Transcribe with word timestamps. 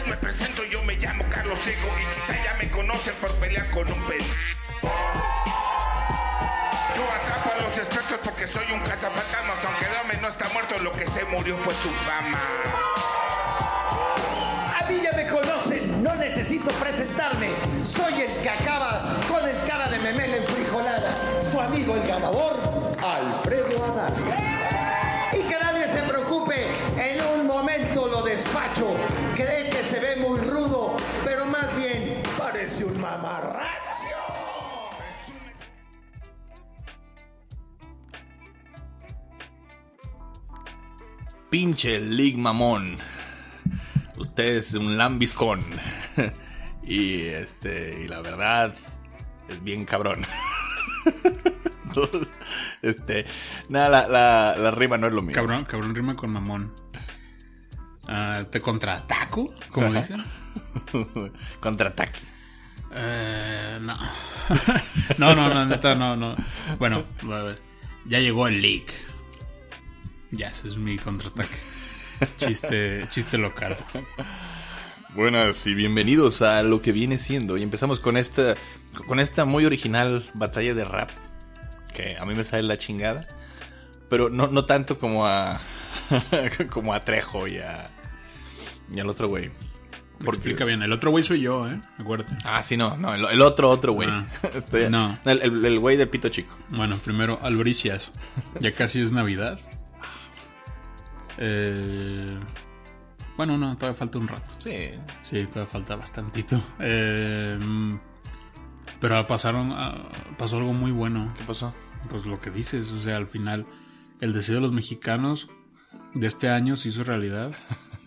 me 0.00 0.16
presento, 0.16 0.64
yo 0.64 0.82
me 0.84 0.96
llamo 0.96 1.22
Carlos 1.28 1.58
Hijo 1.66 1.88
y 2.00 2.14
quizá 2.14 2.32
ya 2.42 2.54
me 2.54 2.70
conocen 2.70 3.14
por 3.16 3.30
pelear 3.34 3.68
con 3.70 3.86
un 3.92 4.02
pez. 4.04 4.24
Yo 6.96 7.02
atrapo 7.04 7.52
a 7.52 7.62
los 7.62 7.76
espectros 7.76 8.20
porque 8.24 8.46
soy 8.48 8.72
un 8.72 8.80
cazafantasmas, 8.80 9.62
aunque 9.66 9.86
Dame 9.92 10.16
no 10.22 10.28
está 10.28 10.48
muerto, 10.48 10.78
lo 10.78 10.92
que 10.92 11.04
se 11.06 11.24
murió 11.26 11.58
fue 11.58 11.74
su 11.74 11.90
fama. 11.90 12.40
A 14.80 14.88
mí 14.88 15.00
ya 15.02 15.12
me 15.12 15.26
conocen, 15.26 16.02
no 16.02 16.14
necesito 16.14 16.70
presentarme. 16.72 17.50
Soy 17.84 18.22
el 18.22 18.34
que 18.42 18.48
acaba 18.48 19.20
con 19.28 19.46
el 19.46 19.56
cara 19.68 19.88
de 19.90 19.98
memela 19.98 20.38
enfrijolada. 20.38 21.42
Su 21.50 21.60
amigo 21.60 21.94
el 21.96 22.08
ganador, 22.08 22.58
Alfredo 23.02 23.84
Adame. 23.84 24.51
En 26.54 27.20
un 27.38 27.46
momento 27.46 28.08
lo 28.08 28.22
despacho. 28.22 28.94
Cree 29.34 29.70
que 29.70 29.82
se 29.82 30.00
ve 30.00 30.16
muy 30.16 30.38
rudo, 30.40 30.96
pero 31.24 31.46
más 31.46 31.74
bien 31.76 32.22
parece 32.38 32.84
un 32.84 33.00
mamarracho. 33.00 33.72
Pinche 41.50 42.00
Lig 42.00 42.38
Mamón. 42.38 42.98
Usted 44.18 44.56
es 44.56 44.74
un 44.74 44.96
lambiscón. 44.96 45.64
y 46.84 47.26
este, 47.26 48.04
y 48.04 48.08
la 48.08 48.20
verdad, 48.20 48.74
es 49.48 49.62
bien 49.62 49.84
cabrón. 49.84 50.22
Entonces, 51.84 52.28
este, 52.82 53.26
nada, 53.68 53.88
la, 53.88 54.08
la, 54.08 54.56
la 54.56 54.70
rima 54.72 54.98
no 54.98 55.06
es 55.06 55.12
lo 55.12 55.22
mío. 55.22 55.34
Cabrón, 55.34 55.64
cabrón 55.64 55.94
rima 55.94 56.14
con 56.14 56.30
mamón. 56.32 56.74
Ah, 58.08 58.44
¿Te 58.50 58.60
contraataco? 58.60 59.54
Como 59.70 59.86
Ajá. 59.86 60.00
dicen. 60.00 60.22
Contraataque. 61.60 62.18
Eh, 62.94 63.78
no. 63.80 63.96
no, 65.18 65.34
no, 65.34 65.54
no, 65.54 65.64
neta, 65.64 65.94
no, 65.94 66.16
no. 66.16 66.36
Bueno, 66.78 67.04
ya 68.06 68.18
llegó 68.18 68.48
el 68.48 68.60
leak. 68.60 68.92
Ya, 70.30 70.48
ese 70.48 70.68
es 70.68 70.76
mi 70.76 70.98
contraataque. 70.98 71.56
Chiste, 72.36 73.06
chiste 73.10 73.38
local. 73.38 73.76
Buenas 75.14 75.66
y 75.66 75.74
bienvenidos 75.74 76.42
a 76.42 76.62
lo 76.62 76.80
que 76.80 76.92
viene 76.92 77.18
siendo. 77.18 77.56
Y 77.56 77.62
empezamos 77.62 78.00
con 78.00 78.16
esta, 78.16 78.54
con 79.06 79.20
esta 79.20 79.44
muy 79.44 79.64
original 79.64 80.28
batalla 80.34 80.74
de 80.74 80.84
rap. 80.84 81.10
Que 81.94 82.16
a 82.18 82.24
mí 82.24 82.34
me 82.34 82.44
sale 82.44 82.62
la 82.64 82.76
chingada. 82.78 83.26
Pero 84.08 84.28
no, 84.30 84.46
no 84.48 84.64
tanto 84.64 84.98
como 84.98 85.26
a. 85.26 85.60
como 86.70 86.92
a 86.94 87.04
Trejo 87.04 87.46
y 87.48 87.58
a. 87.58 87.90
Y 88.94 89.00
al 89.00 89.08
otro 89.08 89.28
güey. 89.28 89.50
Porque 90.24 90.36
explica 90.38 90.64
bien. 90.64 90.82
El 90.82 90.92
otro 90.92 91.10
güey 91.10 91.24
soy 91.24 91.40
yo, 91.40 91.68
¿eh? 91.68 91.80
Acuérdate. 91.98 92.36
Ah, 92.44 92.62
sí, 92.62 92.76
no, 92.76 92.96
no, 92.96 93.12
el, 93.14 93.24
el 93.24 93.42
otro, 93.42 93.68
otro 93.70 93.92
güey. 93.92 94.08
Ah. 94.10 94.24
No. 94.90 95.18
El, 95.24 95.42
el- 95.42 95.64
el 95.64 95.78
güey 95.78 95.96
del 95.96 96.08
pito 96.08 96.28
chico. 96.28 96.54
Bueno, 96.68 96.96
primero, 96.98 97.38
Albricias. 97.42 98.12
Ya 98.60 98.72
casi 98.72 99.00
es 99.02 99.10
Navidad. 99.12 99.58
Eh, 101.38 102.38
bueno, 103.36 103.56
no, 103.58 103.76
todavía 103.76 103.98
falta 103.98 104.18
un 104.18 104.28
rato. 104.28 104.54
Sí. 104.58 104.90
Sí, 105.22 105.44
todavía 105.46 105.66
falta 105.66 105.96
bastantito. 105.96 106.62
Eh, 106.78 107.58
pero 109.02 109.26
pasaron, 109.26 109.72
ah, 109.72 109.96
pasó 110.38 110.58
algo 110.58 110.72
muy 110.72 110.92
bueno. 110.92 111.34
¿Qué 111.36 111.42
pasó? 111.42 111.74
Pues 112.08 112.24
lo 112.24 112.40
que 112.40 112.50
dices, 112.50 112.92
o 112.92 113.00
sea, 113.00 113.16
al 113.16 113.26
final, 113.26 113.66
el 114.20 114.32
deseo 114.32 114.54
de 114.54 114.60
los 114.60 114.72
mexicanos 114.72 115.48
de 116.14 116.28
este 116.28 116.48
año 116.48 116.76
se 116.76 116.90
hizo 116.90 117.02
realidad. 117.02 117.52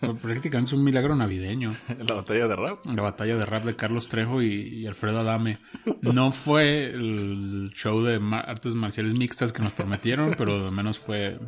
Prácticamente 0.22 0.70
es 0.70 0.72
un 0.72 0.82
milagro 0.82 1.14
navideño. 1.14 1.72
La 2.08 2.14
batalla 2.14 2.48
de 2.48 2.56
rap. 2.56 2.86
La 2.86 3.02
batalla 3.02 3.36
de 3.36 3.44
rap 3.44 3.64
de 3.64 3.76
Carlos 3.76 4.08
Trejo 4.08 4.40
y, 4.40 4.46
y 4.46 4.86
Alfredo 4.86 5.20
Adame. 5.20 5.58
No 6.00 6.32
fue 6.32 6.86
el 6.86 7.72
show 7.74 8.00
de 8.00 8.18
artes 8.46 8.74
marciales 8.74 9.12
mixtas 9.12 9.52
que 9.52 9.62
nos 9.62 9.74
prometieron, 9.74 10.34
pero 10.38 10.54
al 10.54 10.72
menos 10.72 10.98
fue. 10.98 11.38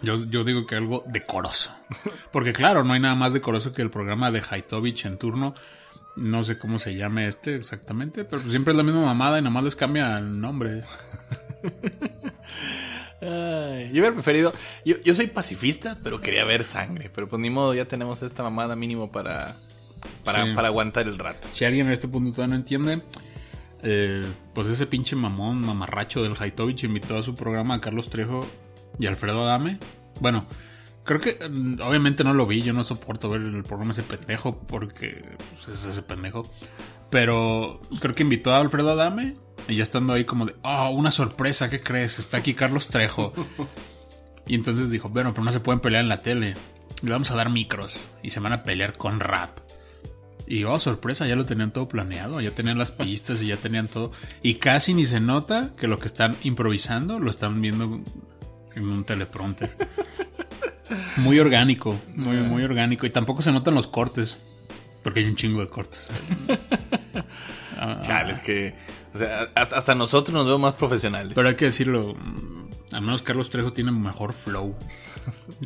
Yo, 0.00 0.26
yo 0.26 0.44
digo 0.44 0.64
que 0.64 0.76
algo 0.76 1.02
decoroso. 1.08 1.74
Porque, 2.30 2.52
claro, 2.52 2.84
no 2.84 2.92
hay 2.92 3.00
nada 3.00 3.16
más 3.16 3.32
decoroso 3.32 3.72
que 3.72 3.82
el 3.82 3.90
programa 3.90 4.30
de 4.30 4.44
Haitovich 4.48 5.06
en 5.06 5.18
turno. 5.18 5.54
No 6.16 6.44
sé 6.44 6.58
cómo 6.58 6.78
se 6.78 6.94
llame 6.94 7.26
este 7.26 7.56
exactamente, 7.56 8.24
pero 8.24 8.40
siempre 8.42 8.72
es 8.72 8.76
la 8.76 8.82
misma 8.84 9.02
mamada 9.02 9.38
y 9.38 9.42
nada 9.42 9.50
más 9.52 9.64
les 9.64 9.74
cambia 9.76 10.16
el 10.18 10.40
nombre. 10.40 10.82
Ay, 13.20 13.86
yo 13.88 14.00
hubiera 14.00 14.12
preferido. 14.12 14.52
Yo, 14.84 14.96
yo 15.02 15.14
soy 15.14 15.28
pacifista, 15.28 15.96
pero 16.02 16.20
quería 16.20 16.44
ver 16.44 16.64
sangre. 16.64 17.10
Pero 17.14 17.28
pues 17.28 17.40
ni 17.40 17.50
modo, 17.50 17.74
ya 17.74 17.86
tenemos 17.86 18.22
esta 18.22 18.42
mamada 18.42 18.76
mínimo 18.76 19.10
para. 19.10 19.56
Para, 20.22 20.44
Sí. 20.44 20.52
para 20.54 20.68
aguantar 20.68 21.06
el 21.08 21.18
rato. 21.18 21.48
Si 21.50 21.64
alguien 21.64 21.86
en 21.86 21.92
este 21.94 22.08
punto 22.08 22.30
todavía 22.32 22.54
no 22.54 22.60
entiende, 22.60 23.02
eh, 23.82 24.22
pues 24.52 24.68
ese 24.68 24.86
pinche 24.86 25.16
mamón, 25.16 25.60
mamarracho 25.60 26.22
del 26.22 26.34
Haitovich 26.38 26.84
invitó 26.84 27.16
a 27.16 27.22
su 27.22 27.34
programa 27.34 27.74
a 27.74 27.80
Carlos 27.80 28.10
Trejo 28.10 28.46
y 28.98 29.06
Alfredo 29.06 29.42
Adame. 29.44 29.78
Bueno, 30.20 30.44
creo 31.04 31.20
que 31.20 31.38
mm, 31.48 31.80
obviamente 31.82 32.24
no 32.24 32.34
lo 32.34 32.46
vi, 32.46 32.62
yo 32.62 32.72
no 32.72 32.82
soporto 32.82 33.28
ver 33.28 33.42
el 33.42 33.62
programa 33.62 33.92
ese 33.92 34.02
pendejo 34.02 34.58
porque 34.58 35.36
pues, 35.50 35.68
es 35.68 35.84
ese 35.84 36.02
pendejo. 36.02 36.50
Pero 37.10 37.80
creo 38.00 38.14
que 38.14 38.24
invitó 38.24 38.52
a 38.52 38.58
Alfredo 38.58 38.90
Adame 38.90 39.36
y 39.68 39.76
ya 39.76 39.82
estando 39.82 40.12
ahí 40.12 40.24
como 40.24 40.46
de, 40.46 40.56
oh, 40.62 40.90
una 40.90 41.10
sorpresa, 41.10 41.70
¿qué 41.70 41.80
crees? 41.80 42.18
Está 42.18 42.38
aquí 42.38 42.54
Carlos 42.54 42.88
Trejo. 42.88 43.32
y 44.48 44.54
entonces 44.54 44.90
dijo, 44.90 45.08
bueno, 45.08 45.32
pero 45.32 45.44
no 45.44 45.52
se 45.52 45.60
pueden 45.60 45.80
pelear 45.80 46.02
en 46.02 46.08
la 46.08 46.20
tele. 46.20 46.56
Le 47.02 47.10
vamos 47.10 47.30
a 47.30 47.36
dar 47.36 47.50
micros 47.50 48.10
y 48.22 48.30
se 48.30 48.40
van 48.40 48.52
a 48.52 48.62
pelear 48.62 48.96
con 48.96 49.20
rap. 49.20 49.58
Y 50.46 50.64
oh, 50.64 50.78
sorpresa, 50.78 51.26
ya 51.26 51.36
lo 51.36 51.46
tenían 51.46 51.72
todo 51.72 51.88
planeado, 51.88 52.40
ya 52.40 52.50
tenían 52.50 52.76
las 52.76 52.90
pistas 52.90 53.40
y 53.40 53.46
ya 53.46 53.56
tenían 53.56 53.88
todo. 53.88 54.12
Y 54.42 54.56
casi 54.56 54.92
ni 54.92 55.06
se 55.06 55.20
nota 55.20 55.72
que 55.76 55.86
lo 55.86 55.98
que 55.98 56.06
están 56.06 56.36
improvisando 56.42 57.18
lo 57.18 57.30
están 57.30 57.60
viendo 57.60 58.00
en 58.74 58.88
un 58.88 59.04
teleprompter. 59.04 59.74
Muy 61.16 61.38
orgánico, 61.38 61.98
muy, 62.14 62.36
muy 62.36 62.62
orgánico. 62.62 63.06
Y 63.06 63.10
tampoco 63.10 63.42
se 63.42 63.52
notan 63.52 63.74
los 63.74 63.86
cortes, 63.86 64.38
porque 65.02 65.20
hay 65.20 65.26
un 65.26 65.36
chingo 65.36 65.60
de 65.60 65.68
cortes. 65.68 66.10
Ah, 67.78 68.00
Chale, 68.02 68.32
es 68.32 68.38
que. 68.40 68.74
O 69.14 69.18
sea, 69.18 69.48
hasta, 69.54 69.76
hasta 69.78 69.94
nosotros 69.94 70.34
nos 70.34 70.44
vemos 70.46 70.60
más 70.60 70.74
profesionales. 70.74 71.32
Pero 71.34 71.48
hay 71.48 71.54
que 71.54 71.66
decirlo, 71.66 72.16
al 72.92 73.00
menos 73.02 73.22
Carlos 73.22 73.50
Trejo 73.50 73.72
tiene 73.72 73.92
mejor 73.92 74.32
flow. 74.32 74.74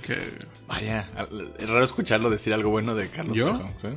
Que 0.03 0.19
Vaya, 0.67 1.09
es 1.59 1.69
raro 1.69 1.85
escucharlo 1.85 2.31
decir 2.31 2.53
algo 2.55 2.71
bueno 2.71 2.95
de 2.95 3.09
Carlos 3.09 3.37
¿Yo? 3.37 3.57
Trejo, 3.57 3.69
¿sí? 3.83 3.89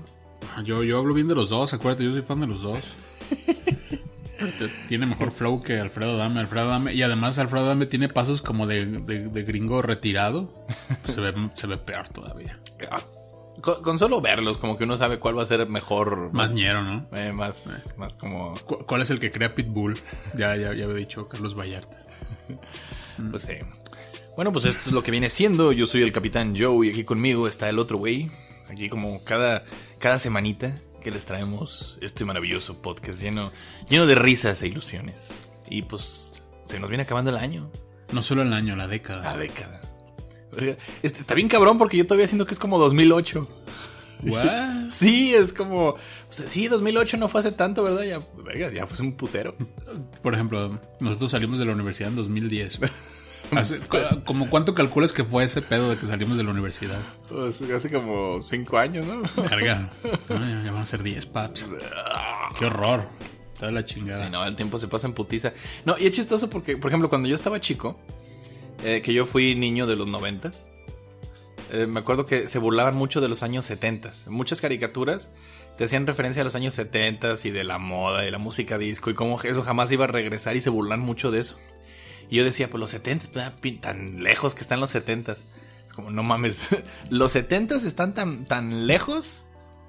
Ah, 0.56 0.64
Yo, 0.64 0.84
yo 0.84 0.98
hablo 0.98 1.14
bien 1.14 1.28
de 1.28 1.36
los 1.36 1.50
dos, 1.50 1.74
acuérdate, 1.74 2.04
yo 2.06 2.12
soy 2.12 2.22
fan 2.22 2.40
de 2.40 2.48
los 2.48 2.62
dos. 2.62 2.80
Tiene 4.88 5.06
mejor 5.06 5.32
flow 5.32 5.62
que 5.62 5.80
Alfredo 5.80 6.18
Dame. 6.18 6.40
Alfredo 6.40 6.68
Dame. 6.68 6.94
Y 6.94 7.02
además 7.04 7.38
Alfredo 7.38 7.66
Dame 7.68 7.86
tiene 7.86 8.08
pasos 8.08 8.42
como 8.42 8.68
de, 8.68 8.86
de- 8.86 9.28
de 9.30 9.44
gringo 9.44 9.82
retirado. 9.82 10.54
Se 11.06 11.20
ve, 11.22 11.34
se 11.54 11.68
ve 11.68 11.78
peor 11.78 12.08
todavía. 12.10 12.60
Ah, 12.90 13.02
Con, 13.62 13.82
con 13.84 14.00
solo 14.00 14.22
verlos, 14.22 14.58
como 14.58 14.78
que 14.78 14.86
uno 14.86 14.98
sabe 14.98 15.20
cuál 15.20 15.38
va 15.38 15.44
a 15.44 15.46
ser 15.46 15.68
mejor. 15.70 16.34
Más 16.34 16.52
ñero, 16.52 16.84
¿no? 16.84 17.06
eh, 17.14 17.32
más, 17.34 17.94
más 17.98 18.14
como. 18.14 18.56
¿Cu- 18.66 18.86
¿Cuál 18.88 19.02
es 19.04 19.10
el 19.12 19.20
que 19.20 19.32
crea 19.32 19.54
Pitbull? 19.56 20.00
Ya, 20.36 20.56
ya, 20.56 20.74
ya 20.74 20.86
había 20.86 20.96
dicho 20.96 21.28
Carlos 21.28 21.56
Vallarta. 21.58 22.02
Pues 23.30 23.44
sí. 23.44 23.54
Bueno, 24.36 24.52
pues 24.52 24.66
esto 24.66 24.82
es 24.88 24.92
lo 24.94 25.04
que 25.04 25.12
viene 25.12 25.30
siendo. 25.30 25.72
Yo 25.74 25.86
soy 25.86 26.02
el 26.02 26.12
Capitán 26.12 26.56
Joe 26.58 26.88
y 26.88 26.90
aquí 26.90 27.04
conmigo 27.04 27.48
está 27.48 27.70
el 27.70 27.78
otro 27.78 27.98
güey. 27.98 28.32
Aquí 28.70 28.90
como 28.90 29.24
cada, 29.24 29.64
cada 30.00 30.18
semanita 30.18 30.76
que 31.02 31.12
les 31.12 31.26
traemos 31.26 31.98
este 32.02 32.24
maravilloso 32.26 32.82
podcast 32.82 33.22
lleno, 33.22 33.52
lleno 33.90 34.06
de 34.06 34.16
risas 34.16 34.62
e 34.62 34.68
ilusiones. 34.68 35.46
Y 35.70 35.82
pues 35.84 36.32
se 36.64 36.80
nos 36.80 36.90
viene 36.90 37.04
acabando 37.04 37.32
el 37.32 37.38
año, 37.38 37.70
No 38.12 38.22
solo 38.22 38.42
el 38.44 38.54
año, 38.54 38.76
la 38.76 38.88
década. 38.88 39.24
la 39.24 39.38
década. 39.38 39.82
Este, 41.02 41.22
está 41.22 41.34
bien 41.34 41.48
cabrón 41.48 41.78
porque 41.78 41.98
yo 41.98 42.06
todavía 42.06 42.28
siento 42.28 42.46
que 42.46 42.54
es 42.54 42.60
como 42.60 42.78
2008. 42.78 43.48
What? 44.24 44.72
Sí, 44.90 45.34
es 45.34 45.54
como... 45.54 45.96
sí, 46.30 46.68
2008 46.68 47.16
no 47.18 47.30
fue 47.30 47.40
hace 47.40 47.54
tanto, 47.54 47.82
¿verdad? 47.84 48.04
Ya, 48.04 48.20
verga, 48.44 48.70
ya 48.72 48.86
fue 48.86 49.06
un 49.06 49.14
putero. 49.14 49.56
Por 50.22 50.34
ejemplo, 50.34 50.80
nosotros 51.00 51.32
salimos 51.32 51.60
de 51.60 51.66
la 51.66 51.74
universidad 51.74 52.10
en 52.10 52.18
2010. 52.18 52.80
Hace- 53.56 53.80
cu- 53.80 53.98
¿Como 54.26 54.50
cuánto 54.50 54.74
calculas 54.74 55.12
que 55.14 55.24
fue 55.24 55.44
ese 55.44 55.62
pedo 55.62 55.90
de 55.90 55.98
que 55.98 56.06
salimos 56.06 56.38
de 56.38 56.44
la 56.44 56.52
universidad? 56.52 57.00
Pues, 57.30 57.62
hace 57.62 57.92
como 57.92 58.42
5 58.42 58.78
años, 58.78 59.06
¿no? 59.06 59.24
Carga. 59.48 59.92
No, 60.30 60.40
ya 60.66 60.72
van 60.72 60.82
a 60.82 60.86
ser 60.86 61.04
10, 61.04 61.26
paps. 61.28 61.70
Qué 62.58 62.66
horror. 62.66 63.04
Está 63.54 63.72
la 63.72 63.84
chingada. 63.86 64.26
Sí, 64.26 64.32
no, 64.32 64.46
el 64.46 64.56
tiempo 64.56 64.80
se 64.80 64.88
pasa 64.88 65.08
en 65.08 65.14
putiza. 65.14 65.54
No, 65.86 65.96
y 66.00 66.06
es 66.08 66.12
chistoso 66.16 66.50
porque, 66.50 66.78
por 66.78 66.90
ejemplo, 66.90 67.10
cuando 67.10 67.28
yo 67.30 67.36
estaba 67.36 67.60
chico, 67.60 68.00
eh, 68.84 69.02
que 69.04 69.14
yo 69.14 69.26
fui 69.26 69.54
niño 69.56 69.86
de 69.86 69.96
los 69.96 70.08
noventas, 70.08 70.68
eh, 71.72 71.86
me 71.88 72.00
acuerdo 72.00 72.26
que 72.26 72.48
se 72.48 72.58
burlaban 72.60 72.96
mucho 72.96 73.22
de 73.22 73.28
los 73.30 73.44
años 73.44 73.66
setentas. 73.66 74.28
Muchas 74.28 74.62
caricaturas 74.62 75.32
te 75.78 75.86
hacían 75.86 76.06
referencia 76.08 76.42
a 76.42 76.46
los 76.46 76.56
años 76.56 76.74
setentas 76.76 77.46
y 77.46 77.52
de 77.52 77.64
la 77.64 77.78
moda 77.78 78.26
y 78.28 78.32
la 78.32 78.38
música 78.40 78.78
disco 78.78 79.10
y 79.10 79.14
cómo 79.14 79.40
eso 79.42 79.62
jamás 79.62 79.92
iba 79.92 80.06
a 80.06 80.08
regresar 80.08 80.56
y 80.56 80.62
se 80.62 80.70
burlan 80.70 81.00
mucho 81.00 81.32
de 81.32 81.40
eso. 81.42 81.58
Y 82.32 82.38
yo 82.38 82.44
decía, 82.44 82.70
pues 82.70 82.80
los 82.80 82.90
setentas, 82.90 83.30
tan 83.82 84.24
lejos 84.24 84.56
que 84.56 84.62
están 84.62 84.80
los 84.80 84.90
setentas. 84.90 85.46
Es 85.86 85.94
como, 85.94 86.10
no 86.10 86.24
mames, 86.24 86.70
los 87.12 87.32
setentas 87.34 87.84
están 87.84 88.14
tan, 88.16 88.46
tan 88.46 88.88
lejos 88.88 89.46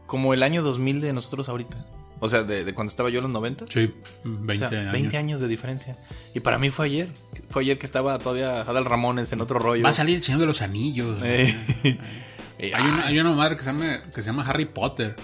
como 0.06 0.34
el 0.34 0.42
año 0.42 0.62
2000 0.62 1.00
de 1.00 1.12
nosotros 1.14 1.48
ahorita. 1.48 1.86
O 2.20 2.28
sea, 2.28 2.42
de, 2.44 2.64
de 2.64 2.74
cuando 2.74 2.90
estaba 2.90 3.08
yo 3.10 3.18
en 3.18 3.22
los 3.24 3.32
90. 3.32 3.64
Sí, 3.68 3.92
O 4.24 4.28
20 4.28 4.56
sea, 4.68 4.80
años. 4.80 4.92
20 4.92 5.16
años 5.16 5.40
de 5.40 5.48
diferencia. 5.48 5.96
Y 6.34 6.40
para 6.40 6.58
mí 6.58 6.70
fue 6.70 6.86
ayer. 6.86 7.08
Fue 7.48 7.62
ayer 7.62 7.78
que 7.78 7.86
estaba 7.86 8.16
todavía 8.18 8.60
Adal 8.60 8.84
Ramones 8.84 9.32
en 9.32 9.40
otro 9.40 9.58
rollo. 9.58 9.82
Va 9.82 9.88
a 9.90 9.92
salir 9.92 10.16
el 10.16 10.22
Señor 10.22 10.40
de 10.40 10.46
los 10.46 10.62
Anillos. 10.62 11.20
Eh. 11.24 11.54
Y, 11.84 11.98
Hay 12.72 12.84
una, 12.84 13.06
hay 13.06 13.18
una 13.18 13.32
madre 13.32 13.56
que 13.56 13.62
se, 13.62 13.72
llama, 13.72 14.02
que 14.14 14.22
se 14.22 14.26
llama 14.26 14.44
Harry 14.48 14.66
Potter. 14.66 15.16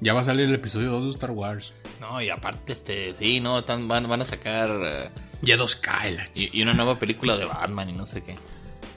Ya 0.00 0.14
va 0.14 0.22
a 0.22 0.24
salir 0.24 0.46
el 0.46 0.54
episodio 0.54 0.90
2 0.90 1.04
de 1.04 1.10
Star 1.10 1.30
Wars. 1.30 1.72
No, 2.00 2.20
y 2.20 2.28
aparte, 2.28 2.72
este, 2.72 3.14
sí, 3.14 3.38
no, 3.38 3.60
están- 3.60 3.86
van, 3.86 4.08
van 4.08 4.22
a 4.22 4.24
sacar. 4.24 5.12
Eh, 5.42 5.46
Ya 5.46 5.56
dos 5.56 5.76
cae 5.76 6.12
la 6.12 6.26
y, 6.34 6.56
y 6.58 6.62
una 6.62 6.74
nueva 6.74 6.98
película 6.98 7.36
de 7.36 7.44
Batman 7.44 7.90
y 7.90 7.92
no 7.92 8.06
sé 8.06 8.22
qué. 8.22 8.36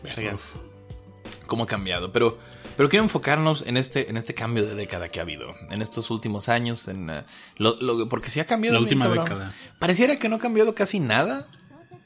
Vergas. 0.03 0.53
Cómo 1.47 1.63
ha 1.63 1.67
cambiado. 1.67 2.11
Pero, 2.11 2.37
pero 2.77 2.89
quiero 2.89 3.03
enfocarnos 3.03 3.63
en 3.67 3.77
este, 3.77 4.09
en 4.09 4.17
este 4.17 4.33
cambio 4.33 4.65
de 4.65 4.75
década 4.75 5.09
que 5.09 5.19
ha 5.19 5.23
habido. 5.23 5.47
En 5.71 5.81
estos 5.81 6.09
últimos 6.11 6.49
años. 6.49 6.87
En, 6.87 7.09
eh, 7.09 7.23
lo- 7.57 7.75
lo- 7.81 8.09
porque 8.09 8.29
sí 8.29 8.39
ha 8.39 8.45
cambiado. 8.45 8.75
La 8.75 8.81
última 8.81 9.05
cabrón. 9.05 9.23
década. 9.25 9.53
Pareciera 9.79 10.17
que 10.17 10.29
no 10.29 10.37
ha 10.37 10.39
cambiado 10.39 10.73
casi 10.75 10.99
nada. 10.99 11.47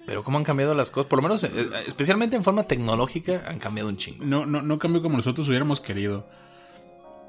Pero 0.05 0.23
cómo 0.23 0.37
han 0.37 0.45
cambiado 0.45 0.73
las 0.73 0.89
cosas. 0.89 1.09
Por 1.09 1.17
lo 1.17 1.23
menos, 1.23 1.43
eh, 1.43 1.49
especialmente 1.85 2.35
en 2.37 2.43
forma 2.43 2.63
tecnológica, 2.63 3.43
han 3.47 3.59
cambiado 3.59 3.89
un 3.89 3.97
chingo. 3.97 4.23
No, 4.23 4.45
no, 4.45 4.61
no 4.61 4.79
cambió 4.79 5.01
como 5.01 5.17
nosotros 5.17 5.47
hubiéramos 5.49 5.81
querido. 5.81 6.29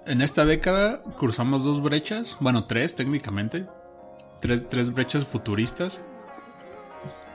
En 0.07 0.23
esta 0.23 0.47
década 0.47 1.03
cruzamos 1.19 1.65
dos 1.65 1.83
brechas, 1.83 2.37
bueno, 2.41 2.67
tres 2.67 2.95
técnicamente. 2.95 3.67
Tres, 4.41 4.69
tres 4.69 4.93
brechas 4.95 5.27
futuristas. 5.27 6.01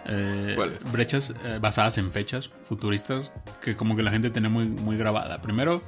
Eh. 0.05 0.57
Brechas 0.91 1.33
eh, 1.45 1.59
basadas 1.61 1.97
en 1.97 2.11
fechas 2.11 2.49
futuristas 2.61 3.31
que 3.61 3.75
como 3.75 3.95
que 3.95 4.03
la 4.03 4.11
gente 4.11 4.29
tenía 4.29 4.49
muy, 4.49 4.65
muy 4.65 4.97
grabada. 4.97 5.41
Primero, 5.41 5.81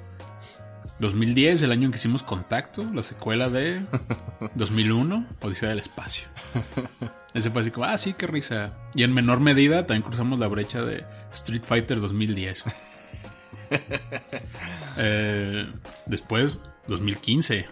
2010, 0.99 1.61
el 1.63 1.71
año 1.71 1.85
en 1.85 1.91
que 1.91 1.97
hicimos 1.97 2.23
Contacto, 2.23 2.83
la 2.93 3.03
secuela 3.03 3.49
de 3.49 3.81
2001, 4.55 5.25
Odisea 5.41 5.69
del 5.69 5.79
Espacio. 5.79 6.27
Ese 7.33 7.49
fue 7.51 7.61
así 7.61 7.71
como, 7.71 7.85
ah, 7.85 7.97
sí, 7.97 8.13
qué 8.13 8.27
risa. 8.27 8.73
Y 8.93 9.03
en 9.03 9.13
menor 9.13 9.41
medida 9.41 9.85
también 9.85 10.03
cruzamos 10.03 10.39
la 10.39 10.47
brecha 10.47 10.81
de 10.81 11.03
Street 11.31 11.63
Fighter 11.63 11.99
2010. 11.99 12.63
Eh, 14.97 15.67
después, 16.05 16.59
2015. 16.87 17.67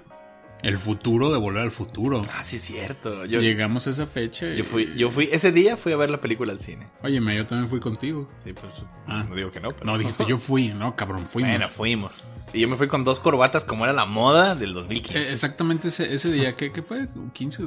El 0.63 0.77
futuro 0.79 1.29
de 1.29 1.37
volver 1.37 1.61
al 1.61 1.71
futuro. 1.71 2.21
Ah, 2.33 2.43
sí, 2.45 2.55
es 2.55 2.61
cierto. 2.63 3.25
Yo, 3.25 3.41
Llegamos 3.41 3.85
a 3.85 3.89
esa 3.91 4.05
fecha. 4.05 4.47
y- 4.53 4.55
yo 4.57 4.63
fui, 4.63 4.93
yo 4.95 5.11
fui, 5.11 5.27
ese 5.31 5.51
día 5.51 5.75
fui 5.75 5.91
a 5.91 5.97
ver 5.97 6.09
la 6.09 6.21
película 6.21 6.53
al 6.53 6.59
cine. 6.61 6.87
Óyeme, 7.03 7.35
yo 7.35 7.45
también 7.45 7.69
fui 7.69 7.81
contigo. 7.81 8.29
Sí, 8.43 8.53
pues. 8.53 8.73
Ah. 9.05 9.25
No 9.27 9.35
digo 9.35 9.51
que 9.51 9.59
no, 9.59 9.69
pero. 9.69 9.85
No, 9.85 9.97
dijiste 9.97 10.23
yo 10.27 10.37
fui, 10.37 10.69
no, 10.69 10.95
cabrón, 10.95 11.25
fuimos. 11.27 11.51
Bueno, 11.51 11.67
fuimos. 11.69 12.29
Y 12.53 12.61
yo 12.61 12.69
me 12.69 12.77
fui 12.77 12.87
con 12.87 13.03
dos 13.03 13.19
corbatas 13.19 13.65
como 13.65 13.83
era 13.83 13.93
la 13.93 14.05
moda 14.05 14.55
del 14.55 14.69
Eh, 14.71 14.73
2015. 14.73 15.33
exactamente 15.33 15.89
ese, 15.89 16.13
ese 16.13 16.31
día, 16.31 16.55
¿qué, 16.55 16.71
qué 16.71 16.81
fue? 16.81 17.07
15, 17.33 17.63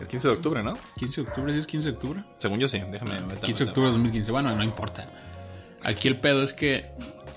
Es 0.00 0.06
15 0.06 0.28
de 0.28 0.34
octubre, 0.34 0.62
¿no? 0.62 0.78
15 0.96 1.22
de 1.22 1.26
octubre, 1.28 1.52
¿sí 1.52 1.58
es 1.58 1.66
15 1.66 1.88
de 1.88 1.94
octubre? 1.94 2.22
Según 2.38 2.60
yo 2.60 2.68
sí, 2.68 2.80
déjame. 2.88 3.16
ahorita 3.18 3.40
15 3.40 3.64
de 3.64 3.70
octubre 3.70 3.88
de 3.88 3.92
2015. 3.94 4.30
Bueno, 4.30 4.54
no 4.54 4.62
importa. 4.62 5.10
Aquí 5.82 6.06
el 6.06 6.20
pedo 6.20 6.44
es 6.44 6.52
que 6.52 6.86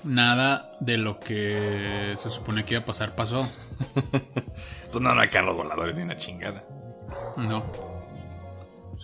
nada 0.04 0.72
de 0.80 0.96
lo 0.96 1.18
que 1.18 2.14
se 2.16 2.30
supone 2.30 2.64
que 2.64 2.74
iba 2.74 2.82
a 2.82 2.86
pasar 2.86 3.16
pasó. 3.16 3.48
Pues 4.92 5.02
no, 5.02 5.14
no 5.14 5.20
hay 5.20 5.28
carros 5.28 5.56
voladores 5.56 5.96
ni 5.96 6.02
una 6.02 6.16
chingada. 6.16 6.62
No. 7.36 7.64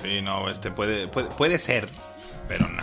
Sí, 0.01 0.21
no, 0.23 0.49
este 0.51 0.71
puede, 0.71 1.09
puede, 1.09 1.29
puede 1.29 1.59
ser, 1.59 1.89
pero 2.47 2.69
no. 2.69 2.83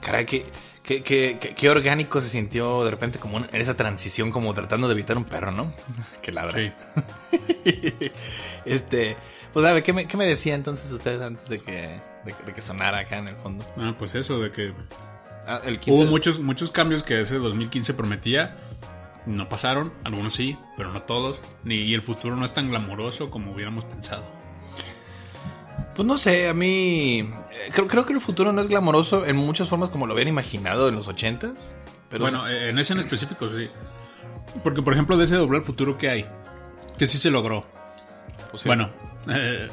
Caray, 0.00 0.26
qué, 0.26 0.44
qué, 0.82 1.02
qué, 1.38 1.70
orgánico 1.70 2.20
se 2.20 2.28
sintió 2.28 2.84
de 2.84 2.90
repente 2.90 3.18
como 3.20 3.38
en 3.38 3.46
esa 3.52 3.76
transición, 3.76 4.32
como 4.32 4.52
tratando 4.54 4.88
de 4.88 4.94
evitar 4.94 5.16
un 5.16 5.24
perro, 5.24 5.52
¿no? 5.52 5.72
que 6.22 6.32
ladra. 6.32 6.58
Sí. 6.58 6.72
este, 8.64 9.16
pues 9.52 9.64
a 9.64 9.72
ver, 9.72 9.82
¿qué 9.82 9.92
me, 9.92 10.08
qué 10.08 10.16
me 10.16 10.26
decía 10.26 10.54
entonces 10.54 10.90
usted 10.90 11.20
antes 11.22 11.48
de 11.48 11.60
que, 11.60 12.00
de, 12.24 12.32
que- 12.32 12.42
de 12.46 12.52
que 12.52 12.60
sonara 12.60 12.98
acá 13.00 13.18
en 13.18 13.28
el 13.28 13.36
fondo? 13.36 13.64
Ah, 13.76 13.94
pues 13.96 14.14
eso, 14.14 14.40
de 14.40 14.50
que 14.50 14.72
Ah, 15.46 15.60
el 15.64 15.78
15 15.80 16.00
Hubo 16.00 16.08
muchos, 16.08 16.38
muchos 16.38 16.70
cambios 16.70 17.02
que 17.02 17.20
ese 17.20 17.36
2015 17.36 17.94
prometía. 17.94 18.56
No 19.26 19.48
pasaron, 19.48 19.92
algunos 20.04 20.34
sí, 20.34 20.56
pero 20.76 20.92
no 20.92 21.02
todos. 21.02 21.40
Ni, 21.64 21.76
y 21.76 21.94
el 21.94 22.02
futuro 22.02 22.36
no 22.36 22.44
es 22.44 22.52
tan 22.52 22.70
glamoroso 22.70 23.30
como 23.30 23.52
hubiéramos 23.52 23.84
pensado. 23.84 24.24
Pues 25.94 26.08
no 26.08 26.18
sé, 26.18 26.48
a 26.48 26.54
mí 26.54 27.20
eh, 27.20 27.70
creo, 27.72 27.86
creo 27.86 28.06
que 28.06 28.14
el 28.14 28.20
futuro 28.20 28.52
no 28.52 28.60
es 28.62 28.68
glamoroso 28.68 29.26
en 29.26 29.36
muchas 29.36 29.68
formas 29.68 29.90
como 29.90 30.06
lo 30.06 30.14
habían 30.14 30.28
imaginado 30.28 30.88
en 30.88 30.96
los 30.96 31.06
ochentas. 31.06 31.74
Pero 32.08 32.24
bueno, 32.24 32.48
eh, 32.48 32.70
en 32.70 32.78
ese 32.78 32.94
en 32.94 33.00
específico 33.00 33.48
sí. 33.48 33.68
Porque, 34.62 34.82
por 34.82 34.92
ejemplo, 34.92 35.16
de 35.16 35.24
ese 35.24 35.36
doble 35.36 35.60
futuro 35.60 35.96
que 35.96 36.10
hay, 36.10 36.26
que 36.98 37.06
sí 37.06 37.18
se 37.18 37.30
logró. 37.30 37.64
pues 38.50 38.62
sí. 38.62 38.68
Bueno, 38.68 38.90
eh, 39.28 39.68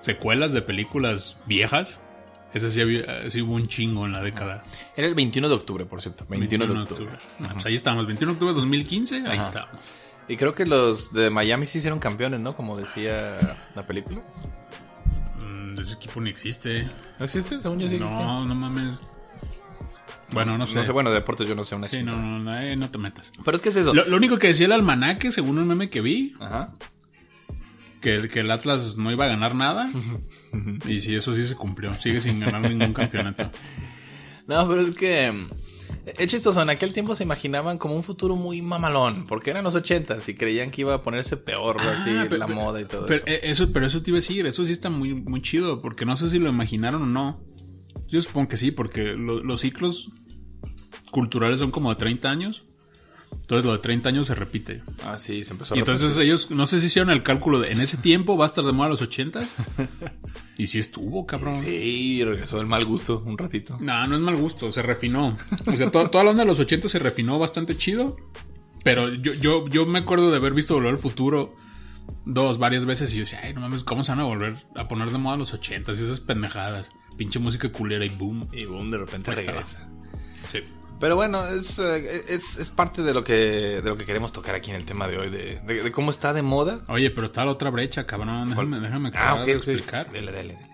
secuelas 0.00 0.52
de 0.52 0.62
películas 0.62 1.38
viejas. 1.46 2.00
Ese 2.56 2.70
sí, 2.70 2.80
había- 2.80 3.00
eh, 3.02 3.30
sí 3.30 3.42
hubo 3.42 3.54
un 3.54 3.68
chingo 3.68 4.06
en 4.06 4.12
la 4.12 4.22
década. 4.22 4.62
Era 4.96 5.06
el 5.06 5.14
21 5.14 5.48
de 5.48 5.54
octubre, 5.54 5.84
por 5.84 6.00
cierto. 6.00 6.24
21, 6.28 6.66
de 6.66 6.80
octubre. 6.80 7.16
Ah, 7.44 7.50
pues 7.52 7.66
ahí 7.66 7.74
estamos, 7.74 8.06
21 8.06 8.32
de 8.32 8.34
octubre 8.34 8.54
de 8.54 8.60
2015, 8.60 9.16
ahí 9.26 9.38
Ajá. 9.38 9.46
estábamos. 9.48 9.80
Y 10.28 10.36
creo 10.36 10.54
que 10.54 10.64
los 10.66 11.12
de 11.12 11.28
Miami 11.30 11.66
sí 11.66 11.78
hicieron 11.78 11.98
campeones, 11.98 12.40
¿no? 12.40 12.56
Como 12.56 12.76
decía 12.76 13.58
la 13.74 13.86
película. 13.86 14.22
Mm, 15.40 15.78
ese 15.78 15.94
equipo 15.94 16.20
ni 16.20 16.30
existe. 16.30 16.88
¿No 17.18 17.24
existe? 17.26 17.60
Según 17.60 17.78
yo 17.78 17.88
sí 17.88 17.96
existe. 17.96 18.14
No, 18.24 18.44
no 18.46 18.54
mames. 18.54 18.94
Bueno, 20.32 20.58
no 20.58 20.66
sé. 20.66 20.74
No 20.74 20.84
sé, 20.84 20.92
bueno, 20.92 21.10
de 21.10 21.16
deportes 21.16 21.46
yo 21.46 21.54
no 21.54 21.64
sé 21.64 21.74
una 21.76 21.86
Sí, 21.88 22.02
no, 22.02 22.16
no, 22.20 22.38
no, 22.40 22.58
eh, 22.58 22.74
no 22.76 22.90
te 22.90 22.98
metas. 22.98 23.30
Pero 23.44 23.56
es 23.56 23.62
que 23.62 23.68
es 23.68 23.76
eso. 23.76 23.94
Lo, 23.94 24.04
lo 24.06 24.16
único 24.16 24.38
que 24.38 24.48
decía 24.48 24.66
el 24.66 24.72
almanaque, 24.72 25.30
según 25.30 25.58
un 25.58 25.68
meme 25.68 25.88
que 25.90 26.00
vi, 26.00 26.34
Ajá. 26.40 26.72
Que, 28.00 28.28
que 28.28 28.40
el 28.40 28.50
Atlas 28.50 28.96
no 28.98 29.10
iba 29.12 29.24
a 29.24 29.28
ganar 29.28 29.54
nada. 29.54 29.90
y 30.88 31.00
sí, 31.00 31.14
eso 31.14 31.34
sí 31.34 31.46
se 31.46 31.54
cumplió. 31.54 31.94
Sigue 31.94 32.20
sin 32.20 32.40
ganar 32.40 32.62
ningún 32.62 32.92
campeonato. 32.92 33.50
No, 34.48 34.68
pero 34.68 34.80
es 34.82 34.94
que 34.96 35.32
mm, 35.32 35.48
es 36.18 36.28
chistoso. 36.28 36.62
En 36.62 36.70
aquel 36.70 36.92
tiempo 36.92 37.16
se 37.16 37.24
imaginaban 37.24 37.78
como 37.78 37.96
un 37.96 38.04
futuro 38.04 38.36
muy 38.36 38.62
mamalón, 38.62 39.26
porque 39.26 39.50
eran 39.50 39.64
los 39.64 39.74
ochentas 39.74 40.28
y 40.28 40.34
creían 40.36 40.70
que 40.70 40.82
iba 40.82 40.94
a 40.94 41.02
ponerse 41.02 41.36
peor, 41.36 41.78
así, 41.80 42.10
Ah, 42.10 42.28
la 42.30 42.46
moda 42.46 42.80
y 42.80 42.84
todo 42.84 43.06
pero, 43.06 43.24
eso. 43.24 43.32
eh, 43.34 43.40
eso. 43.42 43.72
Pero 43.72 43.86
eso 43.88 44.02
te 44.02 44.10
iba 44.10 44.18
a 44.18 44.20
decir, 44.20 44.46
eso 44.46 44.64
sí 44.64 44.70
está 44.70 44.88
muy, 44.88 45.14
muy 45.14 45.42
chido, 45.42 45.82
porque 45.82 46.06
no 46.06 46.16
sé 46.16 46.30
si 46.30 46.38
lo 46.38 46.48
imaginaron 46.48 47.02
o 47.02 47.06
no. 47.06 47.40
Yo 48.06 48.22
supongo 48.22 48.46
que 48.50 48.56
sí, 48.56 48.70
porque 48.70 49.14
lo- 49.14 49.42
los 49.42 49.62
ciclos 49.62 50.12
culturales 51.10 51.58
son 51.58 51.72
como 51.72 51.90
de 51.90 51.96
30 51.96 52.30
años. 52.30 52.62
Entonces 53.40 53.64
lo 53.64 53.72
de 53.72 53.78
30 53.78 54.08
años 54.08 54.26
se 54.26 54.34
repite. 54.34 54.82
Ah, 55.04 55.18
sí, 55.20 55.44
se 55.44 55.52
empezó 55.52 55.74
a 55.74 55.76
Y 55.76 55.80
entonces 55.80 56.08
repetir. 56.10 56.24
ellos, 56.26 56.50
no 56.50 56.66
sé 56.66 56.80
si 56.80 56.86
hicieron 56.86 57.10
el 57.10 57.22
cálculo 57.22 57.60
de 57.60 57.70
en 57.72 57.80
ese 57.80 57.96
tiempo 57.96 58.36
va 58.36 58.44
a 58.44 58.48
estar 58.48 58.64
de 58.64 58.72
moda 58.72 58.88
los 58.88 59.02
80. 59.02 59.40
y 60.58 60.66
sí 60.66 60.78
estuvo, 60.78 61.26
cabrón. 61.26 61.54
Sí, 61.54 62.22
regresó 62.24 62.60
el 62.60 62.66
mal 62.66 62.84
gusto 62.84 63.22
un 63.24 63.38
ratito. 63.38 63.78
No, 63.80 64.06
no 64.06 64.16
es 64.16 64.20
mal 64.20 64.36
gusto, 64.36 64.72
se 64.72 64.82
refinó. 64.82 65.36
O 65.66 65.76
sea, 65.76 65.90
to- 65.90 66.10
toda 66.10 66.24
la 66.24 66.30
onda 66.32 66.42
de 66.42 66.48
los 66.48 66.58
80 66.60 66.88
se 66.88 66.98
refinó 66.98 67.38
bastante 67.38 67.76
chido. 67.76 68.16
Pero 68.82 69.12
yo, 69.14 69.34
yo, 69.34 69.68
yo 69.68 69.86
me 69.86 69.98
acuerdo 70.00 70.30
de 70.30 70.36
haber 70.36 70.54
visto 70.54 70.74
Volver 70.74 70.92
al 70.92 70.98
Futuro 70.98 71.54
dos, 72.24 72.58
varias 72.58 72.84
veces. 72.84 73.12
Y 73.12 73.16
yo 73.16 73.20
decía, 73.20 73.40
ay, 73.44 73.52
no 73.54 73.60
mames, 73.60 73.84
¿cómo 73.84 74.02
se 74.04 74.12
van 74.12 74.20
a 74.20 74.24
volver 74.24 74.56
a 74.76 74.88
poner 74.88 75.10
de 75.10 75.18
moda 75.18 75.36
los 75.36 75.52
80 75.54 75.92
y 75.92 75.94
esas 75.94 76.20
pendejadas? 76.20 76.90
Pinche 77.16 77.38
música 77.38 77.70
culera 77.70 78.04
y 78.04 78.08
boom. 78.10 78.48
Y 78.52 78.64
boom, 78.64 78.90
de 78.90 78.98
repente 78.98 79.32
estaba. 79.32 79.62
Pero 80.98 81.14
bueno, 81.14 81.46
es, 81.46 81.78
eh, 81.78 82.22
es, 82.28 82.56
es 82.56 82.70
parte 82.70 83.02
de 83.02 83.12
lo 83.12 83.22
que 83.22 83.34
de 83.82 83.82
lo 83.82 83.98
que 83.98 84.06
queremos 84.06 84.32
tocar 84.32 84.54
aquí 84.54 84.70
en 84.70 84.76
el 84.76 84.84
tema 84.84 85.06
de 85.06 85.18
hoy, 85.18 85.28
de, 85.30 85.60
de- 85.66 85.82
de 85.82 85.92
cómo 85.92 86.10
está 86.10 86.32
de 86.32 86.40
moda. 86.42 86.80
Oye, 86.88 87.10
pero 87.10 87.26
está 87.26 87.44
la 87.44 87.50
otra 87.50 87.68
brecha, 87.70 88.06
cabrón. 88.06 88.48
Déjame, 88.48 88.80
déjame 88.80 89.10
Ah, 89.14 89.18
acabar 89.18 89.40
ok, 89.42 89.46
de 89.46 89.52
explicar. 89.52 90.10
Dele, 90.10 90.32
dele, 90.32 90.54
dele. 90.54 90.66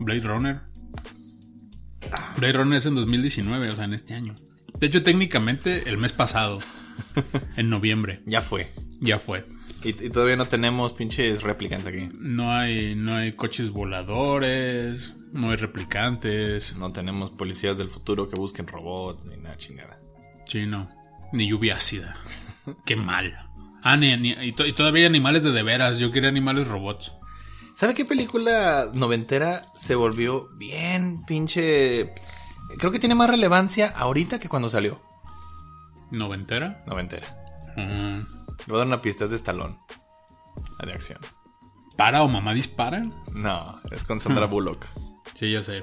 Blade 0.00 0.20
Runner. 0.20 0.60
Blade 2.36 2.52
Runner 2.52 2.78
es 2.78 2.86
en 2.86 2.94
2019, 2.94 3.70
o 3.70 3.74
sea, 3.74 3.84
en 3.84 3.94
este 3.94 4.14
año. 4.14 4.34
De 4.78 4.86
hecho, 4.86 5.02
técnicamente, 5.02 5.88
el 5.88 5.96
mes 5.96 6.12
pasado, 6.12 6.60
en 7.56 7.70
noviembre, 7.70 8.20
Ya 8.26 8.42
fue. 8.42 8.70
ya 9.00 9.18
fue. 9.18 9.46
Y, 9.84 9.90
y 9.90 10.10
todavía 10.10 10.36
no 10.36 10.48
tenemos 10.48 10.92
pinches 10.92 11.42
replicants 11.42 11.86
aquí. 11.86 12.08
No 12.18 12.52
hay, 12.52 12.94
no 12.96 13.14
hay 13.16 13.32
coches 13.32 13.70
voladores, 13.70 15.16
no 15.32 15.50
hay 15.50 15.56
replicantes, 15.56 16.74
No 16.76 16.90
tenemos 16.90 17.30
policías 17.30 17.78
del 17.78 17.88
futuro 17.88 18.28
que 18.28 18.36
busquen 18.36 18.66
robots 18.66 19.24
ni 19.26 19.36
nada 19.36 19.56
chingada. 19.56 20.00
sí, 20.46 20.66
no, 20.66 20.90
ni 21.32 21.48
lluvia 21.48 21.76
ácida. 21.76 22.16
Qué 22.84 22.96
mal. 22.96 23.34
Ah, 23.82 23.96
ni, 23.96 24.16
ni- 24.16 24.32
y, 24.32 24.52
to- 24.52 24.66
y 24.66 24.72
todavía 24.72 25.02
hay 25.02 25.06
animales 25.06 25.44
de 25.44 25.52
de 25.52 25.62
veras, 25.62 25.98
yo 25.98 26.10
quería 26.10 26.28
animales 26.28 26.66
robots. 26.66 27.12
¿Sabe 27.76 27.94
qué 27.94 28.04
película 28.04 28.90
noventera 28.94 29.62
se 29.76 29.94
volvió 29.94 30.48
bien 30.56 31.24
pinche... 31.24 32.12
Creo 32.76 32.90
que 32.90 32.98
tiene 32.98 33.14
más 33.14 33.30
relevancia 33.30 33.88
ahorita 33.96 34.40
que 34.40 34.48
cuando 34.48 34.68
salió. 34.68 35.00
¿Noventera? 36.10 36.82
Noventera. 36.86 37.36
Mm. 37.76 38.37
Le 38.60 38.64
voy 38.66 38.76
a 38.76 38.78
dar 38.78 38.86
una 38.86 39.02
pista, 39.02 39.24
es 39.24 39.30
de 39.30 39.36
Stallone. 39.36 39.78
La 40.78 40.86
de 40.86 40.92
acción. 40.94 41.20
¿Para 41.96 42.22
o 42.22 42.28
mamá 42.28 42.54
dispara? 42.54 43.04
No, 43.32 43.80
es 43.90 44.04
con 44.04 44.20
Sandra 44.20 44.46
Bullock. 44.46 44.86
Sí, 45.34 45.52
ya 45.52 45.62
sé. 45.62 45.82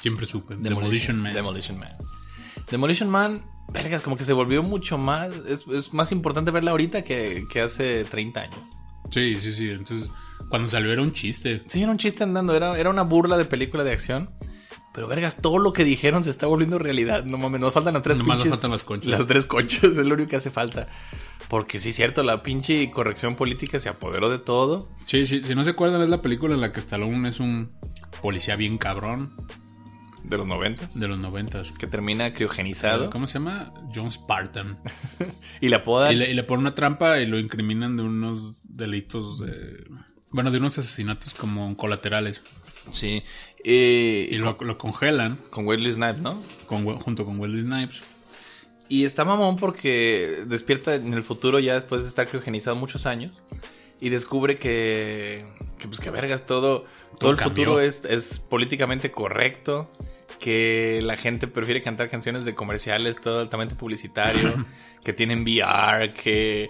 Siempre 0.00 0.26
supe. 0.26 0.54
Demolition 0.56 1.20
Man. 1.20 1.34
Demolition 1.34 1.78
Man. 1.78 1.92
Demolition 2.70 3.10
Man 3.10 3.44
vergas, 3.72 4.02
como 4.02 4.16
que 4.16 4.24
se 4.24 4.32
volvió 4.32 4.62
mucho 4.62 4.98
más, 4.98 5.30
es, 5.46 5.66
es 5.66 5.92
más 5.92 6.12
importante 6.12 6.50
verla 6.50 6.72
ahorita 6.72 7.02
que, 7.02 7.46
que 7.50 7.60
hace 7.60 8.04
30 8.04 8.40
años. 8.40 8.60
Sí, 9.10 9.36
sí, 9.36 9.52
sí. 9.52 9.70
Entonces, 9.70 10.10
cuando 10.48 10.68
salió 10.68 10.92
era 10.92 11.02
un 11.02 11.12
chiste. 11.12 11.62
Sí, 11.66 11.82
era 11.82 11.90
un 11.90 11.98
chiste 11.98 12.24
andando, 12.24 12.54
era, 12.54 12.78
era 12.78 12.90
una 12.90 13.02
burla 13.02 13.36
de 13.36 13.44
película 13.44 13.84
de 13.84 13.92
acción. 13.92 14.30
Pero 14.94 15.08
vergas, 15.08 15.36
todo 15.42 15.58
lo 15.58 15.72
que 15.72 15.82
dijeron 15.84 16.22
se 16.24 16.30
está 16.30 16.46
volviendo 16.46 16.78
realidad. 16.78 17.24
No 17.24 17.36
mames, 17.36 17.60
nos 17.60 17.72
faltan 17.72 17.94
las 17.94 18.02
tres 18.04 18.16
Nomás 18.16 18.36
nos 18.38 18.44
pinches- 18.46 18.50
faltan 18.50 18.70
las 18.70 18.84
conchas. 18.84 19.10
Las 19.10 19.26
tres 19.26 19.44
conchas, 19.44 19.82
es 19.84 19.92
lo 20.06 20.14
único 20.14 20.30
que 20.30 20.36
hace 20.36 20.50
falta. 20.50 20.86
Porque 21.48 21.80
sí, 21.80 21.90
es 21.90 21.96
cierto, 21.96 22.22
la 22.22 22.42
pinche 22.42 22.90
corrección 22.92 23.34
política 23.34 23.78
se 23.80 23.88
apoderó 23.88 24.30
de 24.30 24.38
todo. 24.38 24.88
Sí, 25.06 25.26
sí, 25.26 25.42
si 25.44 25.54
no 25.54 25.64
se 25.64 25.70
acuerdan, 25.70 26.00
es 26.02 26.08
la 26.08 26.22
película 26.22 26.54
en 26.54 26.60
la 26.60 26.70
que 26.72 26.80
Stallone 26.80 27.28
es 27.28 27.40
un 27.40 27.70
policía 28.22 28.56
bien 28.56 28.78
cabrón 28.78 29.32
De 30.22 30.38
los 30.38 30.46
noventas. 30.46 30.98
de 30.98 31.08
los 31.08 31.18
noventas. 31.18 31.72
Que 31.72 31.86
termina 31.88 32.32
criogenizado. 32.32 33.10
¿Cómo 33.10 33.26
se 33.26 33.34
llama? 33.34 33.74
John 33.94 34.10
Spartan. 34.12 34.78
Y 35.60 35.68
le 35.68 35.76
apodan. 35.76 36.12
Y 36.12 36.16
le, 36.16 36.30
y 36.30 36.34
le 36.34 36.44
ponen 36.44 36.60
una 36.60 36.74
trampa 36.74 37.18
y 37.20 37.26
lo 37.26 37.38
incriminan 37.38 37.96
de 37.96 38.04
unos 38.04 38.60
delitos 38.64 39.40
de... 39.40 39.84
Bueno, 40.30 40.50
de 40.50 40.58
unos 40.58 40.78
asesinatos 40.78 41.34
como 41.34 41.76
colaterales. 41.76 42.40
Sí. 42.92 43.22
Eh, 43.64 44.28
Y 44.30 44.36
lo, 44.36 44.56
lo 44.60 44.78
congelan 44.78 45.38
con 45.50 45.66
Wesley 45.66 45.92
Snipes, 45.92 46.20
¿no? 46.20 46.40
con, 46.66 46.84
junto 46.98 47.24
con 47.24 47.38
Wesley 47.40 47.62
Snipes. 47.62 48.02
Y 48.88 49.04
está 49.06 49.24
mamón 49.24 49.56
porque 49.56 50.44
despierta 50.46 50.94
en 50.94 51.14
el 51.14 51.22
futuro 51.22 51.58
ya 51.58 51.74
después 51.74 52.02
de 52.02 52.08
estar 52.08 52.28
criogenizado 52.28 52.76
muchos 52.76 53.06
años 53.06 53.42
y 54.00 54.10
descubre 54.10 54.58
que, 54.58 55.46
que 55.78 55.88
pues 55.88 56.00
que 56.00 56.10
vergas, 56.10 56.44
todo, 56.44 56.84
todo, 57.18 57.30
el 57.30 57.36
cambió. 57.38 57.64
futuro 57.64 57.80
es, 57.80 58.04
es 58.04 58.38
políticamente 58.40 59.10
correcto, 59.10 59.90
que 60.38 61.00
la 61.02 61.16
gente 61.16 61.46
prefiere 61.48 61.80
cantar 61.80 62.10
canciones 62.10 62.44
de 62.44 62.54
comerciales, 62.54 63.18
todo 63.20 63.40
altamente 63.40 63.74
publicitario, 63.74 64.66
que 65.04 65.12
tienen 65.14 65.42
VR, 65.42 66.10
que... 66.12 66.68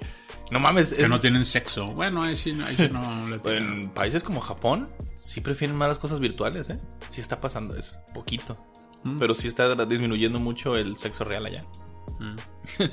No 0.54 0.61
mames, 0.61 0.94
Que 0.94 1.02
es- 1.02 1.08
no 1.08 1.18
tienen 1.18 1.44
sexo. 1.44 1.88
Bueno, 1.88 2.23
ahí 2.23 2.37
sí, 2.37 2.56
ahí 2.64 2.76
sí 2.76 2.88
no 2.88 3.26
le 3.44 3.56
en 3.56 3.90
países 3.90 4.23
como 4.23 4.40
Japón 4.40 4.88
sí 5.20 5.40
prefieren 5.40 5.76
más 5.76 5.88
las 5.88 5.99
cosas 5.99 6.20
virtuales, 6.20 6.70
¿eh? 6.70 6.78
Sí 7.08 7.20
está 7.20 7.40
pasando 7.40 7.75
eso, 7.75 7.99
poquito. 8.14 8.56
Mm. 9.02 9.18
Pero 9.18 9.34
sí 9.34 9.49
está 9.49 9.75
disminuyendo 9.84 10.38
mucho 10.38 10.76
el 10.76 10.96
sexo 10.96 11.25
real 11.25 11.46
allá. 11.46 11.64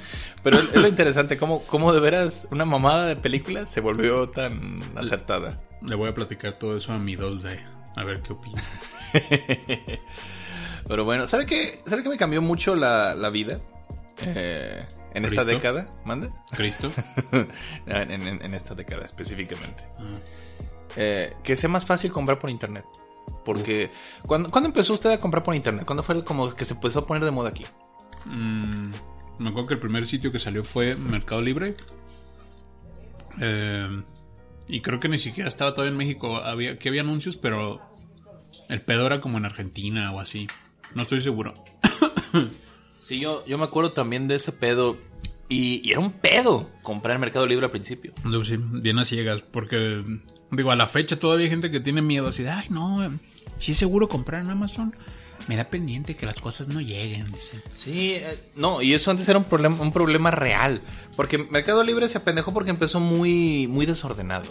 Pero 0.43 0.57
es, 0.57 0.75
lo 0.75 0.87
interesante, 0.87 1.37
cómo, 1.37 1.61
cómo 1.67 1.93
de 1.93 1.99
veras 1.99 2.47
una 2.49 2.65
mamada 2.65 3.05
de 3.05 3.15
película 3.15 3.67
se 3.67 3.79
volvió 3.79 4.27
tan 4.29 4.81
acertada. 4.97 5.61
Le 5.87 5.93
voy 5.93 6.09
a 6.09 6.15
platicar 6.15 6.53
todo 6.53 6.75
eso 6.75 6.93
a 6.93 6.97
mi 6.97 7.15
2D. 7.15 7.63
A 7.95 8.03
ver 8.03 8.23
qué 8.23 8.33
opina. 8.33 8.63
Pero 10.87 11.05
bueno, 11.05 11.27
¿sabe 11.27 11.45
qué? 11.45 11.79
¿Sabe 11.85 12.01
qué 12.01 12.09
me 12.09 12.17
cambió 12.17 12.41
mucho 12.41 12.75
la, 12.75 13.13
la 13.13 13.29
vida? 13.29 13.59
Eh, 14.23 14.83
en 15.13 15.25
esta 15.25 15.43
década, 15.45 15.89
¿mande? 16.05 16.29
¿Cristo? 16.51 16.91
en, 17.85 18.11
en- 18.11 18.41
en 18.43 18.53
esta 18.53 18.75
década 18.75 19.05
específicamente. 19.05 19.83
Ah. 19.99 20.03
Eh, 20.97 21.33
que 21.43 21.55
sea 21.55 21.69
más 21.69 21.85
fácil 21.85 22.11
comprar 22.11 22.37
por 22.39 22.49
internet. 22.49 22.85
Porque, 23.45 23.91
¿cuándo, 24.25 24.51
cuándo 24.51 24.67
empezó 24.67 24.93
usted 24.93 25.11
a 25.11 25.19
comprar 25.19 25.43
por 25.43 25.55
internet? 25.55 25.85
¿Cuándo 25.85 26.03
fue 26.03 26.23
como 26.23 26.49
que 26.53 26.65
se 26.65 26.73
empezó 26.73 26.99
a 26.99 27.07
poner 27.07 27.23
de 27.23 27.31
moda 27.31 27.49
aquí? 27.49 27.65
Mm, 28.25 28.91
me 29.39 29.49
acuerdo 29.49 29.67
que 29.67 29.73
el 29.75 29.79
primer 29.79 30.05
sitio 30.05 30.31
que 30.31 30.39
salió 30.39 30.63
fue 30.63 30.95
Mercado 30.95 31.41
Libre. 31.41 31.75
Eh, 33.39 34.03
y 34.67 34.81
creo 34.81 34.99
que 34.99 35.09
ni 35.09 35.17
siquiera 35.17 35.47
estaba 35.47 35.71
todavía 35.71 35.91
en 35.91 35.97
México. 35.97 36.37
Había, 36.37 36.77
que 36.77 36.89
había 36.89 37.01
anuncios, 37.01 37.37
pero 37.37 37.81
el 38.69 38.81
pedo 38.81 39.05
era 39.05 39.21
como 39.21 39.37
en 39.37 39.45
Argentina 39.45 40.11
o 40.11 40.19
así. 40.19 40.47
No 40.95 41.03
estoy 41.03 41.21
seguro. 41.21 41.55
Sí, 43.11 43.19
yo, 43.19 43.45
yo 43.45 43.57
me 43.57 43.65
acuerdo 43.65 43.91
también 43.91 44.29
de 44.29 44.35
ese 44.35 44.53
pedo. 44.53 44.95
Y, 45.49 45.81
y 45.85 45.91
era 45.91 45.99
un 45.99 46.13
pedo 46.13 46.69
comprar 46.81 47.15
en 47.15 47.19
Mercado 47.19 47.45
Libre 47.45 47.65
al 47.65 47.71
principio. 47.71 48.13
Sí, 48.45 48.55
bien 48.57 48.99
a 48.99 49.03
ciegas, 49.03 49.41
porque 49.41 50.01
digo, 50.49 50.71
a 50.71 50.77
la 50.77 50.87
fecha 50.87 51.19
todavía 51.19 51.43
hay 51.43 51.49
gente 51.49 51.69
que 51.71 51.81
tiene 51.81 52.01
miedo 52.01 52.29
así 52.29 52.41
de, 52.43 52.51
ay, 52.51 52.67
no, 52.69 53.11
si 53.57 53.73
es 53.73 53.77
seguro 53.77 54.07
comprar 54.07 54.45
en 54.45 54.49
Amazon, 54.49 54.95
me 55.49 55.57
da 55.57 55.65
pendiente 55.65 56.15
que 56.15 56.25
las 56.25 56.39
cosas 56.39 56.69
no 56.69 56.79
lleguen. 56.79 57.25
dice. 57.33 57.61
Sí, 57.75 58.11
eh, 58.13 58.39
no, 58.55 58.81
y 58.81 58.93
eso 58.93 59.11
antes 59.11 59.27
era 59.27 59.39
un 59.39 59.43
problema, 59.43 59.75
un 59.81 59.91
problema 59.91 60.31
real. 60.31 60.81
Porque 61.17 61.37
Mercado 61.37 61.83
Libre 61.83 62.07
se 62.07 62.17
apendejó 62.17 62.53
porque 62.53 62.69
empezó 62.69 63.01
muy, 63.01 63.67
muy 63.67 63.85
desordenado. 63.85 64.45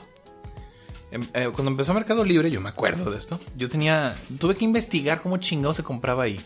Em- 1.10 1.26
eh, 1.32 1.48
cuando 1.54 1.70
empezó 1.70 1.94
Mercado 1.94 2.26
Libre, 2.26 2.50
yo 2.50 2.60
me 2.60 2.68
acuerdo 2.68 3.10
de 3.10 3.16
esto. 3.16 3.40
Yo 3.56 3.70
tenía. 3.70 4.18
Tuve 4.38 4.54
que 4.54 4.66
investigar 4.66 5.22
cómo 5.22 5.38
chingado 5.38 5.72
se 5.72 5.82
compraba 5.82 6.24
ahí. 6.24 6.38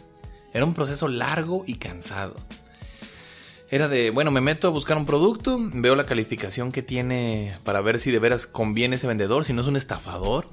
Era 0.54 0.64
un 0.64 0.72
proceso 0.72 1.08
largo 1.08 1.64
y 1.66 1.74
cansado. 1.74 2.36
Era 3.70 3.88
de, 3.88 4.10
bueno, 4.10 4.30
me 4.30 4.40
meto 4.40 4.68
a 4.68 4.70
buscar 4.70 4.96
un 4.96 5.04
producto, 5.06 5.58
veo 5.60 5.96
la 5.96 6.06
calificación 6.06 6.70
que 6.70 6.82
tiene 6.82 7.58
para 7.64 7.80
ver 7.80 7.98
si 7.98 8.10
de 8.10 8.18
veras 8.20 8.46
conviene 8.46 8.96
ese 8.96 9.06
vendedor, 9.06 9.44
si 9.44 9.52
no 9.52 9.62
es 9.62 9.66
un 9.68 9.76
estafador. 9.76 10.48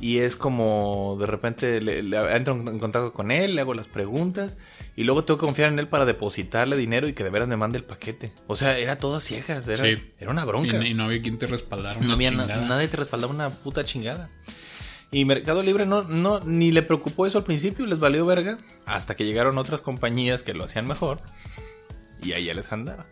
Y 0.00 0.18
es 0.18 0.36
como 0.36 1.16
de 1.20 1.26
repente 1.26 1.80
le, 1.80 2.02
le- 2.02 2.36
entro 2.36 2.54
en 2.54 2.78
contacto 2.78 3.12
con 3.12 3.30
él, 3.32 3.56
le 3.56 3.60
hago 3.60 3.74
las 3.74 3.88
preguntas 3.88 4.56
y 4.96 5.02
luego 5.02 5.24
tengo 5.24 5.38
que 5.38 5.46
confiar 5.46 5.72
en 5.72 5.78
él 5.80 5.88
para 5.88 6.04
depositarle 6.04 6.76
dinero 6.76 7.08
y 7.08 7.12
que 7.12 7.24
de 7.24 7.30
veras 7.30 7.48
me 7.48 7.56
mande 7.56 7.78
el 7.78 7.84
paquete. 7.84 8.32
O 8.46 8.56
sea, 8.56 8.78
era 8.78 8.96
todo 8.96 9.18
ciegas, 9.20 9.66
era, 9.68 9.84
Sí. 9.84 9.94
era 10.18 10.30
una 10.30 10.44
bronca. 10.44 10.76
y 10.86 10.94
no 10.94 11.04
había 11.04 11.20
quien 11.20 11.38
te 11.38 11.46
respaldara. 11.46 12.00
No 12.00 12.12
había 12.14 12.30
na- 12.30 12.46
nadie 12.46 12.86
te 12.88 12.96
respaldaba 12.96 13.32
una 13.34 13.50
puta 13.50 13.82
chingada. 13.84 14.30
Y 15.12 15.24
Mercado 15.24 15.62
Libre 15.62 15.86
no, 15.86 16.02
no, 16.04 16.40
ni 16.40 16.70
le 16.70 16.82
preocupó 16.82 17.26
eso 17.26 17.38
al 17.38 17.44
principio, 17.44 17.84
les 17.86 17.98
valió 17.98 18.24
verga, 18.26 18.58
hasta 18.86 19.16
que 19.16 19.24
llegaron 19.24 19.58
otras 19.58 19.80
compañías 19.80 20.42
que 20.42 20.54
lo 20.54 20.64
hacían 20.64 20.86
mejor. 20.86 21.20
Y 22.22 22.32
ahí 22.32 22.44
ya 22.44 22.54
les 22.54 22.70
andaba. 22.72 23.06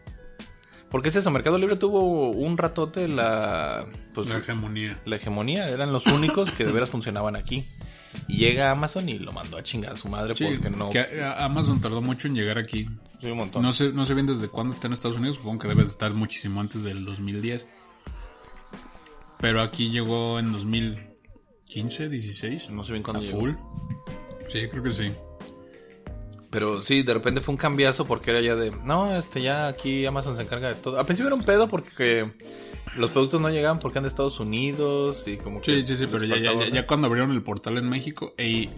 Porque 0.90 1.08
es 1.10 1.16
eso, 1.16 1.30
Mercado 1.30 1.58
Libre 1.58 1.76
tuvo 1.76 2.30
un 2.30 2.56
ratote 2.56 3.08
la, 3.08 3.84
pues, 4.14 4.28
La 4.28 4.38
hegemonía. 4.38 5.00
la 5.04 5.16
hegemonía, 5.16 5.68
eran 5.68 5.92
los 5.92 6.06
únicos 6.06 6.50
que 6.52 6.64
de 6.64 6.72
veras 6.72 6.88
funcionaban 6.90 7.36
aquí. 7.36 7.66
Y 8.26 8.38
llega 8.38 8.70
Amazon 8.70 9.08
y 9.08 9.18
lo 9.18 9.32
mandó 9.32 9.58
a 9.58 9.62
chingar 9.62 9.92
a 9.92 9.96
su 9.96 10.08
madre 10.08 10.34
Sí, 10.34 10.44
porque 10.44 10.70
no... 10.70 10.88
que 10.88 11.04
Amazon 11.38 11.80
tardó 11.80 12.00
mucho 12.00 12.26
en 12.26 12.34
llegar 12.34 12.58
aquí. 12.58 12.88
Sí, 13.20 13.30
un 13.30 13.36
montón. 13.36 13.62
No 13.62 13.72
sé, 13.72 13.92
no 13.92 14.06
sé 14.06 14.14
bien 14.14 14.26
desde 14.26 14.48
cuándo 14.48 14.72
está 14.72 14.86
en 14.86 14.94
Estados 14.94 15.18
Unidos. 15.18 15.36
Supongo 15.36 15.58
que 15.58 15.68
debe 15.68 15.82
de 15.82 15.88
estar 15.88 16.12
muchísimo 16.14 16.60
antes 16.60 16.84
del 16.84 17.04
2010. 17.04 17.66
Pero 19.40 19.62
aquí 19.62 19.90
llegó 19.90 20.38
en 20.38 20.52
2015, 21.68 22.08
16. 22.08 22.70
No 22.70 22.82
sé 22.84 22.92
bien 22.92 23.02
cuándo 23.02 23.20
A 23.20 23.24
llegó. 23.24 23.40
full. 23.40 23.52
Sí, 24.48 24.66
creo 24.68 24.82
que 24.82 24.90
sí. 24.90 25.12
Pero 26.50 26.80
sí, 26.80 27.02
de 27.02 27.12
repente 27.12 27.42
fue 27.42 27.52
un 27.52 27.58
cambiazo 27.58 28.06
porque 28.06 28.30
era 28.30 28.40
ya 28.40 28.56
de, 28.56 28.70
no, 28.70 29.14
este 29.14 29.42
ya 29.42 29.68
aquí 29.68 30.06
Amazon 30.06 30.34
se 30.36 30.42
encarga 30.42 30.68
de 30.68 30.74
todo. 30.76 30.98
Al 30.98 31.04
principio 31.04 31.26
era 31.28 31.36
un 31.36 31.42
pedo 31.44 31.68
porque 31.68 31.90
que 31.94 32.32
los 32.96 33.10
productos 33.10 33.40
no 33.42 33.50
llegaban 33.50 33.78
porque 33.80 33.98
eran 33.98 34.04
de 34.04 34.08
Estados 34.08 34.40
Unidos 34.40 35.28
y 35.28 35.36
como 35.36 35.60
que 35.60 35.82
Sí, 35.82 35.86
sí, 35.86 35.96
sí, 35.96 36.06
pero 36.10 36.24
ya, 36.24 36.28
ya, 36.28 36.34
faltaba 36.36 36.54
ya, 36.54 36.60
orden. 36.60 36.74
ya 36.74 36.86
cuando 36.86 37.06
abrieron 37.06 37.32
el 37.32 37.42
portal 37.42 37.76
en 37.76 37.86
México, 37.88 38.34
y 38.38 38.70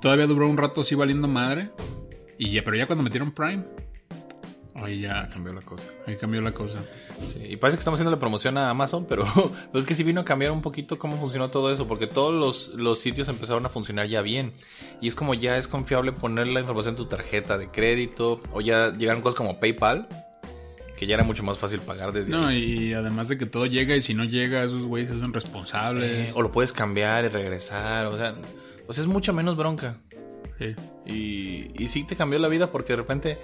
todavía 0.00 0.28
duró 0.28 0.48
un 0.48 0.56
rato 0.56 0.82
así 0.82 0.94
valiendo 0.94 1.26
madre. 1.26 1.70
Y 2.38 2.52
ya, 2.52 2.62
pero 2.62 2.76
ya 2.76 2.86
cuando 2.86 3.02
metieron 3.02 3.32
Prime, 3.32 3.64
ahí 4.84 5.00
ya 5.00 5.28
cambió 5.28 5.52
la 5.52 5.60
cosa. 5.60 5.88
ahí 6.06 6.16
cambió 6.16 6.40
la 6.40 6.52
cosa. 6.52 6.78
Sí, 7.20 7.40
y 7.50 7.56
parece 7.56 7.76
que 7.78 7.80
estamos 7.80 7.98
haciendo 7.98 8.10
la 8.10 8.18
promoción 8.20 8.58
a 8.58 8.68
Amazon, 8.70 9.06
pero 9.08 9.24
pues 9.72 9.84
es 9.84 9.86
que 9.86 9.94
sí 9.94 10.02
vino 10.02 10.20
a 10.20 10.24
cambiar 10.24 10.50
un 10.52 10.62
poquito 10.62 10.98
cómo 10.98 11.16
funcionó 11.18 11.50
todo 11.50 11.72
eso, 11.72 11.86
porque 11.88 12.06
todos 12.06 12.34
los, 12.34 12.78
los 12.80 12.98
sitios 12.98 13.28
empezaron 13.28 13.64
a 13.64 13.68
funcionar 13.68 14.06
ya 14.06 14.22
bien. 14.22 14.52
Y 15.00 15.08
es 15.08 15.14
como 15.14 15.34
ya 15.34 15.56
es 15.58 15.68
confiable 15.68 16.12
poner 16.12 16.46
la 16.48 16.60
información 16.60 16.92
en 16.94 16.96
tu 16.96 17.06
tarjeta 17.06 17.56
de 17.58 17.68
crédito, 17.68 18.40
o 18.52 18.60
ya 18.60 18.92
llegaron 18.92 19.22
cosas 19.22 19.36
como 19.36 19.58
PayPal, 19.60 20.08
que 20.96 21.06
ya 21.06 21.14
era 21.14 21.24
mucho 21.24 21.42
más 21.42 21.58
fácil 21.58 21.80
pagar 21.80 22.12
desde 22.12 22.30
No, 22.32 22.46
ahí. 22.46 22.88
y 22.88 22.92
además 22.94 23.28
de 23.28 23.36
que 23.36 23.44
todo 23.46 23.66
llega 23.66 23.94
y 23.96 24.02
si 24.02 24.14
no 24.14 24.24
llega, 24.24 24.64
esos 24.64 24.82
güeyes 24.82 25.10
se 25.10 25.16
hacen 25.16 25.32
responsables. 25.34 26.30
Eh, 26.30 26.32
o 26.34 26.40
lo 26.42 26.50
puedes 26.52 26.72
cambiar 26.72 27.24
y 27.24 27.28
regresar, 27.28 28.06
o 28.06 28.16
sea, 28.16 28.34
o 28.88 28.92
sea, 28.92 29.02
es 29.02 29.08
mucho 29.08 29.32
menos 29.34 29.56
bronca. 29.56 29.96
Sí. 30.58 30.74
Y, 31.04 31.82
y 31.84 31.88
sí 31.88 32.04
te 32.04 32.16
cambió 32.16 32.38
la 32.38 32.48
vida 32.48 32.72
porque 32.72 32.94
de 32.94 32.96
repente 32.96 33.38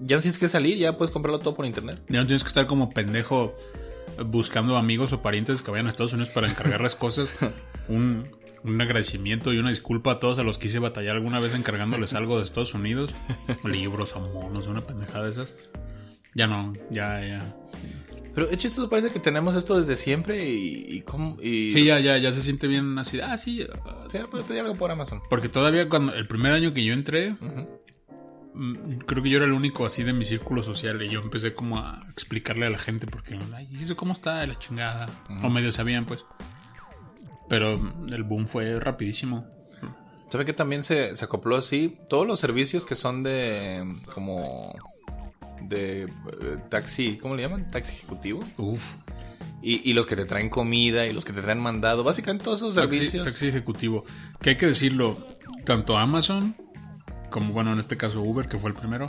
ya 0.00 0.16
no 0.16 0.22
tienes 0.22 0.38
que 0.38 0.48
salir, 0.48 0.76
ya 0.78 0.96
puedes 0.96 1.12
comprarlo 1.12 1.38
todo 1.40 1.54
por 1.54 1.66
internet. 1.66 2.00
Ya 2.08 2.20
no 2.20 2.26
tienes 2.26 2.42
que 2.42 2.48
estar 2.48 2.66
como 2.66 2.88
pendejo 2.90 3.54
buscando 4.26 4.76
amigos 4.76 5.12
o 5.12 5.22
parientes 5.22 5.62
que 5.62 5.70
vayan 5.70 5.86
a 5.86 5.90
Estados 5.90 6.12
Unidos 6.12 6.30
para 6.30 6.48
encargarles 6.48 6.94
cosas. 6.96 7.34
Un, 7.88 8.22
un 8.64 8.80
agradecimiento 8.80 9.52
y 9.52 9.58
una 9.58 9.70
disculpa 9.70 10.12
a 10.12 10.20
todos 10.20 10.38
a 10.38 10.42
los 10.42 10.58
que 10.58 10.68
hice 10.68 10.78
batallar 10.78 11.16
alguna 11.16 11.38
vez 11.40 11.54
encargándoles 11.54 12.14
algo 12.14 12.36
de 12.38 12.44
Estados 12.44 12.74
Unidos. 12.74 13.14
Libros 13.64 14.14
o 14.16 14.20
monos, 14.20 14.66
una 14.66 14.80
pendejada 14.80 15.24
de 15.24 15.30
esas. 15.30 15.54
Ya 16.34 16.46
no, 16.46 16.72
ya, 16.90 17.22
ya. 17.22 17.56
Pero 18.34 18.50
es 18.50 18.58
chistoso, 18.58 18.90
parece 18.90 19.08
que 19.10 19.18
tenemos 19.18 19.56
esto 19.56 19.80
desde 19.80 19.96
siempre 19.96 20.46
y, 20.46 20.86
y 20.90 21.00
cómo... 21.00 21.38
Y, 21.40 21.72
Sí, 21.72 21.84
ya, 21.86 21.98
ya, 22.00 22.18
ya 22.18 22.32
se 22.32 22.42
siente 22.42 22.66
bien 22.66 22.98
así. 22.98 23.18
Ah, 23.20 23.38
sí. 23.38 23.66
O 24.04 24.10
sea, 24.10 24.24
puedes 24.24 24.46
pedir 24.46 24.60
algo 24.60 24.74
por 24.74 24.90
Amazon. 24.90 25.22
Porque 25.30 25.48
todavía 25.48 25.88
cuando 25.88 26.12
el 26.12 26.26
primer 26.26 26.52
año 26.52 26.74
que 26.74 26.84
yo 26.84 26.92
entré, 26.92 27.32
Ujú. 27.32 27.46
mm, 27.46 27.66
creo 29.06 29.22
que 29.22 29.30
yo 29.30 29.36
era 29.36 29.46
el 29.46 29.52
único 29.52 29.84
así 29.86 30.02
de 30.02 30.12
mi 30.12 30.24
círculo 30.24 30.62
social 30.62 31.02
y 31.02 31.08
yo 31.08 31.20
empecé 31.20 31.52
como 31.54 31.78
a 31.78 32.00
explicarle 32.10 32.66
a 32.66 32.70
la 32.70 32.78
gente 32.78 33.06
porque, 33.06 33.38
ay, 33.54 33.68
¿y 33.70 33.82
eso 33.84 33.96
cómo 33.96 34.12
está? 34.12 34.38
De 34.38 34.46
la 34.46 34.58
chingada. 34.58 35.06
O 35.42 35.48
medio 35.48 35.72
sabían, 35.72 36.06
pues. 36.06 36.24
Pero 37.48 37.76
mm, 37.78 38.12
el 38.12 38.22
boom 38.22 38.46
fue 38.46 38.78
rapidísimo. 38.80 39.46
¿Sabe 40.28 40.44
que 40.44 40.52
también 40.52 40.82
se, 40.82 41.16
se 41.16 41.24
acopló 41.24 41.56
así? 41.56 41.94
Todos 42.08 42.26
los 42.26 42.40
servicios 42.40 42.84
que 42.84 42.94
son 42.94 43.22
de. 43.22 43.84
como. 44.12 44.74
de 45.62 46.02
eh, 46.02 46.06
taxi. 46.68 47.18
¿Cómo 47.18 47.36
le 47.36 47.42
llaman? 47.42 47.70
Taxi 47.70 47.92
ejecutivo. 47.94 48.40
Uf. 48.58 48.94
Y, 49.62 49.88
y 49.88 49.94
los 49.94 50.06
que 50.06 50.16
te 50.16 50.24
traen 50.26 50.48
comida 50.48 51.06
y 51.06 51.12
los 51.12 51.24
que 51.24 51.32
te 51.32 51.42
traen 51.42 51.60
mandado. 51.60 52.04
Básicamente 52.04 52.44
todos 52.44 52.60
esos 52.60 52.74
Taxi, 52.74 52.96
servicios. 52.96 53.26
taxi 53.26 53.48
ejecutivo. 53.48 54.04
Que 54.40 54.50
hay 54.50 54.56
que 54.56 54.66
decirlo, 54.66 55.16
tanto 55.64 55.96
Amazon 55.96 56.54
como, 57.36 57.52
bueno, 57.52 57.70
en 57.70 57.78
este 57.78 57.98
caso 57.98 58.22
Uber, 58.22 58.48
que 58.48 58.56
fue 58.56 58.70
el 58.70 58.74
primero, 58.74 59.04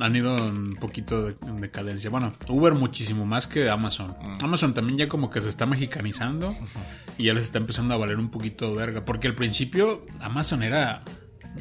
han 0.00 0.16
ido 0.16 0.34
un 0.36 0.74
poquito 0.80 1.22
de, 1.22 1.34
en 1.46 1.56
decadencia. 1.56 2.08
Bueno, 2.08 2.32
Uber 2.48 2.72
muchísimo 2.72 3.26
más 3.26 3.46
que 3.46 3.68
Amazon. 3.68 4.16
Mm. 4.18 4.42
Amazon 4.42 4.72
también 4.72 4.96
ya 4.96 5.06
como 5.06 5.28
que 5.28 5.42
se 5.42 5.50
está 5.50 5.66
mexicanizando 5.66 6.56
y 7.18 7.24
ya 7.24 7.34
les 7.34 7.44
está 7.44 7.58
empezando 7.58 7.92
a 7.92 7.98
valer 7.98 8.18
un 8.18 8.30
poquito 8.30 8.74
verga. 8.74 9.04
Porque 9.04 9.26
al 9.26 9.34
principio 9.34 10.06
Amazon 10.18 10.62
era... 10.62 11.02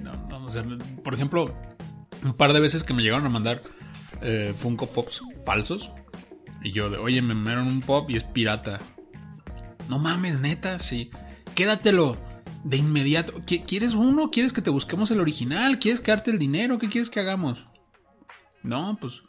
no, 0.02 0.14
no, 0.30 0.46
o 0.46 0.50
sea, 0.50 0.64
por 1.04 1.14
ejemplo, 1.14 1.54
un 2.24 2.36
par 2.36 2.54
de 2.54 2.62
veces 2.62 2.86
que 2.86 2.94
me 2.94 3.04
llegaron 3.04 3.26
a 3.26 3.30
mandar 3.30 3.62
eh, 4.22 4.54
Funko 4.58 4.88
Pops 4.88 5.24
falsos. 5.46 5.92
Y 6.64 6.72
yo 6.72 6.90
de, 6.90 7.00
oye, 7.00 7.22
me 7.22 7.34
mandaron 7.34 7.68
un 7.68 7.82
pop 7.82 8.10
y 8.10 8.16
es 8.16 8.24
pirata. 8.24 8.80
No 9.90 10.00
mames, 10.00 10.40
neta, 10.40 10.80
sí. 10.80 11.10
Quédatelo 11.54 12.18
de 12.66 12.78
inmediato. 12.78 13.34
¿Qui- 13.46 13.64
¿Quieres 13.66 13.94
uno? 13.94 14.32
¿Quieres 14.32 14.52
que 14.52 14.62
te 14.62 14.72
busquemos 14.72 15.12
el 15.12 15.22
original? 15.22 15.78
¿Quieres 15.80 16.02
quedarte 16.02 16.32
el 16.32 16.40
dinero? 16.40 16.80
¿Qué 16.80 16.90
quieres 16.90 17.10
que 17.10 17.20
hagamos? 17.20 17.64
No, 18.64 18.98
pues 19.00 19.22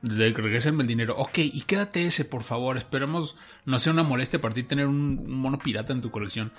de- 0.00 0.32
regrésenme 0.32 0.82
el 0.82 0.88
dinero. 0.88 1.14
Ok, 1.18 1.38
y 1.38 1.60
quédate 1.62 2.06
ese, 2.06 2.24
por 2.24 2.42
favor. 2.42 2.76
Esperemos 2.78 3.36
no 3.66 3.78
sea 3.78 3.92
una 3.92 4.02
molestia 4.02 4.40
para 4.40 4.54
ti 4.54 4.62
tener 4.62 4.86
un, 4.86 5.18
un 5.24 5.38
mono 5.38 5.58
pirata 5.58 5.92
en 5.92 6.00
tu 6.02 6.10
colección. 6.10 6.52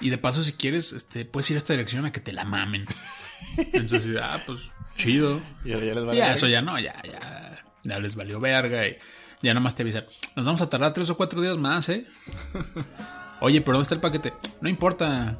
Y 0.00 0.10
de 0.10 0.18
paso, 0.18 0.42
si 0.44 0.52
quieres, 0.52 0.92
este, 0.92 1.24
puedes 1.24 1.50
ir 1.50 1.56
a 1.56 1.58
esta 1.58 1.72
dirección 1.72 2.04
a 2.04 2.12
que 2.12 2.20
te 2.20 2.32
la 2.32 2.44
mamen. 2.44 2.86
Entonces, 3.56 4.16
ah, 4.22 4.40
pues 4.46 4.70
chido. 4.96 5.40
Y 5.64 5.72
ahora 5.72 5.86
ya 5.86 5.94
les 5.94 6.04
vale 6.04 6.18
Ya, 6.18 6.32
eso 6.32 6.46
ya 6.46 6.62
no, 6.62 6.78
ya, 6.78 6.94
ya, 7.04 7.64
ya 7.82 7.98
les 7.98 8.14
valió 8.14 8.38
verga 8.38 8.86
y 8.86 8.96
ya 9.42 9.52
nomás 9.54 9.74
te 9.74 9.82
avisan. 9.82 10.04
Nos 10.36 10.46
vamos 10.46 10.60
a 10.60 10.70
tardar 10.70 10.92
tres 10.92 11.10
o 11.10 11.16
cuatro 11.16 11.40
días 11.40 11.56
más, 11.56 11.88
¿eh? 11.88 12.06
Oye, 13.40 13.60
pero 13.60 13.72
¿dónde 13.78 13.82
está 13.82 13.94
el 13.94 14.00
paquete? 14.00 14.32
No 14.60 14.68
importa. 14.68 15.38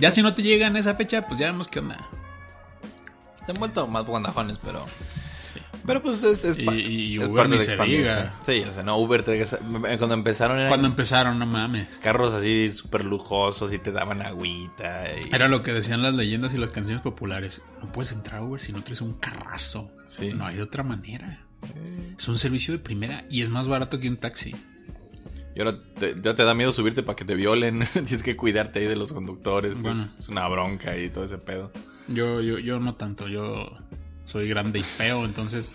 Ya 0.00 0.10
si 0.10 0.22
no 0.22 0.34
te 0.34 0.42
llega 0.42 0.66
en 0.66 0.76
esa 0.76 0.94
fecha, 0.94 1.26
pues 1.26 1.38
ya 1.40 1.46
vemos 1.46 1.68
qué 1.68 1.78
onda. 1.80 1.96
Se 3.46 3.52
han 3.52 3.58
vuelto 3.58 3.86
más 3.86 4.04
guandajones, 4.04 4.58
pero. 4.62 4.84
Pero 5.84 6.00
pues 6.00 6.22
es, 6.22 6.44
es, 6.44 6.56
Y- 6.58 6.62
y 6.62 7.18
es 7.20 7.28
Uber 7.28 7.42
parte 7.44 7.56
de 7.56 7.64
se 7.64 7.70
expandirse. 7.70 8.02
diga. 8.04 8.34
Sí, 8.42 8.62
o 8.68 8.72
sea, 8.72 8.82
no, 8.84 8.96
Uber 8.98 9.24
te- 9.24 9.44
cuando 9.98 10.14
empezaron 10.14 10.58
eran 10.58 10.68
Cuando 10.68 10.86
empezaron, 10.86 11.38
no 11.40 11.46
mames. 11.46 11.98
carros 12.00 12.32
así 12.34 12.70
súper 12.70 13.04
lujosos 13.04 13.72
y 13.72 13.78
te 13.80 13.90
daban 13.90 14.22
agüita. 14.22 15.04
y- 15.20 15.34
Era 15.34 15.48
lo 15.48 15.64
que 15.64 15.72
decían 15.72 16.00
las 16.02 16.14
leyendas 16.14 16.54
y 16.54 16.58
las 16.58 16.70
canciones 16.70 17.02
populares. 17.02 17.62
No 17.82 17.90
puedes 17.90 18.12
entrar 18.12 18.40
a 18.40 18.44
Uber 18.44 18.60
si 18.62 18.72
no 18.72 18.82
traes 18.84 19.00
un 19.00 19.14
carrazo. 19.14 19.90
Sí. 20.06 20.32
No 20.32 20.46
hay 20.46 20.56
de 20.56 20.62
otra 20.62 20.84
manera. 20.84 21.40
Es 22.16 22.28
un 22.28 22.38
servicio 22.38 22.72
de 22.72 22.78
primera 22.78 23.24
y 23.28 23.42
es 23.42 23.48
más 23.48 23.66
barato 23.66 23.98
que 23.98 24.08
un 24.08 24.18
taxi. 24.18 24.54
Y 25.54 25.60
ahora 25.60 25.76
te- 25.98 26.14
ya 26.22 26.34
te 26.34 26.44
da 26.44 26.54
miedo 26.54 26.72
subirte 26.72 27.02
para 27.02 27.16
que 27.16 27.24
te 27.24 27.34
violen. 27.34 27.86
Tienes 27.92 28.22
que 28.22 28.36
cuidarte 28.36 28.80
ahí 28.80 28.86
de 28.86 28.96
los 28.96 29.12
conductores. 29.12 29.76
Es, 30.18 30.28
una 30.28 30.46
bronca 30.48 30.96
y 30.96 31.08
todo 31.10 31.24
ese 31.24 31.38
pedo. 31.38 31.70
Yo, 32.08 32.40
yo, 32.40 32.58
yo 32.58 32.80
no 32.80 32.94
tanto, 32.94 33.28
yo 33.28 33.70
soy 34.24 34.48
grande 34.48 34.78
y 34.78 34.82
feo, 34.82 35.24
entonces 35.24 35.70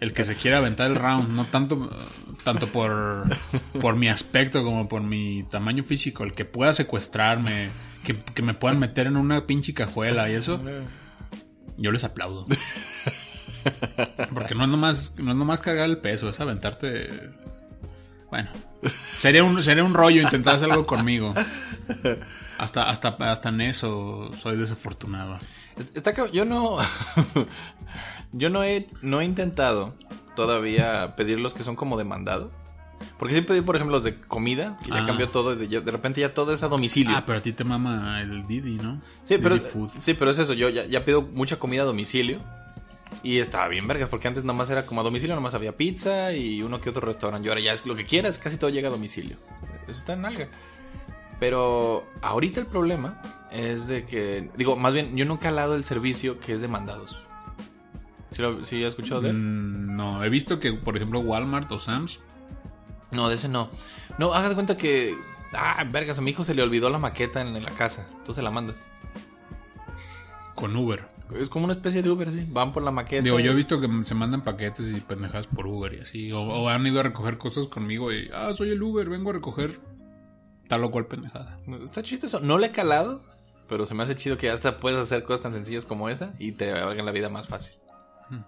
el 0.00 0.12
que 0.12 0.24
se 0.24 0.36
quiera 0.36 0.58
aventar 0.58 0.88
el 0.90 0.96
round, 0.96 1.30
no 1.30 1.46
tanto, 1.46 1.90
tanto 2.44 2.68
por, 2.68 3.24
por 3.80 3.96
mi 3.96 4.08
aspecto 4.08 4.62
como 4.64 4.88
por 4.88 5.02
mi 5.02 5.42
tamaño 5.50 5.82
físico, 5.84 6.24
el 6.24 6.32
que 6.32 6.44
pueda 6.44 6.72
secuestrarme, 6.74 7.70
que, 8.04 8.14
que 8.34 8.42
me 8.42 8.54
puedan 8.54 8.78
meter 8.78 9.06
en 9.08 9.16
una 9.16 9.46
pinche 9.46 9.74
cajuela 9.74 10.30
y 10.30 10.34
eso, 10.34 10.60
yo 11.76 11.90
les 11.92 12.04
aplaudo. 12.04 12.46
Porque 14.32 14.54
no 14.54 14.64
es 14.64 14.70
nomás, 14.70 15.14
no 15.18 15.30
es 15.32 15.36
nomás 15.36 15.60
cargar 15.60 15.88
el 15.88 15.98
peso, 15.98 16.28
es 16.28 16.40
aventarte. 16.40 17.10
Bueno, 18.30 18.48
sería 19.18 19.44
un, 19.44 19.62
sería 19.62 19.84
un 19.84 19.94
rollo 19.94 20.22
intentar 20.22 20.56
hacer 20.56 20.70
algo 20.70 20.86
conmigo. 20.86 21.34
Hasta, 22.58 22.88
hasta, 22.90 23.08
hasta 23.30 23.48
en 23.50 23.60
eso 23.60 24.30
soy 24.34 24.56
desafortunado. 24.56 25.38
Está 25.94 26.12
yo 26.32 26.44
no. 26.44 26.76
yo 28.32 28.50
no 28.50 28.64
he, 28.64 28.86
no 29.02 29.20
he 29.20 29.24
intentado 29.24 29.94
todavía 30.36 31.14
pedir 31.16 31.38
los 31.40 31.54
que 31.54 31.62
son 31.62 31.76
como 31.76 31.96
demandado. 31.96 32.50
Porque 33.16 33.34
sí 33.34 33.40
pedí, 33.42 33.60
por 33.60 33.76
ejemplo, 33.76 33.96
los 33.96 34.04
de 34.04 34.20
comida, 34.20 34.76
que 34.82 34.90
ya 34.90 35.02
Ah. 35.02 35.06
cambió 35.06 35.28
todo. 35.28 35.52
y 35.54 35.66
De, 35.66 35.80
de 35.80 35.90
repente 35.92 36.20
ya 36.20 36.34
todo 36.34 36.52
es 36.52 36.62
a 36.64 36.68
domicilio. 36.68 37.16
Ah, 37.16 37.24
pero 37.26 37.38
a 37.38 37.42
ti 37.42 37.52
te 37.52 37.62
mama 37.64 38.20
el 38.22 38.46
Didi, 38.46 38.74
¿no? 38.76 39.00
Sí, 39.24 39.38
pero, 39.40 39.56
Food. 39.58 39.90
sí, 40.00 40.14
pero 40.14 40.30
es 40.32 40.38
eso. 40.38 40.52
Yo 40.52 40.68
ya, 40.68 40.84
ya 40.86 41.04
pido 41.04 41.22
mucha 41.22 41.58
comida 41.58 41.82
a 41.82 41.84
domicilio. 41.84 42.40
Y 43.22 43.38
estaba 43.38 43.68
bien 43.68 43.88
vergas, 43.88 44.08
porque 44.08 44.28
antes 44.28 44.44
nomás 44.44 44.70
era 44.70 44.86
como 44.86 45.00
a 45.00 45.04
domicilio, 45.04 45.34
nomás 45.34 45.54
había 45.54 45.76
pizza 45.76 46.32
y 46.32 46.62
uno 46.62 46.80
que 46.80 46.90
otro 46.90 47.04
restaurante. 47.06 47.46
Y 47.46 47.48
ahora 47.48 47.60
ya 47.60 47.72
es 47.72 47.84
lo 47.84 47.96
que 47.96 48.06
quieras, 48.06 48.38
casi 48.38 48.56
todo 48.56 48.70
llega 48.70 48.88
a 48.88 48.92
domicilio. 48.92 49.36
Eso 49.88 49.98
está 49.98 50.12
en 50.12 50.24
alga. 50.24 50.48
Pero 51.40 52.06
ahorita 52.22 52.60
el 52.60 52.66
problema 52.66 53.22
es 53.52 53.86
de 53.86 54.04
que, 54.04 54.50
digo, 54.56 54.76
más 54.76 54.92
bien, 54.92 55.16
yo 55.16 55.24
nunca 55.24 55.48
he 55.48 55.50
calado 55.50 55.74
el 55.74 55.84
servicio 55.84 56.38
que 56.40 56.52
es 56.52 56.60
de 56.60 56.68
mandados. 56.68 57.24
¿Sí, 58.30 58.42
lo, 58.42 58.64
sí 58.64 58.84
has 58.84 58.90
escuchado 58.90 59.20
de 59.20 59.30
él? 59.30 59.36
Mm, 59.36 59.96
no, 59.96 60.24
he 60.24 60.28
visto 60.28 60.60
que, 60.60 60.72
por 60.72 60.96
ejemplo, 60.96 61.20
Walmart 61.20 61.70
o 61.72 61.78
Sam's. 61.78 62.20
No, 63.12 63.28
de 63.28 63.36
ese 63.36 63.48
no. 63.48 63.70
No, 64.18 64.34
hagas 64.34 64.50
de 64.50 64.54
cuenta 64.54 64.76
que, 64.76 65.16
ah, 65.54 65.84
vergas, 65.90 66.18
a 66.18 66.20
mi 66.20 66.32
hijo 66.32 66.44
se 66.44 66.54
le 66.54 66.62
olvidó 66.62 66.90
la 66.90 66.98
maqueta 66.98 67.40
en, 67.40 67.56
en 67.56 67.64
la 67.64 67.70
casa. 67.70 68.06
Tú 68.24 68.34
se 68.34 68.42
la 68.42 68.50
mandas. 68.50 68.76
Con 70.54 70.76
Uber. 70.76 71.17
Es 71.36 71.48
como 71.48 71.64
una 71.64 71.74
especie 71.74 72.02
de 72.02 72.10
Uber, 72.10 72.30
sí. 72.30 72.46
Van 72.48 72.72
por 72.72 72.82
la 72.82 72.90
maqueta. 72.90 73.22
Digo, 73.22 73.38
yo 73.40 73.52
he 73.52 73.54
visto 73.54 73.80
que 73.80 73.88
se 74.04 74.14
mandan 74.14 74.42
paquetes 74.42 74.90
y 74.90 75.00
pendejadas 75.00 75.46
por 75.46 75.66
Uber 75.66 75.92
y 75.94 76.00
así. 76.00 76.32
O, 76.32 76.40
o 76.40 76.68
han 76.68 76.86
ido 76.86 77.00
a 77.00 77.02
recoger 77.02 77.38
cosas 77.38 77.66
conmigo 77.66 78.12
y, 78.12 78.30
ah, 78.32 78.52
soy 78.54 78.70
el 78.70 78.82
Uber, 78.82 79.08
vengo 79.08 79.30
a 79.30 79.34
recoger 79.34 79.78
tal 80.68 80.84
o 80.84 80.90
cual 80.90 81.06
pendejada. 81.06 81.58
Está 81.82 82.02
chido 82.02 82.26
eso. 82.26 82.40
No 82.40 82.58
le 82.58 82.68
he 82.68 82.72
calado, 82.72 83.22
pero 83.68 83.86
se 83.86 83.94
me 83.94 84.02
hace 84.02 84.16
chido 84.16 84.38
que 84.38 84.50
hasta 84.50 84.78
puedes 84.78 84.98
hacer 84.98 85.24
cosas 85.24 85.42
tan 85.42 85.54
sencillas 85.54 85.84
como 85.84 86.08
esa 86.08 86.34
y 86.38 86.52
te 86.52 86.72
hagan 86.72 87.04
la 87.04 87.12
vida 87.12 87.28
más 87.28 87.48
fácil. 87.48 87.76
Hmm. 88.30 88.42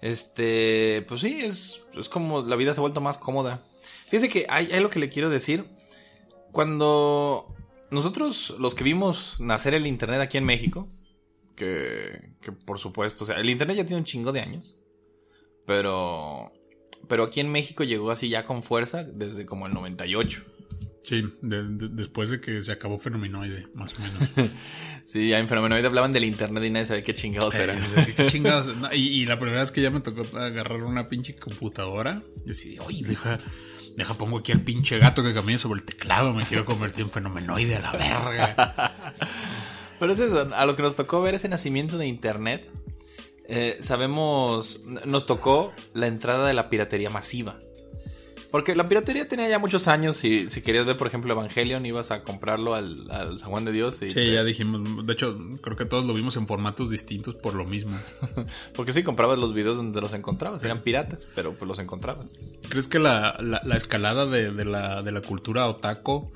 Este, 0.00 1.04
pues 1.08 1.20
sí, 1.20 1.40
es, 1.42 1.80
es 1.94 2.08
como 2.08 2.42
la 2.42 2.56
vida 2.56 2.74
se 2.74 2.80
ha 2.80 2.82
vuelto 2.82 3.00
más 3.00 3.18
cómoda. 3.18 3.62
Fíjese 4.08 4.28
que 4.28 4.46
hay, 4.48 4.68
hay 4.72 4.80
lo 4.80 4.90
que 4.90 5.00
le 5.00 5.10
quiero 5.10 5.28
decir. 5.28 5.64
Cuando 6.52 7.46
nosotros, 7.90 8.54
los 8.58 8.74
que 8.74 8.84
vimos 8.84 9.40
nacer 9.40 9.74
el 9.74 9.86
Internet 9.86 10.20
aquí 10.20 10.38
en 10.38 10.44
México, 10.44 10.88
que, 11.56 12.34
que 12.40 12.52
por 12.52 12.78
supuesto, 12.78 13.24
o 13.24 13.26
sea, 13.26 13.36
el 13.40 13.48
Internet 13.50 13.76
ya 13.78 13.84
tiene 13.84 13.98
un 13.98 14.04
chingo 14.04 14.32
de 14.32 14.40
años, 14.40 14.76
pero, 15.66 16.52
pero 17.08 17.24
aquí 17.24 17.40
en 17.40 17.50
México 17.50 17.84
llegó 17.84 18.10
así 18.10 18.28
ya 18.28 18.44
con 18.44 18.62
fuerza 18.62 19.04
desde 19.04 19.46
como 19.46 19.66
el 19.66 19.74
98. 19.74 20.44
Sí, 21.02 21.22
de- 21.42 21.64
de- 21.68 21.88
después 21.88 22.30
de 22.30 22.40
que 22.40 22.62
se 22.62 22.72
acabó 22.72 22.98
Fenomenoide, 22.98 23.68
más 23.74 23.94
o 23.94 24.00
menos. 24.00 24.50
Sí, 25.06 25.28
ya 25.28 25.38
en 25.38 25.48
Fenomenoide 25.48 25.86
hablaban 25.86 26.12
del 26.14 26.24
internet 26.24 26.64
y 26.64 26.70
nadie 26.70 26.86
sabía 26.86 27.04
qué 27.04 27.12
chingados. 27.14 27.54
Eh, 27.56 27.66
sea, 27.94 28.06
¿qué 28.16 28.24
chingados? 28.30 28.74
No, 28.74 28.88
y, 28.90 29.00
y 29.20 29.26
la 29.26 29.38
primera 29.38 29.60
vez 29.60 29.70
que 29.70 29.82
ya 29.82 29.90
me 29.90 30.00
tocó 30.00 30.22
agarrar 30.38 30.82
una 30.84 31.08
pinche 31.08 31.36
computadora, 31.36 32.22
decidí, 32.46 32.78
oye, 32.78 33.02
deja, 33.06 33.38
deja 33.98 34.14
pongo 34.14 34.38
aquí 34.38 34.52
al 34.52 34.62
pinche 34.62 34.98
gato 34.98 35.22
que 35.22 35.34
camina 35.34 35.58
sobre 35.58 35.80
el 35.80 35.84
teclado, 35.84 36.32
me 36.32 36.46
quiero 36.46 36.64
convertir 36.64 37.02
en 37.04 37.10
fenomenoide 37.10 37.76
a 37.76 37.80
la 37.80 37.92
verga. 37.92 38.94
Pero 39.98 40.12
es 40.12 40.18
eso, 40.18 40.48
a 40.54 40.66
los 40.66 40.76
que 40.76 40.82
nos 40.82 40.96
tocó 40.96 41.22
ver 41.22 41.34
ese 41.34 41.48
nacimiento 41.48 41.98
de 41.98 42.06
internet, 42.06 42.68
eh, 43.46 43.78
sabemos, 43.80 44.80
nos 45.04 45.26
tocó 45.26 45.72
la 45.92 46.06
entrada 46.06 46.46
de 46.48 46.54
la 46.54 46.68
piratería 46.70 47.10
masiva. 47.10 47.58
Porque 48.50 48.76
la 48.76 48.88
piratería 48.88 49.26
tenía 49.26 49.48
ya 49.48 49.58
muchos 49.58 49.88
años 49.88 50.22
y 50.22 50.48
si 50.48 50.62
querías 50.62 50.86
ver, 50.86 50.96
por 50.96 51.08
ejemplo, 51.08 51.32
Evangelion, 51.32 51.84
ibas 51.86 52.12
a 52.12 52.22
comprarlo 52.22 52.76
al, 52.76 53.10
al 53.10 53.40
San 53.40 53.50
Juan 53.50 53.64
de 53.64 53.72
Dios. 53.72 53.96
Y 54.00 54.08
Sí, 54.10 54.14
te- 54.14 54.32
ya 54.32 54.44
dijimos, 54.44 55.04
de 55.04 55.12
hecho, 55.12 55.36
creo 55.60 55.76
que 55.76 55.84
todos 55.86 56.04
lo 56.04 56.14
vimos 56.14 56.36
en 56.36 56.46
formatos 56.46 56.88
distintos 56.88 57.34
por 57.34 57.54
lo 57.54 57.64
mismo. 57.64 57.98
Porque 58.76 58.92
sí, 58.92 59.02
comprabas 59.02 59.38
los 59.40 59.54
videos 59.54 59.76
donde 59.76 60.00
los 60.00 60.12
encontrabas, 60.12 60.62
eran 60.62 60.82
piratas, 60.82 61.26
pero 61.34 61.52
pues 61.54 61.68
los 61.68 61.80
encontrabas. 61.80 62.32
¿Crees 62.68 62.86
que 62.86 63.00
la, 63.00 63.36
la- 63.40 63.60
la 63.64 63.76
escalada 63.76 64.24
de, 64.26 64.52
de 64.52 64.64
la, 64.64 65.02
de 65.02 65.10
la 65.10 65.20
cultura 65.20 65.66
otaco 65.66 66.30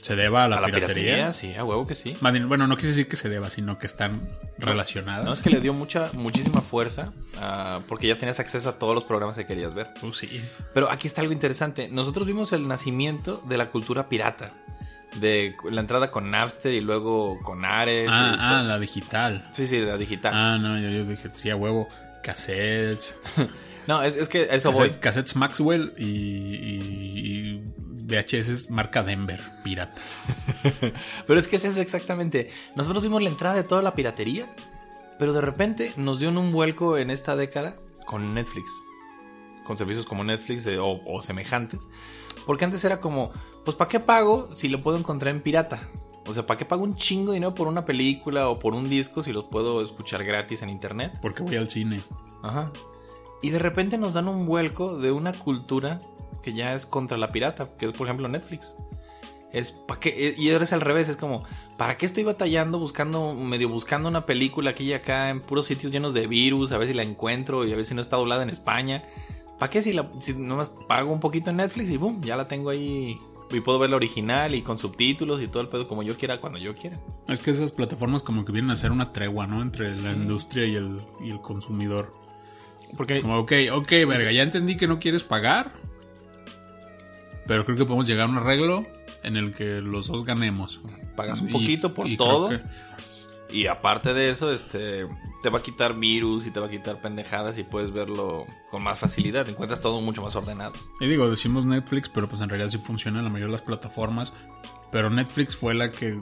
se 0.00 0.16
deba 0.16 0.44
a 0.44 0.48
la, 0.48 0.56
a 0.58 0.60
la 0.60 0.66
piratería? 0.66 1.02
piratería, 1.02 1.32
sí, 1.32 1.54
a 1.54 1.64
huevo 1.64 1.86
que 1.86 1.94
sí. 1.94 2.16
Bueno, 2.20 2.66
no 2.66 2.76
quise 2.76 2.88
decir 2.88 3.08
que 3.08 3.16
se 3.16 3.28
deba, 3.28 3.50
sino 3.50 3.76
que 3.76 3.86
están 3.86 4.20
relacionadas. 4.58 5.24
No, 5.24 5.32
es 5.32 5.40
que 5.40 5.50
le 5.50 5.60
dio 5.60 5.72
mucha, 5.72 6.10
muchísima 6.12 6.60
fuerza 6.62 7.12
ah, 7.38 7.80
porque 7.88 8.06
ya 8.06 8.16
tenías 8.18 8.38
acceso 8.40 8.68
a 8.68 8.78
todos 8.78 8.94
los 8.94 9.04
programas 9.04 9.36
que 9.36 9.46
querías 9.46 9.74
ver. 9.74 9.88
Uh, 10.02 10.12
sí. 10.12 10.40
Pero 10.74 10.90
aquí 10.90 11.06
está 11.08 11.20
algo 11.20 11.32
interesante. 11.32 11.88
Nosotros 11.90 12.26
vimos 12.26 12.52
el 12.52 12.66
nacimiento 12.68 13.42
de 13.48 13.58
la 13.58 13.68
cultura 13.68 14.08
pirata. 14.08 14.52
De 15.16 15.56
la 15.70 15.80
entrada 15.80 16.10
con 16.10 16.30
Napster 16.30 16.74
y 16.74 16.80
luego 16.82 17.40
con 17.42 17.64
Ares. 17.64 18.08
Ah, 18.12 18.58
ah, 18.58 18.62
la 18.62 18.78
digital. 18.78 19.48
Sí, 19.50 19.66
sí, 19.66 19.78
la 19.80 19.96
digital. 19.96 20.32
Ah, 20.34 20.58
no, 20.60 20.78
yo, 20.78 20.90
yo 20.90 21.04
dije, 21.06 21.30
sí, 21.34 21.48
a 21.48 21.56
huevo. 21.56 21.88
Cassettes. 22.22 23.16
No, 23.86 24.02
es, 24.02 24.16
es 24.16 24.28
que 24.28 24.48
eso 24.50 24.72
voy. 24.72 24.88
Cassettes, 24.88 25.00
cassettes 25.00 25.36
Maxwell 25.36 25.94
y, 25.96 26.04
y- 26.04 26.80
y 27.24 27.64
VHS 28.06 28.70
marca 28.70 29.02
Denver, 29.02 29.40
pirata. 29.64 30.00
Pero 31.26 31.40
es 31.40 31.48
que 31.48 31.56
es 31.56 31.64
eso 31.64 31.80
exactamente. 31.80 32.50
Nosotros 32.76 33.02
vimos 33.02 33.22
la 33.22 33.28
entrada 33.28 33.56
de 33.56 33.64
toda 33.64 33.82
la 33.82 33.94
piratería, 33.94 34.46
pero 35.18 35.32
de 35.32 35.40
repente 35.40 35.92
nos 35.96 36.20
dio 36.20 36.28
un 36.28 36.52
vuelco 36.52 36.98
en 36.98 37.10
esta 37.10 37.36
década 37.36 37.76
con 38.04 38.34
Netflix. 38.34 38.70
Con 39.64 39.76
servicios 39.76 40.06
como 40.06 40.22
Netflix 40.22 40.66
eh, 40.66 40.78
o, 40.78 41.00
o 41.04 41.22
semejantes. 41.22 41.80
Porque 42.46 42.64
antes 42.64 42.84
era 42.84 43.00
como, 43.00 43.32
pues 43.64 43.76
¿para 43.76 43.88
qué 43.88 43.98
pago 43.98 44.54
si 44.54 44.68
lo 44.68 44.82
puedo 44.82 44.98
encontrar 44.98 45.34
en 45.34 45.40
pirata? 45.40 45.88
O 46.26 46.34
sea, 46.34 46.46
¿para 46.46 46.58
qué 46.58 46.64
pago 46.64 46.84
un 46.84 46.96
chingo 46.96 47.32
de 47.32 47.36
dinero 47.36 47.54
por 47.54 47.66
una 47.66 47.84
película 47.84 48.48
o 48.48 48.58
por 48.58 48.74
un 48.74 48.88
disco 48.88 49.22
si 49.22 49.32
los 49.32 49.44
puedo 49.44 49.80
escuchar 49.80 50.24
gratis 50.24 50.62
en 50.62 50.70
internet? 50.70 51.18
Porque 51.22 51.42
voy 51.42 51.56
al 51.56 51.70
cine. 51.70 52.02
Ajá. 52.42 52.70
Y 53.42 53.50
de 53.50 53.58
repente 53.58 53.98
nos 53.98 54.14
dan 54.14 54.28
un 54.28 54.46
vuelco 54.46 54.98
de 54.98 55.12
una 55.12 55.32
cultura 55.32 55.98
que 56.42 56.52
ya 56.52 56.74
es 56.74 56.86
contra 56.86 57.18
la 57.18 57.32
pirata, 57.32 57.68
que 57.78 57.86
es 57.86 57.92
por 57.92 58.06
ejemplo 58.06 58.28
Netflix. 58.28 58.76
Es 59.52 59.72
para 59.72 60.00
qué 60.00 60.34
y 60.36 60.50
ahora 60.50 60.64
es 60.64 60.72
al 60.72 60.80
revés, 60.80 61.08
es 61.08 61.16
como, 61.16 61.44
¿para 61.76 61.96
qué 61.96 62.06
estoy 62.06 62.24
batallando 62.24 62.78
buscando 62.78 63.32
medio 63.34 63.68
buscando 63.68 64.08
una 64.08 64.26
película 64.26 64.70
aquí 64.70 64.84
y 64.84 64.92
acá 64.92 65.30
en 65.30 65.40
puros 65.40 65.66
sitios 65.66 65.92
llenos 65.92 66.14
de 66.14 66.26
virus, 66.26 66.72
a 66.72 66.78
ver 66.78 66.88
si 66.88 66.94
la 66.94 67.02
encuentro 67.02 67.64
y 67.64 67.72
a 67.72 67.76
ver 67.76 67.86
si 67.86 67.94
no 67.94 68.02
está 68.02 68.16
doblada 68.16 68.42
en 68.42 68.50
España? 68.50 69.02
¿Para 69.58 69.70
qué 69.70 69.82
si 69.82 69.92
la 69.92 70.10
si 70.20 70.34
nomás 70.34 70.70
pago 70.88 71.12
un 71.12 71.20
poquito 71.20 71.50
en 71.50 71.56
Netflix 71.56 71.90
y 71.90 71.96
boom, 71.96 72.20
ya 72.22 72.36
la 72.36 72.48
tengo 72.48 72.70
ahí 72.70 73.16
y 73.50 73.60
puedo 73.60 73.78
ver 73.78 73.90
la 73.90 73.96
original 73.96 74.54
y 74.54 74.62
con 74.62 74.78
subtítulos 74.78 75.40
y 75.40 75.48
todo 75.48 75.62
el 75.62 75.68
pedo 75.68 75.86
como 75.86 76.02
yo 76.02 76.16
quiera 76.16 76.40
cuando 76.40 76.58
yo 76.58 76.74
quiera? 76.74 76.98
Es 77.28 77.40
que 77.40 77.50
esas 77.52 77.72
plataformas 77.72 78.22
como 78.22 78.44
que 78.44 78.52
vienen 78.52 78.70
a 78.70 78.76
ser 78.76 78.92
una 78.92 79.12
tregua, 79.12 79.46
¿no? 79.46 79.62
Entre 79.62 79.94
la 79.96 80.12
industria 80.12 80.66
y 80.66 80.74
el, 80.74 81.00
y 81.24 81.30
el 81.30 81.40
consumidor. 81.40 82.12
Porque 82.96 83.20
Como, 83.20 83.38
ok, 83.38 83.52
ok, 83.72 83.90
verga, 84.06 84.32
ya 84.32 84.42
entendí 84.42 84.76
que 84.76 84.86
no 84.86 84.98
quieres 84.98 85.24
pagar. 85.24 85.72
Pero 87.46 87.64
creo 87.64 87.76
que 87.76 87.84
podemos 87.84 88.06
llegar 88.06 88.26
a 88.28 88.30
un 88.30 88.38
arreglo 88.38 88.86
en 89.22 89.36
el 89.36 89.52
que 89.54 89.80
los 89.80 90.08
dos 90.08 90.24
ganemos. 90.24 90.80
pagas 91.16 91.40
un 91.40 91.48
Y- 91.48 91.52
poquito 91.52 91.94
por 91.94 92.06
y 92.06 92.16
todo. 92.16 92.48
que- 92.50 92.60
Y 93.50 93.68
aparte 93.68 94.12
de 94.12 94.28
eso, 94.30 94.52
este 94.52 95.06
te 95.42 95.50
va 95.50 95.60
a 95.60 95.62
quitar 95.62 95.96
virus 95.98 96.46
y 96.46 96.50
te 96.50 96.58
va 96.60 96.66
a 96.66 96.70
quitar 96.70 97.00
pendejadas 97.00 97.56
y 97.58 97.62
puedes 97.62 97.92
verlo 97.92 98.44
con 98.70 98.82
más 98.82 98.98
facilidad. 98.98 99.48
Encuentras 99.48 99.80
todo 99.80 100.00
mucho 100.00 100.20
más 100.20 100.34
ordenado. 100.36 100.72
Y 101.00 101.06
digo, 101.06 101.30
decimos 101.30 101.64
Netflix, 101.64 102.08
pero 102.08 102.28
pues 102.28 102.42
en 102.42 102.48
realidad 102.48 102.68
sí 102.70 102.78
funciona 102.78 103.18
en 103.20 103.24
la 103.24 103.30
mayoría 103.30 103.46
de 103.46 103.52
las 103.52 103.62
plataformas. 103.62 104.32
Pero 104.90 105.08
Netflix 105.10 105.54
fue 105.56 105.74
la 105.74 105.90
que 105.92 106.20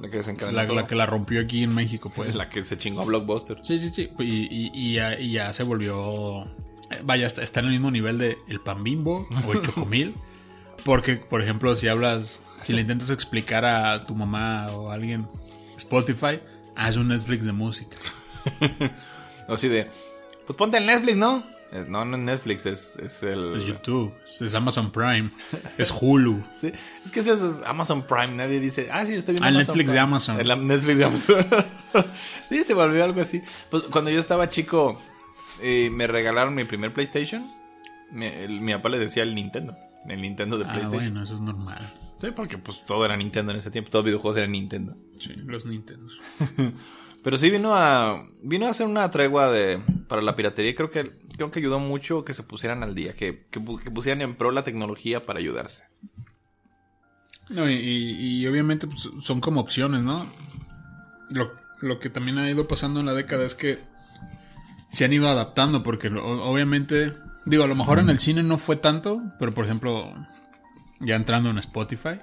La 0.00 0.08
que 0.08 0.16
desencadenó 0.18 0.56
la, 0.56 0.64
la 0.66 0.86
que 0.86 0.94
la 0.94 1.04
rompió 1.06 1.40
aquí 1.40 1.62
en 1.62 1.74
México, 1.74 2.10
pues. 2.14 2.34
la 2.34 2.48
que 2.48 2.64
se 2.64 2.76
chingó 2.78 3.02
a 3.02 3.04
Blockbuster. 3.04 3.58
Sí, 3.62 3.78
sí, 3.78 3.90
sí. 3.90 4.08
Y, 4.18 4.24
y- 4.24 4.70
y 4.74 4.94
ya, 4.94 5.20
y 5.20 5.32
ya 5.32 5.52
se 5.52 5.62
volvió. 5.62 6.42
eh, 6.90 7.00
Vaya, 7.04 7.26
está, 7.26 7.42
está 7.42 7.60
en 7.60 7.66
el 7.66 7.72
mismo 7.72 7.90
nivel 7.90 8.18
de 8.18 8.38
el 8.48 8.60
pan 8.60 8.82
bimbo 8.82 9.28
o 9.46 9.52
el 9.52 9.62
chocomil. 9.62 10.14
Porque, 10.84 11.16
por 11.16 11.42
ejemplo, 11.42 11.74
si 11.76 11.88
hablas, 11.88 12.40
si 12.64 12.72
le 12.72 12.82
intentas 12.82 13.10
explicar 13.10 13.64
a 13.64 14.04
tu 14.04 14.14
mamá 14.14 14.68
o 14.72 14.90
a 14.90 14.94
alguien 14.94 15.26
Spotify, 15.76 16.40
haz 16.76 16.96
un 16.96 17.08
Netflix 17.08 17.44
de 17.44 17.52
música. 17.52 17.96
Así 19.48 19.68
de, 19.68 19.88
pues 20.46 20.56
ponte 20.56 20.78
el 20.78 20.86
Netflix, 20.86 21.16
¿no? 21.16 21.42
No, 21.88 22.04
no 22.04 22.16
es 22.16 22.22
Netflix, 22.22 22.66
es, 22.66 22.96
es 23.02 23.22
el... 23.24 23.56
Es 23.56 23.66
YouTube, 23.66 24.14
es 24.40 24.54
Amazon 24.54 24.92
Prime, 24.92 25.30
es 25.76 25.90
Hulu. 25.90 26.40
Sí, 26.56 26.70
es 27.04 27.10
que 27.10 27.18
es 27.20 27.26
eso, 27.26 27.48
es 27.50 27.62
Amazon 27.66 28.02
Prime. 28.06 28.28
Nadie 28.28 28.60
dice, 28.60 28.88
ah, 28.92 29.04
sí, 29.04 29.14
estoy 29.14 29.34
viendo 29.34 29.46
Ah, 29.46 29.48
Amazon 29.48 29.76
Netflix 29.76 29.86
de 29.86 29.92
Prime". 29.92 30.00
Amazon. 30.00 30.40
El 30.40 30.66
Netflix 30.68 30.98
de 30.98 31.04
Amazon. 31.04 31.46
sí, 32.48 32.62
se 32.64 32.74
volvió 32.74 33.02
algo 33.02 33.20
así. 33.20 33.42
Pues 33.70 33.82
cuando 33.90 34.10
yo 34.12 34.20
estaba 34.20 34.48
chico, 34.48 35.00
eh, 35.62 35.90
me 35.90 36.06
regalaron 36.06 36.54
mi 36.54 36.62
primer 36.62 36.92
PlayStation. 36.92 37.50
Mi, 38.12 38.26
el- 38.26 38.60
mi 38.60 38.72
papá 38.72 38.90
le 38.90 38.98
decía 39.00 39.24
el 39.24 39.34
Nintendo. 39.34 39.76
El 40.08 40.20
Nintendo 40.22 40.58
de 40.58 40.64
Ah, 40.64 40.68
PlayStation. 40.72 41.00
bueno, 41.02 41.22
eso 41.22 41.34
es 41.34 41.40
normal. 41.40 41.92
Sí, 42.20 42.28
porque 42.34 42.58
pues 42.58 42.84
todo 42.86 43.04
era 43.04 43.16
Nintendo 43.16 43.52
en 43.52 43.58
ese 43.58 43.70
tiempo. 43.70 43.90
Todos 43.90 44.04
los 44.04 44.10
videojuegos 44.10 44.36
eran 44.38 44.52
Nintendo. 44.52 44.96
Sí, 45.18 45.34
los 45.44 45.66
Nintendos. 45.66 46.20
Pero 47.22 47.38
sí 47.38 47.50
vino 47.50 47.74
a 47.74 48.22
vino 48.42 48.66
a 48.66 48.70
hacer 48.70 48.86
una 48.86 49.10
tregua 49.10 49.50
de 49.50 49.80
para 50.08 50.20
la 50.20 50.36
piratería. 50.36 50.74
Creo 50.74 50.90
que 50.90 51.12
creo 51.36 51.50
que 51.50 51.58
ayudó 51.60 51.78
mucho 51.80 52.22
que 52.24 52.34
se 52.34 52.42
pusieran 52.42 52.82
al 52.82 52.94
día, 52.94 53.14
que, 53.14 53.44
que, 53.50 53.60
pu- 53.60 53.80
que 53.82 53.90
pusieran 53.90 54.20
en 54.22 54.34
pro 54.36 54.50
la 54.50 54.62
tecnología 54.62 55.24
para 55.24 55.38
ayudarse. 55.38 55.84
No, 57.48 57.68
y, 57.70 57.74
y- 57.74 58.40
y 58.42 58.46
obviamente 58.46 58.86
pues, 58.86 59.08
son 59.22 59.40
como 59.40 59.60
opciones, 59.60 60.02
¿no? 60.02 60.26
Lo, 61.30 61.52
lo 61.80 61.98
que 61.98 62.10
también 62.10 62.38
ha 62.38 62.50
ido 62.50 62.68
pasando 62.68 63.00
en 63.00 63.06
la 63.06 63.14
década 63.14 63.44
es 63.44 63.54
que 63.54 63.78
se 64.90 65.04
han 65.04 65.12
ido 65.12 65.28
adaptando, 65.28 65.82
porque 65.82 66.10
lo- 66.10 66.24
obviamente, 66.44 67.12
digo, 67.46 67.64
a 67.64 67.66
lo 67.66 67.74
mejor 67.74 67.98
en 67.98 68.10
el 68.10 68.18
cine 68.18 68.42
no 68.42 68.58
fue 68.58 68.76
tanto, 68.76 69.22
pero 69.38 69.52
por 69.52 69.64
ejemplo, 69.64 70.14
ya 71.00 71.16
entrando 71.16 71.50
en 71.50 71.58
Spotify, 71.58 72.18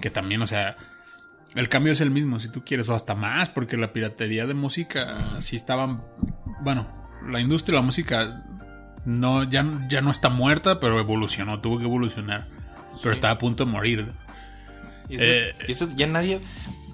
que 0.00 0.10
también, 0.10 0.42
o 0.42 0.46
sea, 0.46 0.76
el 1.54 1.68
cambio 1.68 1.92
es 1.92 2.00
el 2.00 2.10
mismo, 2.10 2.38
si 2.38 2.48
tú 2.48 2.64
quieres, 2.64 2.88
o 2.88 2.94
hasta 2.94 3.14
más, 3.14 3.48
porque 3.48 3.76
la 3.76 3.92
piratería 3.92 4.46
de 4.46 4.54
música 4.54 5.18
sí 5.40 5.56
estaban, 5.56 6.02
bueno, 6.60 6.86
la 7.28 7.40
industria 7.40 7.76
de 7.76 7.80
la 7.80 7.86
música 7.86 8.44
no, 9.04 9.44
ya, 9.44 9.66
ya 9.88 10.00
no 10.00 10.10
está 10.10 10.28
muerta, 10.28 10.80
pero 10.80 10.98
evolucionó, 11.00 11.60
tuvo 11.60 11.78
que 11.78 11.84
evolucionar, 11.84 12.48
pero 13.02 13.12
está 13.12 13.30
a 13.30 13.38
punto 13.38 13.64
de 13.64 13.70
morir. 13.70 14.12
Y 15.08 15.16
eso, 15.16 15.24
Eh, 15.24 15.54
y 15.68 15.72
eso 15.72 15.88
ya 15.94 16.06
nadie 16.06 16.40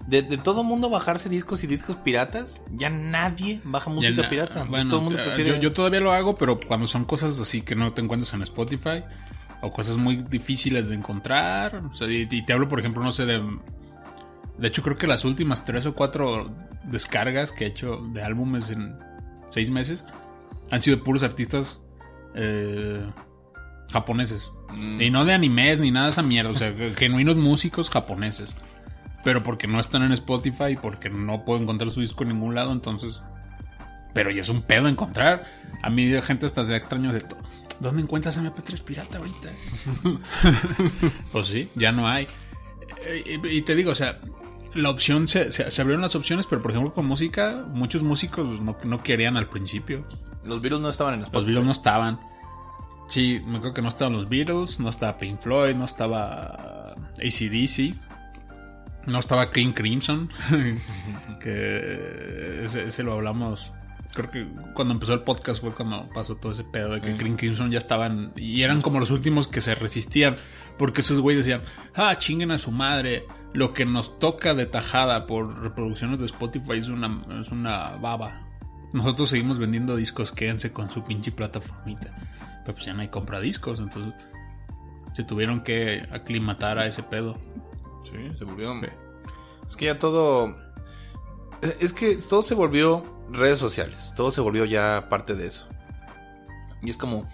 de, 0.09 0.23
de 0.23 0.39
todo 0.39 0.65
mundo 0.65 0.89
bajarse 0.91 1.29
discos 1.29 1.63
y 1.65 1.67
discos 1.67 1.97
piratas, 1.97 2.61
ya 2.73 2.89
nadie 2.91 3.61
baja 3.65 3.91
música 3.91 4.23
na- 4.23 4.29
pirata. 4.31 4.65
Bueno, 4.65 4.91
todo 4.91 5.03
mundo 5.03 5.19
prefiere 5.23 5.51
yo, 5.51 5.57
yo 5.61 5.73
todavía 5.73 6.01
lo 6.01 6.13
hago, 6.13 6.37
pero 6.37 6.59
cuando 6.59 6.87
son 6.87 7.05
cosas 7.05 7.39
así 7.41 7.61
que 7.63 7.75
no 7.77 7.93
te 7.93 8.01
encuentras 8.01 8.33
en 8.35 8.43
Spotify 8.43 9.05
o 9.61 9.71
cosas 9.71 9.97
muy 9.97 10.17
difíciles 10.17 10.89
de 10.89 10.95
encontrar. 10.95 11.77
o 11.91 11.95
sea, 11.95 12.09
y, 12.09 12.27
y 12.31 12.43
te 12.47 12.53
hablo, 12.53 12.69
por 12.69 12.81
ejemplo, 12.81 13.03
no 13.03 13.13
sé, 13.13 13.27
de. 13.27 13.43
De 14.57 14.67
hecho, 14.69 14.83
creo 14.83 14.97
que 14.97 15.07
las 15.07 15.25
últimas 15.25 15.65
tres 15.65 15.87
o 15.87 15.95
cuatro 15.95 16.51
descargas 16.85 17.53
que 17.53 17.65
he 17.65 17.69
hecho 17.69 17.99
de 18.13 18.23
álbumes 18.23 18.71
en 18.71 18.99
seis 19.51 19.71
meses 19.71 20.05
han 20.71 20.81
sido 20.81 20.97
de 20.97 21.03
puros 21.05 21.23
artistas 21.23 21.81
eh, 22.35 23.05
japoneses. 23.93 24.51
Mm. 24.75 25.01
Y 25.01 25.11
no 25.11 25.25
de 25.25 25.33
animes 25.35 25.79
ni 25.79 25.91
nada 25.91 26.07
de 26.07 26.13
esa 26.13 26.23
mierda. 26.23 26.51
O 26.51 26.55
sea, 26.55 26.75
genuinos 26.97 27.37
músicos 27.37 27.91
japoneses. 27.91 28.55
Pero 29.25 29.43
porque 29.43 29.67
no 29.67 29.81
están 29.81 30.03
en 30.03 30.13
Spotify, 30.13 30.77
porque 30.81 31.11
no 31.11 31.45
puedo 31.45 31.61
encontrar 31.61 31.91
su 31.91 32.01
disco 32.01 32.23
en 32.23 32.31
ningún 32.31 32.55
lado, 32.55 32.73
entonces. 32.73 33.23
Pero 34.15 34.31
ya 34.31 34.41
es 34.41 34.49
un 34.49 34.63
pedo 34.63 34.89
encontrar. 34.89 35.45
A 35.83 35.91
mí, 35.91 36.07
de 36.07 36.23
gente 36.23 36.47
hasta 36.47 36.65
se 36.65 36.77
extraño 36.77 37.13
de. 37.13 37.25
¿Dónde 37.81 38.03
encuentras 38.03 38.39
MP3 38.41 38.81
pirata 38.83 39.19
ahorita? 39.19 39.51
pues 41.33 41.47
sí, 41.49 41.69
ya 41.75 41.93
no 41.93 42.09
hay. 42.09 42.27
Eh, 43.05 43.41
Y, 43.51 43.63
te 43.63 43.75
digo, 43.75 43.93
o 43.93 43.95
sea, 43.95 44.19
la 44.75 44.91
opción 44.91 45.29
se, 45.29 45.53
se- 45.53 45.71
se 45.71 45.81
abrieron 45.83 46.03
las 46.03 46.15
opciones, 46.17 46.47
pero 46.47 46.61
por 46.63 46.71
ejemplo 46.73 46.93
con 46.93 47.07
música, 47.07 47.65
muchos 47.73 48.03
músicos 48.03 48.61
no, 48.61 48.77
no 48.85 49.03
querían 49.03 49.37
al 49.37 49.49
principio. 49.49 50.05
Los 50.45 50.61
virus 50.61 50.81
no 50.81 50.89
estaban 50.89 51.15
en 51.15 51.21
Los 51.21 51.29
Spotify. 51.29 51.47
Beatles 51.53 51.67
no 51.67 51.73
estaban. 51.73 52.19
Sí, 53.09 53.41
me 53.47 53.57
acuerdo 53.59 53.75
que 53.75 53.83
no 53.83 53.89
estaban 53.89 54.13
los 54.13 54.29
Beatles, 54.29 54.81
no 54.81 54.89
estaba 54.91 55.19
Pink 55.19 55.41
Floyd, 55.41 55.75
no 55.75 55.85
estaba 55.87 56.95
ACDC, 57.17 57.95
no 59.09 59.19
estaba 59.19 59.51
King 59.51 59.73
Crimson, 59.73 60.31
que 61.41 62.61
ese, 62.65 62.85
ese 62.85 63.03
lo 63.03 63.13
hablamos. 63.15 63.73
Creo 64.15 64.31
que 64.31 64.47
cuando 64.75 64.95
empezó 64.95 65.13
el 65.13 65.21
podcast 65.21 65.61
fue 65.61 65.73
cuando 65.73 66.09
pasó 66.11 66.37
todo 66.37 66.53
ese 66.53 66.65
pedo 66.65 66.95
de 66.95 67.01
que 67.01 67.17
King 67.17 67.37
Crimson 67.37 67.71
ya 67.71 67.79
estaban 67.79 68.33
y 68.37 68.63
eran 68.63 68.81
como 68.81 68.99
los 68.99 69.11
últimos 69.11 69.49
que 69.49 69.61
se 69.61 69.75
resistían, 69.75 70.37
porque 70.79 71.03
esos 71.03 71.21
güeyes 71.21 71.45
decían, 71.45 71.63
ah, 71.95 72.17
chinguen 72.17 72.51
a 72.51 72.59
su 72.59 72.71
madre, 72.73 73.25
lo 73.53 73.75
que 73.75 73.85
nos 73.85 74.19
toca 74.19 74.55
de 74.55 74.67
tajada 74.67 75.27
por 75.27 75.63
reproducciones 75.63 76.19
de 76.19 76.27
Spotify 76.27 76.79
es 76.79 76.89
una, 76.89 77.19
es 77.41 77.51
una 77.51 77.97
baba. 78.01 78.49
Nosotros 78.93 79.29
seguimos 79.29 79.59
vendiendo 79.59 79.95
discos, 79.97 80.33
quédense 80.33 80.73
con 80.73 80.91
su 80.91 81.03
pinche 81.03 81.31
plataformita. 81.31 82.15
Pero 82.65 82.75
pues 82.75 82.87
ya 82.87 82.95
no 82.95 83.03
hay 83.03 83.09
compra 83.09 83.41
discos, 83.41 83.79
entonces 83.79 84.15
se 85.15 85.25
tuvieron 85.25 85.63
que 85.63 86.07
aclimatar 86.11 86.79
a 86.79 86.87
ese 86.87 87.03
pedo. 87.03 87.39
Sí, 88.11 88.33
se 88.39 88.45
volvió. 88.45 88.75
Es 89.69 89.77
que 89.77 89.87
ya 89.87 89.99
todo. 89.99 90.57
eh, 91.63 91.77
Es 91.81 91.93
que 91.93 92.17
todo 92.17 92.43
se 92.43 92.55
volvió 92.55 93.03
redes 93.31 93.59
sociales. 93.59 94.13
Todo 94.17 94.31
se 94.31 94.41
volvió 94.41 94.65
ya 94.65 95.09
parte 95.09 95.35
de 95.35 95.47
eso. 95.47 95.69
Y 96.83 96.91
es 96.91 96.97
como. 96.97 97.29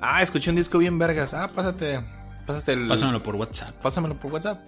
Ah, 0.00 0.22
escuché 0.22 0.50
un 0.50 0.56
disco 0.56 0.78
bien 0.78 0.98
vergas. 0.98 1.34
Ah, 1.34 1.50
pásate. 1.54 2.00
Pásate 2.46 2.72
el. 2.72 2.88
Pásamelo 2.88 3.22
por 3.22 3.36
WhatsApp. 3.36 3.70
Pásamelo 3.82 4.18
por 4.18 4.32
WhatsApp. 4.32 4.60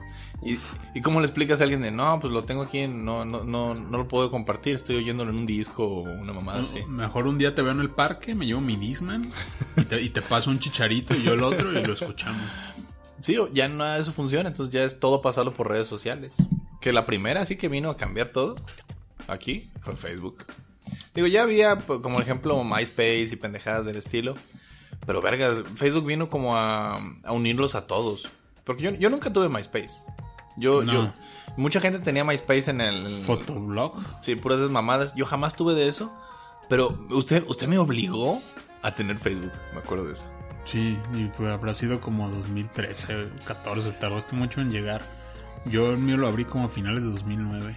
Y, 0.44 0.58
y 0.92 1.00
cómo 1.02 1.20
le 1.20 1.26
explicas 1.26 1.60
a 1.60 1.62
alguien 1.62 1.82
de 1.82 1.92
no, 1.92 2.18
pues 2.20 2.32
lo 2.32 2.42
tengo 2.42 2.62
aquí, 2.62 2.78
en- 2.78 3.04
no, 3.04 3.24
no, 3.24 3.44
no, 3.44 3.74
no 3.76 3.96
lo 3.98 4.08
puedo 4.08 4.28
compartir, 4.28 4.74
estoy 4.74 4.96
oyéndolo 4.96 5.30
en 5.30 5.36
un 5.36 5.46
disco 5.46 5.84
o 5.86 6.02
una 6.02 6.32
mamada 6.32 6.62
así. 6.62 6.82
Mejor 6.88 7.28
un 7.28 7.38
día 7.38 7.54
te 7.54 7.62
veo 7.62 7.70
en 7.70 7.78
el 7.78 7.90
parque, 7.90 8.34
me 8.34 8.44
llevo 8.44 8.60
mi 8.60 8.74
Disman 8.74 9.30
y 9.76 9.82
te, 9.84 10.02
y 10.02 10.08
te 10.10 10.20
paso 10.20 10.50
un 10.50 10.58
chicharito 10.58 11.14
y 11.14 11.22
yo 11.22 11.34
el 11.34 11.44
otro 11.44 11.72
y 11.78 11.84
lo 11.86 11.92
escuchamos. 11.92 12.42
Sí, 13.22 13.36
ya 13.52 13.68
nada 13.68 13.94
de 13.96 14.02
eso 14.02 14.12
funciona, 14.12 14.48
entonces 14.48 14.72
ya 14.72 14.82
es 14.84 15.00
todo 15.00 15.22
pasarlo 15.22 15.54
por 15.54 15.68
redes 15.68 15.88
sociales. 15.88 16.34
Que 16.80 16.92
la 16.92 17.06
primera 17.06 17.44
sí 17.46 17.56
que 17.56 17.68
vino 17.68 17.88
a 17.88 17.96
cambiar 17.96 18.28
todo 18.28 18.56
aquí 19.28 19.70
fue 19.80 19.96
Facebook. 19.96 20.44
Digo, 21.14 21.26
ya 21.28 21.42
había 21.42 21.78
pues, 21.78 22.00
como 22.00 22.20
ejemplo 22.20 22.62
MySpace 22.64 23.28
y 23.32 23.36
pendejadas 23.36 23.84
del 23.86 23.96
estilo. 23.96 24.34
Pero 25.06 25.20
verga, 25.20 25.62
Facebook 25.74 26.04
vino 26.06 26.28
como 26.28 26.56
a, 26.56 26.96
a 27.24 27.32
unirlos 27.32 27.74
a 27.74 27.86
todos. 27.86 28.28
Porque 28.64 28.82
yo, 28.82 28.90
yo 28.92 29.10
nunca 29.10 29.32
tuve 29.32 29.48
MySpace. 29.48 29.90
Yo, 30.56 30.82
No. 30.84 30.92
yo, 30.92 31.12
mucha 31.56 31.80
gente 31.80 31.98
tenía 31.98 32.24
MySpace 32.24 32.70
en 32.70 32.80
el... 32.80 33.22
Fotoblog. 33.22 33.94
Sí, 34.22 34.36
puras 34.36 34.60
desmamadas. 34.60 35.14
Yo 35.14 35.24
jamás 35.26 35.54
tuve 35.54 35.74
de 35.74 35.88
eso. 35.88 36.12
Pero 36.68 36.98
usted, 37.10 37.44
usted 37.48 37.66
me 37.68 37.78
obligó 37.78 38.40
a 38.82 38.92
tener 38.94 39.18
Facebook. 39.18 39.52
Me 39.74 39.80
acuerdo 39.80 40.04
de 40.06 40.12
eso. 40.14 40.30
Sí, 40.64 40.96
y 41.14 41.24
pues 41.36 41.50
habrá 41.50 41.74
sido 41.74 42.00
como 42.00 42.28
2013, 42.30 43.28
14, 43.46 43.92
tardaste 43.92 44.36
mucho 44.36 44.60
en 44.60 44.70
llegar. 44.70 45.02
Yo 45.66 45.90
el 45.92 45.98
mío 45.98 46.16
lo 46.16 46.26
abrí 46.28 46.44
como 46.44 46.66
a 46.66 46.68
finales 46.68 47.02
de 47.02 47.10
2009. 47.10 47.74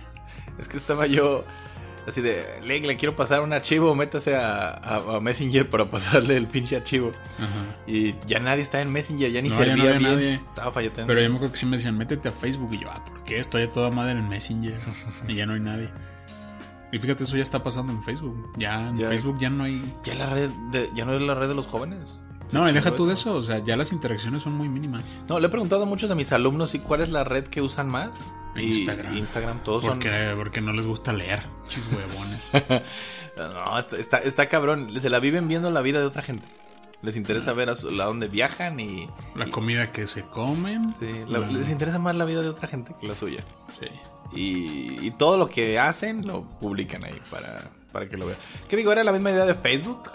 Es 0.58 0.68
que 0.68 0.78
estaba 0.78 1.08
yo 1.08 1.44
así 2.08 2.22
de, 2.22 2.46
le, 2.64 2.80
le 2.80 2.96
quiero 2.98 3.16
pasar 3.16 3.42
un 3.42 3.52
archivo, 3.54 3.96
métase 3.96 4.36
a, 4.36 4.70
a- 4.70 5.16
a 5.18 5.20
Messenger 5.20 5.68
para 5.70 5.90
pasarle 5.90 6.38
el 6.38 6.46
pinche 6.48 6.76
archivo. 6.76 7.12
Ajá. 7.40 7.76
Y 7.88 8.16
ya 8.28 8.40
nadie 8.40 8.62
está 8.62 8.82
en 8.82 8.92
Messenger, 8.92 9.32
ya 9.32 9.42
ni 9.42 9.50
No, 9.50 9.58
ya 9.60 9.66
servía 9.66 9.94
no 9.94 10.00
bien. 10.00 10.04
nadie. 10.14 10.34
Estaba 10.36 10.72
falleteando. 10.72 11.08
Pero 11.12 11.22
yo 11.24 11.30
me 11.30 11.36
acuerdo 11.38 11.54
que 11.54 11.60
sí 11.60 11.66
me 11.66 11.78
decían, 11.78 11.98
métete 11.98 12.30
a 12.30 12.32
Facebook. 12.32 12.74
Y 12.76 12.80
yo, 12.80 12.90
ah, 12.92 13.04
¿por 13.04 13.24
qué? 13.24 13.40
Estoy 13.40 13.64
a 13.64 13.70
toda 13.72 13.90
madre 13.90 14.12
en 14.20 14.30
Messenger. 14.30 14.80
y 15.28 15.36
ya 15.36 15.46
no 15.48 15.54
hay 15.54 15.60
nadie. 15.62 15.90
Y 16.92 17.00
fíjate, 17.00 17.24
eso 17.24 17.36
ya 17.36 17.44
está 17.44 17.64
pasando 17.64 17.92
en 17.92 18.02
Facebook. 18.04 18.52
Ya 18.58 18.88
en 18.88 18.98
Ya. 18.98 19.10
Facebook 19.10 19.38
ya 19.40 19.50
no 19.50 19.64
hay. 19.64 19.94
Ya 20.04 20.14
la 20.16 20.28
red 20.28 20.50
de- 20.72 20.90
ya 20.94 21.04
no 21.06 21.14
es 21.16 21.22
la 21.24 21.34
red 21.34 21.48
de 21.50 21.56
los 21.56 21.66
jóvenes. 21.66 22.22
No, 22.52 22.70
y 22.70 22.74
deja 22.74 22.94
tú 22.96 23.06
de 23.08 23.14
eso. 23.16 23.36
O 23.36 23.44
sea, 23.44 23.60
ya 23.64 23.76
las 23.76 23.92
interacciones 23.92 24.44
son 24.44 24.54
muy 24.54 24.70
mínimas. 24.70 25.04
No, 25.28 25.40
le 25.40 25.48
he 25.48 25.50
preguntado 25.50 25.84
a 25.84 25.86
muchos 25.86 26.10
de 26.10 26.16
mis 26.16 26.32
alumnos 26.32 26.74
y 26.76 26.80
cuál 26.80 27.02
es 27.02 27.10
la 27.10 27.24
red 27.24 27.46
que 27.46 27.62
usan 27.62 27.90
más. 27.90 28.12
Y- 28.56 28.62
Instagram. 28.80 29.18
Instagram, 29.18 29.60
todos 29.64 29.84
son. 29.84 30.00
Porque, 30.00 30.34
porque 30.38 30.62
no 30.62 30.72
les 30.74 30.86
gusta 30.88 31.12
leer. 31.14 31.44
Chis 31.68 31.84
huevones. 31.92 32.42
No, 33.38 33.78
está, 33.78 33.98
está, 33.98 34.18
está 34.20 34.48
cabrón. 34.48 34.90
Se 35.02 35.10
la 35.10 35.20
viven 35.20 35.50
viendo 35.50 35.70
la 35.70 35.82
vida 35.82 36.00
de 36.00 36.06
otra 36.06 36.22
gente. 36.22 36.48
Les 37.02 37.18
interesa 37.18 37.52
ver 37.52 37.70
a, 37.70 37.76
su- 37.76 37.90
a 38.02 38.06
dónde 38.06 38.30
viajan 38.30 38.80
y. 38.80 39.10
La 39.36 39.46
y- 39.48 39.52
comida 39.52 39.92
que 39.92 40.08
se 40.08 40.22
comen. 40.22 40.96
sí, 41.00 41.08
la- 41.28 41.40
la- 41.40 41.48
les 41.52 41.68
interesa 41.70 42.00
más 42.00 42.16
la 42.16 42.24
vida 42.24 42.42
de 42.42 42.48
otra 42.48 42.70
gente 42.70 42.96
que 43.02 43.08
la 43.08 43.16
suya. 43.16 43.44
sí. 43.80 43.88
Y, 44.34 45.06
y 45.06 45.12
todo 45.12 45.38
lo 45.38 45.48
que 45.50 45.78
hacen 45.80 46.26
lo 46.26 46.44
publican 46.60 47.04
ahí 47.04 47.20
para, 47.30 47.70
para 47.92 48.08
que 48.10 48.16
lo 48.18 48.26
vean. 48.26 48.38
¿Qué 48.70 48.78
digo? 48.78 48.92
Era 48.94 49.04
la 49.04 49.12
misma 49.12 49.32
idea 49.32 49.46
de 49.46 49.54
Facebook. 49.54 50.10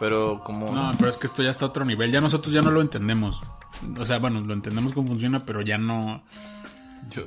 Pero 0.00 0.42
como. 0.42 0.72
No, 0.72 0.90
pero 0.98 1.10
es 1.10 1.16
que 1.16 1.26
esto 1.28 1.42
ya 1.44 1.50
está 1.50 1.66
a 1.66 1.68
otro 1.68 1.84
nivel. 1.84 2.10
Ya 2.10 2.20
nosotros 2.20 2.52
ya 2.52 2.62
no 2.62 2.70
lo 2.72 2.80
entendemos. 2.80 3.42
O 3.98 4.04
sea, 4.04 4.18
bueno, 4.18 4.40
lo 4.40 4.52
entendemos 4.54 4.92
cómo 4.92 5.06
funciona, 5.08 5.40
pero 5.40 5.60
ya 5.60 5.78
no. 5.78 6.22
yo- 7.10 7.24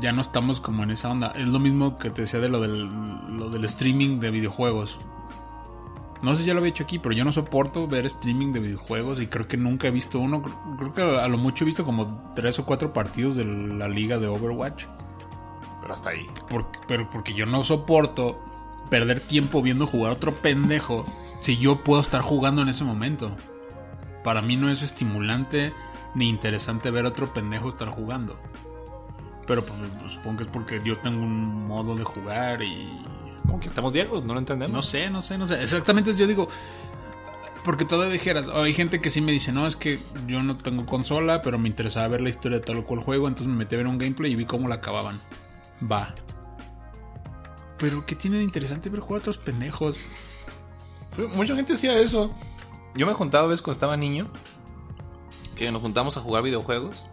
Ya 0.00 0.12
no 0.12 0.20
estamos 0.22 0.60
como 0.60 0.84
en 0.84 0.92
esa 0.92 1.10
onda. 1.10 1.32
Es 1.36 1.48
lo 1.48 1.58
mismo 1.58 1.98
que 1.98 2.10
te 2.10 2.22
decía 2.22 2.40
de 2.40 2.48
lo 2.48 2.60
del, 2.60 2.88
lo 3.36 3.50
del 3.50 3.64
streaming 3.66 4.20
de 4.20 4.30
videojuegos. 4.30 4.96
No 6.22 6.36
sé 6.36 6.42
si 6.42 6.46
ya 6.46 6.54
lo 6.54 6.60
había 6.60 6.70
hecho 6.70 6.84
aquí, 6.84 7.00
pero 7.00 7.12
yo 7.16 7.24
no 7.24 7.32
soporto 7.32 7.88
ver 7.88 8.06
streaming 8.06 8.52
de 8.52 8.60
videojuegos 8.60 9.20
y 9.20 9.26
creo 9.26 9.48
que 9.48 9.56
nunca 9.56 9.88
he 9.88 9.90
visto 9.90 10.20
uno. 10.20 10.40
Creo 10.78 10.94
que 10.94 11.02
a 11.02 11.26
lo 11.26 11.36
mucho 11.36 11.64
he 11.64 11.66
visto 11.66 11.84
como 11.84 12.22
tres 12.36 12.60
o 12.60 12.64
cuatro 12.64 12.92
partidos 12.92 13.34
de 13.34 13.44
la 13.44 13.88
liga 13.88 14.18
de 14.18 14.28
Overwatch. 14.28 14.84
pero 15.80 15.92
hasta 15.94 16.10
ahí. 16.10 16.24
Porque, 16.48 16.78
pero 16.86 17.10
porque 17.10 17.34
yo 17.34 17.44
no 17.44 17.64
soporto 17.64 18.38
perder 18.90 19.20
tiempo 19.20 19.62
viendo 19.62 19.86
jugar 19.86 20.12
a 20.12 20.14
otro 20.14 20.34
pendejo 20.34 21.04
si 21.40 21.58
yo 21.58 21.82
puedo 21.82 22.00
estar 22.00 22.22
jugando 22.22 22.62
en 22.62 22.68
ese 22.68 22.84
momento. 22.84 23.36
Para 24.22 24.42
mí 24.42 24.56
no 24.56 24.70
es 24.70 24.82
estimulante 24.82 25.72
ni 26.14 26.28
interesante 26.28 26.90
ver 26.90 27.04
a 27.04 27.08
otro 27.08 27.32
pendejo 27.32 27.68
estar 27.68 27.88
jugando. 27.88 28.36
Pero 29.46 29.64
pues, 29.64 29.78
pues, 29.98 30.12
supongo 30.12 30.36
que 30.38 30.42
es 30.44 30.48
porque 30.48 30.80
yo 30.84 30.98
tengo 30.98 31.22
un 31.22 31.66
modo 31.66 31.96
de 31.96 32.04
jugar 32.04 32.62
y... 32.62 32.88
Como 33.42 33.58
que 33.58 33.66
estamos 33.66 33.92
viejos, 33.92 34.24
no 34.24 34.34
lo 34.34 34.38
entendemos. 34.38 34.72
No 34.72 34.82
sé, 34.82 35.10
no 35.10 35.20
sé, 35.20 35.36
no 35.36 35.46
sé. 35.46 35.62
Exactamente 35.62 36.14
yo 36.14 36.26
digo... 36.26 36.48
Porque 37.64 37.84
todavía 37.84 38.12
dijeras, 38.12 38.48
o 38.48 38.62
hay 38.62 38.72
gente 38.72 39.00
que 39.00 39.08
sí 39.08 39.20
me 39.20 39.30
dice, 39.30 39.52
no, 39.52 39.68
es 39.68 39.76
que 39.76 40.00
yo 40.26 40.42
no 40.42 40.56
tengo 40.56 40.84
consola, 40.84 41.42
pero 41.42 41.58
me 41.58 41.68
interesaba 41.68 42.08
ver 42.08 42.20
la 42.20 42.28
historia 42.28 42.58
de 42.58 42.64
tal 42.64 42.78
o 42.78 42.84
cual 42.84 43.00
juego, 43.00 43.28
entonces 43.28 43.46
me 43.46 43.54
metí 43.54 43.76
a 43.76 43.78
ver 43.78 43.86
un 43.86 43.98
gameplay 43.98 44.32
y 44.32 44.34
vi 44.34 44.46
cómo 44.46 44.66
la 44.66 44.76
acababan. 44.76 45.20
Va. 45.80 46.12
Pero 47.82 48.06
¿qué 48.06 48.14
tiene 48.16 48.38
de 48.38 48.44
interesante 48.44 48.88
ver 48.88 49.00
jugar 49.00 49.18
a 49.18 49.20
otros 49.20 49.36
pendejos? 49.36 49.96
Mucha 51.34 51.54
gente 51.54 51.74
hacía 51.74 51.98
eso. 51.98 52.34
Yo 52.94 53.06
me 53.06 53.12
juntaba 53.12 53.44
a 53.44 53.48
veces 53.48 53.60
cuando 53.60 53.74
estaba 53.74 53.96
niño. 53.98 54.28
Que 55.56 55.70
nos 55.70 55.82
juntamos 55.82 56.16
a 56.16 56.20
jugar 56.20 56.42
videojuegos. 56.42 57.04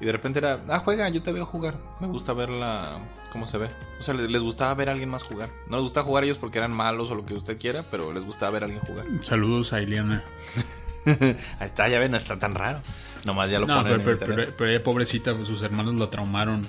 Y 0.00 0.04
de 0.04 0.12
repente 0.12 0.40
era, 0.40 0.60
ah, 0.68 0.80
juega, 0.80 1.08
yo 1.08 1.22
te 1.22 1.32
veo 1.32 1.46
jugar. 1.46 1.74
Me 2.00 2.06
gusta 2.06 2.34
ver 2.34 2.50
la, 2.50 2.98
cómo 3.32 3.46
se 3.46 3.56
ve. 3.56 3.70
O 3.98 4.02
sea, 4.02 4.12
les, 4.12 4.30
les 4.30 4.42
gustaba 4.42 4.74
ver 4.74 4.90
a 4.90 4.92
alguien 4.92 5.08
más 5.08 5.22
jugar. 5.22 5.48
No 5.70 5.76
les 5.76 5.84
gustaba 5.84 6.04
jugar 6.04 6.24
ellos 6.24 6.36
porque 6.36 6.58
eran 6.58 6.72
malos 6.72 7.10
o 7.10 7.14
lo 7.14 7.24
que 7.24 7.32
usted 7.32 7.56
quiera, 7.58 7.82
pero 7.90 8.12
les 8.12 8.22
gustaba 8.24 8.50
ver 8.50 8.64
a 8.64 8.66
alguien 8.66 8.82
jugar. 8.84 9.06
Saludos 9.22 9.72
a 9.72 9.80
Ileana. 9.80 10.22
Ahí 11.06 11.36
está, 11.66 11.88
ya 11.88 11.98
ven, 11.98 12.10
no 12.10 12.16
está 12.18 12.38
tan 12.38 12.54
raro. 12.54 12.80
Nomás 13.24 13.50
ya 13.50 13.58
lo 13.60 13.66
No, 13.66 13.76
ponen 13.76 13.84
pero, 13.84 13.96
en 13.96 14.02
pero, 14.04 14.12
internet. 14.12 14.36
pero- 14.46 14.56
pero 14.58 14.70
ella 14.70 14.82
pobrecita, 14.84 15.34
pues, 15.34 15.46
sus 15.46 15.62
hermanos 15.62 15.94
la 15.94 16.10
traumaron 16.10 16.66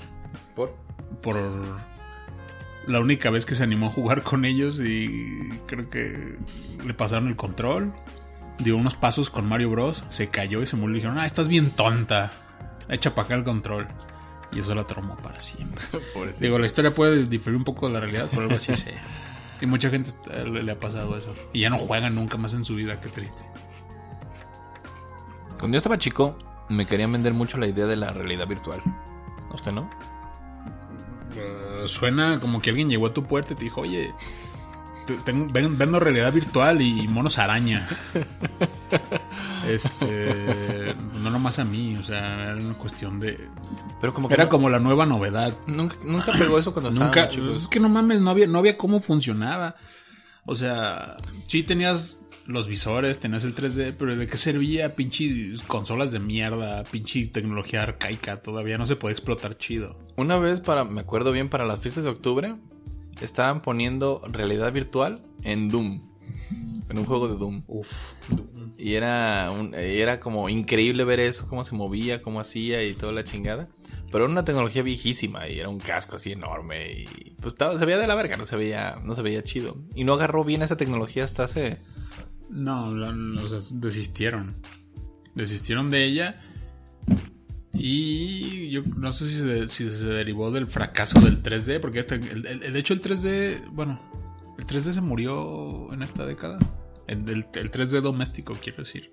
¿Por? 0.56 0.73
por 1.21 1.36
la 2.88 3.00
única 3.00 3.30
vez 3.30 3.45
que 3.45 3.56
se 3.56 3.63
animó 3.63 3.88
a 3.88 3.89
jugar 3.89 4.23
con 4.23 4.45
ellos 4.45 4.80
y 4.80 5.50
creo 5.65 5.89
que 5.89 6.38
le 6.86 6.93
pasaron 6.93 7.28
el 7.28 7.36
control. 7.36 7.93
Dio 8.60 8.76
unos 8.76 8.95
pasos 8.95 9.30
con 9.30 9.47
Mario 9.47 9.69
Bros. 9.69 10.04
Se 10.10 10.30
cayó 10.30 10.62
y 10.62 10.65
se 10.65 10.76
murió. 10.76 10.95
Y 10.95 11.00
dijeron, 11.00 11.19
ah, 11.19 11.26
estás 11.26 11.47
bien 11.47 11.69
tonta. 11.69 12.32
Echa 12.89 13.13
para 13.13 13.26
acá 13.26 13.36
el 13.36 13.43
control. 13.43 13.88
Y 14.52 14.60
eso 14.60 14.73
la 14.73 14.86
traumó 14.86 15.15
para 15.17 15.39
siempre. 15.39 15.84
Digo, 16.39 16.58
la 16.58 16.65
historia 16.65 16.91
puede 16.91 17.26
diferir 17.26 17.58
un 17.58 17.65
poco 17.65 17.88
de 17.88 17.93
la 17.93 18.00
realidad, 18.00 18.28
pero 18.30 18.43
algo 18.43 18.56
así 18.56 18.76
sé. 18.76 18.93
Y 19.60 19.65
mucha 19.65 19.89
gente 19.89 20.12
le, 20.45 20.71
ha 20.71 20.80
pasado 20.80 21.17
eso. 21.17 21.34
Y 21.52 21.62
ya 21.62 21.71
no 21.71 21.80
juegan 21.80 22.13
nunca 22.13 22.38
más 22.38 22.54
en 22.54 22.63
su 22.63 22.76
vida, 22.76 23.02
qué 23.02 23.10
triste. 23.10 23.43
Cuando 25.58 25.73
yo 25.73 25.78
estaba 25.78 25.97
chico, 25.97 26.38
me 26.69 26.86
querían 26.86 27.12
vender 27.12 27.34
mucho 27.34 27.58
la 27.58 27.65
idea 27.65 27.88
de 27.88 27.95
la 27.95 28.12
realidad 28.12 28.47
virtual. 28.47 28.80
¿A 29.50 29.56
usted 29.56 29.71
no? 29.71 29.89
Eh, 31.36 31.66
suena 31.88 32.39
como 32.39 32.62
que 32.62 32.69
alguien 32.71 32.88
llegó 32.88 33.08
a 33.08 33.13
tu 33.13 33.23
puerta 33.26 33.54
y 33.54 33.58
te 33.58 33.63
dijo, 33.65 33.82
oye, 33.82 34.13
te- 35.06 35.17
tengo- 35.17 35.52
ven- 35.52 35.78
vendo 35.78 36.00
realidad 36.00 36.32
virtual 36.34 36.82
y 36.82 37.08
monos 37.08 37.38
araña. 37.38 37.88
este, 39.67 40.95
no 41.21 41.30
nomás 41.30 41.60
a 41.60 41.65
mí, 41.65 41.95
o 42.00 42.04
sea, 42.04 42.45
era 42.52 42.56
una 42.56 42.73
cuestión 42.76 43.19
de... 43.19 43.47
Pero 44.00 44.13
como 44.13 44.28
que 44.28 44.36
Era 44.36 44.45
no- 44.45 44.50
como 44.50 44.69
la 44.69 44.80
nueva 44.80 45.06
novedad. 45.06 45.54
nunca, 45.65 45.95
nunca 46.04 46.32
pegó 46.34 46.60
eso 46.60 46.73
cuando 46.73 46.91
Nunca, 46.91 47.30
chicos. 47.30 47.62
es 47.63 47.67
que 47.67 47.80
no 47.80 47.89
mames, 47.89 48.21
no 48.21 48.30
había, 48.30 48.47
no 48.47 48.60
había 48.60 48.78
cómo 48.78 49.00
funcionaba. 49.00 49.76
O 50.45 50.56
sea, 50.56 51.17
sí 51.47 51.63
tenías 51.63 52.16
los 52.47 52.67
visores, 52.67 53.19
tenías 53.19 53.43
el 53.43 53.53
3D, 53.55 53.95
pero 53.97 54.15
¿de 54.15 54.27
qué 54.27 54.38
servía 54.38 54.95
pinche 54.95 55.53
consolas 55.67 56.12
de 56.12 56.19
mierda, 56.19 56.83
pinche 56.86 57.27
tecnología 57.27 57.83
arcaica? 57.83 58.41
Todavía 58.41 58.77
no 58.77 58.86
se 58.86 58.95
puede 58.95 59.13
explotar 59.13 59.57
chido. 59.57 59.97
Una 60.15 60.38
vez 60.39 60.60
para, 60.62 60.83
me 60.86 61.01
acuerdo 61.01 61.31
bien, 61.31 61.49
para 61.49 61.65
las 61.65 61.79
fiestas 61.79 62.05
de 62.05 62.10
octubre, 62.10 62.55
estaban 63.21 63.62
poniendo 63.62 64.21
realidad 64.29 64.71
virtual 64.71 65.21
en 65.43 65.69
Doom. 65.69 66.01
En 66.89 66.97
un 66.97 67.05
juego 67.05 67.27
de 67.27 67.38
Doom. 67.38 67.63
Uf. 67.67 67.91
Y 68.77 68.93
era, 68.93 69.51
un- 69.51 69.73
era 69.75 70.19
como 70.21 70.47
increíble 70.47 71.03
ver 71.03 71.19
eso, 71.19 71.47
cómo 71.49 71.65
se 71.65 71.75
movía, 71.75 72.21
cómo 72.21 72.39
hacía 72.39 72.81
y 72.83 72.93
toda 72.93 73.12
la 73.12 73.23
chingada. 73.25 73.67
Pero 74.10 74.23
era 74.23 74.31
una 74.31 74.45
tecnología 74.45 74.83
viejísima 74.83 75.49
y 75.49 75.60
era 75.60 75.67
un 75.67 75.79
casco 75.79 76.15
así 76.15 76.31
enorme 76.31 76.91
y 76.93 77.31
pues 77.41 77.55
estaba, 77.55 77.77
se 77.77 77.86
veía 77.86 77.97
de 77.97 78.07
la 78.07 78.15
verga, 78.15 78.38
no 78.38 78.45
se 78.45 78.55
veía, 78.55 79.01
no 79.03 79.15
se 79.15 79.21
veía 79.21 79.43
chido. 79.43 79.75
Y 79.95 80.05
no 80.05 80.13
agarró 80.13 80.45
bien 80.45 80.62
esa 80.62 80.77
tecnología 80.77 81.25
hasta 81.25 81.43
hace... 81.43 81.77
No, 82.49 82.89
o 82.89 83.47
sea, 83.47 83.60
desistieron. 83.79 84.55
Desistieron 85.36 85.89
de 85.89 86.05
ella. 86.05 86.41
Y 87.73 88.69
yo 88.71 88.81
no 88.95 89.12
sé 89.12 89.27
si 89.27 89.36
se, 89.36 89.67
si 89.69 89.89
se 89.89 90.05
derivó 90.05 90.51
del 90.51 90.65
fracaso 90.65 91.19
del 91.21 91.43
3D, 91.43 91.79
porque 91.79 91.99
este, 91.99 92.17
de 92.17 92.79
hecho 92.79 92.93
el 92.93 93.01
3D, 93.01 93.69
bueno, 93.71 94.01
el 94.57 94.65
3D 94.65 94.93
se 94.93 95.01
murió 95.01 95.93
en 95.93 96.01
esta 96.01 96.25
década. 96.25 96.57
El 97.07 97.23
3D 97.23 98.01
doméstico, 98.01 98.57
quiero 98.62 98.83
decir. 98.83 99.12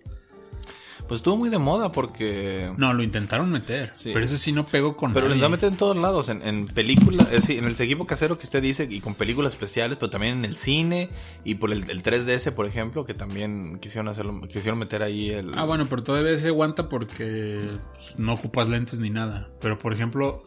Pues 1.09 1.19
estuvo 1.19 1.37
muy 1.37 1.51
de 1.51 1.59
moda 1.59 1.93
porque... 1.93 2.73
No, 2.79 2.95
lo 2.95 3.03
intentaron 3.03 3.51
meter, 3.51 3.91
Sí. 3.95 4.11
pero 4.15 4.25
ese 4.25 4.39
sí 4.39 4.53
no 4.53 4.65
pegó 4.65 4.97
con 4.97 5.13
Pero 5.13 5.29
nadie. 5.29 5.41
va 5.43 5.47
a 5.49 5.51
meter 5.51 5.71
en 5.71 5.77
todos 5.77 5.97
lados, 5.97 6.31
en, 6.31 6.41
en 6.43 6.67
películas, 6.67 7.29
eh, 7.31 7.43
sí, 7.43 7.59
en 7.59 7.67
el 7.67 7.73
equipo 7.79 8.07
casero 8.07 8.39
que 8.39 8.45
usted 8.45 8.63
dice, 8.63 8.89
y 8.91 9.01
con 9.01 9.15
películas 9.15 9.53
especiales, 9.53 9.99
pero 9.99 10.09
también 10.09 10.39
en 10.39 10.45
el 10.47 10.57
cine, 10.57 11.11
y 11.45 11.57
por 11.57 11.73
el, 11.73 11.91
el 11.91 12.03
3DS, 12.03 12.53
por 12.53 12.65
ejemplo, 12.67 13.05
que 13.05 13.13
también 13.13 13.79
quisieron 13.81 14.09
hacerlo, 14.09 14.41
quisieron 14.49 14.79
meter 14.79 15.03
ahí 15.03 15.29
el... 15.31 15.53
Ah, 15.59 15.65
bueno, 15.65 15.87
pero 15.91 16.03
todavía 16.03 16.39
se 16.39 16.49
aguanta 16.49 16.89
porque 16.89 17.69
pues, 17.93 18.19
no 18.19 18.33
ocupas 18.33 18.69
lentes 18.71 18.99
ni 18.99 19.11
nada. 19.11 19.51
Pero, 19.61 19.79
por 19.79 19.93
ejemplo, 19.93 20.45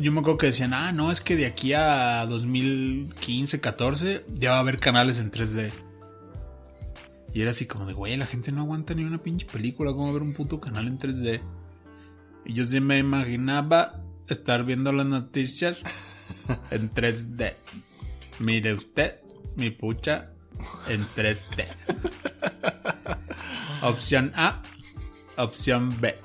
yo 0.00 0.10
me 0.10 0.18
acuerdo 0.18 0.38
que 0.38 0.46
decían, 0.46 0.74
ah, 0.74 0.90
no, 0.90 1.12
es 1.12 1.20
que 1.20 1.36
de 1.36 1.46
aquí 1.46 1.72
a 1.74 2.26
2015, 2.26 3.60
14, 3.60 4.24
ya 4.34 4.50
va 4.50 4.56
a 4.56 4.60
haber 4.60 4.80
canales 4.80 5.20
en 5.20 5.30
3D. 5.30 5.70
Y 7.34 7.42
era 7.42 7.50
así 7.50 7.66
como 7.66 7.84
de, 7.84 7.92
güey, 7.92 8.16
la 8.16 8.26
gente 8.26 8.52
no 8.52 8.60
aguanta 8.60 8.94
ni 8.94 9.02
una 9.02 9.18
pinche 9.18 9.44
película, 9.44 9.92
¿cómo 9.92 10.12
ver 10.12 10.22
un 10.22 10.34
puto 10.34 10.60
canal 10.60 10.86
en 10.86 10.98
3D? 10.98 11.40
Y 12.44 12.54
yo 12.54 12.64
sí 12.64 12.78
me 12.78 12.98
imaginaba 12.98 14.00
estar 14.28 14.64
viendo 14.64 14.92
las 14.92 15.06
noticias 15.06 15.82
en 16.70 16.94
3D. 16.94 17.54
Mire 18.38 18.74
usted, 18.74 19.16
mi 19.56 19.70
pucha, 19.70 20.30
en 20.88 21.04
3D. 21.04 21.66
Opción 23.82 24.32
A, 24.36 24.62
opción 25.36 26.00
B. 26.00 26.16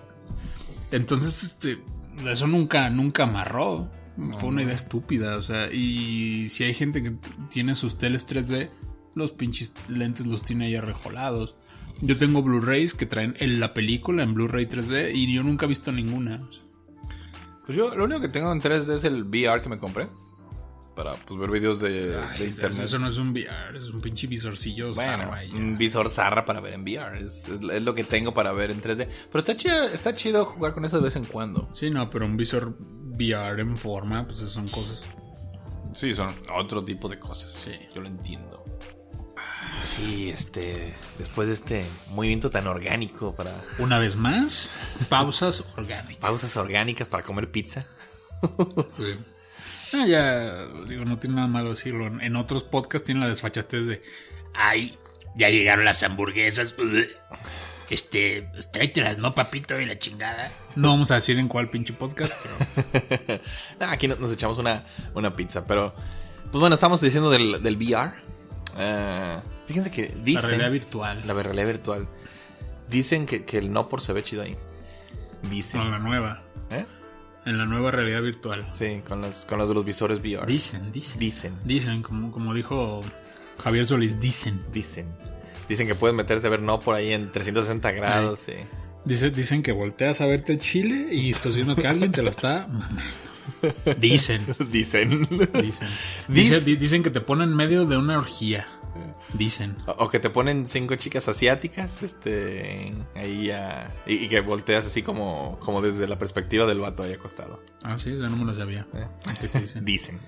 Entonces, 0.91 1.43
este, 1.43 1.79
eso 2.25 2.47
nunca, 2.47 2.89
nunca 2.91 3.23
amarró. 3.23 3.89
Fue 4.37 4.49
una 4.49 4.63
idea 4.63 4.75
estúpida, 4.75 5.37
o 5.37 5.41
sea, 5.41 5.71
y 5.71 6.49
si 6.49 6.65
hay 6.65 6.73
gente 6.73 7.01
que 7.01 7.15
tiene 7.49 7.73
sus 7.73 7.97
teles 7.97 8.27
3D, 8.27 8.69
los 9.19 9.31
pinches 9.31 9.71
lentes 9.87 10.25
los 10.25 10.43
tiene 10.43 10.65
ahí 10.65 10.75
arrejolados. 10.75 11.55
Yo 12.01 12.17
tengo 12.17 12.41
Blu-rays 12.41 12.93
que 12.93 13.05
traen 13.05 13.35
en 13.39 13.59
la 13.59 13.73
película 13.73 14.23
en 14.23 14.33
Blu-ray 14.33 14.65
3D 14.65 15.13
y 15.13 15.33
yo 15.33 15.43
nunca 15.43 15.65
he 15.65 15.69
visto 15.69 15.91
ninguna. 15.91 16.39
Pues 17.65 17.77
yo 17.77 17.93
lo 17.95 18.05
único 18.05 18.21
que 18.21 18.29
tengo 18.29 18.51
en 18.51 18.61
3D 18.61 18.95
es 18.95 19.03
el 19.03 19.23
VR 19.23 19.61
que 19.61 19.69
me 19.69 19.77
compré. 19.77 20.07
Para 20.95 21.13
pues, 21.13 21.39
ver 21.39 21.49
videos 21.49 21.79
de, 21.79 22.19
internet. 22.39 22.85
Eso 22.85 22.99
no 22.99 23.07
es 23.07 23.17
un 23.17 23.29
VR, 23.29 23.77
es 23.77 23.89
un 23.89 24.01
pinche 24.01 24.27
visorcillo 24.27 24.93
Bueno, 24.93 25.29
zarra 25.29 25.43
un 25.53 25.77
visor 25.77 26.09
zarra 26.09 26.43
para 26.45 26.59
ver 26.59 26.73
en 26.73 26.81
VR. 26.81 27.19
Es, 27.19 27.47
es- 27.47 27.61
es 27.69 27.83
lo 27.83 27.95
que 27.95 28.03
tengo 28.03 28.33
para 28.33 28.51
ver 28.53 28.71
en 28.71 28.81
3D. 28.81 29.07
Pero 29.31 29.39
está 29.39 29.55
chido, 29.55 29.83
está 29.83 30.13
chido 30.13 30.45
jugar 30.45 30.73
con 30.73 30.83
eso 30.83 30.97
de 30.97 31.03
vez 31.03 31.15
en 31.15 31.25
cuando. 31.25 31.69
Sí, 31.73 31.89
no, 31.89 32.09
pero 32.09 32.25
un 32.25 32.35
visor 32.35 32.77
VR 33.13 33.61
en 33.61 33.77
forma, 33.77 34.25
pues 34.25 34.39
esas 34.39 34.51
son 34.51 34.67
cosas. 34.67 35.03
Sí, 35.95 36.13
son 36.13 36.33
otro 36.53 36.83
tipo 36.83 37.07
de 37.07 37.19
cosas. 37.19 37.51
Sí. 37.51 37.73
Yo 37.93 38.01
lo 38.01 38.07
entiendo. 38.07 38.63
Sí, 39.85 40.29
este. 40.29 40.93
Después 41.17 41.47
de 41.47 41.53
este 41.53 41.85
movimiento 42.11 42.49
tan 42.49 42.67
orgánico 42.67 43.35
para 43.35 43.51
Una 43.77 43.99
vez 43.99 44.15
más, 44.15 44.71
pausas 45.09 45.63
orgánicas. 45.75 46.17
pausas 46.17 46.55
orgánicas 46.57 47.07
para 47.07 47.23
comer 47.23 47.51
pizza. 47.51 47.87
Sí. 48.97 49.15
Ah, 49.93 50.05
ya, 50.05 50.65
digo, 50.87 51.03
no 51.05 51.17
tiene 51.17 51.37
nada 51.37 51.47
malo 51.47 51.71
decirlo. 51.71 52.07
En, 52.21 52.35
otros 52.35 52.63
podcasts 52.63 53.05
tienen 53.05 53.21
la 53.23 53.29
desfachatez 53.29 53.87
de. 53.87 54.01
Ay, 54.53 54.97
ya 55.35 55.49
llegaron 55.49 55.85
las 55.85 56.03
hamburguesas. 56.03 56.75
Este, 57.89 58.47
tráetelas, 58.71 59.17
¿no, 59.17 59.33
papito? 59.33 59.79
Y 59.79 59.85
la 59.85 59.97
chingada. 59.97 60.51
No 60.75 60.89
vamos 60.89 61.09
a 61.11 61.15
decir 61.15 61.39
en 61.39 61.47
cuál 61.47 61.69
pinche 61.69 61.93
podcast, 61.93 62.33
pero. 62.43 63.41
Ah, 63.79 63.91
Aquí 63.91 64.07
nos, 64.07 64.31
echamos 64.31 64.59
una, 64.59 64.85
una 65.15 65.35
pizza, 65.35 65.65
pero. 65.65 65.93
Pues 66.51 66.59
bueno, 66.59 66.75
estamos 66.75 67.01
diciendo 67.01 67.29
del, 67.31 67.63
del 67.63 67.75
VR. 67.75 68.13
Eh, 68.77 69.37
fíjense 69.69 69.89
que 69.91 70.09
La 70.09 70.23
dicen. 70.23 70.49
realidad 70.49 70.71
virtual. 70.71 71.23
La 71.25 71.33
realidad 71.33 71.67
virtual. 71.67 72.07
Dicen 72.89 73.25
que, 73.25 73.45
que 73.45 73.57
el 73.59 73.71
no 73.71 73.87
por 73.87 74.01
se 74.01 74.11
ve 74.11 74.21
chido 74.23 74.41
ahí. 74.41 74.57
Dicen. 75.49 75.79
No, 75.81 75.89
la 75.89 75.99
nueva. 75.99 76.39
¿Eh? 76.71 76.85
En 77.45 77.57
la 77.57 77.65
nueva 77.65 77.91
realidad 77.91 78.21
virtual. 78.21 78.67
Sí, 78.73 79.01
con 79.07 79.21
los, 79.21 79.45
con 79.45 79.57
los 79.59 79.69
de 79.69 79.75
los 79.75 79.85
visores 79.85 80.19
VR. 80.19 80.45
Dicen, 80.45 80.91
dicen. 80.91 81.19
Dicen. 81.19 81.53
Dicen, 81.63 82.01
como, 82.01 82.31
como 82.31 82.53
dijo 82.53 83.01
Javier 83.63 83.85
Solís, 83.85 84.19
dicen. 84.19 84.59
Dicen. 84.73 85.05
Dicen 85.69 85.87
que 85.87 85.95
puedes 85.95 86.15
meterte 86.15 86.47
a 86.47 86.49
ver 86.49 86.61
no 86.61 86.79
por 86.79 86.95
ahí 86.95 87.13
en 87.13 87.31
360 87.31 87.91
grados. 87.91 88.39
sí. 88.41 88.53
Dice, 89.05 89.29
dicen 89.31 89.63
que 89.63 89.71
volteas 89.71 90.19
a 90.19 90.25
verte 90.25 90.51
el 90.51 90.59
chile 90.59 91.07
y 91.11 91.29
estás 91.29 91.55
viendo 91.55 91.73
que 91.75 91.87
alguien 91.87 92.11
te 92.11 92.21
lo 92.21 92.29
está. 92.31 92.67
Dicen. 93.97 94.45
Dicen. 94.71 95.27
Dicen. 95.53 95.87
Dice- 96.27 96.59
dicen 96.75 97.03
que 97.03 97.09
te 97.09 97.21
ponen 97.21 97.49
en 97.49 97.55
medio 97.55 97.85
de 97.85 97.97
una 97.97 98.17
orgía. 98.17 98.67
Dicen. 99.33 99.75
O, 99.87 100.05
o 100.05 100.09
que 100.09 100.19
te 100.19 100.29
ponen 100.29 100.67
cinco 100.67 100.95
chicas 100.95 101.27
asiáticas, 101.27 102.03
este, 102.03 102.91
ahí 103.15 103.51
a- 103.51 103.93
y, 104.05 104.15
y 104.25 104.27
que 104.29 104.41
volteas 104.41 104.85
así 104.85 105.01
como, 105.03 105.57
como 105.59 105.81
desde 105.81 106.07
la 106.07 106.17
perspectiva 106.19 106.65
del 106.65 106.79
vato 106.79 107.03
ahí 107.03 107.13
acostado. 107.13 107.61
Ah, 107.83 107.97
sí, 107.97 108.11
ya 108.11 108.27
no 108.27 108.37
me 108.37 108.45
lo 108.45 108.53
sabía. 108.55 108.85
¿Qué 109.41 109.47
te 109.47 109.59
dicen? 109.61 109.85
Dicen. 109.89 110.19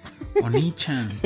Onichan. 0.44 1.12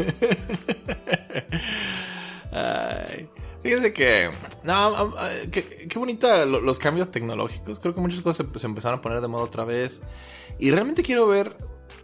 Ay, 2.51 3.29
fíjense 3.61 3.93
que, 3.93 4.29
no, 4.63 5.13
ay, 5.17 5.49
qué, 5.51 5.87
qué 5.89 5.99
bonita 5.99 6.45
lo- 6.45 6.61
los 6.61 6.77
cambios 6.79 7.11
tecnológicos. 7.11 7.79
Creo 7.79 7.93
que 7.93 8.01
muchas 8.01 8.21
cosas 8.21 8.47
se, 8.53 8.59
se 8.59 8.65
empezaron 8.65 8.99
a 8.99 9.01
poner 9.01 9.21
de 9.21 9.27
moda 9.27 9.43
otra 9.43 9.65
vez. 9.65 10.01
Y 10.59 10.71
realmente 10.71 11.03
quiero 11.03 11.27
ver, 11.27 11.57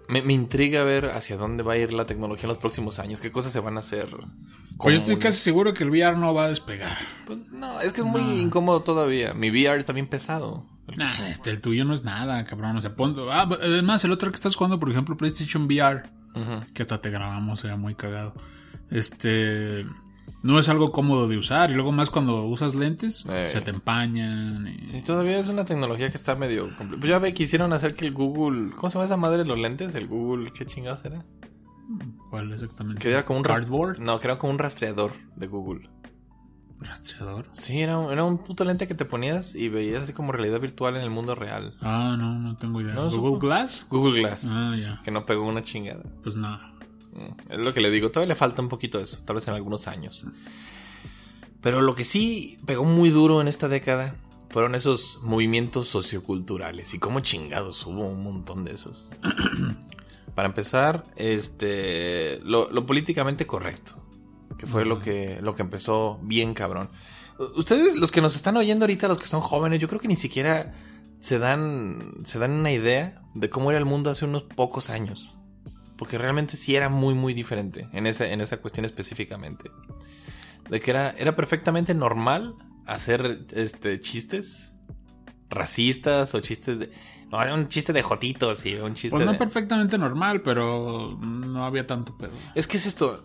me, 0.09 0.21
me 0.21 0.33
intriga 0.33 0.83
ver 0.83 1.05
hacia 1.07 1.37
dónde 1.37 1.63
va 1.63 1.73
a 1.73 1.77
ir 1.77 1.93
la 1.93 2.05
tecnología 2.05 2.43
en 2.43 2.49
los 2.49 2.57
próximos 2.57 2.99
años, 2.99 3.21
qué 3.21 3.31
cosas 3.31 3.53
se 3.53 3.59
van 3.61 3.77
a 3.77 3.79
hacer. 3.79 4.09
Pues 4.81 4.95
yo 4.95 5.01
estoy 5.01 5.17
casi 5.17 5.37
seguro 5.39 5.73
que 5.73 5.83
el 5.83 5.89
VR 5.89 6.17
no 6.17 6.33
va 6.33 6.45
a 6.45 6.49
despegar. 6.49 6.97
Pues, 7.25 7.39
no, 7.51 7.79
es 7.81 7.93
que 7.93 8.01
es 8.01 8.07
muy 8.07 8.21
incómodo 8.41 8.81
todavía. 8.83 9.33
Mi 9.33 9.49
VR 9.49 9.79
está 9.79 9.93
bien 9.93 10.07
pesado. 10.07 10.65
Nah, 10.97 11.13
este, 11.29 11.51
el 11.51 11.61
tuyo 11.61 11.85
no 11.85 11.93
es 11.93 12.03
nada, 12.03 12.43
cabrón. 12.45 12.75
O 12.77 12.81
sea, 12.81 12.95
pon- 12.95 13.15
ah, 13.31 13.47
además, 13.61 14.03
el 14.03 14.11
otro 14.11 14.29
que 14.31 14.35
estás 14.35 14.55
jugando, 14.55 14.79
por 14.79 14.89
ejemplo, 14.91 15.15
PlayStation 15.15 15.63
VR, 15.63 16.03
que 16.73 16.81
hasta 16.81 17.01
te 17.01 17.09
grabamos, 17.09 17.63
era 17.63 17.77
muy 17.77 17.95
cagado. 17.95 18.33
Este. 18.89 19.85
No 20.43 20.57
es 20.57 20.69
algo 20.69 20.91
cómodo 20.91 21.27
de 21.27 21.37
usar. 21.37 21.69
Y 21.71 21.75
luego 21.75 21.91
más 21.91 22.09
cuando 22.09 22.43
usas 22.45 22.73
lentes, 22.73 23.25
Eh. 23.29 23.47
se 23.47 23.61
te 23.61 23.69
empañan. 23.69 24.67
y- 24.67 24.87
Sí, 24.87 25.01
todavía 25.03 25.39
es 25.39 25.47
una 25.47 25.65
tecnología 25.65 26.09
que 26.09 26.17
está 26.17 26.33
medio 26.35 26.69
Pues 26.77 26.99
ya 27.09 27.19
ve, 27.19 27.33
quisieron 27.33 27.73
hacer 27.73 27.93
que 27.95 28.07
el 28.07 28.13
Google. 28.13 28.71
¿Cómo 28.75 28.89
se 28.89 28.95
llama 28.95 29.05
esa 29.05 29.17
madre 29.17 29.39
de 29.39 29.45
los 29.45 29.59
lentes? 29.59 29.93
El 29.93 30.07
Google, 30.07 30.51
¿qué 30.51 30.65
chingados 30.65 31.05
era? 31.05 31.23
¿Cuál 32.29 32.51
exactamente? 32.53 33.01
Que 33.01 33.09
era 33.11 33.25
como 33.25 33.37
un 33.39 33.43
cardboard. 33.43 33.99
No, 33.99 34.19
que 34.19 34.27
era 34.27 34.37
como 34.37 34.51
un 34.53 34.59
rastreador 34.59 35.11
de 35.35 35.47
Google. 35.47 35.89
Rastreador. 36.79 37.45
Sí, 37.51 37.79
era 37.79 37.97
un, 37.99 38.11
era 38.11 38.23
un 38.23 38.39
puto 38.39 38.63
lente 38.63 38.87
que 38.87 38.95
te 38.95 39.05
ponías 39.05 39.53
y 39.53 39.69
veías 39.69 40.03
así 40.03 40.13
como 40.13 40.31
realidad 40.31 40.59
virtual 40.59 40.95
en 40.95 41.03
el 41.03 41.11
mundo 41.11 41.35
real. 41.35 41.75
Ah, 41.81 42.15
no, 42.17 42.39
no 42.39 42.57
tengo 42.57 42.81
idea. 42.81 42.93
No, 42.93 43.03
¿Google 43.09 43.15
supo. 43.33 43.39
Glass? 43.39 43.85
Google 43.89 44.19
Glass. 44.21 44.47
Ah, 44.49 44.75
ya. 44.75 45.01
Que 45.03 45.11
no 45.11 45.25
pegó 45.25 45.45
una 45.45 45.61
chingada. 45.61 46.03
Pues 46.23 46.35
no. 46.35 46.57
Mm, 47.13 47.51
Es 47.51 47.59
lo 47.59 47.73
que 47.73 47.81
le 47.81 47.91
digo. 47.91 48.09
Todavía 48.09 48.33
le 48.33 48.37
falta 48.39 48.61
un 48.63 48.69
poquito 48.69 48.97
de 48.97 49.03
eso. 49.03 49.19
Tal 49.25 49.35
vez 49.35 49.47
en 49.47 49.53
algunos 49.53 49.87
años. 49.87 50.25
Pero 51.61 51.81
lo 51.81 51.93
que 51.93 52.03
sí 52.03 52.57
pegó 52.65 52.83
muy 52.83 53.11
duro 53.11 53.41
en 53.41 53.47
esta 53.47 53.67
década 53.67 54.15
fueron 54.49 54.73
esos 54.73 55.19
movimientos 55.21 55.87
socioculturales. 55.87 56.95
Y 56.95 56.99
cómo 56.99 57.19
chingados 57.19 57.85
hubo 57.85 58.07
un 58.07 58.23
montón 58.23 58.63
de 58.63 58.73
esos. 58.73 59.11
Para 60.35 60.47
empezar, 60.47 61.05
este. 61.15 62.39
Lo, 62.43 62.69
lo 62.71 62.85
políticamente 62.85 63.45
correcto. 63.45 63.95
Que 64.57 64.67
fue 64.67 64.85
lo 64.85 64.99
que, 64.99 65.39
lo 65.41 65.55
que 65.55 65.63
empezó 65.63 66.19
bien 66.23 66.53
cabrón. 66.53 66.89
Ustedes, 67.55 67.95
los 67.97 68.11
que 68.11 68.21
nos 68.21 68.35
están 68.35 68.57
oyendo 68.57 68.85
ahorita, 68.85 69.07
los 69.07 69.17
que 69.17 69.25
son 69.25 69.41
jóvenes, 69.41 69.79
yo 69.79 69.87
creo 69.87 69.99
que 69.99 70.07
ni 70.07 70.15
siquiera 70.15 70.73
se 71.19 71.39
dan. 71.39 72.13
se 72.25 72.39
dan 72.39 72.51
una 72.51 72.71
idea 72.71 73.21
de 73.33 73.49
cómo 73.49 73.71
era 73.71 73.79
el 73.79 73.85
mundo 73.85 74.09
hace 74.09 74.25
unos 74.25 74.43
pocos 74.43 74.89
años. 74.89 75.37
Porque 75.97 76.17
realmente 76.17 76.57
sí 76.57 76.75
era 76.75 76.89
muy, 76.89 77.13
muy 77.13 77.33
diferente 77.33 77.87
en 77.93 78.07
esa, 78.07 78.27
en 78.27 78.41
esa 78.41 78.57
cuestión 78.57 78.85
específicamente. 78.85 79.69
De 80.69 80.79
que 80.79 80.91
era, 80.91 81.11
era 81.11 81.35
perfectamente 81.35 81.93
normal 81.93 82.55
hacer 82.85 83.45
este 83.51 83.99
chistes 83.99 84.71
racistas 85.51 86.33
o 86.33 86.39
chistes 86.39 86.79
de. 86.79 86.91
No, 87.31 87.41
era 87.41 87.53
un 87.53 87.69
chiste 87.69 87.93
de 87.93 88.03
jotitos 88.03 88.65
y 88.65 88.75
un 88.75 88.93
chiste 88.93 89.15
Pues 89.15 89.25
no 89.25 89.31
de. 89.31 89.37
perfectamente 89.37 89.97
normal, 89.97 90.41
pero 90.41 91.17
no 91.21 91.65
había 91.65 91.87
tanto 91.87 92.17
pedo. 92.17 92.31
Es 92.55 92.67
que 92.67 92.77
es 92.77 92.85
esto. 92.85 93.23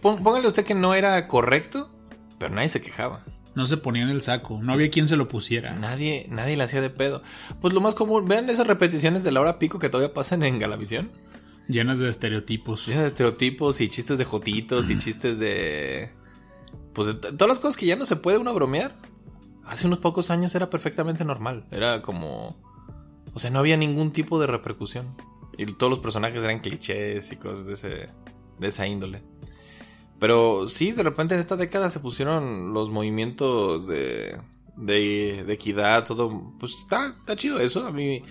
Póngale 0.00 0.48
usted 0.48 0.64
que 0.64 0.74
no 0.74 0.92
era 0.94 1.28
correcto, 1.28 1.88
pero 2.38 2.54
nadie 2.54 2.68
se 2.68 2.80
quejaba. 2.80 3.24
No 3.54 3.66
se 3.66 3.76
ponía 3.76 4.02
en 4.02 4.08
el 4.10 4.22
saco. 4.22 4.60
No 4.62 4.72
había 4.72 4.90
quien 4.90 5.08
se 5.08 5.16
lo 5.16 5.28
pusiera. 5.28 5.74
Nadie, 5.74 6.26
nadie 6.30 6.56
le 6.56 6.64
hacía 6.64 6.80
de 6.80 6.90
pedo. 6.90 7.22
Pues 7.60 7.74
lo 7.74 7.80
más 7.80 7.94
común, 7.94 8.26
vean 8.28 8.50
esas 8.50 8.66
repeticiones 8.66 9.24
de 9.24 9.32
la 9.32 9.40
hora 9.40 9.58
pico 9.58 9.78
que 9.78 9.88
todavía 9.88 10.14
pasan 10.14 10.42
en 10.42 10.58
Galavisión. 10.58 11.10
Llenas 11.68 11.98
de 11.98 12.08
estereotipos. 12.08 12.86
Llenas 12.86 13.02
de 13.02 13.08
estereotipos 13.08 13.80
y 13.80 13.88
chistes 13.88 14.18
de 14.18 14.24
jotitos 14.24 14.90
y 14.90 14.98
chistes 15.00 15.38
de. 15.38 16.10
Pues 16.92 17.08
de 17.08 17.14
todas 17.14 17.48
las 17.48 17.58
cosas 17.58 17.76
que 17.76 17.86
ya 17.86 17.96
no 17.96 18.06
se 18.06 18.16
puede 18.16 18.38
uno 18.38 18.52
bromear. 18.54 18.96
Hace 19.64 19.86
unos 19.86 19.98
pocos 19.98 20.30
años 20.30 20.54
era 20.54 20.70
perfectamente 20.70 21.24
normal. 21.24 21.66
Era 21.70 22.00
como. 22.02 22.56
O 23.34 23.38
sea, 23.38 23.50
no 23.50 23.58
había 23.58 23.76
ningún 23.76 24.12
tipo 24.12 24.40
de 24.40 24.46
repercusión. 24.46 25.16
Y 25.56 25.66
todos 25.66 25.90
los 25.90 25.98
personajes 25.98 26.42
eran 26.42 26.60
clichés 26.60 27.32
y 27.32 27.36
cosas 27.36 27.66
de, 27.66 27.74
ese, 27.74 28.08
de 28.58 28.68
esa 28.68 28.86
índole. 28.86 29.22
Pero 30.18 30.68
sí, 30.68 30.92
de 30.92 31.02
repente 31.02 31.34
en 31.34 31.40
esta 31.40 31.56
década 31.56 31.90
se 31.90 32.00
pusieron 32.00 32.72
los 32.72 32.90
movimientos 32.90 33.86
de, 33.86 34.38
de, 34.76 35.44
de 35.46 35.52
equidad, 35.52 36.04
todo. 36.06 36.54
Pues 36.58 36.74
está, 36.74 37.08
está 37.08 37.36
chido 37.36 37.60
eso. 37.60 37.86
A 37.86 37.92
mí. 37.92 38.22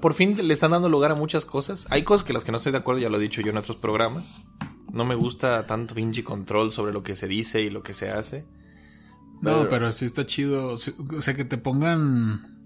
Por 0.00 0.14
fin 0.14 0.36
le 0.46 0.54
están 0.54 0.70
dando 0.70 0.88
lugar 0.88 1.10
a 1.10 1.16
muchas 1.16 1.44
cosas. 1.44 1.86
Hay 1.90 2.02
cosas 2.02 2.24
que 2.24 2.32
las 2.32 2.44
que 2.44 2.52
no 2.52 2.58
estoy 2.58 2.72
de 2.72 2.78
acuerdo, 2.78 3.00
ya 3.00 3.10
lo 3.10 3.16
he 3.16 3.20
dicho 3.20 3.40
yo 3.40 3.50
en 3.50 3.56
otros 3.56 3.76
programas. 3.76 4.38
No 4.92 5.04
me 5.04 5.16
gusta 5.16 5.66
tanto 5.66 5.94
pinche 5.94 6.22
control 6.24 6.72
sobre 6.72 6.92
lo 6.92 7.02
que 7.02 7.16
se 7.16 7.26
dice 7.26 7.60
y 7.60 7.70
lo 7.70 7.82
que 7.82 7.94
se 7.94 8.10
hace. 8.10 8.46
No, 9.40 9.68
pero 9.68 9.90
sí 9.92 10.04
está 10.04 10.26
chido. 10.26 10.74
O 10.74 10.76
sea, 11.22 11.34
que 11.34 11.44
te 11.44 11.58
pongan. 11.58 12.57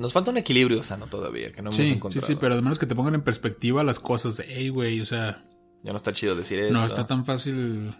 Nos 0.00 0.12
falta 0.12 0.30
un 0.30 0.38
equilibrio 0.38 0.82
sano 0.82 1.06
todavía, 1.06 1.52
que 1.52 1.62
no 1.62 1.68
hemos 1.68 1.76
Sí, 1.76 1.86
sí, 1.86 1.92
encontrado. 1.92 2.26
sí, 2.26 2.36
pero 2.40 2.54
además 2.54 2.78
que 2.78 2.86
te 2.86 2.94
pongan 2.94 3.14
en 3.14 3.22
perspectiva 3.22 3.84
las 3.84 4.00
cosas 4.00 4.36
de, 4.38 4.46
hey, 4.48 4.68
güey, 4.70 5.00
o 5.00 5.06
sea, 5.06 5.44
Ya 5.82 5.92
no 5.92 5.96
está 5.96 6.12
chido 6.12 6.34
decir 6.34 6.58
eso. 6.58 6.72
no 6.72 6.84
está 6.84 7.06
tan 7.06 7.24
fácil 7.24 7.94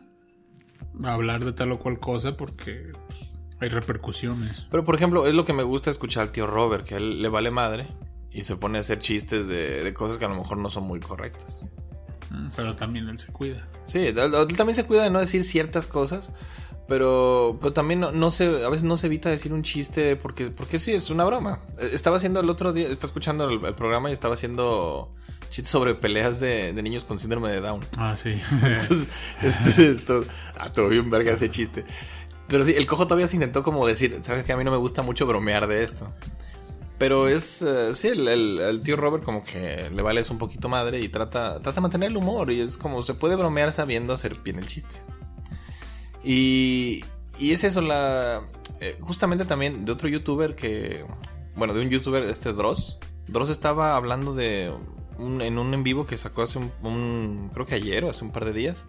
hablar 1.05 1.45
de 1.45 1.53
tal 1.53 1.73
o 1.73 1.79
cual 1.79 1.99
cosa 2.01 2.37
porque 2.37 2.93
hay 3.61 3.69
repercusiones. 3.69 4.67
Pero 4.71 4.85
por 4.85 4.95
ejemplo, 4.95 5.27
es 5.27 5.35
lo 5.35 5.45
que 5.45 5.53
me 5.53 5.63
gusta 5.63 5.91
escuchar 5.91 6.25
al 6.25 6.33
tío 6.33 6.47
Robert, 6.47 6.85
que 6.85 6.95
a 6.95 6.99
él 6.99 7.23
le 7.23 7.29
vale 7.29 7.51
madre 7.51 7.87
y 8.33 8.45
se 8.45 8.57
pone 8.57 8.79
a 8.79 8.81
hacer 8.83 8.99
chistes 8.99 9.47
de, 9.47 9.83
de 9.85 9.95
cosas 9.95 10.19
que 10.19 10.25
a 10.25 10.29
lo 10.29 10.37
mejor 10.37 10.59
no 10.59 10.71
son 10.71 10.85
muy 10.85 11.01
correctas. 11.01 11.69
Mm, 12.31 12.49
Pero 12.57 12.75
también 12.77 13.09
él 13.09 13.19
se 13.19 13.33
cuida. 13.33 13.69
Sí, 13.87 13.99
él, 13.99 14.19
él 14.19 14.47
también 14.57 14.75
se 14.77 14.85
cuida 14.85 15.03
de 15.05 15.11
no 15.11 15.19
decir 15.19 15.45
ciertas 15.45 15.87
cosas, 15.87 16.33
Pero, 16.91 17.57
pero 17.61 17.73
también 17.73 18.01
no, 18.01 18.11
no 18.11 18.33
se, 18.33 18.65
a 18.65 18.69
veces 18.69 18.83
no 18.83 18.97
se 18.97 19.07
evita 19.07 19.31
decir 19.31 19.53
un 19.53 19.63
chiste 19.63 20.17
porque, 20.17 20.51
porque 20.51 20.81
sí, 20.81 20.91
es 20.91 21.09
una 21.09 21.25
broma. 21.25 21.61
Eh, 21.79 21.91
Estaba 21.93 22.17
haciendo 22.17 22.41
el 22.41 22.51
otro 22.51 22.73
día, 22.73 22.89
estaba 22.89 23.07
escuchando 23.07 23.49
el, 23.49 23.65
el 23.65 23.75
programa 23.77 24.11
y 24.11 24.13
estaba 24.13 24.35
haciendo 24.35 25.09
chistes 25.51 25.71
sobre 25.71 25.95
peleas 25.95 26.41
de, 26.41 26.73
de 26.73 26.83
niños 26.83 27.05
con 27.05 27.21
síndrome 27.21 27.49
de 27.53 27.61
Down. 27.61 27.83
Ah, 27.97 28.17
sí. 28.17 28.31
Entonces, 28.63 29.09
este, 29.41 29.91
esto, 29.93 30.25
ah, 30.59 30.73
todo 30.73 30.89
bien 30.89 31.09
verga 31.11 31.31
ese 31.33 31.49
chiste. 31.49 31.85
Pero 32.49 32.65
sí, 32.65 32.75
el 32.77 32.87
cojo 32.87 33.05
todavía 33.07 33.29
se 33.29 33.37
intentó 33.37 33.63
como 33.63 33.87
decir, 33.87 34.19
sabes 34.23 34.43
que 34.43 34.53
a 34.53 34.57
mí 34.57 34.65
no 34.65 34.73
me 34.73 34.77
gusta 34.77 35.03
mucho 35.03 35.27
bromear 35.29 35.69
de 35.69 35.85
esto. 35.85 36.13
Pero 36.99 37.29
es, 37.29 37.63
eh, 37.63 37.95
sí, 37.95 38.09
el, 38.09 38.27
el- 38.27 38.59
el 38.59 38.83
tío 38.83 38.97
Robert 38.97 39.23
como 39.23 39.45
que 39.45 39.89
le 39.95 40.03
vale 40.03 40.23
eso 40.23 40.33
un 40.33 40.41
poquito 40.41 40.69
madre 40.69 40.99
y 41.01 41.09
trata, 41.09 41.55
trata 41.63 41.73
de 41.77 41.81
mantener 41.83 42.11
el 42.11 42.17
humor 42.17 42.51
y 42.51 42.61
es 42.61 42.77
como 42.77 43.03
se 43.05 43.15
puede 43.15 43.37
bromear 43.37 43.71
sabiendo 43.73 44.13
hacer 44.13 44.37
bien 44.43 44.59
el 44.59 44.67
chiste. 44.67 44.97
Y, 46.25 47.05
y 47.39 47.53
es 47.53 47.65
eso, 47.65 47.81
la 47.81 48.43
eh, 48.81 48.97
justamente 49.01 49.45
también 49.45 49.85
de 49.85 49.93
otro 49.93 50.09
youtuber 50.09 50.55
que, 50.55 51.05
bueno, 51.57 51.75
de 51.75 51.81
un 51.81 51.91
youtuber, 51.91 52.23
este 52.25 52.53
Dross. 52.53 52.99
Dross 53.29 53.51
estaba 53.51 53.97
hablando 53.97 54.35
de, 54.35 54.73
un, 55.19 55.41
en 55.43 55.59
un 55.59 55.73
en 55.75 55.83
vivo 55.83 56.07
que 56.07 56.19
sacó 56.19 56.43
hace 56.43 56.59
un, 56.59 56.73
un- 56.83 57.51
creo 57.55 57.67
que 57.67 57.75
ayer 57.77 58.05
o 58.05 58.11
hace 58.11 58.25
un 58.25 58.33
par 58.33 58.45
de 58.45 58.53
días. 58.53 58.85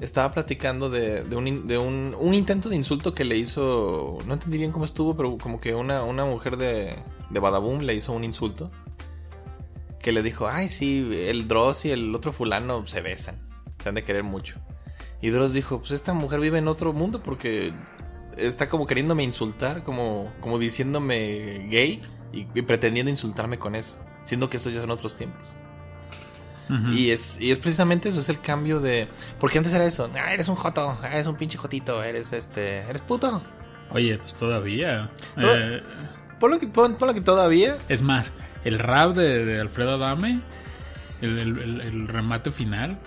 Estaba 0.00 0.30
platicando 0.30 0.90
de, 0.90 1.24
de, 1.24 1.34
un, 1.36 1.66
de 1.66 1.76
un, 1.76 2.16
un 2.18 2.32
intento 2.34 2.68
de 2.68 2.76
insulto 2.76 3.12
que 3.14 3.24
le 3.24 3.36
hizo, 3.36 4.18
no 4.26 4.34
entendí 4.34 4.56
bien 4.56 4.70
cómo 4.70 4.84
estuvo, 4.84 5.16
pero 5.16 5.36
como 5.38 5.60
que 5.60 5.74
una, 5.74 6.04
una 6.04 6.24
mujer 6.24 6.56
de, 6.56 6.94
de 7.30 7.40
Badaboom 7.40 7.80
le 7.80 7.94
hizo 7.94 8.12
un 8.12 8.22
insulto. 8.24 8.70
Que 10.00 10.12
le 10.12 10.22
dijo, 10.22 10.46
ay 10.46 10.68
sí, 10.68 11.08
el 11.12 11.48
Dross 11.48 11.84
y 11.84 11.90
el 11.90 12.14
otro 12.14 12.32
fulano 12.32 12.86
se 12.86 13.00
besan, 13.00 13.36
se 13.80 13.88
han 13.88 13.96
de 13.96 14.04
querer 14.04 14.22
mucho. 14.22 14.60
Y 15.20 15.30
Dross 15.30 15.52
dijo, 15.52 15.78
pues 15.80 15.90
esta 15.92 16.12
mujer 16.14 16.40
vive 16.40 16.58
en 16.58 16.68
otro 16.68 16.92
mundo 16.92 17.22
porque 17.22 17.72
está 18.36 18.68
como 18.68 18.86
queriéndome 18.86 19.24
insultar, 19.24 19.82
como, 19.82 20.32
como 20.40 20.58
diciéndome 20.58 21.66
gay 21.70 22.02
y, 22.32 22.46
y 22.54 22.62
pretendiendo 22.62 23.10
insultarme 23.10 23.58
con 23.58 23.74
eso, 23.74 23.96
siendo 24.24 24.48
que 24.48 24.58
estos 24.58 24.72
ya 24.72 24.80
son 24.80 24.90
otros 24.90 25.16
tiempos. 25.16 25.46
Y 26.92 27.10
es, 27.12 27.40
y 27.40 27.50
es 27.50 27.58
precisamente 27.58 28.10
eso, 28.10 28.20
es 28.20 28.28
el 28.28 28.40
cambio 28.40 28.78
de... 28.78 29.08
Porque 29.40 29.56
antes 29.56 29.72
era 29.72 29.86
eso, 29.86 30.10
ah, 30.14 30.34
eres 30.34 30.48
un 30.48 30.54
joto, 30.54 30.98
ah, 31.02 31.08
eres 31.10 31.26
un 31.26 31.34
pinche 31.34 31.56
jotito, 31.56 32.02
eres 32.02 32.34
este, 32.34 32.80
eres 32.80 33.00
puto. 33.00 33.42
Oye, 33.90 34.18
pues 34.18 34.34
todavía. 34.36 35.10
Todo- 35.40 35.56
Eh, 35.56 35.82
Ponlo 36.38 36.60
que, 36.60 36.68
pon- 36.68 36.96
ponlo 36.96 37.14
que 37.14 37.22
todavía... 37.22 37.78
es 37.88 38.02
más, 38.02 38.32
el 38.64 38.78
rap 38.78 39.16
de, 39.16 39.46
de 39.46 39.60
Alfredo 39.62 39.94
Adame, 39.94 40.40
el- 41.22 41.38
el 41.80 42.06
remate 42.06 42.50
final, 42.50 42.98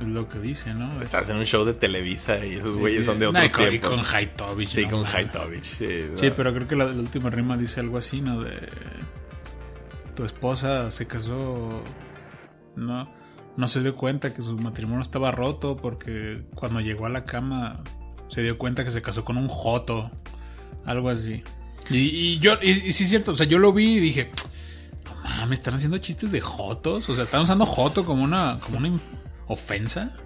es 0.00 0.06
lo 0.06 0.28
que 0.28 0.38
dice, 0.40 0.74
¿no? 0.74 1.00
Estás 1.00 1.30
en 1.30 1.36
un 1.36 1.44
show 1.44 1.64
de 1.64 1.72
Televisa 1.74 2.44
y 2.44 2.54
esos 2.54 2.74
Sí, 2.74 2.80
güeyes 2.80 3.00
sí. 3.02 3.06
son 3.06 3.18
de 3.18 3.26
No, 3.26 3.30
otros 3.30 3.50
y 3.50 3.68
tiempos. 3.78 3.90
con 3.90 4.14
Haitovich. 4.14 4.68
sí, 4.68 4.82
no 4.86 4.90
con. 4.90 5.06
Haitovich. 5.06 5.62
Sí, 5.64 5.86
Sí, 6.14 6.26
no. 6.28 6.34
pero 6.34 6.54
creo 6.54 6.66
que 6.68 6.76
la, 6.76 6.84
la 6.86 7.00
última 7.00 7.30
rima 7.30 7.56
dice 7.56 7.80
algo 7.80 7.98
así, 7.98 8.20
¿no? 8.20 8.40
De. 8.40 8.68
Tu 10.14 10.24
esposa 10.24 10.90
se 10.90 11.06
casó. 11.06 11.82
No, 12.76 13.08
no 13.56 13.68
se 13.68 13.80
dio 13.82 13.94
cuenta 13.96 14.32
que 14.34 14.42
su 14.42 14.56
matrimonio 14.58 15.02
estaba 15.02 15.30
roto 15.30 15.76
porque 15.76 16.42
cuando 16.54 16.80
llegó 16.80 17.06
a 17.06 17.10
la 17.10 17.24
cama 17.24 17.82
se 18.28 18.42
dio 18.42 18.58
cuenta 18.58 18.84
que 18.84 18.90
se 18.90 19.02
casó 19.02 19.24
con 19.24 19.36
un 19.36 19.48
joto. 19.48 20.10
Algo 20.84 21.08
así. 21.08 21.42
Y, 21.90 21.96
y 21.98 22.38
yo, 22.40 22.54
y, 22.62 22.70
y 22.70 22.92
sí 22.92 23.04
es 23.04 23.10
cierto, 23.10 23.32
o 23.32 23.34
sea, 23.34 23.46
yo 23.46 23.58
lo 23.58 23.72
vi 23.72 23.94
y 23.94 24.00
dije. 24.00 24.30
No 25.04 25.14
mames, 25.30 25.58
están 25.60 25.74
haciendo 25.74 25.98
chistes 25.98 26.32
de 26.32 26.40
jotos. 26.40 27.08
O 27.08 27.14
sea, 27.14 27.24
están 27.24 27.42
usando 27.42 27.64
joto 27.66 28.04
como 28.04 28.24
una, 28.24 28.58
como 28.60 28.78
una 28.78 28.88
ofensa. 29.46 30.16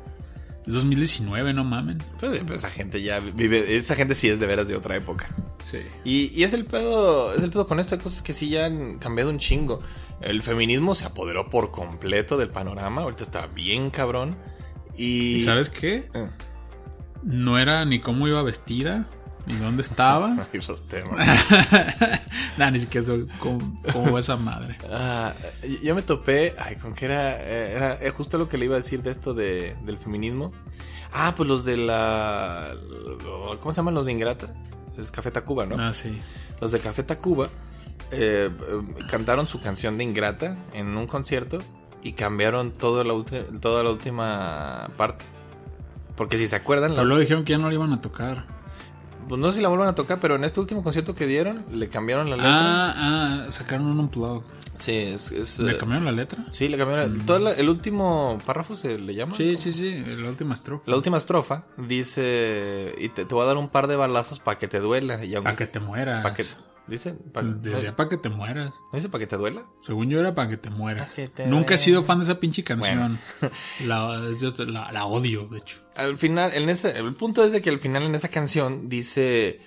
Es 0.66 0.74
2019, 0.74 1.54
no 1.54 1.64
mamen. 1.64 1.98
Pues, 2.20 2.40
pues, 2.46 2.58
esa 2.58 2.70
gente 2.70 3.02
ya 3.02 3.20
vive... 3.20 3.76
Esa 3.76 3.94
gente 3.94 4.14
sí 4.14 4.28
es 4.28 4.38
de 4.38 4.46
veras 4.46 4.68
de 4.68 4.76
otra 4.76 4.96
época. 4.96 5.28
Sí. 5.70 5.78
Y, 6.04 6.26
y 6.38 6.44
es 6.44 6.52
el 6.52 6.66
pedo, 6.66 7.32
es 7.32 7.42
el 7.42 7.50
pedo 7.50 7.66
con 7.66 7.80
esto, 7.80 7.94
hay 7.94 8.00
cosas 8.00 8.22
que 8.22 8.32
sí 8.32 8.50
ya 8.50 8.66
han 8.66 8.98
cambiado 8.98 9.30
un 9.30 9.38
chingo. 9.38 9.80
El 10.20 10.42
feminismo 10.42 10.94
se 10.94 11.04
apoderó 11.04 11.48
por 11.48 11.70
completo 11.70 12.36
del 12.36 12.50
panorama, 12.50 13.02
ahorita 13.02 13.24
está 13.24 13.46
bien 13.46 13.90
cabrón. 13.90 14.36
Y, 14.96 15.36
¿Y 15.36 15.44
sabes 15.44 15.70
qué? 15.70 16.10
Eh. 16.12 16.28
No 17.22 17.58
era 17.58 17.84
ni 17.84 18.00
cómo 18.00 18.28
iba 18.28 18.42
vestida, 18.42 19.08
ni 19.48 19.56
dónde 19.56 19.82
estaba. 19.82 20.46
Esos 20.52 20.86
temas. 20.86 21.18
Nah, 22.58 22.70
ni 22.72 22.80
siquiera 22.80 23.06
sé 23.06 23.26
cómo, 23.38 23.80
cómo 23.92 24.18
esa 24.18 24.36
madre. 24.36 24.76
Ah, 24.90 25.32
yo 25.82 25.94
me 25.94 26.02
topé, 26.02 26.56
ay, 26.58 26.74
con 26.76 26.92
que 26.92 27.04
era, 27.04 27.36
eh, 27.40 27.72
era 27.76 27.94
eh, 28.02 28.10
justo 28.10 28.36
lo 28.36 28.48
que 28.48 28.58
le 28.58 28.64
iba 28.64 28.74
a 28.74 28.78
decir 28.78 29.00
de 29.02 29.10
esto 29.12 29.32
de, 29.32 29.76
del 29.84 29.96
feminismo. 29.96 30.50
Ah, 31.12 31.34
pues 31.36 31.48
los 31.48 31.64
de 31.64 31.76
la, 31.76 32.74
¿cómo 33.60 33.72
se 33.72 33.76
llaman 33.76 33.94
los 33.94 34.06
de 34.06 34.12
Ingrata? 34.12 34.52
Es 34.98 35.12
Café 35.12 35.30
Tacuba, 35.30 35.66
¿no? 35.66 35.76
Ah, 35.80 35.92
sí. 35.92 36.20
Los 36.60 36.72
de 36.72 36.80
Café 36.80 37.04
Tacuba 37.04 37.48
eh, 38.10 38.50
cantaron 39.08 39.46
su 39.46 39.60
canción 39.60 39.96
de 39.96 40.02
Ingrata 40.04 40.56
en 40.74 40.96
un 40.96 41.06
concierto 41.06 41.60
y 42.02 42.12
cambiaron 42.12 42.72
toda 42.72 43.04
la, 43.04 43.14
toda 43.60 43.84
la 43.84 43.90
última 43.90 44.90
parte. 44.96 45.24
Porque 46.16 46.36
si 46.38 46.48
se 46.48 46.56
acuerdan, 46.56 46.90
la- 46.90 46.96
Pero 46.96 47.06
luego 47.06 47.20
dijeron 47.20 47.44
que 47.44 47.52
ya 47.52 47.58
no 47.58 47.68
la 47.68 47.74
iban 47.74 47.92
a 47.92 48.00
tocar. 48.00 48.46
Pues 49.28 49.40
no 49.40 49.48
sé 49.50 49.56
si 49.58 49.62
la 49.62 49.68
vuelvan 49.68 49.88
a 49.88 49.94
tocar, 49.94 50.18
pero 50.20 50.34
en 50.36 50.44
este 50.44 50.58
último 50.60 50.82
concierto 50.82 51.14
que 51.14 51.26
dieron, 51.26 51.64
le 51.70 51.88
cambiaron 51.88 52.30
la 52.30 52.36
letra. 52.36 52.50
Ah, 52.52 52.94
ah, 53.46 53.52
sacaron 53.52 53.86
un 53.86 54.00
unplug. 54.00 54.42
Sí, 54.78 54.92
es... 54.94 55.32
es, 55.32 55.58
¿Le 55.58 55.72
eh, 55.72 55.76
cambiaron 55.76 56.04
la 56.04 56.12
letra? 56.12 56.44
Sí, 56.50 56.68
le 56.68 56.78
cambiaron. 56.78 57.26
todo 57.26 57.38
la- 57.40 57.52
el 57.52 57.68
último 57.68 58.38
párrafo 58.46 58.76
se 58.76 58.96
le 58.98 59.14
llama. 59.14 59.34
Sí, 59.36 59.56
sí, 59.56 59.72
sí, 59.72 60.04
la 60.04 60.28
última 60.28 60.54
estrofa. 60.54 60.84
La 60.86 60.94
última 60.96 61.18
estrofa 61.18 61.64
dice: 61.76 62.94
Y 62.98 63.08
te, 63.10 63.24
te 63.24 63.34
voy 63.34 63.44
a 63.44 63.46
dar 63.46 63.56
un 63.56 63.68
par 63.68 63.86
de 63.86 63.96
balazos 63.96 64.40
para 64.40 64.58
que 64.58 64.68
te 64.68 64.80
duela. 64.80 65.18
Para 65.42 65.56
que 65.56 65.66
te 65.66 65.80
mueras. 65.80 66.22
pa' 66.22 66.34
que- 66.34 66.44
¿Dice? 66.88 67.12
Pa- 67.32 67.42
Decía 67.42 67.90
¿No 67.90 67.96
para 67.96 68.08
que 68.08 68.16
te 68.16 68.28
mueras. 68.30 68.70
¿no 68.92 68.96
dice 68.96 69.08
para 69.08 69.20
que 69.20 69.26
te 69.26 69.36
duela? 69.36 69.66
Según 69.82 70.08
yo 70.08 70.18
era 70.20 70.34
para 70.34 70.48
que 70.48 70.56
te 70.56 70.70
mueras. 70.70 71.10
Pa' 71.10 71.16
que 71.16 71.28
te 71.28 71.46
Nunca 71.46 71.74
he 71.74 71.78
sido 71.78 72.02
fan 72.02 72.18
de 72.18 72.24
esa 72.24 72.40
pinche 72.40 72.64
canción. 72.64 73.18
La, 73.86 74.20
es 74.30 74.42
just- 74.42 74.58
la, 74.60 74.90
la 74.90 75.06
odio, 75.06 75.46
de 75.48 75.58
hecho. 75.58 75.78
Al 75.96 76.16
final, 76.16 76.52
en 76.54 76.68
ese, 76.68 76.98
el 76.98 77.14
punto 77.14 77.44
es 77.44 77.52
de 77.52 77.60
que 77.60 77.70
al 77.70 77.78
final 77.78 78.02
en 78.04 78.14
esa 78.14 78.28
canción 78.28 78.88
dice. 78.88 79.60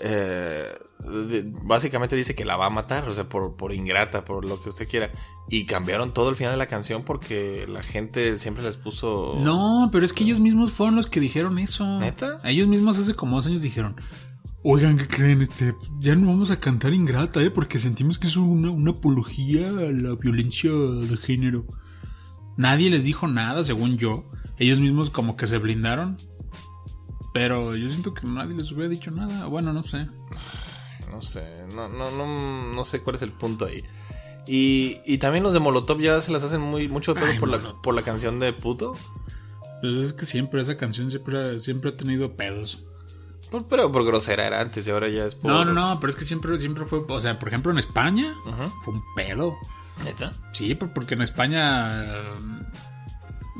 eh, 0.00 0.66
de- 1.00 1.44
básicamente 1.62 2.14
dice 2.16 2.34
que 2.34 2.44
la 2.44 2.56
va 2.56 2.66
a 2.66 2.70
matar, 2.70 3.08
o 3.08 3.14
sea, 3.14 3.28
por, 3.28 3.56
por 3.56 3.72
ingrata, 3.72 4.24
por 4.24 4.44
lo 4.44 4.62
que 4.62 4.68
usted 4.70 4.88
quiera. 4.88 5.10
Y 5.50 5.64
cambiaron 5.64 6.12
todo 6.12 6.28
el 6.28 6.36
final 6.36 6.52
de 6.52 6.58
la 6.58 6.66
canción 6.66 7.04
porque 7.04 7.66
la 7.68 7.82
gente 7.82 8.38
siempre 8.38 8.62
les 8.62 8.76
puso. 8.76 9.38
No, 9.40 9.88
pero 9.90 10.04
es 10.04 10.12
que 10.12 10.24
ellos 10.24 10.40
mismos 10.40 10.72
fueron 10.72 10.94
los 10.96 11.06
que 11.08 11.20
dijeron 11.20 11.58
eso. 11.58 11.98
¿Neta? 11.98 12.38
Ellos 12.44 12.68
mismos 12.68 12.98
hace 12.98 13.14
como 13.14 13.36
dos 13.36 13.46
años 13.46 13.62
dijeron, 13.62 13.96
oigan, 14.70 14.98
¿qué 14.98 15.08
creen? 15.08 15.40
Este, 15.40 15.74
ya 15.98 16.14
no 16.14 16.26
vamos 16.28 16.50
a 16.50 16.60
cantar 16.60 16.92
ingrata, 16.92 17.40
¿eh? 17.42 17.50
Porque 17.50 17.78
sentimos 17.78 18.18
que 18.18 18.26
es 18.26 18.36
una, 18.36 18.70
una 18.70 18.90
apología 18.90 19.66
a 19.66 19.92
la 19.92 20.14
violencia 20.14 20.70
de 20.70 21.16
género. 21.16 21.64
Nadie 22.58 22.90
les 22.90 23.04
dijo 23.04 23.28
nada, 23.28 23.64
según 23.64 23.96
yo. 23.96 24.30
Ellos 24.58 24.78
mismos 24.78 25.08
como 25.08 25.36
que 25.36 25.46
se 25.46 25.58
blindaron. 25.58 26.18
Pero 27.32 27.76
yo 27.76 27.88
siento 27.88 28.12
que 28.12 28.26
nadie 28.26 28.54
les 28.54 28.70
hubiera 28.70 28.90
dicho 28.90 29.10
nada. 29.10 29.46
Bueno, 29.46 29.72
no 29.72 29.82
sé. 29.82 30.06
No 31.10 31.22
sé, 31.22 31.64
no, 31.74 31.88
no, 31.88 32.10
no, 32.10 32.74
no 32.74 32.84
sé 32.84 33.00
cuál 33.00 33.16
es 33.16 33.22
el 33.22 33.32
punto 33.32 33.64
ahí. 33.64 33.82
Y, 34.46 34.98
y 35.06 35.18
también 35.18 35.44
los 35.44 35.54
de 35.54 35.60
Molotov 35.60 36.00
ya 36.00 36.20
se 36.20 36.30
las 36.30 36.42
hacen 36.42 36.60
muy 36.60 36.88
mucho 36.88 37.14
de 37.14 37.20
pedo 37.20 37.32
Ay, 37.32 37.38
por, 37.38 37.48
la, 37.48 37.58
por 37.58 37.94
la 37.94 38.02
canción 38.02 38.38
de 38.38 38.52
puto. 38.52 38.94
Pues 39.80 39.94
es 39.94 40.12
que 40.12 40.26
siempre 40.26 40.60
esa 40.60 40.76
canción 40.76 41.10
siempre, 41.10 41.58
siempre 41.60 41.90
ha 41.90 41.96
tenido 41.96 42.36
pedos. 42.36 42.84
Por- 43.50 43.66
pero 43.66 43.90
por 43.90 44.04
grosera 44.04 44.46
era 44.46 44.60
antes 44.60 44.86
y 44.86 44.90
ahora 44.90 45.08
ya 45.08 45.24
es 45.24 45.34
por... 45.34 45.50
No, 45.50 45.64
no, 45.64 45.72
no, 45.72 45.98
pero 46.00 46.10
es 46.10 46.16
que 46.16 46.24
siempre, 46.24 46.58
siempre 46.58 46.84
fue, 46.84 47.02
o 47.08 47.20
sea, 47.20 47.38
por 47.38 47.48
ejemplo 47.48 47.72
en 47.72 47.78
España 47.78 48.34
fue 48.84 48.94
un 48.94 49.02
pedo. 49.14 49.56
¿Neta? 50.04 50.32
Sí, 50.52 50.74
por- 50.74 50.92
porque 50.92 51.14
en 51.14 51.22
España 51.22 52.04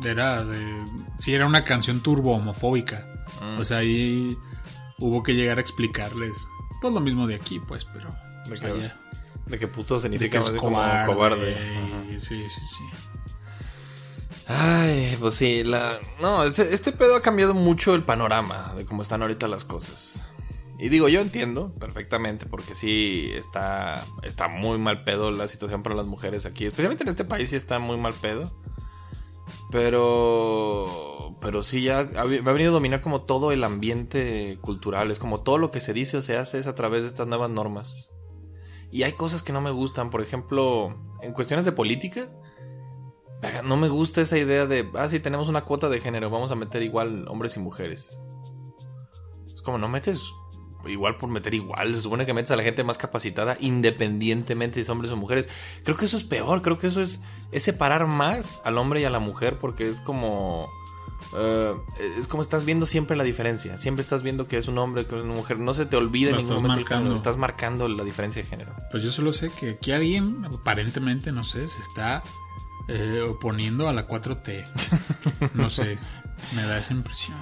era 0.05 0.45
de, 0.45 0.85
sí 1.19 1.35
era 1.35 1.47
una 1.47 1.65
canción 1.65 2.01
turbo 2.01 2.35
homofóbica. 2.37 3.07
Mm. 3.43 3.61
O 3.61 3.65
sea, 3.65 3.79
ahí 3.79 4.37
hubo 4.99 5.23
que 5.23 5.35
llegar 5.35 5.59
a 5.59 5.61
explicarles, 5.61 6.37
pues 6.81 6.93
lo 6.95 7.01
mismo 7.01 7.27
de 7.27 7.35
aquí, 7.35 7.59
pues, 7.61 7.85
pero 7.85 8.09
De 8.11 8.49
pues, 8.49 8.61
que, 8.61 8.67
allá. 8.69 8.97
de 9.47 9.59
que 9.59 9.69
puto 9.69 9.95
De 9.97 10.01
significa 10.03 10.39
que 10.39 10.45
es 10.45 10.51
bien 10.51 10.59
como 10.59 10.77
cobarde, 10.77 11.07
cobarde. 11.15 11.57
Sí, 12.19 12.19
sí, 12.21 12.49
sí. 12.49 12.85
Ay, 14.51 15.15
pues 15.21 15.35
sí, 15.35 15.63
la... 15.63 16.01
No, 16.23 16.43
este, 16.43 16.73
este 16.73 16.93
pedo 16.93 17.17
ha 17.17 17.21
cambiado 17.21 17.53
mucho 17.53 17.95
el 17.95 18.03
panorama 18.03 18.73
de 18.77 18.87
cómo 18.87 19.03
están 19.03 19.21
ahorita 19.21 19.47
las 19.47 19.67
cosas. 19.67 20.23
Y 20.79 20.89
digo, 20.89 21.09
yo 21.09 21.21
entiendo 21.21 21.71
perfectamente 21.75 22.47
porque 22.47 22.75
sí 22.75 23.31
está, 23.35 24.07
está 24.23 24.49
muy 24.49 24.79
mal 24.79 25.05
pedo 25.05 25.31
la 25.31 25.49
situación 25.49 25.83
para 25.83 25.97
las 25.97 26.07
mujeres 26.07 26.47
aquí. 26.47 26.65
Especialmente 26.65 27.03
en 27.03 27.11
este 27.11 27.27
país 27.27 27.51
sí 27.51 27.57
está 27.57 27.79
muy 27.79 27.99
mal 27.99 28.15
pedo. 28.15 28.51
Pero... 29.71 31.37
Pero 31.43 31.63
sí 31.63 31.83
ya 31.83 31.99
ha, 31.99 32.23
ha 32.23 32.25
venido 32.25 32.71
a 32.71 32.75
dominar 32.75 33.03
como 33.03 33.23
todo 33.23 33.53
el 33.53 33.63
ambiente 33.65 34.59
cultural. 34.63 35.11
Es 35.11 35.19
como 35.19 35.43
todo 35.43 35.59
lo 35.59 35.71
que 35.71 35.81
se 35.81 35.93
dice 35.93 36.17
o 36.17 36.23
se 36.23 36.39
hace 36.39 36.59
es 36.59 36.67
a 36.67 36.75
través 36.75 37.03
de 37.03 37.09
estas 37.09 37.27
nuevas 37.27 37.51
normas. 37.51 38.11
Y 38.91 39.03
hay 39.03 39.13
cosas 39.13 39.43
que 39.43 39.53
no 39.53 39.61
me 39.61 39.73
gustan. 39.73 40.09
Por 40.09 40.23
ejemplo, 40.23 40.97
en 41.21 41.35
cuestiones 41.35 41.67
de 41.67 41.73
política... 41.73 42.31
No 43.65 43.77
me 43.77 43.89
gusta 43.89 44.21
esa 44.21 44.37
idea 44.37 44.67
de, 44.67 44.91
ah, 44.95 45.09
sí, 45.09 45.21
tenemos 45.21 45.49
una 45.49 45.61
cuota 45.63 45.89
de 45.89 46.01
género, 46.01 46.31
vamos 46.31 46.51
a 46.51 46.57
meter 46.57 46.83
igual 46.83 47.27
hombres 47.29 47.57
y 47.57 47.61
mujeres. 47.61 48.19
como 49.65 49.79
no 49.79 49.89
metes 49.89 50.21
igual 50.87 51.17
por 51.17 51.29
meter 51.29 51.55
igual. 51.55 51.95
Se 51.95 52.01
supone 52.01 52.25
que 52.25 52.33
metes 52.33 52.51
a 52.51 52.57
la 52.57 52.63
gente 52.63 52.85
más 52.85 52.99
capacitada 52.99 53.57
independientemente 53.61 54.81
si 54.81 54.85
son 54.85 54.95
hombres 54.95 55.13
o 55.13 55.17
mujeres. 55.17 55.49
Creo 55.85 55.97
que 55.97 56.07
eso 56.07 56.17
es 56.17 56.25
peor. 56.25 56.63
Creo 56.63 56.79
que 56.79 56.87
eso 56.87 57.01
es, 57.01 57.21
es 57.53 57.63
separar 57.63 58.07
más 58.07 58.61
al 58.65 58.79
hombre 58.79 59.01
y 59.01 59.05
a 59.05 59.11
la 59.11 59.19
mujer 59.19 59.59
porque 59.59 59.89
es 59.89 60.01
como... 60.01 60.69
eh, 61.37 61.75
es 62.19 62.27
como 62.27 62.43
estás 62.43 62.65
viendo 62.65 62.87
siempre 62.87 63.17
la 63.17 63.25
diferencia. 63.25 63.77
Siempre 63.77 64.03
estás 64.03 64.23
viendo 64.23 64.49
que 64.49 64.57
es 64.57 64.69
un 64.69 64.79
hombre, 64.79 65.07
que 65.07 65.17
es 65.17 65.23
una 65.23 65.35
mujer. 65.35 65.59
No 65.59 65.75
se 65.75 65.85
te 65.85 65.97
olvida 65.97 66.31
en 66.31 66.37
ningún 66.37 66.53
estás 66.53 66.63
momento 66.63 66.79
el 66.79 66.85
marcando. 66.85 67.15
Estás 67.15 67.37
marcando 67.37 67.89
la 67.89 68.05
diferencia 68.05 68.43
de 68.43 68.49
género. 68.49 68.73
Pues 68.91 69.03
yo 69.03 69.11
solo 69.11 69.33
sé 69.33 69.51
que 69.51 69.71
aquí 69.71 69.93
alguien, 69.93 70.45
aparentemente, 70.47 71.33
no 71.33 71.45
sé, 71.45 71.69
se 71.69 71.83
está 71.83 72.23
eh, 72.89 73.21
oponiendo 73.29 73.89
a 73.89 73.93
la 73.93 74.07
4T. 74.09 74.65
No 75.55 75.69
sé, 75.71 75.99
me 76.55 76.63
da 76.63 76.79
esa 76.79 76.93
impresión. 76.95 77.37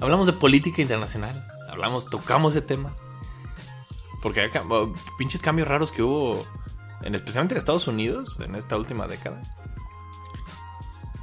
Hablamos 0.00 0.26
de 0.26 0.32
política 0.34 0.82
internacional. 0.82 1.46
Hablamos, 1.70 2.08
tocamos 2.10 2.52
ese 2.54 2.62
tema. 2.62 2.92
Porque 4.22 4.40
hay 4.40 4.50
pinches 5.18 5.40
cambios 5.40 5.68
raros 5.68 5.92
que 5.92 6.02
hubo, 6.02 6.44
en, 7.02 7.14
especialmente 7.14 7.54
en 7.54 7.58
Estados 7.58 7.86
Unidos, 7.86 8.38
en 8.40 8.54
esta 8.54 8.76
última 8.76 9.06
década. 9.06 9.40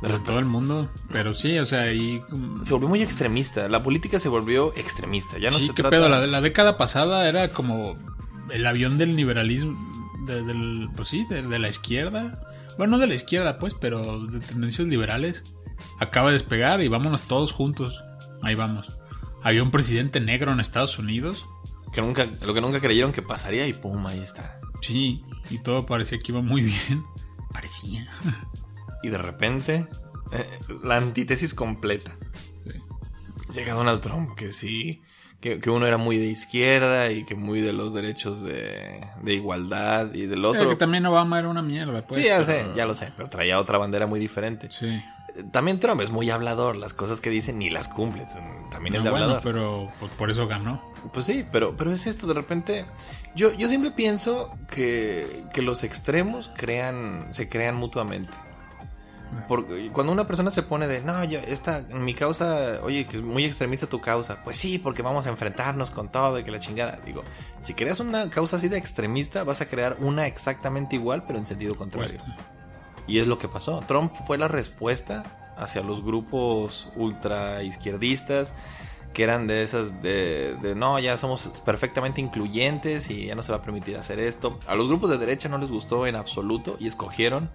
De 0.02 0.10
En 0.14 0.24
todo 0.24 0.40
el 0.40 0.46
mundo. 0.46 0.90
Pero 1.12 1.34
sí, 1.34 1.58
o 1.60 1.66
sea, 1.66 1.82
ahí. 1.84 2.22
mm, 2.30 2.64
se 2.66 2.74
volvió 2.74 2.90
muy 2.90 3.02
extremista. 3.02 3.70
La 3.70 3.82
política 3.84 4.20
se 4.20 4.28
volvió 4.30 4.74
extremista. 4.76 5.38
Ya 5.38 5.50
no 5.50 5.58
sí, 5.58 5.68
se 5.68 5.74
qué 5.74 5.82
trata. 5.82 5.90
pedo. 5.96 6.10
La, 6.10 6.26
la 6.28 6.42
década 6.42 6.78
pasada 6.78 7.28
era 7.30 7.50
como 7.52 7.96
el 8.52 8.66
avión 8.66 8.98
del 8.98 9.16
liberalismo. 9.16 9.78
de- 10.26 10.44
del, 10.44 10.90
pues 10.96 11.08
sí, 11.08 11.26
de, 11.30 11.42
de 11.42 11.60
la 11.60 11.70
izquierda. 11.70 12.40
Bueno, 12.78 12.92
no 12.92 13.00
de 13.00 13.08
la 13.08 13.16
izquierda, 13.16 13.60
pues, 13.60 13.74
pero 13.74 14.26
de 14.26 14.40
tendencias 14.40 14.88
liberales. 14.88 15.44
Acaba 16.00 16.28
de 16.28 16.34
despegar 16.34 16.82
y 16.82 16.88
vámonos 16.88 17.24
todos 17.24 17.52
juntos. 17.52 18.04
Ahí 18.42 18.56
vamos. 18.56 19.00
Había 19.42 19.64
un 19.64 19.72
presidente 19.72 20.20
negro 20.20 20.52
en 20.52 20.60
Estados 20.60 20.98
Unidos. 20.98 21.46
Que 21.92 22.02
nunca, 22.02 22.26
lo 22.42 22.54
que 22.54 22.62
nunca 22.62 22.80
creyeron 22.80 23.12
que 23.12 23.22
pasaría 23.22 23.68
y 23.68 23.74
pum, 23.74 24.06
ahí 24.08 24.20
está. 24.20 24.60
Sí, 24.82 25.24
y 25.50 25.60
todo 25.60 25.86
parecía 25.86 26.18
que 26.20 26.32
iba 26.32 26.42
muy 26.42 26.62
bien. 26.62 27.04
Parecía. 27.52 28.12
Y 29.04 29.10
de 29.10 29.18
repente, 29.18 29.88
eh, 30.32 30.60
la 30.84 30.98
antítesis 30.98 31.54
completa. 31.54 32.18
Sí. 32.66 32.80
Llega 33.54 33.74
Donald 33.74 34.02
Trump, 34.02 34.34
que 34.36 34.52
sí, 34.52 35.02
que, 35.44 35.60
que 35.60 35.70
uno 35.70 35.86
era 35.86 35.98
muy 35.98 36.16
de 36.18 36.28
izquierda 36.28 37.12
y 37.12 37.26
que 37.26 37.36
muy 37.36 37.60
de 37.60 37.74
los 37.74 37.94
derechos 37.94 38.42
de, 38.42 39.06
de 39.22 39.34
igualdad 39.34 40.14
y 40.14 40.22
del 40.22 40.40
Pero 40.40 40.50
otro. 40.50 40.70
que 40.70 40.76
también 40.78 41.06
Obama 41.06 41.38
era 41.38 41.50
una 41.50 41.62
mierda, 41.62 42.02
pues. 42.08 42.22
sí, 42.22 42.28
ya 42.28 42.36
pero- 42.40 42.46
sé, 42.46 42.66
ya 42.78 42.86
lo 42.86 42.96
sé, 42.96 43.12
pero 43.18 43.28
traía 43.28 43.60
otra 43.60 43.78
bandera 43.78 44.08
muy 44.08 44.22
diferente. 44.22 44.70
Sí. 44.72 44.88
Eh, 44.88 45.44
También 45.52 45.80
Trump 45.82 46.00
es 46.00 46.12
muy 46.12 46.30
hablador, 46.30 46.78
las 46.78 46.94
cosas 46.94 47.20
que 47.20 47.30
dice 47.30 47.52
ni 47.52 47.70
las 47.70 47.90
cumple, 47.90 48.24
también 48.72 48.96
es 48.96 49.02
No, 49.02 49.06
de 49.06 49.10
bueno, 49.12 49.26
hablador. 49.26 49.44
pero 49.44 49.90
por 50.18 50.32
eso 50.32 50.48
ganó. 50.48 50.82
Pues 51.12 51.26
sí, 51.26 51.44
pero, 51.52 51.76
pero 51.76 51.92
es 51.92 52.08
esto, 52.08 52.26
de 52.26 52.36
repente. 52.36 52.86
Yo, 53.36 53.52
yo 53.54 53.68
siempre 53.68 53.92
pienso 53.92 54.50
que, 54.70 55.44
que 55.54 55.62
los 55.62 55.84
extremos 55.84 56.50
crean, 56.56 57.28
se 57.32 57.50
crean 57.50 57.76
mutuamente. 57.76 58.32
Porque 59.48 59.90
cuando 59.92 60.12
una 60.12 60.26
persona 60.26 60.52
se 60.52 60.64
pone 60.64 60.88
de, 60.88 61.02
no, 61.02 61.24
yo, 61.24 61.40
esta, 61.40 61.82
mi 61.82 62.14
causa, 62.14 62.80
oye, 62.84 63.06
que 63.06 63.18
es 63.18 63.22
muy 63.22 63.46
extremista 63.46 63.88
tu 63.88 64.02
causa, 64.02 64.44
pues 64.44 64.58
sí, 64.58 64.80
porque 64.80 65.02
vamos 65.02 65.26
a 65.26 65.30
enfrentarnos 65.30 65.92
con 65.92 66.12
todo 66.12 66.40
y 66.40 66.44
que 66.44 66.52
la 66.52 66.60
chingada. 66.60 67.00
Digo, 67.06 67.24
si 67.60 67.74
creas 67.74 68.00
una 68.00 68.30
causa 68.30 68.58
así 68.58 68.68
de 68.68 68.78
extremista, 68.78 69.44
vas 69.44 69.62
a 69.62 69.68
crear 69.68 69.98
una 70.00 70.28
exactamente 70.28 70.96
igual, 70.96 71.24
pero 71.26 71.40
en 71.40 71.46
sentido 71.46 71.76
contrario. 71.76 72.18
Y 73.08 73.20
es 73.20 73.28
lo 73.28 73.38
que 73.38 73.48
pasó. 73.48 73.82
Trump 73.88 74.14
fue 74.26 74.38
la 74.38 74.48
respuesta 74.48 75.24
hacia 75.58 75.82
los 75.82 76.04
grupos 76.04 76.90
ultra 76.96 77.64
izquierdistas 77.64 78.54
que 79.14 79.24
eran 79.24 79.48
de 79.48 79.62
esas 79.62 80.02
de, 80.02 80.58
de, 80.62 80.76
no, 80.76 80.98
ya 81.00 81.18
somos 81.18 81.52
perfectamente 81.64 82.20
incluyentes 82.20 83.10
y 83.12 83.28
ya 83.28 83.36
no 83.36 83.44
se 83.44 83.52
va 83.52 83.60
a 83.60 83.62
permitir 83.62 83.96
hacer 83.96 84.20
esto. 84.20 84.60
A 84.66 84.76
los 84.76 84.88
grupos 84.88 85.12
de 85.12 85.18
derecha 85.20 85.48
no 85.50 85.60
les 85.60 85.70
gustó 85.70 86.08
en 86.08 86.16
absoluto 86.16 86.78
y 86.80 86.88
escogieron 86.88 87.52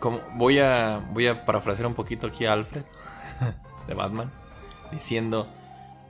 como 0.00 0.20
voy 0.34 0.58
a 0.58 1.00
voy 1.12 1.28
a 1.28 1.44
parafrasear 1.44 1.86
un 1.86 1.94
poquito 1.94 2.26
aquí 2.26 2.46
a 2.46 2.52
Alfred 2.54 2.82
de 3.86 3.94
Batman 3.94 4.30
diciendo 4.90 5.48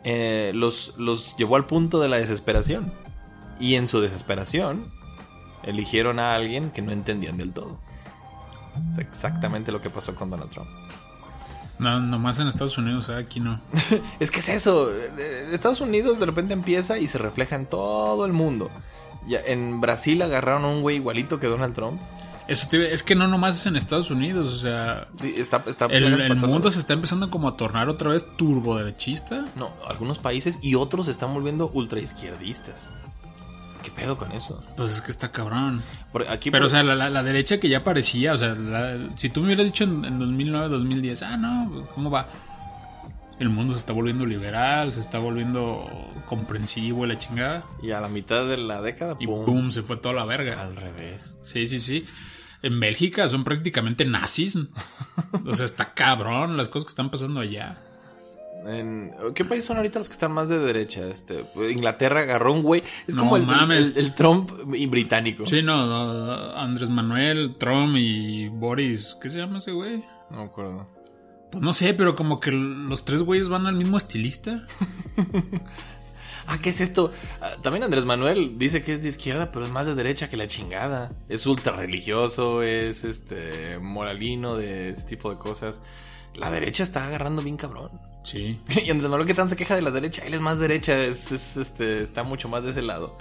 eh, 0.05 0.53
los 0.55 0.95
los 0.97 1.37
llevó 1.37 1.57
al 1.57 1.67
punto 1.67 2.01
de 2.01 2.09
la 2.09 2.17
desesperación 2.17 2.93
y 3.59 3.75
en 3.75 3.89
su 3.89 4.01
desesperación 4.01 4.91
eligieron 5.63 6.19
a 6.19 6.35
alguien 6.35 6.71
que 6.71 6.81
no 6.81 6.93
entendían 6.93 7.37
del 7.37 7.53
todo. 7.53 7.79
Es 8.91 8.99
exactamente 8.99 9.73
lo 9.73 9.83
que 9.83 9.91
pasó 9.91 10.15
con 10.15 10.31
Donald 10.31 10.51
Trump. 10.51 10.69
No, 11.79 11.99
nomás 11.99 12.39
en 12.39 12.47
Estados 12.47 12.77
Unidos, 12.79 13.09
¿eh? 13.09 13.17
aquí 13.17 13.41
no. 13.41 13.61
Es 14.21 14.31
que 14.31 14.41
es 14.41 14.49
eso. 14.49 14.91
eh, 14.95 15.49
Estados 15.53 15.81
Unidos 15.81 16.19
de 16.21 16.27
repente 16.27 16.55
empieza 16.55 16.99
y 16.99 17.07
se 17.07 17.19
refleja 17.19 17.57
en 17.57 17.67
todo 17.67 18.25
el 18.27 18.33
mundo. 18.33 18.71
Ya, 19.27 19.41
en 19.41 19.81
Brasil 19.81 20.21
agarraron 20.23 20.65
a 20.65 20.69
un 20.69 20.83
güey 20.83 20.97
igualito 20.97 21.41
que 21.41 21.47
Donald 21.47 21.75
Trump. 21.75 22.01
Eso 22.51 22.69
te 22.69 22.93
es 22.93 23.03
que 23.03 23.15
no 23.15 23.29
nomás 23.29 23.59
es 23.61 23.67
en 23.67 23.77
Estados 23.77 24.11
Unidos, 24.11 24.53
o 24.53 24.59
sea, 24.59 25.07
Sí, 25.21 25.35
Está, 25.37 25.63
está 25.67 25.87
el, 25.87 26.37
mundo 26.37 26.71
se 26.71 26.81
está 26.81 26.93
empezando 26.95 27.31
como 27.31 27.49
a 27.49 27.57
tornar 27.57 27.89
otra 27.89 28.11
vez 28.11 28.27
turboderechista. 28.37 29.47
No, 29.57 29.73
algunos 29.89 30.19
países 30.19 30.59
y 30.61 30.75
otros 30.75 31.07
se 31.07 31.13
están 31.13 31.33
volviendo 31.33 31.71
ultraizquierdistas. 31.73 32.91
¿Qué 33.83 33.91
pedo 33.91 34.19
con 34.19 34.33
eso? 34.33 34.63
Pues 34.77 34.93
es 34.93 35.01
que 35.01 35.11
está 35.11 35.33
cabrón. 35.33 35.83
Por- 36.13 36.29
aquí 36.29 36.51
Pero, 36.51 36.65
por- 36.65 36.67
o 36.67 36.71
sea, 36.71 36.83
la, 36.83 36.95
la- 36.95 37.09
la 37.09 37.23
derecha 37.23 37.59
que 37.59 37.69
ya 37.71 37.83
parecía, 37.83 38.35
o 38.35 38.39
sea, 38.39 38.55
la- 38.55 38.99
si 39.17 39.31
tú 39.31 39.41
me 39.41 39.47
hubieras 39.47 39.65
dicho 39.67 39.85
en, 39.85 40.05
en 40.05 40.19
2009, 40.19 40.69
2010, 40.69 41.23
ah, 41.23 41.37
no, 41.39 41.71
pues, 41.73 41.89
¿cómo 41.95 42.11
va? 42.11 42.29
El 43.39 43.49
mundo 43.49 43.73
se 43.73 43.81
está 43.81 43.95
volviendo 43.95 44.27
liberal, 44.27 44.93
se 44.93 45.01
está 45.01 45.19
volviendo 45.19 45.89
comprensivo 46.27 47.07
y 47.07 47.09
la 47.09 47.19
chingada. 47.19 47.65
y 47.83 47.93
a 47.93 48.01
la 48.03 48.09
mitad 48.09 48.45
de 48.47 48.59
la 48.59 48.83
década, 48.83 49.17
Y 49.19 49.27
pum, 49.27 49.47
boom, 49.47 49.71
se 49.71 49.83
fue 49.83 49.97
toda 49.97 50.15
la 50.15 50.27
verga. 50.27 50.61
al 50.61 50.77
revés. 50.77 51.39
Sí, 51.47 51.67
sí, 51.67 51.79
sí. 51.81 52.05
En 52.63 52.79
Bélgica 52.81 53.29
son 53.29 53.45
prácticamente 53.45 54.05
nazis. 54.05 54.57
O 55.47 55.55
sea, 55.55 55.65
está 55.65 55.95
cabrón 55.95 56.57
las 56.57 56.69
cosas 56.69 56.87
que 56.87 56.91
están 56.91 57.11
pasando 57.11 57.41
allá. 57.41 57.79
En- 58.67 59.13
¿Qué 59.35 59.45
países 59.47 59.67
son 59.67 59.79
ahorita 59.79 59.99
los 60.01 60.09
que 60.09 60.13
están 60.13 60.33
más 60.33 60.51
de 60.51 60.59
derecha? 60.59 61.07
Este, 61.07 61.47
Inglaterra 61.71 62.21
agarró 62.21 62.53
un 62.53 62.63
güey. 62.63 62.83
Es 63.07 63.15
No 63.15 63.23
como 63.23 63.37
el, 63.39 63.45
el- 63.73 63.97
el 63.97 64.15
Trump 64.15 64.51
y 64.75 64.87
británico. 64.87 65.47
Sí, 65.47 65.63
no, 65.63 65.87
no, 65.87 66.55
Andrés 66.57 66.91
Manuel, 66.91 67.57
Trump 67.59 67.97
y 67.97 68.49
Boris, 68.49 69.17
¿qué 69.23 69.31
se 69.31 69.39
llama 69.39 69.59
ese 69.59 69.73
güey? 69.73 70.05
No 70.31 70.39
me 70.39 70.45
acuerdo. 70.45 70.87
Pues 71.51 71.63
no 71.65 71.73
sé, 71.73 71.95
pero 71.95 72.15
como 72.15 72.39
que 72.39 72.53
los 72.53 73.05
tres 73.05 73.23
güeyes 73.23 73.49
van 73.49 73.67
al 73.67 73.75
mismo 73.75 73.97
estilista. 73.97 74.67
Ah, 76.51 76.59
¿qué 76.61 76.71
es 76.71 76.81
esto? 76.81 77.13
Ah, 77.41 77.53
también 77.63 77.85
Andrés 77.85 78.05
Manuel 78.05 78.59
dice 78.59 78.83
que 78.83 78.95
es 78.95 79.03
de 79.03 79.09
izquierda, 79.09 79.53
pero 79.53 79.65
es 79.65 79.71
más 79.71 79.87
de 79.87 79.95
derecha 79.95 80.29
que 80.29 80.37
la 80.37 80.49
chingada. 80.49 81.09
Es 81.29 81.47
ultra 81.47 81.77
religioso, 81.77 82.65
es 82.65 83.05
este 83.05 83.79
moralino 83.79 84.57
de 84.57 84.91
ese 84.91 85.03
tipo 85.03 85.31
de 85.31 85.39
cosas. 85.39 85.81
La 86.35 86.51
derecha 86.51 86.83
está 86.83 87.07
agarrando 87.07 87.41
bien 87.41 87.57
cabrón. 87.57 87.91
Sí. 88.25 88.61
Y 88.85 88.91
Andrés 88.91 89.09
Manuel 89.09 89.29
que 89.29 89.35
tan 89.35 89.49
se 89.49 89.55
queja 89.55 89.77
de 89.77 89.83
la 89.83 89.93
derecha, 89.93 90.23
él 90.27 90.35
es 90.35 90.41
más 90.41 90.59
derecha, 90.59 90.99
es, 90.99 91.31
es, 91.31 91.57
este, 91.57 92.03
está 92.03 92.25
mucho 92.25 92.49
más 92.49 92.65
de 92.65 92.71
ese 92.71 92.83
lado. 92.83 93.17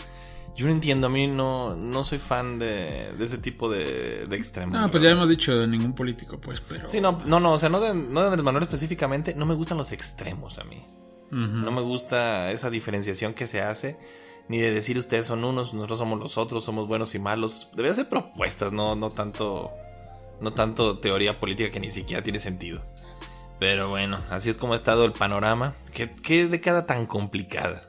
Yo 0.56 0.66
no 0.66 0.72
entiendo, 0.72 1.06
a 1.06 1.10
mí 1.12 1.28
no, 1.28 1.76
no 1.76 2.04
soy 2.04 2.18
fan 2.18 2.58
de, 2.58 3.14
de 3.16 3.26
ese 3.26 3.38
tipo 3.38 3.70
de, 3.70 4.26
de 4.28 4.36
extremos. 4.36 4.74
No, 4.74 4.90
pues 4.90 5.04
ya 5.04 5.12
hemos 5.12 5.30
dicho 5.30 5.56
de 5.56 5.68
ningún 5.68 5.94
político, 5.94 6.42
pues, 6.42 6.62
pero. 6.62 6.90
Sí, 6.90 7.00
no, 7.00 7.20
no, 7.26 7.40
no, 7.40 7.54
o 7.54 7.60
sea, 7.60 7.70
no 7.70 7.80
de, 7.80 7.94
no 7.94 8.22
de 8.22 8.26
Andrés 8.26 8.44
Manuel 8.44 8.64
específicamente, 8.64 9.36
no 9.36 9.46
me 9.46 9.54
gustan 9.54 9.78
los 9.78 9.92
extremos 9.92 10.58
a 10.58 10.64
mí. 10.64 10.84
No 11.32 11.72
me 11.72 11.82
gusta 11.82 12.52
esa 12.52 12.70
diferenciación 12.70 13.34
que 13.34 13.48
se 13.48 13.62
hace, 13.62 13.98
ni 14.48 14.58
de 14.58 14.72
decir 14.72 14.98
ustedes 14.98 15.28
son 15.28 15.44
unos, 15.44 15.74
nosotros 15.74 16.00
somos 16.00 16.20
los 16.20 16.38
otros, 16.38 16.64
somos 16.64 16.88
buenos 16.88 17.14
y 17.16 17.20
malos. 17.20 17.70
Debería 17.74 17.96
ser 17.96 18.10
propuestas, 18.10 18.72
no, 18.72 18.96
no 18.96 19.12
tanto, 19.12 19.72
no 20.42 20.54
tanto 20.54 21.00
teoría 21.00 21.40
política 21.40 21.70
que 21.70 21.80
ni 21.80 21.92
siquiera 21.92 22.24
tiene 22.24 22.40
sentido. 22.40 22.82
Pero 23.60 23.90
bueno, 23.90 24.20
así 24.30 24.50
es 24.50 24.58
como 24.58 24.74
ha 24.74 24.76
estado 24.78 25.06
el 25.06 25.12
panorama. 25.12 25.74
¿Qué, 25.94 26.10
qué 26.10 26.48
década 26.48 26.86
tan 26.86 27.06
complicada? 27.06 27.84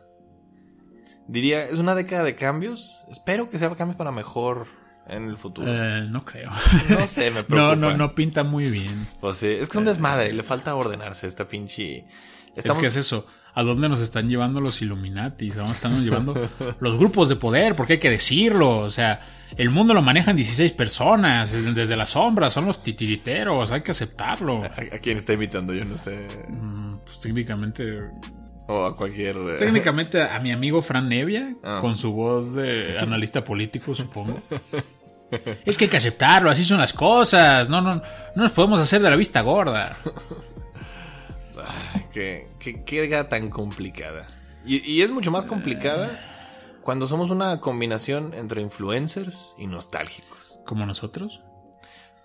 Diría, 1.28 1.64
es 1.64 1.78
una 1.78 1.94
década 1.94 2.24
de 2.24 2.34
cambios. 2.34 3.04
Espero 3.08 3.48
que 3.48 3.58
sea 3.58 3.70
cambios 3.76 3.96
para 3.96 4.10
mejor 4.10 4.66
en 5.06 5.28
el 5.28 5.36
futuro. 5.36 5.68
Eh, 5.70 6.08
no 6.10 6.24
creo. 6.24 6.50
no 6.88 7.06
sé, 7.06 7.30
me 7.30 7.44
preocupa. 7.44 7.76
No, 7.76 7.90
no, 7.90 7.96
no 7.96 8.14
pinta 8.14 8.42
muy 8.42 8.68
bien. 8.68 9.06
Pues 9.20 9.36
sí, 9.38 9.46
es 9.46 9.68
que 9.68 9.72
es 9.72 9.76
un 9.76 9.84
desmadre, 9.84 10.32
le 10.32 10.42
falta 10.42 10.74
ordenarse 10.74 11.26
esta 11.26 11.46
pinche... 11.46 12.06
Estamos... 12.56 12.76
Es 12.76 12.80
que 12.80 12.86
es 13.00 13.06
eso. 13.06 13.26
¿A 13.52 13.62
dónde 13.64 13.88
nos 13.88 14.00
están 14.00 14.28
llevando 14.28 14.60
los 14.60 14.80
Illuminatis? 14.80 15.56
¿A 15.56 15.60
dónde 15.60 15.72
están 15.72 16.04
llevando 16.04 16.34
los 16.80 16.98
grupos 16.98 17.28
de 17.28 17.36
poder? 17.36 17.74
Porque 17.74 17.94
hay 17.94 17.98
que 17.98 18.10
decirlo. 18.10 18.78
O 18.78 18.90
sea, 18.90 19.20
el 19.56 19.70
mundo 19.70 19.92
lo 19.92 20.02
manejan 20.02 20.36
16 20.36 20.70
personas. 20.72 21.52
Desde 21.74 21.96
la 21.96 22.06
sombra 22.06 22.48
son 22.50 22.66
los 22.66 22.82
titiriteros. 22.82 23.72
Hay 23.72 23.82
que 23.82 23.90
aceptarlo. 23.90 24.62
¿A, 24.62 24.66
a 24.66 24.98
quién 25.00 25.18
está 25.18 25.32
imitando? 25.32 25.74
Yo 25.74 25.84
no 25.84 25.96
sé. 25.98 26.28
Mm, 26.48 26.98
Pues 27.04 27.18
técnicamente. 27.20 28.02
O 28.68 28.84
a 28.86 28.94
cualquier... 28.94 29.34
eh, 29.36 29.56
Técnicamente 29.58 30.22
a 30.22 30.38
mi 30.38 30.52
amigo 30.52 30.80
Fran 30.80 31.08
Nevia, 31.08 31.56
Ah. 31.64 31.78
con 31.80 31.96
su 31.96 32.12
voz 32.12 32.54
de 32.54 32.98
analista 33.00 33.42
político, 33.42 33.96
supongo. 33.96 34.40
Es 35.64 35.76
que 35.76 35.84
hay 35.86 35.90
que 35.90 35.96
aceptarlo, 35.96 36.50
así 36.50 36.64
son 36.64 36.78
las 36.78 36.92
cosas. 36.92 37.68
No, 37.68 37.80
no, 37.80 37.96
no 37.96 38.02
nos 38.42 38.52
podemos 38.52 38.78
hacer 38.78 39.02
de 39.02 39.10
la 39.10 39.16
vista 39.16 39.40
gorda. 39.40 39.96
Ay, 41.94 42.06
qué, 42.12 42.48
tan 43.28 43.50
complicada. 43.50 44.28
Y, 44.64 44.78
y 44.90 45.02
es 45.02 45.10
mucho 45.10 45.30
más 45.30 45.44
complicada 45.44 46.10
cuando 46.82 47.08
somos 47.08 47.30
una 47.30 47.60
combinación 47.60 48.34
entre 48.34 48.60
influencers 48.60 49.54
y 49.58 49.66
nostálgicos. 49.66 50.60
Como 50.66 50.86
nosotros. 50.86 51.40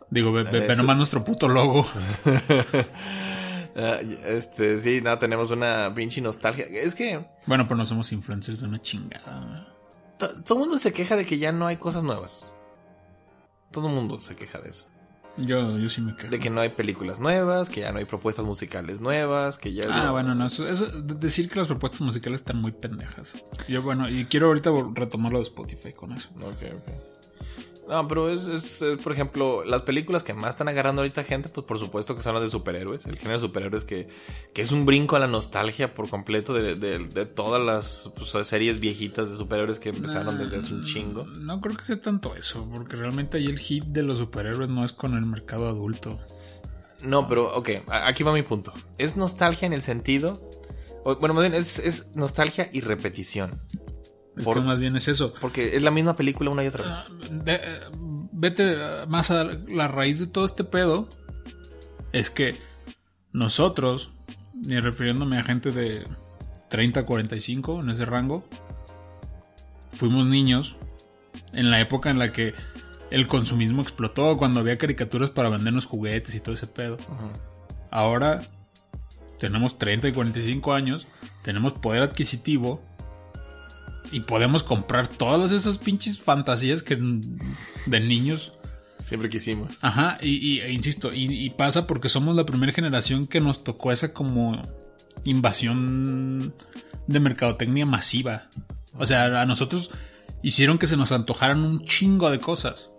Digo, 0.10 0.32
ve, 0.32 0.44
ve- 0.44 0.76
nomás 0.76 0.98
nuestro 0.98 1.24
puto 1.24 1.48
logo. 1.48 1.86
Ah, 3.78 4.00
este, 4.28 4.80
sí, 4.80 5.02
no, 5.02 5.20
tenemos 5.20 5.52
una 5.52 5.94
pinche 5.94 6.22
nostalgia. 6.22 6.66
Es 6.66 6.96
que 6.96 7.26
Bueno, 7.46 7.66
pero 7.68 7.76
no 7.76 7.86
somos 7.86 8.10
influencers 8.14 8.62
de 8.62 8.68
una 8.68 8.82
chingada. 8.82 9.68
todo 10.18 10.54
el 10.54 10.60
mundo 10.62 10.78
se 10.78 10.94
queja 10.94 11.18
de 11.18 11.26
que 11.26 11.38
ya 11.40 11.52
no 11.52 11.68
hay 11.68 11.76
cosas 11.76 12.04
nuevas. 12.06 12.54
Todo 13.72 13.90
el 13.90 13.94
mundo 13.94 14.22
se 14.22 14.38
queja 14.38 14.60
de 14.60 14.70
eso. 14.70 14.88
Yo, 15.38 15.78
yo 15.78 15.90
sí 15.90 16.00
me 16.02 16.16
quejo. 16.16 16.30
De 16.30 16.40
que 16.40 16.50
no 16.50 16.62
hay 16.62 16.70
películas 16.70 17.20
nuevas, 17.20 17.70
que 17.70 17.82
ya 17.82 17.92
no 17.92 18.00
hay 18.00 18.06
propuestas 18.06 18.46
musicales 18.46 19.02
nuevas, 19.02 19.58
que 19.58 19.74
ya... 19.74 19.84
Ah, 19.90 20.12
bueno, 20.12 20.34
no, 20.34 20.46
eso, 20.46 20.68
eso- 20.68 20.88
de- 20.88 21.16
decir 21.16 21.50
que 21.50 21.60
las 21.60 21.68
propuestas 21.68 22.02
musicales 22.02 22.40
están 22.40 22.58
muy 22.62 22.72
pendejas. 22.72 23.36
Yo, 23.68 23.82
bueno, 23.82 24.10
y 24.10 24.26
quiero 24.26 24.48
ahorita 24.48 24.72
vol- 24.72 24.96
retomar 24.96 25.32
lo 25.34 25.40
de 25.40 25.44
Spotify 25.44 25.92
con 25.92 26.14
eso. 26.14 26.30
Ok, 26.42 26.64
ok. 26.74 27.15
No, 27.88 28.08
pero 28.08 28.30
es, 28.32 28.48
es, 28.48 28.82
eh, 28.82 28.98
por 28.98 29.12
ejemplo, 29.12 29.64
las 29.64 29.84
películas 29.84 30.24
que 30.24 30.34
más 30.34 30.52
están 30.52 30.68
agarrando 30.68 31.04
ahorita 31.04 31.24
gente, 31.24 31.50
pues 31.50 31.68
por 31.68 31.78
supuesto 31.78 32.16
que 32.16 32.24
son 32.24 32.34
las 32.34 32.42
de 32.42 32.50
superhéroes. 32.50 33.06
El 33.06 33.18
género 33.18 33.40
de 33.40 33.46
superhéroes 33.48 33.84
que, 33.84 34.08
que 34.54 34.64
es 34.64 34.72
un 34.72 34.86
brinco 34.88 35.16
a 35.16 35.20
la 35.20 35.28
nostalgia 35.28 35.94
por 35.94 36.10
completo 36.10 36.54
de, 36.56 36.74
de- 36.76 36.98
de 36.98 37.26
todas 37.28 37.62
las 37.62 38.10
pues, 38.16 38.48
series 38.48 38.80
viejitas 38.80 39.30
de 39.30 39.38
superhéroes 39.38 39.80
que 39.80 39.90
empezaron 39.90 40.40
desde 40.40 40.58
hace 40.58 40.74
un 40.74 40.84
chingo. 40.84 41.26
No 41.26 41.62
creo 41.62 41.78
que 41.78 41.84
sea 41.84 42.02
tanto 42.02 42.36
eso, 42.36 42.68
porque 42.74 42.96
realmente 42.96 43.38
ahí 43.38 43.46
el 43.46 43.60
hit 43.60 43.84
de 43.86 44.02
los 44.02 44.18
superhéroes 44.18 44.70
no 44.70 44.84
es 44.84 44.92
con 44.92 45.14
el 45.14 45.26
mercado 45.28 45.68
adulto. 45.68 46.20
No, 47.04 47.28
pero 47.28 47.56
ok, 47.56 47.70
aquí 47.88 48.24
va 48.24 48.34
mi 48.34 48.42
punto. 48.42 48.74
Es 48.98 49.16
nostalgia 49.16 49.68
en 49.68 49.74
el 49.74 49.84
sentido... 49.84 50.42
bueno, 51.04 51.36
más 51.36 51.44
bien 51.44 51.54
es, 51.54 51.78
es 51.78 52.16
nostalgia 52.16 52.68
y 52.74 52.82
repetición. 52.82 53.62
Es 54.38 54.44
Por- 54.44 54.58
que 54.58 54.64
más 54.64 54.80
bien 54.80 54.96
es 54.96 55.08
eso. 55.08 55.34
Porque 55.40 55.76
es 55.78 55.84
la 55.84 55.92
misma 55.92 56.16
película 56.16 56.50
una 56.50 56.64
y 56.64 56.68
otra 56.68 56.84
vez. 56.86 56.94
Ah, 56.94 57.08
de- 57.30 57.54
eh, 57.56 57.80
vete 58.32 58.76
más 59.08 59.32
a 59.32 59.44
la 59.46 59.88
raíz 59.88 60.20
de 60.20 60.28
todo 60.28 60.46
este 60.46 60.64
pedo. 60.64 61.08
Es 62.12 62.30
que 62.32 62.58
nosotros, 63.32 64.12
y 64.68 64.80
refiriéndome 64.80 65.38
a 65.38 65.44
gente 65.44 65.72
de 65.72 66.04
30 66.70 67.02
a 67.02 67.06
45 67.06 67.82
en 67.82 67.90
ese 67.90 68.06
rango, 68.06 68.48
fuimos 69.94 70.28
niños 70.28 70.76
en 71.54 71.72
la 71.72 71.80
época 71.80 72.10
en 72.10 72.20
la 72.20 72.32
que 72.32 72.54
el 73.12 73.28
consumismo 73.28 73.82
explotó, 73.82 74.36
cuando 74.38 74.60
había 74.60 74.78
caricaturas 74.78 75.30
para 75.30 75.50
vendernos 75.50 75.86
juguetes 75.86 76.36
y 76.36 76.40
todo 76.42 76.56
ese 76.56 76.68
pedo. 76.68 76.98
Ahora 77.92 78.44
tenemos 79.40 79.78
30 79.78 80.10
y 80.10 80.12
45 80.12 80.74
años, 80.74 81.08
tenemos 81.44 81.74
poder 81.74 82.02
adquisitivo 82.02 82.82
y 84.12 84.22
podemos 84.22 84.64
comprar 84.64 85.08
todas 85.08 85.52
esas 85.52 85.78
pinches 85.80 86.20
fantasías 86.20 86.84
que 86.84 86.96
de 86.96 88.00
niños. 88.00 88.54
Siempre 89.04 89.30
quisimos. 89.30 89.84
Ajá, 89.84 90.18
y, 90.22 90.30
y- 90.56 90.60
e 90.62 90.72
insisto, 90.72 91.14
y, 91.14 91.26
y 91.32 91.50
pasa 91.52 91.86
porque 91.86 92.10
somos 92.10 92.36
la 92.36 92.46
primera 92.46 92.72
generación 92.74 93.28
que 93.28 93.40
nos 93.42 93.64
tocó 93.64 93.92
esa 93.92 94.14
como 94.14 94.62
invasión 95.26 96.54
de 97.08 97.20
mercadotecnia 97.20 97.86
masiva. 97.86 98.50
O 98.98 99.06
sea, 99.06 99.42
a 99.42 99.46
nosotros 99.46 99.92
hicieron 100.42 100.78
que 100.78 100.88
se 100.88 100.98
nos 100.98 101.12
antojaran 101.12 101.64
un 101.64 101.84
chingo 101.86 102.30
de 102.32 102.40
cosas. 102.40 102.92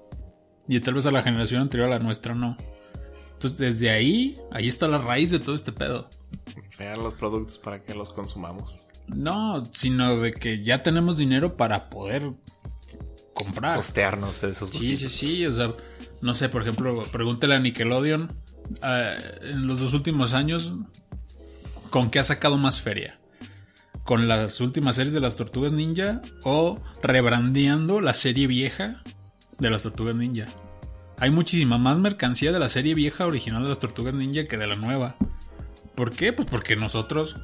Y 0.69 0.79
tal 0.81 0.95
vez 0.95 1.07
a 1.07 1.11
la 1.11 1.23
generación 1.23 1.63
anterior 1.63 1.89
a 1.89 1.93
la 1.93 1.99
nuestra 1.99 2.35
no. 2.35 2.57
Entonces, 3.35 3.59
desde 3.59 3.91
ahí, 3.91 4.37
ahí 4.51 4.69
está 4.69 4.89
la 4.89 4.99
raíz 4.99 5.31
de 5.31 5.39
todo 5.39 5.55
este 5.55 5.71
pedo. 5.73 6.09
Crear 6.77 6.99
los 6.99 7.15
productos 7.15 7.59
para 7.59 7.83
que 7.83 7.95
los 7.95 8.13
consumamos. 8.13 8.86
No, 9.09 9.65
sino 9.73 10.19
de 10.19 10.33
que 10.33 10.63
ya 10.63 10.83
tenemos 10.83 11.17
dinero 11.17 11.57
para 11.57 11.89
poder 11.91 12.31
comprar. 13.35 13.77
Costearnos 13.77 14.43
esos 14.43 14.71
Sí, 14.71 14.97
sí, 14.97 15.09
sí. 15.09 15.47
O 15.47 15.53
sea, 15.53 15.75
no 16.21 16.35
sé, 16.35 16.49
por 16.49 16.63
ejemplo, 16.63 17.03
pregúntale 17.13 17.55
a 17.55 17.61
Nickelodeon 17.61 18.33
ah, 18.83 19.15
en 19.43 19.67
los 19.67 19.81
dos 19.81 19.95
últimos 19.95 20.33
años 20.33 20.75
con 21.91 22.11
qué 22.11 22.19
ha 22.19 22.25
sacado 22.25 22.57
más 22.59 22.81
feria. 22.81 23.19
¿Con 24.05 24.29
las 24.29 24.61
últimas 24.61 24.97
series 24.97 25.15
de 25.15 25.21
las 25.21 25.37
Tortugas 25.37 25.73
Ninja 25.73 26.23
o 26.45 26.81
rebrandeando 27.03 28.01
la 28.01 28.15
serie 28.15 28.47
vieja 28.47 29.03
de 29.59 29.71
las 29.71 29.83
Tortugas 29.83 30.15
Ninja? 30.15 30.47
Hay 31.19 31.31
muchísima 31.31 31.79
más 31.79 31.99
mercancía 31.99 32.53
de 32.53 32.59
la 32.59 32.69
serie 32.69 32.95
vieja 32.95 33.27
original 33.27 33.63
de 33.63 33.71
las 33.71 33.79
Tortugas 33.79 34.15
Ninja 34.15 34.45
que 34.45 34.59
de 34.59 34.67
la 34.67 34.77
nueva. 34.77 35.17
¿Por 35.95 36.13
qué? 36.13 36.33
Pues 36.33 36.47
porque 36.49 36.77
nosotros, 36.77 37.37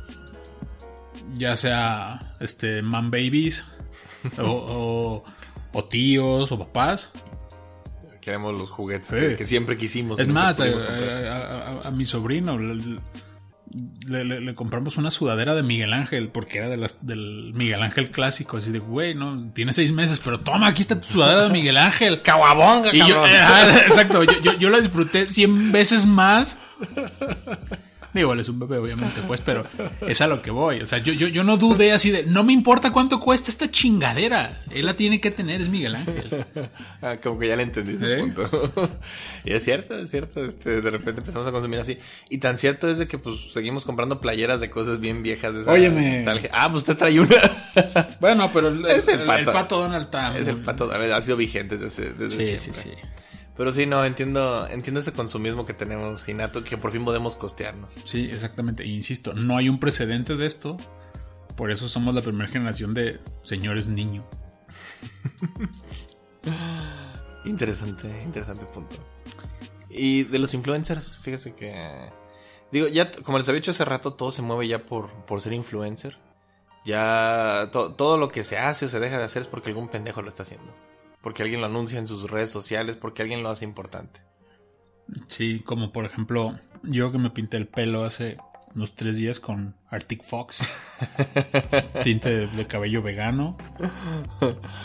ya 1.34 1.56
sea 1.56 2.34
este 2.40 2.82
man 2.82 3.10
babies 3.10 3.64
o, 4.38 4.42
o- 4.44 5.24
o 5.72 5.84
tíos 5.84 6.52
o 6.52 6.58
papás, 6.58 7.10
Queremos 8.20 8.56
los 8.56 8.70
juguetes 8.70 9.08
Sí. 9.08 9.16
que, 9.16 9.36
que 9.36 9.46
siempre 9.46 9.76
quisimos. 9.76 10.20
es 10.20 10.28
más, 10.28 10.60
a, 10.60 10.64
pudimos 10.64 10.82
comprar. 10.84 11.24
a- 11.26 11.68
a- 11.84 11.88
a 11.88 11.90
mi 11.90 12.04
sobrino 12.04 12.56
le, 12.56 13.00
le- 14.06 14.24
le- 14.24 14.40
le 14.40 14.54
compramos 14.54 14.96
una 14.96 15.10
sudadera 15.10 15.54
de 15.56 15.64
Miguel 15.64 15.92
Ángel 15.92 16.28
porque 16.28 16.58
era 16.58 16.68
de 16.68 16.76
las, 16.76 17.04
del 17.04 17.52
Miguel 17.54 17.82
Ángel 17.82 18.12
clásico. 18.12 18.58
Así 18.58 18.70
de, 18.70 18.78
güey, 18.78 19.16
no, 19.16 19.50
tiene 19.54 19.72
seis 19.72 19.90
meses, 19.92 20.20
pero 20.24 20.38
toma, 20.38 20.68
aquí 20.68 20.82
está 20.82 21.00
tu 21.00 21.08
sudadera 21.08 21.44
de 21.44 21.48
Miguel 21.50 21.76
Ángel. 21.78 22.22
¡Caguabonga, 22.22 22.94
Y 22.94 22.98
yo, 22.98 23.06
cabrón! 23.22 23.30
ajá, 23.34 23.78
exacto, 23.86 24.22
yo, 24.22 24.40
yo- 24.40 24.56
yo 24.56 24.70
la 24.70 24.78
disfruté 24.78 25.26
100 25.26 25.72
veces 25.72 26.06
más. 26.06 26.58
Digo, 28.14 28.32
él 28.34 28.40
es 28.40 28.48
un 28.50 28.58
bebé, 28.58 28.76
obviamente, 28.78 29.22
pues, 29.26 29.40
pero 29.40 29.64
es 30.06 30.20
a 30.20 30.26
lo 30.26 30.42
que 30.42 30.50
voy. 30.50 30.80
O 30.82 30.86
sea, 30.86 30.98
yo, 30.98 31.12
yo, 31.14 31.28
yo 31.28 31.44
no 31.44 31.56
dudé 31.56 31.92
así 31.92 32.10
de, 32.10 32.24
no 32.24 32.44
me 32.44 32.52
importa 32.52 32.92
cuánto 32.92 33.18
cuesta 33.20 33.50
esta 33.50 33.70
chingadera. 33.70 34.62
Él 34.70 34.84
la 34.84 34.94
tiene 34.94 35.20
que 35.20 35.30
tener, 35.30 35.60
es 35.62 35.68
Miguel 35.68 35.94
Ángel. 35.96 36.46
Ah, 37.00 37.16
como 37.22 37.38
que 37.38 37.48
ya 37.48 37.56
le 37.56 37.64
entendí 37.64 37.94
su 37.96 38.06
¿Sí? 38.06 38.12
punto. 38.20 38.72
y 39.44 39.52
es 39.52 39.64
cierto, 39.64 39.96
es 39.98 40.10
cierto. 40.10 40.44
Este, 40.44 40.80
de 40.80 40.90
repente 40.90 41.20
empezamos 41.20 41.46
a 41.48 41.50
consumir 41.52 41.80
así. 41.80 41.98
Y 42.28 42.38
tan 42.38 42.58
cierto 42.58 42.88
es 42.88 42.98
de 42.98 43.08
que 43.08 43.18
pues 43.18 43.52
seguimos 43.52 43.84
comprando 43.84 44.20
playeras 44.20 44.60
de 44.60 44.70
cosas 44.70 45.00
bien 45.00 45.22
viejas 45.22 45.54
de 45.54 45.62
esa 45.62 45.72
Óyeme. 45.72 46.24
Ah, 46.52 46.68
pues 46.70 46.82
usted 46.82 46.96
trae 46.96 47.18
una. 47.18 47.36
Bueno, 48.20 48.50
pero 48.52 48.68
el, 48.68 48.84
Es 48.90 49.08
el 49.08 49.20
el- 49.20 49.26
pato. 49.26 49.38
el 49.40 49.46
pato 49.46 49.78
Donald 49.80 50.04
está 50.04 50.38
es 50.38 50.46
el 50.46 50.56
pato, 50.62 50.90
ha 50.92 51.22
sido 51.22 51.36
vigente 51.36 51.76
desde, 51.78 52.10
desde 52.12 52.36
Sí, 52.36 52.58
sí, 52.58 52.72
siempre. 52.72 52.82
sí. 53.02 53.21
Pero 53.56 53.72
sí, 53.72 53.84
no, 53.86 54.04
entiendo, 54.04 54.66
entiendo 54.68 55.00
ese 55.00 55.12
consumismo 55.12 55.66
que 55.66 55.74
tenemos 55.74 56.26
innato 56.28 56.64
que 56.64 56.78
por 56.78 56.90
fin 56.90 57.04
podemos 57.04 57.36
costearnos. 57.36 57.94
Sí, 58.04 58.28
exactamente. 58.32 58.82
E 58.82 58.86
insisto, 58.88 59.34
no 59.34 59.56
hay 59.56 59.68
un 59.68 59.78
precedente 59.78 60.36
de 60.36 60.46
esto. 60.46 60.78
Por 61.56 61.70
eso 61.70 61.88
somos 61.88 62.14
la 62.14 62.22
primera 62.22 62.48
generación 62.50 62.94
de 62.94 63.20
señores 63.44 63.88
niño. 63.88 64.24
Interesante, 67.44 68.08
interesante 68.22 68.66
punto. 68.66 68.96
Y 69.90 70.24
de 70.24 70.38
los 70.38 70.54
influencers, 70.54 71.18
fíjese 71.18 71.54
que. 71.54 72.10
Digo, 72.70 72.88
ya, 72.88 73.10
como 73.10 73.38
les 73.38 73.48
había 73.48 73.60
dicho 73.60 73.72
hace 73.72 73.84
rato, 73.84 74.14
todo 74.14 74.32
se 74.32 74.42
mueve 74.42 74.66
ya 74.68 74.78
por, 74.86 75.10
por 75.24 75.40
ser 75.40 75.52
influencer. 75.52 76.16
Ya 76.84 77.68
to- 77.72 77.94
todo 77.94 78.16
lo 78.16 78.28
que 78.30 78.44
se 78.44 78.58
hace 78.58 78.86
o 78.86 78.88
se 78.88 78.98
deja 79.00 79.18
de 79.18 79.24
hacer 79.24 79.42
es 79.42 79.48
porque 79.48 79.68
algún 79.70 79.88
pendejo 79.88 80.22
lo 80.22 80.28
está 80.28 80.42
haciendo. 80.44 80.74
Porque 81.22 81.42
alguien 81.42 81.60
lo 81.60 81.66
anuncia 81.68 81.98
en 81.98 82.08
sus 82.08 82.30
redes 82.30 82.50
sociales, 82.50 82.96
porque 82.96 83.22
alguien 83.22 83.42
lo 83.42 83.48
hace 83.48 83.64
importante. 83.64 84.20
Sí, 85.28 85.60
como 85.64 85.92
por 85.92 86.04
ejemplo, 86.04 86.58
yo 86.82 87.12
que 87.12 87.18
me 87.18 87.30
pinté 87.30 87.56
el 87.58 87.68
pelo 87.68 88.04
hace 88.04 88.36
unos 88.74 88.94
tres 88.94 89.16
días 89.16 89.38
con 89.40 89.76
Arctic 89.90 90.22
Fox. 90.24 90.60
Tinte 92.04 92.30
de, 92.30 92.46
de 92.48 92.66
cabello 92.66 93.02
vegano. 93.02 93.56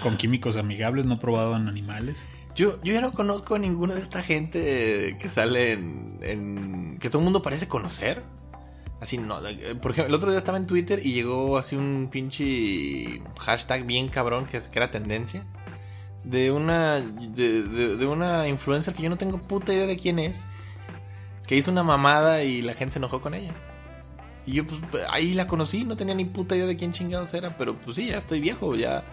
Con 0.04 0.18
químicos 0.18 0.58
amigables, 0.58 1.06
no 1.06 1.18
probado 1.20 1.56
en 1.56 1.68
animales. 1.68 2.18
Yo, 2.56 2.82
yo 2.84 2.94
ya 2.94 3.02
no 3.02 3.12
conozco 3.12 3.56
a 3.56 3.60
ninguna 3.60 3.94
de 3.96 4.02
esta 4.02 4.22
gente 4.24 5.18
que 5.20 5.30
sale 5.30 5.74
en, 5.74 6.20
en- 6.22 6.98
que 7.00 7.10
todo 7.10 7.20
el 7.20 7.24
mundo 7.26 7.42
parece 7.42 7.68
conocer. 7.68 8.24
Así 9.00 9.18
no. 9.20 9.42
de- 9.42 9.76
Por 9.76 9.92
ejemplo, 9.92 10.08
el 10.08 10.14
otro 10.16 10.30
día 10.32 10.40
estaba 10.40 10.58
en 10.58 10.66
Twitter 10.66 11.00
y 11.06 11.14
llegó 11.14 11.58
así 11.58 11.76
un 11.76 12.10
pinche 12.12 13.22
hashtag 13.40 13.86
bien 13.86 14.08
cabrón 14.10 14.46
que, 14.48 14.60
que 14.60 14.80
era 14.80 14.90
tendencia. 14.90 15.46
De 16.30 16.52
una. 16.52 16.96
De, 16.96 17.64
de- 17.64 17.96
de 17.98 18.06
una 18.08 18.48
influencer 18.48 18.94
que 18.94 19.04
yo 19.04 19.10
no 19.10 19.18
tengo 19.18 19.38
puta 19.38 19.74
idea 19.74 19.86
de 19.86 19.98
quién 19.98 20.20
es. 20.20 20.44
Que 21.48 21.56
hizo 21.56 21.72
una 21.72 21.84
mamada 21.84 22.44
y 22.44 22.62
la 22.62 22.74
gente 22.74 22.94
se 22.94 23.00
enojó 23.00 23.22
con 23.22 23.34
ella. 23.34 23.54
Y 24.46 24.54
yo 24.54 24.66
pues 24.66 24.82
ahí 25.10 25.34
la 25.34 25.48
conocí, 25.48 25.84
no 25.84 25.96
tenía 25.98 26.16
ni 26.16 26.26
puta 26.26 26.56
idea 26.56 26.66
de 26.68 26.76
quién 26.78 26.92
chingados 26.94 27.34
era, 27.34 27.58
pero 27.58 27.76
pues 27.76 27.96
sí, 27.98 28.08
ya 28.08 28.18
estoy 28.18 28.40
viejo, 28.40 28.76
ya 28.76 29.04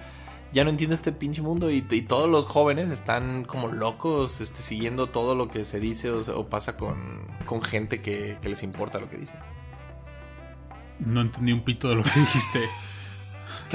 ya 0.52 0.62
no 0.62 0.70
entiendo 0.70 0.94
este 0.94 1.10
pinche 1.10 1.42
mundo 1.42 1.68
y, 1.68 1.84
y 1.90 2.02
todos 2.02 2.30
los 2.30 2.46
jóvenes 2.46 2.92
están 2.92 3.42
como 3.42 3.66
locos 3.66 4.40
este, 4.40 4.62
siguiendo 4.62 5.08
todo 5.08 5.34
lo 5.34 5.48
que 5.50 5.64
se 5.64 5.80
dice 5.80 6.10
o, 6.12 6.48
pasa 6.48 6.76
con, 6.76 6.96
con 7.44 7.60
gente 7.60 8.00
que, 8.00 8.38
que 8.40 8.48
les 8.48 8.62
importa 8.62 9.00
lo 9.00 9.10
que 9.10 9.16
dice. 9.16 9.32
No 11.00 11.22
entendí 11.22 11.50
un 11.52 11.62
pito 11.62 11.88
de 11.88 11.96
lo 11.96 12.04
que 12.04 12.20
dijiste. 12.20 12.60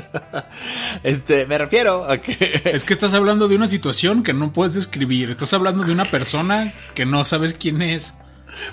Este, 1.03 1.45
me 1.45 1.57
refiero 1.57 2.05
a 2.09 2.17
que... 2.17 2.61
Es 2.73 2.83
que 2.83 2.93
estás 2.93 3.13
hablando 3.13 3.47
de 3.47 3.55
una 3.55 3.67
situación 3.67 4.23
que 4.23 4.33
no 4.33 4.51
puedes 4.53 4.73
describir. 4.73 5.29
Estás 5.29 5.53
hablando 5.53 5.83
de 5.83 5.93
una 5.93 6.05
persona 6.05 6.73
que 6.95 7.05
no 7.05 7.23
sabes 7.25 7.53
quién 7.53 7.81
es. 7.81 8.13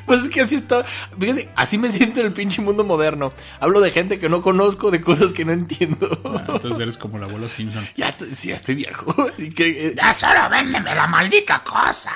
Pues 0.07 0.23
es 0.25 0.31
que 0.31 0.41
así 0.41 0.57
está. 0.57 0.85
Fíjese, 1.19 1.49
así 1.55 1.79
me 1.79 1.89
siento 1.91 2.21
en 2.21 2.27
el 2.27 2.33
pinche 2.33 2.61
mundo 2.63 2.83
moderno. 2.83 3.33
Hablo 3.61 3.81
de 3.81 3.91
gente 3.93 4.19
que 4.19 4.29
no 4.29 4.43
conozco, 4.43 4.91
de 4.91 5.01
cosas 5.01 5.33
que 5.33 5.45
no 5.45 5.53
entiendo. 5.53 6.19
Ah, 6.25 6.45
Entonces 6.49 6.81
eres 6.81 6.97
como 6.97 7.19
el 7.19 7.25
abuelo 7.25 7.49
Simpson. 7.49 7.87
Ya, 7.97 8.17
sí, 8.33 8.49
ya 8.49 8.57
estoy 8.57 8.75
viejo. 8.75 9.15
Y 9.39 9.51
que, 9.51 9.89
eh, 9.89 9.95
Ya 9.97 10.13
solo 10.15 10.49
véndeme 10.51 10.95
la 10.95 11.07
maldita 11.07 11.63
cosa. 11.63 12.13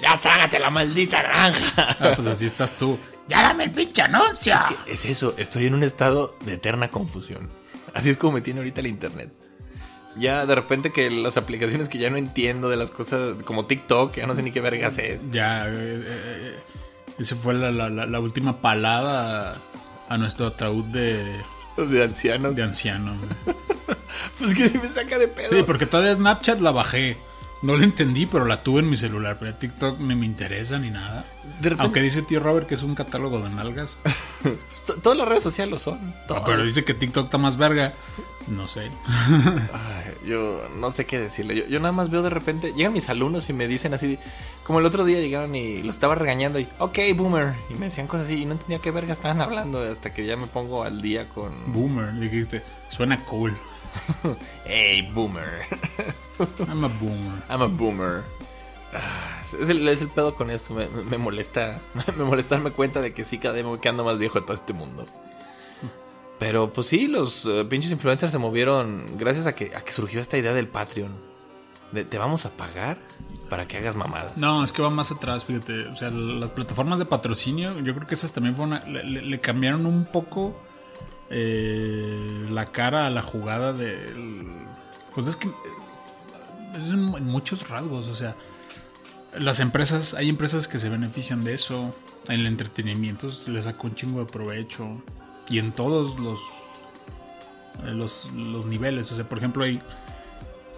ya 0.00 0.18
trágate 0.20 0.58
la 0.58 0.70
maldita 0.70 1.22
naranja. 1.22 1.96
Ah, 2.00 2.12
pues 2.14 2.26
así 2.28 2.46
estás 2.46 2.72
tú. 2.78 2.98
Ya 3.28 3.42
dame 3.42 3.64
el 3.64 3.70
pinche 3.70 4.02
anuncio. 4.02 4.54
Es 4.86 5.04
eso, 5.06 5.34
estoy 5.36 5.66
en 5.66 5.74
un 5.74 5.82
estado 5.82 6.36
de 6.44 6.54
eterna 6.54 6.88
confusión. 6.88 7.50
Así 7.94 8.10
es 8.10 8.16
como 8.16 8.34
me 8.34 8.40
tiene 8.40 8.60
ahorita 8.60 8.80
el 8.80 8.88
internet. 8.88 9.32
Ya 10.16 10.46
de 10.46 10.54
repente 10.54 10.92
que 10.92 11.10
las 11.10 11.36
aplicaciones 11.36 11.88
que 11.88 11.98
ya 11.98 12.10
no 12.10 12.16
entiendo 12.16 12.68
de 12.68 12.76
las 12.76 12.90
cosas 12.90 13.36
como 13.44 13.66
TikTok, 13.66 14.14
ya 14.16 14.26
no 14.26 14.34
sé 14.34 14.42
ni 14.42 14.52
qué 14.52 14.60
vergas 14.60 14.98
es. 14.98 15.28
Ya, 15.30 15.66
eh, 15.68 15.72
eh, 15.72 16.04
eh, 16.06 16.56
esa 17.18 17.34
fue 17.36 17.54
la, 17.54 17.70
la- 17.72 17.88
la- 17.90 18.20
última 18.20 18.60
palada 18.60 19.56
a 20.08 20.16
nuestro 20.18 20.46
ataúd 20.48 20.84
de, 20.86 21.24
De 21.76 22.02
ancianos. 22.04 22.54
de 22.56 22.62
anciano. 22.62 23.16
güey. 23.16 23.56
Pues 24.38 24.54
que 24.54 24.68
sí 24.68 24.78
me 24.78 24.88
saca 24.88 25.18
de 25.18 25.26
pedo. 25.26 25.50
Sí, 25.50 25.62
porque 25.64 25.86
todavía 25.86 26.14
Snapchat 26.14 26.60
la 26.60 26.70
bajé. 26.70 27.16
No 27.64 27.76
la 27.78 27.84
entendí, 27.84 28.26
pero 28.26 28.44
la 28.44 28.62
tuve 28.62 28.80
en 28.80 28.90
mi 28.90 28.96
celular. 28.96 29.38
Pero 29.40 29.54
TikTok 29.54 29.98
ni 29.98 30.14
me 30.14 30.26
interesa 30.26 30.78
ni 30.78 30.90
nada. 30.90 31.24
Repente- 31.60 31.82
Aunque 31.82 32.02
dice 32.02 32.20
tío 32.22 32.38
Robert 32.40 32.66
que 32.68 32.74
es 32.74 32.82
un 32.82 32.94
catálogo 32.94 33.40
de 33.40 33.48
nalgas. 33.48 33.98
Todas 35.02 35.16
las 35.16 35.26
redes 35.26 35.42
sociales 35.42 35.72
lo 35.72 35.78
son. 35.78 36.14
todas. 36.28 36.42
Pero 36.44 36.62
dice 36.64 36.84
que 36.84 36.92
TikTok 36.92 37.24
está 37.24 37.38
más 37.38 37.56
verga. 37.56 37.94
No 38.48 38.68
sé. 38.68 38.90
Ay, 39.72 40.12
yo 40.26 40.68
no 40.76 40.90
sé 40.90 41.06
qué 41.06 41.18
decirle. 41.18 41.56
Yo, 41.56 41.66
yo 41.66 41.80
nada 41.80 41.92
más 41.92 42.10
veo 42.10 42.22
de 42.22 42.28
repente, 42.28 42.74
llegan 42.74 42.92
mis 42.92 43.08
alumnos 43.08 43.48
y 43.48 43.54
me 43.54 43.66
dicen 43.66 43.94
así, 43.94 44.18
como 44.64 44.80
el 44.80 44.84
otro 44.84 45.04
día 45.06 45.18
llegaron 45.20 45.54
y 45.54 45.82
los 45.82 45.94
estaba 45.94 46.14
regañando 46.14 46.58
y, 46.60 46.68
ok, 46.78 46.98
boomer. 47.16 47.54
Y 47.70 47.74
me 47.74 47.86
decían 47.86 48.06
cosas 48.06 48.26
así 48.26 48.42
y 48.42 48.44
no 48.44 48.52
entendía 48.52 48.80
qué 48.80 48.90
verga 48.90 49.14
estaban 49.14 49.40
hablando 49.40 49.82
hasta 49.82 50.12
que 50.12 50.26
ya 50.26 50.36
me 50.36 50.46
pongo 50.46 50.84
al 50.84 51.00
día 51.00 51.30
con, 51.30 51.72
Boomer, 51.72 52.12
dijiste. 52.14 52.62
Suena 52.90 53.24
cool. 53.24 53.56
hey, 54.64 55.10
boomer. 55.14 55.62
I'm 56.68 56.84
a 56.84 56.88
boomer. 56.88 57.42
I'm 57.48 57.62
a 57.62 57.68
boomer. 57.68 58.22
Ah, 58.92 59.40
Es 59.60 59.68
el, 59.68 59.86
es 59.88 60.02
el 60.02 60.08
pedo 60.08 60.34
con 60.34 60.50
esto, 60.50 60.74
me, 60.74 60.88
me 60.88 61.18
molesta, 61.18 61.80
me 62.16 62.24
molesta 62.24 62.56
darme 62.56 62.70
cuenta 62.70 63.00
de 63.00 63.12
que 63.12 63.24
sí 63.24 63.38
cada 63.38 63.54
vez 63.54 63.64
que 63.80 63.88
ando 63.88 64.04
más 64.04 64.18
viejo 64.18 64.40
de 64.40 64.46
todo 64.46 64.56
este 64.56 64.72
mundo. 64.72 65.06
Pero 66.38 66.72
pues 66.72 66.88
sí, 66.88 67.06
los 67.06 67.46
eh, 67.46 67.64
pinches 67.64 67.92
influencers 67.92 68.32
se 68.32 68.38
movieron 68.38 69.16
gracias 69.16 69.46
a 69.46 69.54
que, 69.54 69.74
a 69.74 69.80
que 69.82 69.92
surgió 69.92 70.20
esta 70.20 70.36
idea 70.36 70.52
del 70.52 70.66
Patreon. 70.66 71.12
De, 71.92 72.04
te 72.04 72.18
vamos 72.18 72.44
a 72.44 72.50
pagar 72.50 72.98
para 73.48 73.68
que 73.68 73.76
hagas 73.78 73.94
mamadas. 73.94 74.36
No, 74.36 74.64
es 74.64 74.72
que 74.72 74.82
va 74.82 74.90
más 74.90 75.12
atrás, 75.12 75.44
fíjate. 75.44 75.86
O 75.88 75.96
sea, 75.96 76.10
las 76.10 76.50
plataformas 76.50 76.98
de 76.98 77.04
patrocinio, 77.04 77.78
yo 77.80 77.94
creo 77.94 78.08
que 78.08 78.16
esas 78.16 78.32
también 78.32 78.56
fueron. 78.56 78.80
le 78.92 79.40
cambiaron 79.40 79.86
un 79.86 80.04
poco 80.06 80.56
eh, 81.30 82.46
la 82.50 82.66
cara 82.72 83.06
a 83.06 83.10
la 83.10 83.22
jugada 83.22 83.72
del. 83.72 84.46
Pues 85.14 85.26
es 85.26 85.36
que. 85.36 85.48
Es 86.78 86.90
en, 86.90 87.02
muchos 87.04 87.68
rasgos, 87.68 88.08
o 88.08 88.14
sea. 88.14 88.34
Las 89.38 89.60
empresas, 89.60 90.14
hay 90.14 90.28
empresas 90.28 90.68
que 90.68 90.78
se 90.78 90.88
benefician 90.88 91.44
de 91.44 91.54
eso. 91.54 91.94
En 92.28 92.40
el 92.40 92.46
entretenimiento 92.46 93.30
les 93.48 93.64
saca 93.64 93.82
un 93.82 93.94
chingo 93.94 94.20
de 94.20 94.26
provecho. 94.26 95.02
Y 95.48 95.58
en 95.58 95.72
todos 95.72 96.18
los. 96.18 96.40
eh, 97.84 97.92
Los, 97.92 98.30
los 98.32 98.66
niveles. 98.66 99.10
O 99.12 99.16
sea, 99.16 99.28
por 99.28 99.38
ejemplo, 99.38 99.64
hay 99.64 99.80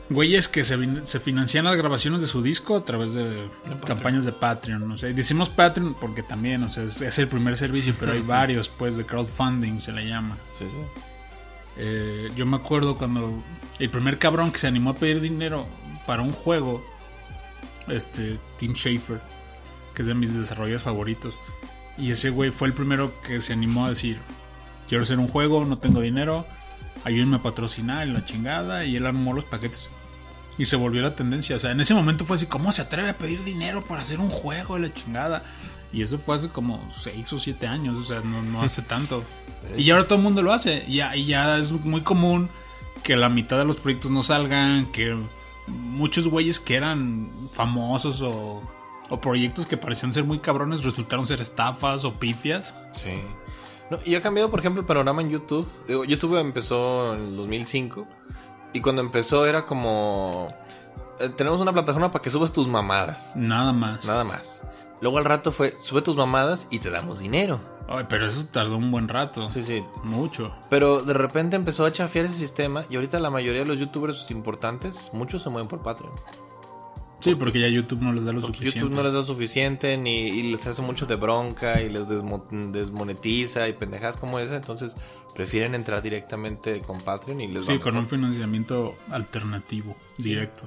güeyes 0.09 0.49
que 0.49 0.65
se, 0.65 1.07
se 1.07 1.21
financian 1.21 1.65
las 1.65 1.77
grabaciones 1.77 2.21
de 2.21 2.27
su 2.27 2.43
disco 2.43 2.77
a 2.77 2.85
través 2.85 3.15
de 3.15 3.49
campañas 3.85 4.25
de 4.25 4.33
Patreon. 4.33 4.91
O 4.91 4.97
sea, 4.97 5.13
decimos 5.13 5.49
Patreon 5.49 5.95
porque 5.95 6.23
también, 6.23 6.63
o 6.63 6.71
sea, 6.71 6.85
es, 6.85 7.01
es 7.01 7.19
el 7.19 7.29
primer 7.29 7.57
servicio, 7.57 7.95
pero 7.99 8.13
hay 8.13 8.21
varios, 8.27 8.69
pues, 8.69 8.97
de 8.97 9.05
crowdfunding 9.05 9.81
se 9.81 9.93
le 9.93 10.07
llama. 10.07 10.39
Sí, 10.53 10.65
sí. 10.65 11.03
Eh, 11.79 12.31
yo 12.35 12.47
me 12.47 12.57
acuerdo 12.57 12.97
cuando 12.97 13.43
el 13.79 13.91
primer 13.91 14.19
cabrón 14.19 14.51
que 14.51 14.59
se 14.59 14.67
animó 14.67 14.91
a 14.91 14.95
pedir 14.95 15.21
dinero 15.21 15.67
para 16.07 16.23
un 16.23 16.33
juego, 16.33 16.85
este, 17.89 18.39
Tim 18.59 18.75
Schafer, 18.75 19.21
que 19.95 20.03
es 20.03 20.09
de 20.09 20.15
mis 20.15 20.33
desarrolladores 20.33 20.83
favoritos. 20.83 21.35
Y 21.99 22.11
ese 22.11 22.31
güey 22.31 22.51
fue 22.51 22.69
el 22.69 22.75
primero 22.75 23.13
que 23.23 23.41
se 23.41 23.53
animó 23.53 23.87
a 23.87 23.91
decir, 23.91 24.19
quiero 24.89 25.03
hacer 25.03 25.19
un 25.19 25.29
juego, 25.29 25.65
no 25.65 25.79
tengo 25.79 26.01
dinero, 26.01 26.47
ayúdenme 27.05 27.37
a 27.37 27.43
patrocinar 27.43 28.07
y 28.07 28.13
la 28.13 28.25
chingada. 28.25 28.85
Y 28.85 28.97
él 28.97 29.07
armó 29.07 29.33
los 29.33 29.45
paquetes. 29.45 29.91
Y 30.59 30.67
se 30.67 30.77
volvió 30.77 31.03
la 31.03 31.15
tendencia. 31.15 31.57
O 31.57 31.59
sea, 31.59 31.71
en 31.73 31.81
ese 31.81 31.95
momento 31.95 32.25
fue 32.25 32.37
así, 32.37 32.47
¿cómo 32.47 32.73
se 32.73 32.83
atreve 32.83 33.11
a 33.11 33.19
pedir 33.19 33.45
dinero 33.45 33.83
para 33.83 34.03
hacer 34.03 34.21
un 34.21 34.31
juego 34.31 34.77
de 34.77 34.89
la 34.89 34.95
chingada? 34.95 35.45
Y 35.93 36.03
eso 36.03 36.19
fue 36.19 36.37
hace 36.37 36.49
como 36.49 36.87
6 36.93 37.33
o 37.33 37.39
7 37.39 37.67
años, 37.67 37.97
o 37.97 38.05
sea, 38.05 38.21
no, 38.21 38.43
no 38.43 38.63
hace 38.63 38.83
tanto. 38.83 39.23
y 39.77 39.91
ahora 39.91 40.05
todo 40.05 40.17
el 40.17 40.25
mundo 40.25 40.43
lo 40.43 40.53
hace. 40.53 40.85
Y 40.89 40.97
ya, 40.97 41.17
y 41.17 41.27
ya 41.27 41.59
es 41.59 41.73
muy 41.73 42.03
común 42.03 42.49
que 43.03 43.17
la 43.17 43.29
mitad 43.29 43.59
de 43.59 43.65
los 43.65 43.77
proyectos 43.77 44.11
no 44.11 44.23
salgan, 44.23 44.91
que 44.93 45.17
muchos 45.67 46.29
güeyes 46.29 46.61
que 46.61 46.77
eran 46.77 47.29
famosos 47.53 48.23
o, 48.23 48.63
o 49.09 49.21
proyectos 49.21 49.67
que 49.67 49.77
parecían 49.77 50.13
ser 50.13 50.25
muy 50.25 50.39
cabrones 50.39 50.85
resultaron 50.85 51.27
ser 51.27 51.41
estafas 51.41 52.05
o 52.05 52.19
pifias. 52.19 52.75
Sí. 52.93 53.21
Y 54.05 54.17
ha 54.17 54.23
cambiado, 54.23 54.51
por 54.51 54.61
ejemplo, 54.61 54.81
el 54.81 54.87
panorama 54.87 55.23
en 55.23 55.31
YouTube. 55.31 55.69
YouTube 56.09 56.39
empezó 56.39 57.15
en 57.15 57.23
el 57.23 57.37
2005. 57.37 58.07
Y 58.77 58.81
cuando 58.81 59.01
empezó 59.03 59.47
era 59.47 59.63
como... 59.67 60.49
eh, 61.19 61.31
tenemos 61.37 61.61
una 61.61 61.73
plataforma 61.73 62.11
para 62.11 62.23
que 62.23 62.31
subas 62.31 62.53
tus 62.53 62.69
mamadas. 62.69 63.35
Nada 63.35 63.73
más. 63.73 64.05
Nada 64.05 64.25
más. 64.25 64.63
Luego 65.01 65.19
al 65.19 65.25
rato 65.25 65.51
fue, 65.53 65.75
sube 65.81 66.03
tus 66.03 66.17
mamadas 66.17 66.69
y 66.71 66.79
te 66.79 66.91
damos 66.91 67.19
dinero. 67.21 67.61
Ay, 67.89 68.05
pero 68.09 68.27
eso 68.27 68.45
tardó 68.47 68.77
un 68.77 68.91
buen 68.91 69.09
rato. 69.09 69.49
Sí, 69.51 69.63
sí. 69.63 69.85
Mucho. 70.03 70.53
Pero 70.71 71.03
de 71.03 71.15
repente 71.15 71.55
empezó 71.57 71.85
a 71.85 71.93
chafiar 71.93 72.25
ese 72.25 72.37
sistema 72.37 72.85
y 72.91 72.97
ahorita 72.97 73.21
la 73.21 73.31
mayoría 73.31 73.63
de 73.63 73.67
los 73.69 73.79
youtubers 73.79 74.31
importantes, 74.31 75.11
muchos 75.13 75.43
se 75.43 75.51
mueven 75.51 75.69
por 75.69 75.83
Patreon. 75.83 76.13
Sí, 77.21 77.35
porque 77.35 77.61
ya 77.61 77.69
YouTube 77.69 78.03
no 78.03 78.13
les 78.13 78.25
da 78.25 78.33
lo 78.33 78.41
suficiente. 78.41 78.79
YouTube 78.81 78.95
no 78.95 79.03
les 79.03 79.13
da 79.13 79.25
suficiente 79.25 79.97
ni 79.97 80.29
y 80.29 80.43
les 80.53 80.67
hace 80.67 80.83
mucho 80.83 81.07
de 81.07 81.15
bronca 81.17 81.81
y 81.81 81.89
les 81.89 82.07
desmo- 82.09 82.45
desmonetiza 82.73 83.69
y 83.69 83.73
pendejadas 83.73 84.17
como 84.17 84.39
esa. 84.39 84.57
Entonces 84.57 84.97
prefieren 85.37 85.75
entrar 85.75 86.03
directamente 86.03 86.81
con 86.81 87.01
Patreon 87.01 87.43
y 87.43 87.49
les 87.49 87.63
va 87.69 87.73
Sí, 87.75 87.79
con 87.79 87.97
un 87.97 88.09
financiamiento 88.09 88.97
alternativo, 89.11 89.95
directo. 90.17 90.65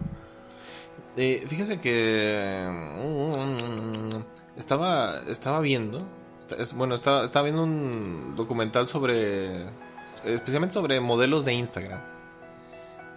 Eh, 1.17 1.43
fíjese 1.49 1.79
que 1.79 2.67
mm, 2.69 4.59
estaba 4.59 5.21
estaba 5.27 5.59
viendo, 5.59 6.07
bueno, 6.75 6.95
estaba, 6.95 7.25
estaba 7.25 7.43
viendo 7.43 7.63
un 7.63 8.33
documental 8.35 8.87
sobre, 8.87 9.65
especialmente 10.23 10.73
sobre 10.73 10.99
modelos 10.99 11.45
de 11.45 11.53
Instagram, 11.53 11.99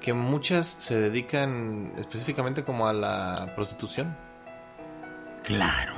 que 0.01 0.15
muchas 0.15 0.67
se 0.79 0.99
dedican 0.99 1.93
específicamente 1.99 2.63
como 2.65 2.89
a 2.89 2.93
la 2.93 3.53
prostitución, 3.55 4.17
Claro. 5.45 5.95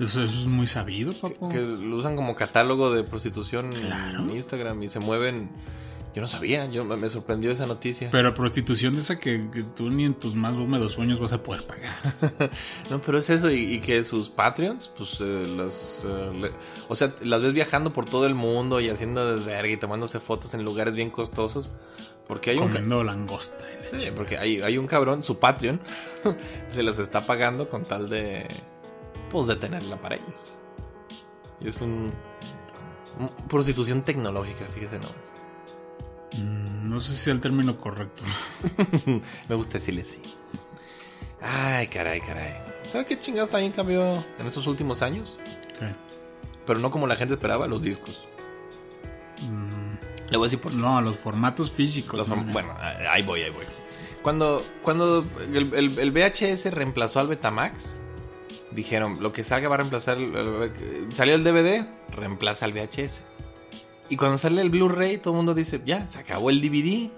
Eso, 0.00 0.22
eso 0.22 0.40
es 0.40 0.46
muy 0.46 0.66
sabido, 0.66 1.12
papo. 1.12 1.48
que 1.48 1.58
lo 1.60 1.96
usan 1.96 2.14
como 2.16 2.34
catálogo 2.36 2.92
de 2.92 3.02
prostitución 3.04 3.72
Claro. 3.72 4.20
en 4.20 4.30
Instagram 4.30 4.82
y 4.82 4.88
se 4.88 5.00
mueven. 5.00 5.50
Yo 6.14 6.22
no 6.22 6.28
sabía, 6.28 6.64
yo 6.66 6.84
me 6.84 7.10
sorprendió 7.10 7.50
esa 7.52 7.66
noticia. 7.66 8.08
Pero 8.10 8.34
prostitución 8.34 8.94
de 8.94 9.00
esa 9.00 9.20
que, 9.20 9.48
que 9.52 9.62
tú 9.62 9.90
ni 9.90 10.04
en 10.04 10.14
tus 10.14 10.34
más 10.34 10.56
húmedos 10.56 10.92
sueños 10.92 11.20
vas 11.20 11.32
a 11.32 11.42
poder 11.42 11.62
pagar. 11.64 11.92
No, 12.90 13.00
pero 13.02 13.18
es 13.18 13.28
eso, 13.30 13.50
y, 13.50 13.74
y 13.74 13.80
que 13.80 14.02
sus 14.04 14.30
Patreons, 14.30 14.88
pues, 14.96 15.18
eh, 15.20 15.44
los, 15.54 16.04
eh, 16.06 16.30
le- 16.40 16.50
o 16.88 16.96
sea, 16.96 17.12
las 17.22 17.42
ves 17.42 17.52
viajando 17.52 17.92
por 17.92 18.06
todo 18.06 18.26
el 18.26 18.34
mundo 18.34 18.80
y 18.80 18.88
haciendo 18.88 19.30
desvergue 19.36 19.74
y 19.74 19.76
tomándose 19.76 20.18
fotos 20.18 20.54
en 20.54 20.64
lugares 20.64 20.94
bien 20.96 21.10
costosos, 21.10 21.72
porque 22.26 22.50
hay 22.50 22.56
un, 22.58 22.64
Comiendo 22.68 23.04
langosta. 23.04 23.64
sí, 23.80 24.10
porque 24.16 24.38
hay, 24.38 24.60
hay 24.62 24.78
un 24.78 24.86
cabrón, 24.86 25.22
su 25.22 25.38
Patreon, 25.38 25.78
se 26.74 26.82
las 26.82 26.98
está 26.98 27.20
pagando 27.26 27.68
con 27.68 27.82
tal 27.84 28.08
de, 28.08 28.48
pues, 29.28 29.46
de 29.46 29.56
tenerla 29.56 29.96
para 30.00 30.16
ellos. 30.16 30.54
Y 31.60 31.68
es 31.68 31.80
un, 31.80 32.12
un- 33.18 33.48
prostitución 33.48 34.02
tecnológica, 34.02 34.64
fíjese 34.74 34.96
nomás. 34.98 35.14
Mm, 36.36 36.88
no 36.90 37.00
sé 37.00 37.08
si 37.14 37.20
es 37.22 37.28
el 37.28 37.40
término 37.40 37.76
correcto. 37.78 38.22
Me 39.48 39.54
gusta 39.54 39.78
decirle 39.78 40.04
sí. 40.04 40.20
Ay, 41.40 41.86
caray, 41.88 42.20
caray. 42.20 42.54
¿Sabe 42.88 43.06
qué 43.06 43.18
chingados 43.18 43.50
también 43.50 43.72
cambió 43.72 44.14
en 44.38 44.46
estos 44.46 44.66
últimos 44.66 45.02
años? 45.02 45.38
¿Qué? 45.78 45.92
Pero 46.66 46.80
no 46.80 46.90
como 46.90 47.06
la 47.06 47.16
gente 47.16 47.34
esperaba, 47.34 47.66
los 47.66 47.82
discos. 47.82 48.26
Le 50.30 50.36
voy 50.36 50.44
a 50.46 50.48
decir 50.48 50.60
por 50.60 50.72
qué. 50.72 50.78
No, 50.78 51.00
los 51.00 51.16
formatos 51.16 51.70
físicos. 51.72 52.16
Los 52.18 52.28
¿no? 52.28 52.36
form- 52.36 52.52
bueno, 52.52 52.74
ahí 53.10 53.22
voy, 53.22 53.42
ahí 53.42 53.50
voy. 53.50 53.64
Cuando, 54.22 54.62
cuando 54.82 55.24
el, 55.52 55.72
el- 55.74 55.98
el 55.98 56.10
VHS 56.12 56.70
reemplazó 56.72 57.20
al 57.20 57.28
Betamax, 57.28 58.00
dijeron, 58.72 59.14
lo 59.20 59.32
que 59.32 59.44
salga 59.44 59.68
va 59.68 59.74
a 59.76 59.78
reemplazar... 59.78 60.16
el- 60.18 60.34
el- 60.36 61.12
salió 61.12 61.34
el 61.34 61.44
DVD, 61.44 61.86
reemplaza 62.14 62.64
al 62.64 62.72
VHS. 62.72 63.22
Y 64.10 64.16
cuando 64.16 64.38
sale 64.38 64.62
el 64.62 64.70
Blu-ray, 64.70 65.18
todo 65.18 65.34
el 65.34 65.36
mundo 65.38 65.54
dice, 65.54 65.82
ya, 65.84 66.08
se 66.08 66.18
acabó 66.18 66.50
el 66.50 66.60
DVD. 66.60 67.10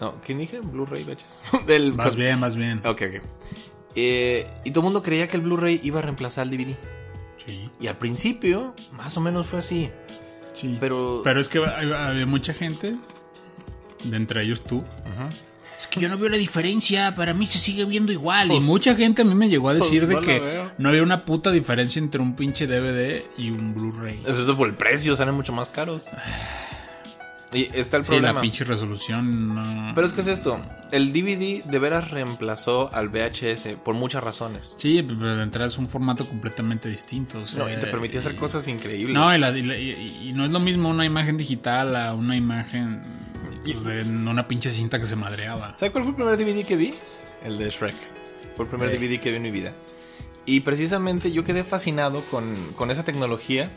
No, 0.00 0.14
¿quién 0.24 0.38
dije? 0.38 0.60
Blu-ray, 0.60 1.04
VHS. 1.04 1.66
Del, 1.66 1.92
Más 1.94 2.16
bien, 2.16 2.40
más 2.40 2.56
bien. 2.56 2.78
Ok, 2.86 3.02
ok. 3.08 3.22
Eh, 3.96 4.46
y 4.64 4.70
todo 4.70 4.80
el 4.80 4.84
mundo 4.84 5.02
creía 5.02 5.28
que 5.28 5.36
el 5.36 5.42
Blu-ray 5.42 5.80
iba 5.82 5.98
a 5.98 6.02
reemplazar 6.02 6.46
el 6.46 6.56
DVD. 6.56 6.74
Sí, 7.44 7.70
Y 7.80 7.86
al 7.88 7.98
principio, 7.98 8.74
más 8.92 9.16
o 9.16 9.20
menos 9.20 9.46
fue 9.46 9.58
así. 9.58 9.90
sí. 10.54 10.76
Pero- 10.80 11.20
Pero 11.24 11.40
es 11.40 11.48
que 11.48 11.58
había 11.58 12.26
mucha 12.26 12.54
gente, 12.54 12.96
de 14.04 14.16
entre 14.16 14.42
ellos 14.44 14.62
tú. 14.62 14.82
Es 15.80 15.86
que 15.86 15.98
yo 15.98 16.10
no 16.10 16.18
veo 16.18 16.28
la 16.28 16.36
diferencia. 16.36 17.14
Para 17.16 17.32
mí 17.32 17.46
se 17.46 17.58
sigue 17.58 17.86
viendo 17.86 18.12
igual. 18.12 18.52
Y 18.52 18.56
Y 18.56 18.60
mucha 18.60 18.94
gente 18.94 19.22
a 19.22 19.24
mí 19.24 19.34
me 19.34 19.48
llegó 19.48 19.70
a 19.70 19.74
decir 19.74 20.04
Pues 20.04 20.08
de 20.10 20.14
no 20.14 20.20
que 20.20 20.62
no 20.76 20.88
había 20.90 21.02
una 21.02 21.18
puta 21.18 21.50
diferencia 21.50 21.98
entre 21.98 22.20
un 22.20 22.36
pinche 22.36 22.66
DVD 22.66 23.22
y 23.38 23.50
un 23.50 23.74
Blu-ray. 23.74 24.20
Eso 24.26 24.48
es 24.48 24.56
por 24.56 24.68
el 24.68 24.74
precio, 24.74 25.16
salen 25.16 25.34
mucho 25.34 25.52
más 25.52 25.70
caros. 25.70 26.02
Y 27.52 27.68
está 27.72 27.96
el 27.96 28.04
Sí, 28.04 28.12
la 28.12 28.18
problema. 28.18 28.40
pinche 28.42 28.62
resolución 28.64 29.54
no... 29.56 29.92
Pero 29.94 30.06
es 30.06 30.12
que 30.12 30.20
es 30.20 30.28
esto, 30.28 30.60
el 30.92 31.12
DVD 31.12 31.64
de 31.64 31.78
veras 31.80 32.10
reemplazó 32.12 32.88
al 32.94 33.08
VHS 33.08 33.76
por 33.84 33.94
muchas 33.96 34.22
razones. 34.22 34.72
Sí, 34.76 35.02
pero 35.02 35.36
de 35.36 35.42
entrada 35.42 35.66
es 35.68 35.76
un 35.76 35.88
formato 35.88 36.26
completamente 36.28 36.88
distinto. 36.88 37.40
o 37.40 37.46
sea, 37.46 37.64
No, 37.64 37.68
y 37.72 37.76
te 37.76 37.88
permitía 37.88 38.20
hacer 38.20 38.36
cosas 38.36 38.68
increíbles. 38.68 39.14
No, 39.14 39.34
y, 39.34 39.38
la- 39.38 39.50
y 39.56 39.62
la- 39.62 39.76
y- 39.76 40.28
y 40.28 40.32
no 40.32 40.44
es 40.44 40.50
lo 40.52 40.60
mismo 40.60 40.90
una 40.90 41.04
imagen 41.04 41.36
digital 41.36 41.96
a 41.96 42.14
una 42.14 42.36
imagen 42.36 43.00
pues, 43.64 43.82
de 43.84 44.02
una 44.02 44.46
pinche 44.46 44.70
cinta 44.70 45.00
que 45.00 45.06
se 45.06 45.16
madreaba. 45.16 45.74
¿Sabes 45.76 45.90
cuál 45.90 46.04
fue 46.04 46.10
el 46.10 46.16
primer 46.16 46.36
DVD 46.36 46.64
que 46.64 46.76
vi? 46.76 46.94
El 47.44 47.58
de 47.58 47.68
Shrek. 47.68 47.96
Fue 48.54 48.64
el 48.64 48.70
primer 48.70 48.90
Eh. 48.90 48.98
DVD 48.98 49.18
que 49.20 49.30
vi 49.30 49.36
en 49.36 49.42
mi 49.42 49.50
vida. 49.50 49.72
Y 50.46 50.60
precisamente 50.60 51.32
yo 51.32 51.42
quedé 51.44 51.64
fascinado 51.64 52.22
con, 52.30 52.46
con 52.76 52.90
esa 52.92 53.04
tecnología 53.04 53.70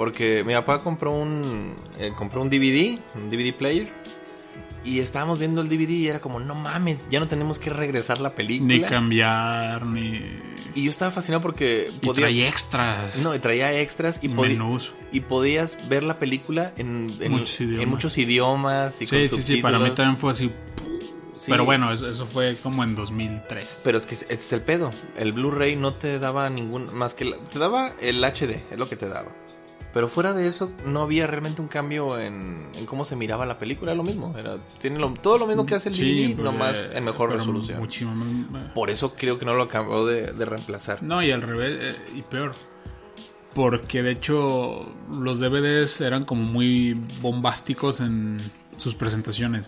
porque 0.00 0.42
mi 0.44 0.54
papá 0.54 0.78
compró 0.78 1.12
un, 1.12 1.74
eh, 1.98 2.10
compró 2.16 2.40
un 2.40 2.48
DVD, 2.48 2.98
un 3.16 3.28
DVD 3.30 3.52
player. 3.54 3.86
Y 4.82 5.00
estábamos 5.00 5.38
viendo 5.38 5.60
el 5.60 5.68
DVD 5.68 5.90
y 5.90 6.08
era 6.08 6.20
como, 6.20 6.40
no 6.40 6.54
mames, 6.54 6.96
ya 7.10 7.20
no 7.20 7.28
tenemos 7.28 7.58
que 7.58 7.68
regresar 7.68 8.18
la 8.18 8.30
película. 8.30 8.74
Ni 8.76 8.80
cambiar, 8.80 9.84
ni... 9.84 10.22
y 10.74 10.84
yo 10.84 10.88
estaba 10.90 11.10
fascinado 11.10 11.42
porque 11.42 11.90
Y 12.00 12.06
podía... 12.06 12.22
traía 12.24 12.48
extras. 12.48 13.16
No, 13.18 13.34
y 13.34 13.40
traía 13.40 13.78
extras 13.78 14.20
y, 14.22 14.26
y 14.26 14.28
menús. 14.30 14.94
y 15.12 15.20
podías 15.20 15.86
ver 15.90 16.02
la 16.02 16.14
película 16.14 16.72
en, 16.78 17.10
en- 17.20 17.32
Muchos 17.32 17.60
en 17.60 17.68
idiomas. 17.68 17.88
muchos 17.88 18.16
idiomas 18.16 19.02
y 19.02 19.06
con 19.06 19.18
Sí, 19.18 19.28
sí, 19.28 19.42
sí, 19.42 19.56
para 19.60 19.78
mí 19.78 19.90
también 19.90 20.16
fue 20.16 20.30
así. 20.30 20.50
Sí. 21.34 21.50
Pero 21.50 21.66
bueno, 21.66 21.92
eso, 21.92 22.08
eso 22.08 22.24
fue 22.24 22.56
como 22.62 22.82
en 22.82 22.94
2003. 22.94 23.82
Pero 23.84 23.98
es 23.98 24.06
que 24.06 24.14
este 24.14 24.32
es 24.34 24.52
el 24.54 24.62
pedo. 24.62 24.92
El 25.16 25.32
Blu-ray 25.34 25.76
no 25.76 25.92
te 25.92 26.18
daba 26.18 26.48
ningún. 26.48 26.86
Más 26.94 27.12
que. 27.12 27.26
la- 27.26 27.36
te 27.36 27.58
daba 27.58 27.92
el 28.00 28.24
HD, 28.24 28.62
es 28.70 28.78
lo 28.78 28.88
que 28.88 28.96
te 28.96 29.08
daba. 29.08 29.30
Pero 29.92 30.06
fuera 30.06 30.32
de 30.32 30.46
eso, 30.46 30.70
no 30.86 31.02
había 31.02 31.26
realmente 31.26 31.60
un 31.60 31.66
cambio 31.66 32.16
en, 32.18 32.70
en 32.76 32.86
cómo 32.86 33.04
se 33.04 33.16
miraba 33.16 33.44
la 33.44 33.58
película. 33.58 33.90
Era 33.90 33.96
lo 33.96 34.04
mismo. 34.04 34.32
Era, 34.38 34.58
tiene 34.80 34.98
lo- 35.00 35.12
todo 35.14 35.36
lo 35.38 35.46
mismo 35.48 35.66
que 35.66 35.74
hace 35.74 35.88
el 35.88 35.96
Sí, 35.96 36.34
DVD, 36.34 36.42
nomás 36.44 36.90
en 36.94 37.04
mejor 37.04 37.32
resolución. 37.32 37.80
Muchísimo 37.80 38.14
más- 38.14 38.64
Por 38.72 38.90
eso 38.90 39.14
creo 39.16 39.38
que 39.38 39.44
no 39.44 39.54
lo 39.54 39.64
acabó 39.64 40.06
de, 40.06 40.32
de 40.32 40.44
reemplazar. 40.44 41.02
No, 41.02 41.22
y 41.22 41.32
al 41.32 41.42
revés, 41.42 41.96
eh, 41.96 42.12
y 42.16 42.22
peor. 42.22 42.52
Porque 43.54 44.02
de 44.04 44.12
hecho 44.12 44.80
los 45.20 45.40
DVDs 45.40 46.00
eran 46.02 46.24
como 46.24 46.44
muy 46.44 46.94
bombásticos 47.20 48.00
en 48.00 48.38
sus 48.78 48.94
presentaciones. 48.94 49.66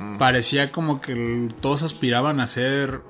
Mm. 0.00 0.16
Parecía 0.18 0.70
como 0.70 1.00
que 1.00 1.48
todos 1.60 1.82
aspiraban 1.82 2.38
a 2.38 2.44
hacer... 2.44 3.00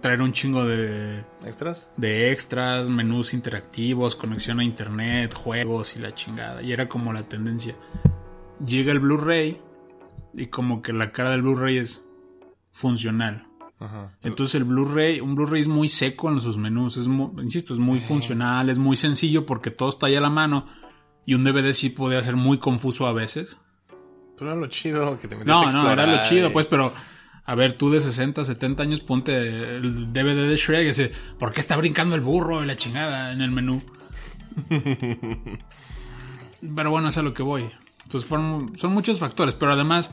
Traer 0.00 0.22
un 0.22 0.32
chingo 0.32 0.64
de, 0.64 1.24
¿Extras? 1.44 1.90
de 1.96 2.30
extras, 2.30 2.88
menús 2.88 3.34
interactivos, 3.34 4.14
conexión 4.14 4.60
a 4.60 4.64
internet, 4.64 5.34
juegos 5.34 5.96
y 5.96 5.98
la 5.98 6.14
chingada. 6.14 6.62
Y 6.62 6.72
era 6.72 6.88
como 6.88 7.12
la 7.12 7.24
tendencia. 7.24 7.74
Llega 8.64 8.92
el 8.92 9.00
Blu-ray 9.00 9.60
y 10.32 10.46
como 10.46 10.80
que 10.80 10.92
la 10.92 11.10
cara 11.10 11.30
del 11.30 11.42
Blu-ray 11.42 11.78
es 11.78 12.02
funcional. 12.70 13.48
Ajá. 13.80 14.12
Entonces 14.22 14.54
el 14.54 14.64
Blu-ray, 14.64 15.20
un 15.20 15.34
Blu-ray 15.34 15.62
es 15.62 15.68
muy 15.68 15.88
seco 15.88 16.30
en 16.30 16.40
sus 16.40 16.56
menús, 16.56 16.96
es 16.96 17.08
muy, 17.08 17.42
insisto, 17.42 17.74
es 17.74 17.80
muy 17.80 17.98
funcional, 17.98 18.70
es 18.70 18.78
muy 18.78 18.96
sencillo 18.96 19.44
porque 19.44 19.70
todo 19.70 19.88
está 19.88 20.06
ahí 20.06 20.14
a 20.14 20.20
la 20.20 20.30
mano. 20.30 20.66
Y 21.26 21.34
un 21.34 21.42
DVD 21.42 21.72
sí 21.72 21.90
podía 21.90 22.22
ser 22.22 22.36
muy 22.36 22.58
confuso 22.58 23.06
a 23.06 23.12
veces. 23.12 23.56
Pero 24.36 24.50
era 24.50 24.60
lo 24.60 24.66
chido 24.68 25.18
que 25.18 25.26
te 25.26 25.36
metías 25.36 25.46
No, 25.46 25.68
a 25.68 25.72
no, 25.72 25.90
era 25.90 26.06
lo 26.06 26.22
chido, 26.22 26.52
pues, 26.52 26.66
pero 26.66 26.92
a 27.46 27.54
ver, 27.54 27.74
tú 27.74 27.90
de 27.90 28.00
60, 28.00 28.44
70 28.44 28.82
años 28.82 29.00
ponte 29.00 29.36
el 29.76 30.12
DVD 30.12 30.48
de 30.48 30.56
Shrek 30.56 30.84
y 30.84 30.88
dice, 30.88 31.12
¿por 31.38 31.52
qué 31.52 31.60
está 31.60 31.76
brincando 31.76 32.14
el 32.14 32.20
burro 32.22 32.62
y 32.62 32.66
la 32.66 32.76
chingada 32.76 33.32
en 33.32 33.40
el 33.42 33.50
menú? 33.50 33.82
pero 36.76 36.90
bueno, 36.90 37.08
es 37.08 37.18
a 37.18 37.22
lo 37.22 37.34
que 37.34 37.42
voy. 37.42 37.70
Entonces 38.04 38.28
fueron, 38.28 38.76
son 38.76 38.92
muchos 38.92 39.18
factores, 39.18 39.54
pero 39.54 39.72
además, 39.72 40.10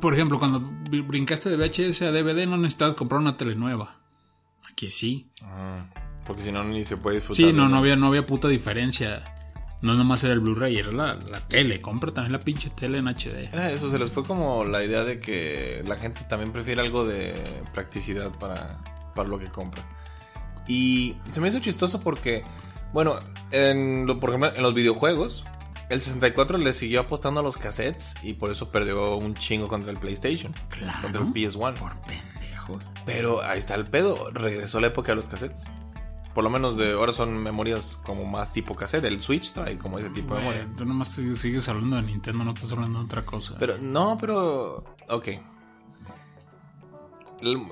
por 0.00 0.14
ejemplo, 0.14 0.38
cuando 0.38 0.60
br- 0.60 1.06
brincaste 1.06 1.50
de 1.50 1.56
VHS 1.56 2.02
a 2.02 2.12
DVD 2.12 2.46
no 2.46 2.56
necesitabas 2.56 2.94
comprar 2.94 3.20
una 3.20 3.36
tele 3.36 3.54
nueva. 3.54 3.96
Aquí 4.70 4.86
sí. 4.86 5.28
Ah, 5.44 5.86
porque 6.26 6.42
si 6.42 6.52
no, 6.52 6.62
ni 6.64 6.84
se 6.84 6.96
puede 6.96 7.16
disfrutar. 7.16 7.44
Sí, 7.46 7.52
no, 7.52 7.68
no 7.68 7.76
había, 7.78 7.96
no 7.96 8.06
había 8.08 8.26
puta 8.26 8.48
diferencia. 8.48 9.34
No 9.82 9.94
nomás 9.94 10.22
era 10.24 10.34
el 10.34 10.40
Blu-ray, 10.40 10.76
era 10.78 10.92
la, 10.92 11.14
la 11.14 11.46
tele. 11.48 11.80
Compra 11.80 12.12
también 12.12 12.32
la 12.32 12.40
pinche 12.40 12.68
tele 12.70 12.98
en 12.98 13.08
HD. 13.08 13.48
Era 13.52 13.70
eso, 13.70 13.90
se 13.90 13.98
les 13.98 14.10
fue 14.10 14.24
como 14.24 14.64
la 14.64 14.84
idea 14.84 15.04
de 15.04 15.20
que 15.20 15.82
la 15.86 15.96
gente 15.96 16.22
también 16.28 16.52
prefiere 16.52 16.82
algo 16.82 17.06
de 17.06 17.34
practicidad 17.72 18.30
para, 18.38 18.78
para 19.14 19.28
lo 19.28 19.38
que 19.38 19.48
compra. 19.48 19.86
Y 20.68 21.16
se 21.30 21.40
me 21.40 21.48
hizo 21.48 21.60
chistoso 21.60 22.00
porque, 22.00 22.44
bueno, 22.92 23.16
en, 23.52 24.06
lo- 24.06 24.20
por 24.20 24.30
ejemplo, 24.30 24.52
en 24.54 24.62
los 24.62 24.74
videojuegos, 24.74 25.44
el 25.88 26.00
64 26.00 26.58
le 26.58 26.72
siguió 26.74 27.00
apostando 27.00 27.40
a 27.40 27.42
los 27.42 27.56
cassettes 27.58 28.14
y 28.22 28.34
por 28.34 28.50
eso 28.52 28.70
perdió 28.70 29.16
un 29.16 29.34
chingo 29.34 29.66
contra 29.66 29.90
el 29.90 29.98
PlayStation, 29.98 30.54
Claro. 30.68 30.98
contra 31.02 31.22
el 31.22 31.28
PS1. 31.32 31.74
Por 31.78 32.00
pendejos. 32.02 32.82
Pero 33.06 33.42
ahí 33.42 33.58
está 33.58 33.74
el 33.76 33.86
pedo, 33.86 34.30
regresó 34.30 34.78
la 34.78 34.88
época 34.88 35.12
de 35.12 35.16
los 35.16 35.26
cassettes. 35.28 35.64
Por 36.40 36.44
lo 36.44 36.48
menos 36.48 36.78
de 36.78 36.94
ahora 36.94 37.12
son 37.12 37.36
memorias 37.42 38.00
como 38.02 38.24
más 38.24 38.50
tipo 38.50 38.74
cassette. 38.74 39.04
El 39.04 39.22
Switch 39.22 39.52
trae 39.52 39.76
como 39.76 39.98
ese 39.98 40.08
tipo 40.08 40.32
de 40.34 40.40
memoria. 40.40 40.66
Tú 40.78 40.86
nomás 40.86 41.08
sigues, 41.08 41.68
hablando 41.68 41.96
de 41.96 42.02
Nintendo, 42.02 42.42
no 42.44 42.52
estás 42.52 42.72
hablando 42.72 42.98
de 43.00 43.04
otra 43.04 43.26
cosa. 43.26 43.56
Pero, 43.58 43.76
no, 43.76 44.16
pero. 44.18 44.82
Ok. 45.10 45.28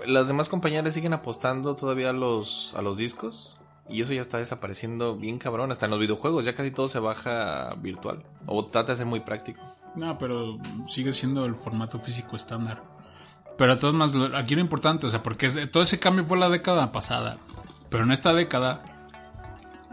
Las 0.06 0.28
demás 0.28 0.50
compañías 0.50 0.84
le 0.84 0.92
siguen 0.92 1.14
apostando 1.14 1.76
todavía 1.76 2.10
a 2.10 2.12
los, 2.12 2.74
a 2.76 2.82
los 2.82 2.98
discos. 2.98 3.56
Y 3.88 4.02
eso 4.02 4.12
ya 4.12 4.20
está 4.20 4.36
desapareciendo 4.36 5.16
bien 5.16 5.38
cabrón. 5.38 5.72
Hasta 5.72 5.86
en 5.86 5.90
los 5.92 6.00
videojuegos 6.00 6.44
ya 6.44 6.54
casi 6.54 6.70
todo 6.70 6.88
se 6.88 6.98
baja 6.98 7.74
virtual. 7.80 8.22
O 8.44 8.66
trata 8.66 8.92
de 8.92 8.98
ser 8.98 9.06
muy 9.06 9.20
práctico. 9.20 9.62
No, 9.94 10.18
pero 10.18 10.58
sigue 10.88 11.14
siendo 11.14 11.46
el 11.46 11.56
formato 11.56 11.98
físico 12.00 12.36
estándar. 12.36 12.82
Pero 13.56 13.76
de 13.76 13.80
todas 13.80 14.12
lo- 14.14 14.36
aquí 14.36 14.54
lo 14.56 14.60
importante, 14.60 15.06
o 15.06 15.10
sea, 15.10 15.22
porque 15.22 15.48
todo 15.68 15.82
ese 15.82 15.98
cambio 15.98 16.26
fue 16.26 16.36
la 16.36 16.50
década 16.50 16.92
pasada. 16.92 17.38
Pero 17.90 18.04
en 18.04 18.12
esta 18.12 18.34
década, 18.34 18.82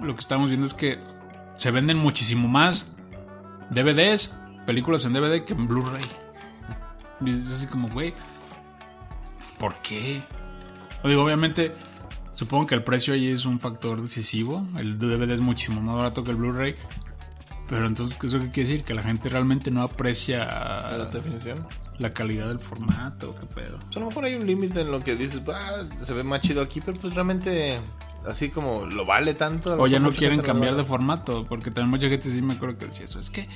lo 0.02 0.14
que 0.16 0.22
estamos 0.22 0.50
viendo 0.50 0.66
es 0.66 0.74
que 0.74 1.00
se 1.54 1.72
venden 1.72 1.98
muchísimo 1.98 2.48
más 2.48 2.86
DVDs, 3.70 4.32
películas 4.66 5.06
en 5.06 5.14
DVD 5.14 5.46
que 5.46 5.54
en 5.54 5.68
Blu-ray. 5.68 6.06
Y 7.22 7.32
es 7.32 7.50
así 7.50 7.68
como, 7.68 7.90
güey, 7.90 8.14
¿por 9.58 9.76
qué? 9.76 10.22
O 11.04 11.08
digo, 11.08 11.24
obviamente, 11.24 11.74
supongo 12.34 12.66
que 12.68 12.76
el 12.76 12.84
precio 12.84 13.14
ahí 13.14 13.28
es 13.28 13.46
un 13.46 13.60
factor 13.60 14.02
decisivo. 14.02 14.68
El 14.78 14.98
DVD 14.98 15.32
es 15.32 15.42
muchísimo 15.42 15.82
más 15.82 15.96
barato 15.96 16.24
que 16.24 16.32
el 16.32 16.38
Blu-ray. 16.38 16.76
Pero 17.68 17.88
entonces, 17.88 18.18
¿qué 18.18 18.28
¿eso 18.28 18.40
qué 18.40 18.52
quiere 18.52 18.70
decir? 18.70 18.86
Que 18.86 18.94
la 18.94 19.04
gente 19.04 19.28
realmente 19.30 19.72
no 19.72 19.82
aprecia 19.82 20.46
¿La 20.46 21.06
definición? 21.12 21.66
la 21.98 22.14
calidad 22.14 22.48
del 22.48 22.60
formato, 22.60 23.36
qué 23.40 23.46
pedo. 23.46 23.80
Pues 23.80 23.98
a 23.98 24.00
lo 24.00 24.08
mejor 24.08 24.26
hay 24.26 24.36
un 24.36 24.46
límite 24.46 24.82
en 24.82 24.92
lo 24.92 25.00
que 25.00 25.16
dices, 25.16 25.42
ah, 25.48 25.84
se 26.04 26.14
ve 26.14 26.24
más 26.24 26.42
chido 26.42 26.62
aquí, 26.62 26.82
pero 26.82 27.00
pues 27.00 27.14
realmente, 27.14 27.80
así 28.28 28.50
como 28.50 28.86
lo 28.86 29.06
vale 29.06 29.34
tanto. 29.34 29.76
O 29.76 29.88
ya 29.88 30.00
no 30.00 30.12
quieren 30.12 30.42
cambiar 30.42 30.76
de 30.76 30.84
formato, 30.84 31.46
porque 31.46 31.72
también 31.72 31.90
mucha 31.90 32.08
gente 32.08 32.30
sí 32.30 32.42
me 32.42 32.56
acuerdo 32.56 32.78
que 32.78 32.88
decía 32.88 33.06
eso. 33.06 33.20
Es 33.20 33.30
que, 33.30 33.48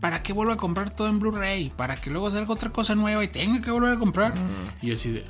¿para 0.00 0.22
qué 0.22 0.32
vuelvo 0.32 0.52
a 0.52 0.56
comprar 0.56 0.90
todo 0.90 1.08
en 1.08 1.18
Blu-ray? 1.18 1.70
¿Para 1.76 1.96
que 1.96 2.10
luego 2.10 2.30
salga 2.30 2.52
otra 2.52 2.70
cosa 2.70 2.94
nueva 2.94 3.24
y 3.24 3.28
tenga 3.28 3.60
que 3.60 3.70
volver 3.70 3.92
a 3.92 3.98
comprar? 3.98 4.34
Mm. 4.34 4.86
Y 4.86 4.92
así 4.92 5.10
de, 5.10 5.24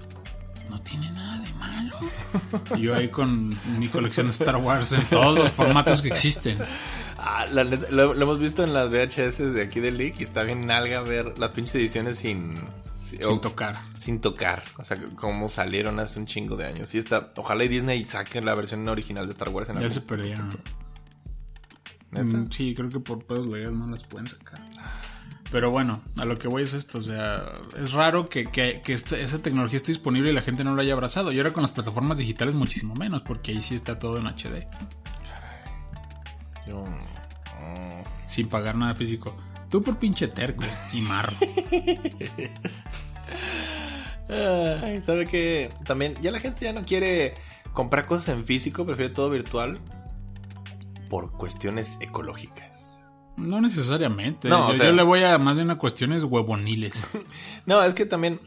no 0.68 0.80
tiene 0.80 1.10
nada 1.12 1.38
de 1.38 1.52
malo. 1.54 1.96
y 2.76 2.82
yo 2.82 2.94
ahí 2.94 3.08
con 3.08 3.56
mi 3.78 3.88
colección 3.88 4.26
de 4.26 4.32
Star 4.32 4.56
Wars 4.56 4.92
en 4.92 5.04
todos 5.06 5.38
los 5.38 5.50
formatos 5.52 6.02
que 6.02 6.08
existen. 6.08 6.58
Ah, 7.22 7.46
la 7.52 7.64
lo, 7.64 8.14
lo 8.14 8.22
hemos 8.22 8.38
visto 8.40 8.64
en 8.64 8.72
las 8.72 8.88
VHS 8.90 9.52
de 9.52 9.62
aquí 9.62 9.78
del 9.80 9.98
League 9.98 10.14
y 10.18 10.22
está 10.22 10.42
bien 10.42 10.64
nalga 10.66 11.02
ver 11.02 11.38
las 11.38 11.50
pinches 11.50 11.74
ediciones 11.74 12.18
sin... 12.18 12.56
Sin 13.02 13.24
o- 13.24 13.40
tocar. 13.40 13.76
Sin 13.98 14.20
tocar. 14.20 14.62
O 14.78 14.84
sea, 14.84 14.98
como 15.16 15.48
salieron 15.48 15.98
hace 16.00 16.18
un 16.18 16.26
chingo 16.26 16.56
de 16.56 16.66
años. 16.66 16.94
Y 16.94 16.98
está... 16.98 17.32
Ojalá 17.36 17.64
y 17.64 17.68
Disney 17.68 18.04
saque 18.06 18.40
la 18.40 18.54
versión 18.54 18.88
original 18.88 19.26
de 19.26 19.32
Star 19.32 19.48
Wars 19.50 19.68
en 19.68 19.74
Ya 19.76 19.78
algún 19.80 19.90
se 19.90 20.00
perdieron. 20.00 20.48
Mm, 22.12 22.50
Sí, 22.50 22.74
creo 22.74 22.88
que 22.88 23.00
por 23.00 23.24
pedos 23.24 23.46
legales 23.46 23.76
no 23.78 23.86
las 23.88 24.02
pueden 24.04 24.28
sacar. 24.28 24.60
Pero 25.52 25.70
bueno, 25.72 26.00
a 26.18 26.24
lo 26.24 26.38
que 26.38 26.46
voy 26.48 26.62
es 26.62 26.74
esto, 26.74 26.98
o 26.98 27.02
sea, 27.02 27.44
es 27.76 27.92
raro 27.92 28.28
que, 28.28 28.46
que- 28.50 28.82
que 28.84 28.92
esta- 28.92 29.18
esa 29.18 29.40
tecnología 29.42 29.76
esté 29.78 29.90
disponible 29.92 30.30
y 30.30 30.32
la 30.32 30.42
gente 30.42 30.62
no 30.62 30.74
lo 30.74 30.80
haya 30.82 30.92
abrazado. 30.92 31.32
Y 31.32 31.38
ahora 31.38 31.52
con 31.52 31.62
las 31.62 31.72
plataformas 31.72 32.18
digitales 32.18 32.54
muchísimo 32.54 32.94
menos, 32.94 33.22
porque 33.22 33.52
ahí 33.52 33.62
sí 33.62 33.74
está 33.74 33.98
todo 33.98 34.18
en 34.18 34.26
HD, 34.28 34.66
Yo, 36.66 36.84
sin 38.26 38.48
pagar 38.48 38.76
nada 38.76 38.94
físico. 38.94 39.34
Tú 39.68 39.82
por 39.82 39.98
pinche 39.98 40.28
terco 40.28 40.64
y 40.92 41.00
marro. 41.02 41.32
Ay, 44.28 45.02
¿Sabe 45.02 45.26
qué? 45.26 45.70
También, 45.86 46.16
ya 46.22 46.30
la 46.30 46.38
gente 46.38 46.64
ya 46.64 46.72
no 46.72 46.84
quiere 46.84 47.34
comprar 47.72 48.06
cosas 48.06 48.36
en 48.36 48.44
físico, 48.44 48.86
prefiere 48.86 49.12
todo 49.12 49.30
virtual 49.30 49.80
por 51.08 51.32
cuestiones 51.32 51.98
ecológicas. 52.00 52.68
No 53.36 53.61
necesariamente. 53.61 54.48
No, 54.48 54.68
yo, 54.68 54.74
o 54.74 54.76
sea- 54.76 54.86
yo 54.86 54.92
le 54.92 55.02
voy 55.02 55.24
a 55.24 55.38
más 55.38 55.56
bien 55.56 55.70
a 55.70 55.78
cuestiones 55.78 56.24
huevoniles. 56.24 56.92
No, 57.66 57.82
es 57.82 57.94
que 57.94 58.06
también 58.06 58.40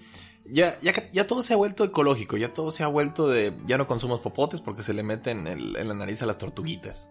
ya, 0.45 0.78
ya, 0.82 0.91
ya 1.11 1.28
todo 1.28 1.43
se 1.43 1.53
ha 1.53 1.57
vuelto 1.57 1.84
ecológico, 1.84 2.36
ya 2.38 2.53
todo 2.53 2.72
se 2.72 2.84
ha 2.84 2.88
vuelto 2.88 3.28
de... 3.30 3.57
Ya 3.66 3.78
no 3.78 3.88
consumos 3.88 4.20
popotes 4.20 4.59
porque 4.59 4.84
se 4.84 4.93
le 4.93 5.03
meten 5.03 5.47
en, 5.47 5.59
el- 5.59 5.76
en 5.78 5.88
la 5.88 5.93
nariz 5.93 6.22
a 6.22 6.26
las 6.26 6.38
tortuguitas. 6.38 7.09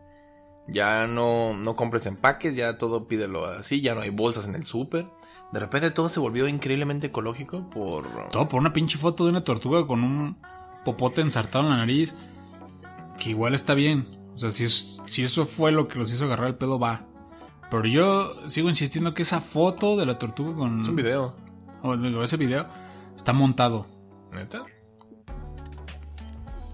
Ya 0.69 1.07
no, 1.07 1.55
no 1.55 1.75
compres 1.77 2.07
empaques, 2.07 2.55
ya 2.55 2.79
todo 2.79 3.09
pídelo 3.09 3.47
así, 3.47 3.81
ya 3.81 3.95
no 3.95 4.01
hay 4.03 4.11
bolsas 4.11 4.47
en 4.47 4.55
el 4.55 4.65
súper. 4.65 5.07
De 5.53 5.61
repente 5.61 5.91
todo 5.91 6.09
se 6.09 6.21
volvió 6.21 6.49
increíblemente 6.49 7.09
ecológico 7.09 7.69
por... 7.69 8.07
Todo 8.29 8.49
por 8.49 8.61
una 8.61 8.73
pinche 8.73 8.97
foto 8.97 9.25
de 9.25 9.31
una 9.31 9.45
tortuga 9.45 9.87
con 9.87 10.03
un 10.03 10.39
popote 10.85 11.21
ensartado 11.21 11.65
en 11.65 11.71
la 11.71 11.77
nariz. 11.79 12.15
Que 13.19 13.31
igual 13.31 13.55
está 13.55 13.75
bien. 13.75 14.07
O 14.35 14.39
sea, 14.39 14.51
si, 14.51 14.65
es- 14.65 15.03
si 15.07 15.23
eso 15.25 15.45
fue 15.45 15.73
lo 15.73 15.89
que 15.89 15.99
los 15.99 16.11
hizo 16.13 16.25
agarrar 16.25 16.47
el 16.49 16.55
pedo, 16.55 16.79
va. 16.79 17.05
Pero 17.71 17.85
yo 17.87 18.49
sigo 18.49 18.69
insistiendo 18.69 19.15
que 19.15 19.23
esa 19.23 19.41
foto 19.41 19.97
de 19.97 20.07
la 20.07 20.19
tortuga 20.19 20.55
con. 20.55 20.81
Es 20.81 20.89
un 20.89 20.97
video. 20.97 21.35
O 21.83 21.95
ese 22.23 22.37
video 22.37 22.67
está 23.15 23.33
montado. 23.33 23.87
¿Neta? 24.33 24.65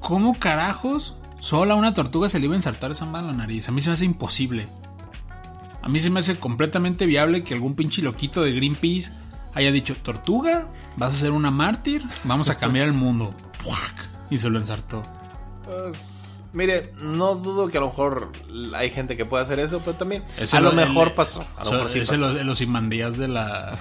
¿Cómo 0.00 0.38
carajos 0.38 1.16
sola 1.40 1.74
una 1.74 1.94
tortuga 1.94 2.28
se 2.28 2.38
le 2.38 2.46
iba 2.46 2.54
a 2.54 2.56
ensartar 2.56 2.90
esa 2.90 3.04
madre 3.06 3.28
en 3.30 3.36
la 3.36 3.42
nariz? 3.44 3.68
A 3.68 3.72
mí 3.72 3.80
se 3.80 3.88
me 3.90 3.94
hace 3.94 4.04
imposible. 4.04 4.68
A 5.82 5.88
mí 5.88 6.00
se 6.00 6.10
me 6.10 6.20
hace 6.20 6.36
completamente 6.36 7.06
viable 7.06 7.44
que 7.44 7.54
algún 7.54 7.74
pinche 7.74 8.02
loquito 8.02 8.42
de 8.42 8.52
Greenpeace 8.52 9.10
haya 9.54 9.72
dicho, 9.72 9.96
tortuga, 9.96 10.68
vas 10.96 11.14
a 11.14 11.16
ser 11.16 11.30
una 11.30 11.50
mártir, 11.50 12.02
vamos 12.24 12.50
a 12.50 12.58
cambiar 12.58 12.86
el 12.86 12.92
mundo. 12.94 13.34
Y 14.30 14.36
se 14.36 14.50
lo 14.50 14.58
ensartó. 14.58 15.02
Pues, 15.64 16.42
mire, 16.52 16.92
no 17.00 17.34
dudo 17.34 17.68
que 17.68 17.78
a 17.78 17.80
lo 17.80 17.86
mejor 17.88 18.30
hay 18.76 18.90
gente 18.90 19.16
que 19.16 19.24
pueda 19.24 19.42
hacer 19.42 19.58
eso, 19.58 19.80
pero 19.82 19.96
también 19.96 20.22
Ese 20.36 20.58
a 20.58 20.60
lo 20.60 20.68
el- 20.70 20.76
mejor 20.76 21.08
el- 21.08 21.14
pasó. 21.14 21.42
A 21.56 21.60
lo 21.64 21.70
so- 21.70 21.72
mejor 21.72 21.88
sí 21.88 21.98
ese 22.00 22.12
pasó. 22.18 22.28
los, 22.34 22.44
los 22.44 22.60
imandías 22.60 23.16
de 23.16 23.28
la, 23.28 23.78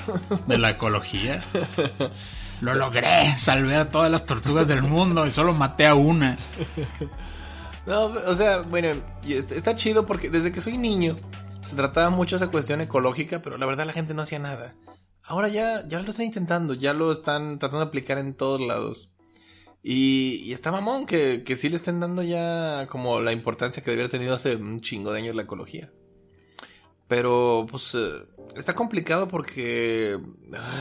de 0.47 0.57
la 0.57 0.69
ecología. 0.69 1.43
Lo 2.61 2.73
logré, 2.73 3.37
salvé 3.37 3.75
a 3.75 3.91
todas 3.91 4.09
las 4.11 4.25
tortugas 4.25 4.67
del 4.67 4.81
mundo 4.81 5.27
y 5.27 5.31
solo 5.31 5.53
maté 5.53 5.85
a 5.85 5.93
una. 5.93 6.39
No, 7.87 8.07
o 8.07 8.35
sea, 8.35 8.61
bueno, 8.61 9.01
está 9.25 9.75
chido 9.75 10.05
porque 10.05 10.29
desde 10.29 10.51
que 10.51 10.61
soy 10.61 10.77
niño 10.77 11.17
se 11.61 11.75
trataba 11.75 12.09
mucho 12.09 12.35
esa 12.35 12.51
cuestión 12.51 12.81
ecológica, 12.81 13.41
pero 13.41 13.57
la 13.57 13.65
verdad 13.65 13.85
la 13.85 13.93
gente 13.93 14.13
no 14.13 14.21
hacía 14.21 14.39
nada. 14.39 14.75
Ahora 15.23 15.47
ya, 15.47 15.87
ya 15.87 16.01
lo 16.01 16.09
están 16.09 16.25
intentando, 16.25 16.73
ya 16.73 16.93
lo 16.93 17.11
están 17.11 17.59
tratando 17.59 17.85
de 17.85 17.89
aplicar 17.89 18.17
en 18.17 18.33
todos 18.33 18.61
lados. 18.61 19.09
Y, 19.83 20.51
está 20.51 20.71
mamón 20.71 21.05
que, 21.05 21.43
que 21.43 21.55
sí 21.55 21.69
le 21.69 21.77
estén 21.77 22.01
dando 22.01 22.23
ya 22.23 22.87
como 22.87 23.21
la 23.21 23.31
importancia 23.31 23.81
que 23.81 23.91
debiera 23.91 24.09
tenido 24.09 24.33
hace 24.33 24.57
un 24.57 24.81
chingo 24.81 25.13
de 25.13 25.19
años 25.19 25.35
la 25.35 25.43
ecología. 25.43 25.91
Pero, 27.07 27.67
pues, 27.69 27.95
eh, 27.95 28.25
está 28.55 28.75
complicado 28.75 29.27
porque... 29.27 30.19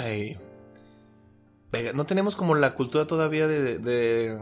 Ay... 0.03 0.37
No 1.95 2.07
tenemos 2.07 2.37
como 2.37 2.55
la 2.55 2.75
cultura 2.75 3.07
todavía 3.07 3.47
de... 3.47 3.79
de, 3.79 4.39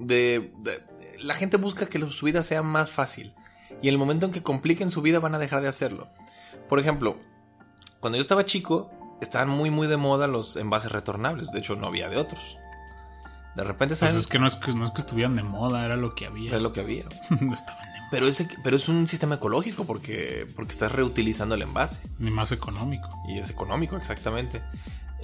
de- 0.00 0.52
de- 0.62 0.82
la 1.22 1.34
gente 1.34 1.56
busca 1.56 1.86
que 1.86 2.00
su 2.10 2.26
vida 2.26 2.42
sea 2.42 2.62
más 2.62 2.90
fácil. 2.90 3.34
Y 3.82 3.88
en 3.88 3.94
el 3.94 3.98
momento 3.98 4.26
en 4.26 4.32
que 4.32 4.42
compliquen 4.42 4.90
su 4.90 5.02
vida 5.02 5.20
van 5.20 5.34
a 5.34 5.38
dejar 5.38 5.60
de 5.62 5.68
hacerlo. 5.68 6.08
Por 6.68 6.78
ejemplo, 6.80 7.18
cuando 8.00 8.16
yo 8.16 8.22
estaba 8.22 8.44
chico, 8.44 8.90
estaban 9.20 9.48
muy 9.48 9.70
muy 9.70 9.86
de 9.86 9.96
moda 9.96 10.26
los 10.26 10.56
envases 10.56 10.90
retornables. 10.92 11.50
De 11.52 11.58
hecho, 11.60 11.76
no 11.76 11.86
había 11.86 12.08
de 12.08 12.16
otros. 12.16 12.40
De 13.56 13.64
repente 13.64 13.92
Pues 13.92 13.98
saben 14.00 14.16
es 14.16 14.26
que 14.26 14.38
no 14.38 14.46
es 14.46 14.56
que 14.56 14.72
no 14.72 14.84
es 14.84 14.90
que 14.92 15.00
estuvieran 15.02 15.34
de 15.34 15.42
moda, 15.42 15.84
era 15.84 15.96
lo 15.96 16.14
que 16.14 16.26
había. 16.26 16.54
es 16.56 16.62
lo 16.62 16.72
que 16.72 16.80
había. 16.80 17.04
no 17.40 17.54
estaban 17.54 17.92
de 17.92 17.98
moda. 18.00 18.08
Pero, 18.10 18.26
ese, 18.26 18.48
pero 18.64 18.76
es 18.76 18.88
un 18.88 19.06
sistema 19.06 19.36
ecológico 19.36 19.84
porque, 19.84 20.46
porque 20.56 20.72
estás 20.72 20.90
reutilizando 20.92 21.54
el 21.54 21.62
envase. 21.62 22.00
Ni 22.18 22.30
más 22.30 22.50
económico. 22.52 23.08
Y 23.28 23.38
es 23.38 23.50
económico, 23.50 23.96
exactamente. 23.96 24.62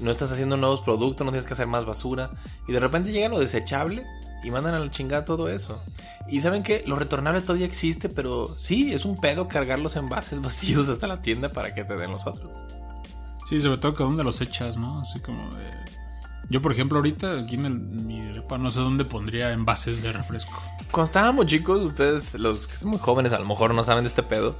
No 0.00 0.10
estás 0.10 0.30
haciendo 0.30 0.56
nuevos 0.56 0.82
productos, 0.82 1.24
no 1.24 1.32
tienes 1.32 1.48
que 1.48 1.54
hacer 1.54 1.66
más 1.66 1.84
basura. 1.84 2.30
Y 2.68 2.72
de 2.72 2.80
repente 2.80 3.12
llega 3.12 3.28
lo 3.28 3.38
desechable 3.40 4.06
y 4.46 4.50
mandan 4.52 4.74
a 4.74 4.78
la 4.78 4.90
chingada 4.90 5.24
todo 5.24 5.48
eso. 5.48 5.82
Y 6.28 6.40
saben 6.40 6.62
que 6.62 6.84
lo 6.86 6.96
retornable 6.96 7.40
todavía 7.40 7.66
existe, 7.66 8.08
pero 8.08 8.48
sí, 8.56 8.94
es 8.94 9.04
un 9.04 9.16
pedo 9.16 9.48
cargar 9.48 9.80
los 9.80 9.96
envases 9.96 10.40
vacíos 10.42 10.88
hasta 10.88 11.08
la 11.08 11.20
tienda 11.20 11.48
para 11.48 11.74
que 11.74 11.84
te 11.84 11.96
den 11.96 12.12
los 12.12 12.26
otros. 12.26 12.50
Sí, 13.48 13.58
sobre 13.60 13.78
todo 13.78 13.94
que 13.94 14.04
dónde 14.04 14.24
los 14.24 14.40
echas, 14.40 14.76
¿no? 14.76 15.00
Así 15.00 15.20
como 15.20 15.52
de... 15.54 15.64
Yo, 16.48 16.62
por 16.62 16.70
ejemplo, 16.70 16.98
ahorita 16.98 17.40
aquí 17.40 17.56
en 17.56 17.64
el, 17.64 17.74
mi 17.74 18.20
depa 18.20 18.56
no 18.56 18.70
sé 18.70 18.78
dónde 18.78 19.04
pondría 19.04 19.50
envases 19.50 20.02
de 20.02 20.12
refresco. 20.12 20.62
Cuando 20.92 21.06
estábamos 21.06 21.46
chicos, 21.46 21.80
ustedes, 21.80 22.34
los 22.34 22.68
que 22.68 22.76
son 22.76 22.90
muy 22.90 22.98
jóvenes, 23.00 23.32
a 23.32 23.40
lo 23.40 23.46
mejor 23.46 23.74
no 23.74 23.82
saben 23.82 24.04
de 24.04 24.10
este 24.10 24.22
pedo. 24.22 24.54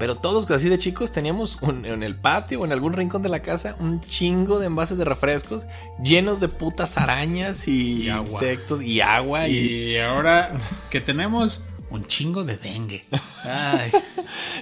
Pero 0.00 0.16
todos 0.16 0.50
así 0.50 0.68
de 0.68 0.78
chicos 0.78 1.12
teníamos 1.12 1.58
un- 1.60 1.84
en 1.86 2.02
el 2.02 2.16
patio 2.16 2.60
o 2.62 2.64
en 2.64 2.72
algún 2.72 2.94
rincón 2.94 3.20
de 3.22 3.28
la 3.28 3.40
casa 3.42 3.76
un 3.78 4.00
chingo 4.00 4.58
de 4.58 4.66
envases 4.66 4.96
de 4.98 5.04
refrescos 5.04 5.64
llenos 6.02 6.40
de 6.40 6.48
putas 6.48 6.96
arañas 6.96 7.68
y, 7.68 8.08
insectos 8.08 8.82
y 8.82 9.00
agua 9.02 9.46
y, 9.46 9.56
Y 9.92 9.98
ahora 9.98 10.52
que 10.90 11.00
tenemos 11.02 11.60
un 11.90 12.06
chingo 12.06 12.44
de 12.44 12.56
dengue. 12.56 13.04
Ay, 13.44 13.92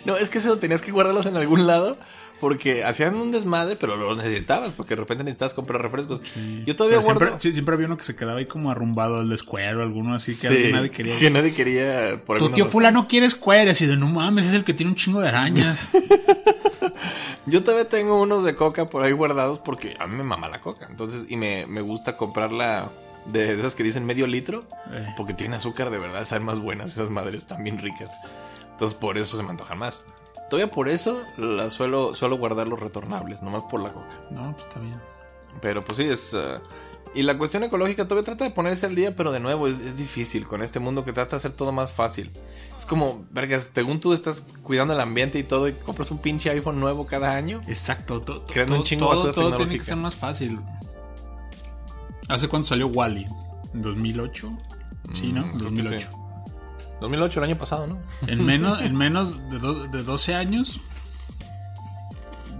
No, 0.05 0.16
es 0.16 0.28
que 0.28 0.39
eso 0.39 0.59
tenías 0.59 0.82
que 0.82 0.91
guardarlos 0.91 1.26
en 1.26 1.36
algún 1.36 1.66
lado 1.66 1.97
porque 2.41 2.84
hacían 2.84 3.14
un 3.16 3.30
desmadre, 3.32 3.76
pero 3.76 3.97
lo 3.97 4.14
necesitabas 4.16 4.72
porque 4.76 4.95
de 4.95 5.01
repente 5.01 5.24
necesitabas 5.24 5.55
comprar 5.55 5.80
refrescos. 5.82 6.20
Yo 6.66 6.76
todavía 6.76 6.99
guardo. 7.01 7.20
siempre, 7.20 7.41
sí, 7.41 7.53
siempre 7.53 7.74
había 7.74 7.86
uno 7.86 7.97
que 7.97 8.05
se 8.05 8.14
quedaba 8.16 8.39
ahí 8.39 8.47
como 8.47 8.70
arrumbado 8.70 9.20
al 9.20 9.28
descuero, 9.28 9.82
alguno 9.82 10.14
así 10.14 10.39
que 10.39 10.49
Sí, 10.49 10.72
nadie 10.72 10.91
quería. 10.91 11.18
que 11.18 11.30
nadie 11.30 11.53
quería 11.55 12.20
por 12.24 12.39
Tu 12.39 12.51
tío 12.51 12.64
razón. 12.64 12.72
fulano 12.72 13.09
quiere 13.09 13.26
escueras 13.26 13.80
y 13.80 13.86
de 13.86 13.97
no 13.97 14.09
mames, 14.09 14.47
es 14.47 14.55
el 14.55 14.64
que 14.64 14.74
tiene 14.74 14.91
un 14.93 14.97
chingo 14.97 15.20
de 15.20 15.28
arañas. 15.28 15.89
Yo 17.47 17.62
todavía 17.62 17.89
tengo 17.89 18.20
unos 18.20 18.45
de 18.45 18.55
coca 18.55 18.89
por 18.91 19.03
ahí 19.03 19.12
guardados 19.12 19.59
porque 19.59 19.97
a 19.99 20.07
mí 20.07 20.16
me 20.16 20.22
mama 20.24 20.49
la 20.49 20.61
coca. 20.61 20.86
Entonces, 20.91 21.24
y 21.28 21.36
me, 21.36 21.66
me 21.66 21.80
gusta 21.80 22.16
comprarla 22.16 22.89
de 23.26 23.53
esas 23.59 23.74
que 23.74 23.82
dicen 23.82 24.07
medio 24.07 24.26
litro 24.26 24.64
Eh. 24.93 25.07
porque 25.16 25.34
tiene 25.34 25.57
azúcar 25.57 25.91
de 25.91 25.99
verdad, 25.99 26.26
saben 26.26 26.45
más 26.45 26.61
buenas. 26.61 26.93
Esas 26.93 27.11
madres 27.11 27.41
están 27.41 27.64
bien 27.64 27.78
ricas. 27.78 28.11
Entonces, 28.72 28.97
por 28.99 29.18
eso 29.18 29.36
se 29.36 29.43
me 29.43 29.51
antojan 29.51 29.78
más. 29.78 30.03
Todavía 30.51 30.71
por 30.71 30.89
eso 30.89 31.23
la 31.37 31.71
suelo, 31.71 32.15
suelo 32.15 32.39
guardar 32.39 32.69
los 32.69 32.81
retornables, 32.81 33.43
nomás 33.43 33.65
por 33.71 33.83
la 33.83 33.93
coca. 33.93 34.09
No, 34.31 34.53
pues 34.53 34.67
está 34.67 34.81
bien. 34.81 35.01
Pero 35.61 35.85
pues 35.85 35.99
sí, 35.99 36.05
es... 36.05 36.33
uh, 36.35 36.61
y 37.15 37.23
la 37.23 37.37
cuestión 37.39 37.65
ecológica 37.65 38.07
todavía 38.07 38.25
trata 38.25 38.45
de 38.45 38.51
ponerse 38.51 38.85
al 38.87 38.95
día, 38.95 39.17
pero 39.17 39.33
de 39.33 39.41
nuevo 39.41 39.67
es, 39.67 39.81
es 39.81 39.97
difícil 39.97 40.47
con 40.47 40.63
este 40.63 40.79
mundo 40.79 41.05
que 41.05 41.13
trata 41.13 41.33
de 41.33 41.37
hacer 41.39 41.53
todo 41.53 41.73
más 41.73 41.93
fácil. 41.93 42.31
Es 42.79 42.85
como, 42.87 43.25
vergas, 43.31 43.71
según 43.75 43.99
tú 44.01 44.13
estás 44.13 44.43
cuidando 44.63 44.93
el 44.95 45.01
ambiente 45.01 45.39
y 45.39 45.43
todo 45.43 45.69
y 45.69 45.73
compras 45.73 46.11
un 46.11 46.19
pinche 46.19 46.51
iPhone 46.51 46.79
nuevo 46.81 47.07
cada 47.07 47.35
año. 47.35 47.61
Exacto. 47.67 48.21
to- 48.23 48.43
to- 48.43 48.47
Creando 48.53 48.75
un 48.75 48.81
todo- 48.81 48.87
chingo 48.89 49.07
de 49.07 49.11
todo, 49.17 49.27
basura 49.29 49.33
todo 49.49 49.57
tiene 49.57 49.79
que 49.79 49.85
ser 49.85 49.97
más 49.97 50.15
fácil. 50.17 50.61
¿Hace 52.29 52.49
cuánto 52.49 52.69
salió 52.69 52.89
Wally? 52.89 53.27
¿En 53.75 53.83
2008? 53.83 54.51
Sí, 55.15 55.33
¿no? 55.33 55.41
Mm, 55.43 55.51
creo 55.59 55.71
que 55.71 55.83
2008. 55.83 56.09
sí. 56.13 56.18
2008, 57.01 57.41
el 57.41 57.45
año 57.51 57.59
pasado, 57.59 57.87
¿no? 57.87 57.99
En 58.27 58.45
menos, 58.45 58.81
en 58.83 58.97
menos 58.97 59.49
de, 59.51 59.59
do- 59.59 59.87
de 59.87 60.03
12 60.03 60.35
años 60.35 60.81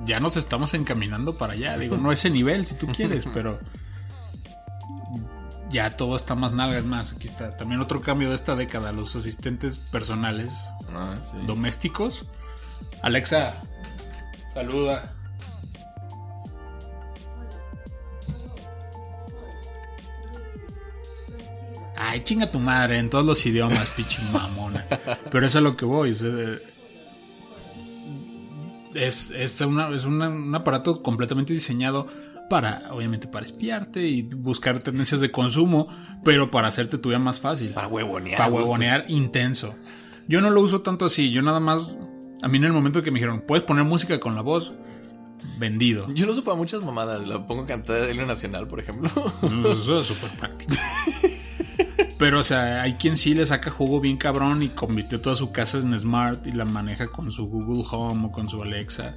ya 0.05 0.20
nos 0.20 0.36
estamos 0.36 0.72
encaminando 0.74 1.36
para 1.36 1.53
allá. 1.55 1.76
Digo, 1.76 1.97
no 1.97 2.12
ese 2.12 2.30
nivel 2.30 2.64
si 2.66 2.74
tú 2.76 2.86
quieres, 2.86 3.26
pero 3.34 3.59
ya 5.70 5.97
todo 5.97 6.16
está 6.16 6.34
más 6.34 6.53
nalga. 6.53 6.78
Es 6.78 6.84
más, 6.84 7.12
aquí 7.12 7.28
está 7.28 7.57
también 7.57 7.80
otro 7.80 8.01
cambio 8.01 8.28
de 8.30 8.34
esta 8.36 8.55
década. 8.57 8.93
Los 8.93 9.14
asistentes 9.16 9.76
personales 9.78 10.53
Ah, 10.95 11.14
sí. 11.22 11.36
domésticos. 11.47 12.24
Alexa, 13.03 13.55
saluda. 14.55 15.12
Ay, 22.11 22.20
chinga 22.24 22.50
tu 22.50 22.59
madre 22.59 22.98
en 22.98 23.11
todos 23.11 23.24
los 23.24 23.44
idiomas, 23.44 23.86
pinche 23.96 24.18
mamona. 24.32 24.84
Pero 25.30 25.46
eso 25.46 25.46
es 25.46 25.56
a 25.56 25.61
lo 25.61 25.76
que 25.76 25.84
voy. 25.84 26.11
Es, 26.11 26.22
eh, 26.22 26.59
es, 28.94 29.30
es 29.30 29.61
una- 29.61 29.88
es 29.94 30.04
una- 30.04 30.28
un 30.28 30.54
aparato 30.54 31.02
completamente 31.02 31.52
diseñado 31.52 32.06
para, 32.48 32.88
obviamente, 32.92 33.28
para 33.28 33.44
espiarte 33.44 34.06
y 34.09 34.22
buscar 34.22 34.78
tendencias 34.80 35.20
de 35.20 35.30
consumo, 35.30 35.88
pero 36.24 36.50
para 36.50 36.68
hacerte 36.68 36.96
tu 36.98 37.11
vida 37.11 37.18
más 37.18 37.40
fácil. 37.40 37.72
Para 37.74 37.88
huevonear. 37.88 38.38
Para 38.38 38.50
huevonear 38.50 39.04
intenso. 39.09 39.74
Yo 40.28 40.40
no 40.40 40.50
lo 40.50 40.61
uso 40.62 40.80
tanto 40.80 41.04
así. 41.04 41.30
Yo 41.30 41.42
nada 41.42 41.61
más. 41.61 41.96
A 42.42 42.48
mí 42.48 42.56
en 42.59 42.64
el 42.64 42.72
momento 42.72 43.02
que 43.02 43.11
me 43.11 43.18
dijeron, 43.18 43.42
puedes 43.46 43.64
poner 43.64 43.84
música 43.84 44.18
con 44.20 44.34
la 44.34 44.42
voz, 44.42 44.72
vendido. 45.59 46.06
Yo 46.14 46.24
lo 46.26 46.32
uso 46.32 46.44
para 46.44 46.56
muchas 46.56 46.82
mamadas. 46.84 47.26
Lo 47.26 47.46
pongo 47.46 47.64
a 47.64 47.66
cantar 47.66 48.04
el 48.04 48.26
nacional, 48.26 48.66
por 48.68 48.80
ejemplo. 48.80 49.11
Eso 49.72 50.00
es 50.00 50.06
súper 50.06 50.30
práctico. 50.30 50.72
Pero, 52.18 52.40
o 52.40 52.42
sea, 52.42 52.82
hay 52.82 52.94
quien 52.94 53.16
sí 53.16 53.32
le 53.34 53.46
saca 53.46 53.70
jugo 53.70 54.00
bien 54.00 54.16
cabrón 54.16 54.62
y 54.62 54.70
convirtió 54.70 55.20
toda 55.20 55.36
su 55.36 55.52
casa 55.52 55.78
en 55.78 55.96
smart 55.98 56.46
y 56.46 56.52
la 56.52 56.64
maneja 56.64 57.06
con 57.06 57.30
su 57.30 57.46
Google 57.48 57.84
Home 57.92 58.26
o 58.26 58.30
con 58.32 58.48
su 58.48 58.62
Alexa. 58.62 59.14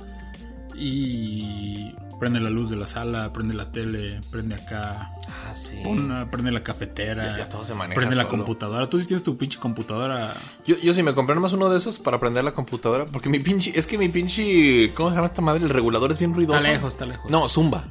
y 0.83 1.93
prende 2.19 2.39
la 2.39 2.49
luz 2.49 2.69
de 2.69 2.75
la 2.75 2.87
sala, 2.87 3.31
prende 3.33 3.53
la 3.53 3.71
tele, 3.71 4.21
prende 4.31 4.55
acá, 4.55 5.11
Ah, 5.27 5.53
sí. 5.53 5.79
pon- 5.83 6.27
prende 6.31 6.51
la 6.51 6.63
cafetera, 6.63 7.31
Ya- 7.33 7.37
ya 7.39 7.49
todo 7.49 7.63
se 7.63 7.73
maneja 7.75 7.99
prende 7.99 8.15
la 8.15 8.27
computadora. 8.27 8.89
Tú 8.89 8.97
sí 8.97 9.05
tienes 9.05 9.23
tu 9.23 9.37
pinche 9.37 9.59
computadora. 9.59 10.33
Yo, 10.65 10.77
yo 10.79 10.93
sí 10.93 11.03
me 11.03 11.13
compré 11.13 11.35
nomás 11.35 11.53
uno 11.53 11.69
de 11.69 11.77
esos 11.77 11.99
para 11.99 12.19
prender 12.19 12.43
la 12.43 12.53
computadora. 12.53 13.05
Porque 13.05 13.29
mi 13.29 13.39
pinche. 13.39 13.71
Es 13.77 13.85
que 13.85 13.97
mi 13.97 14.09
pinche. 14.09 14.91
¿Cómo 14.95 15.09
se 15.09 15.15
llama 15.15 15.27
esta 15.27 15.41
madre? 15.41 15.63
El 15.63 15.69
regulador 15.69 16.11
es 16.11 16.19
bien 16.19 16.33
ruidoso. 16.33 16.57
Está 16.59 16.71
lejos, 16.71 16.93
está 16.93 17.05
lejos. 17.05 17.29
No, 17.29 17.47
zumba. 17.49 17.83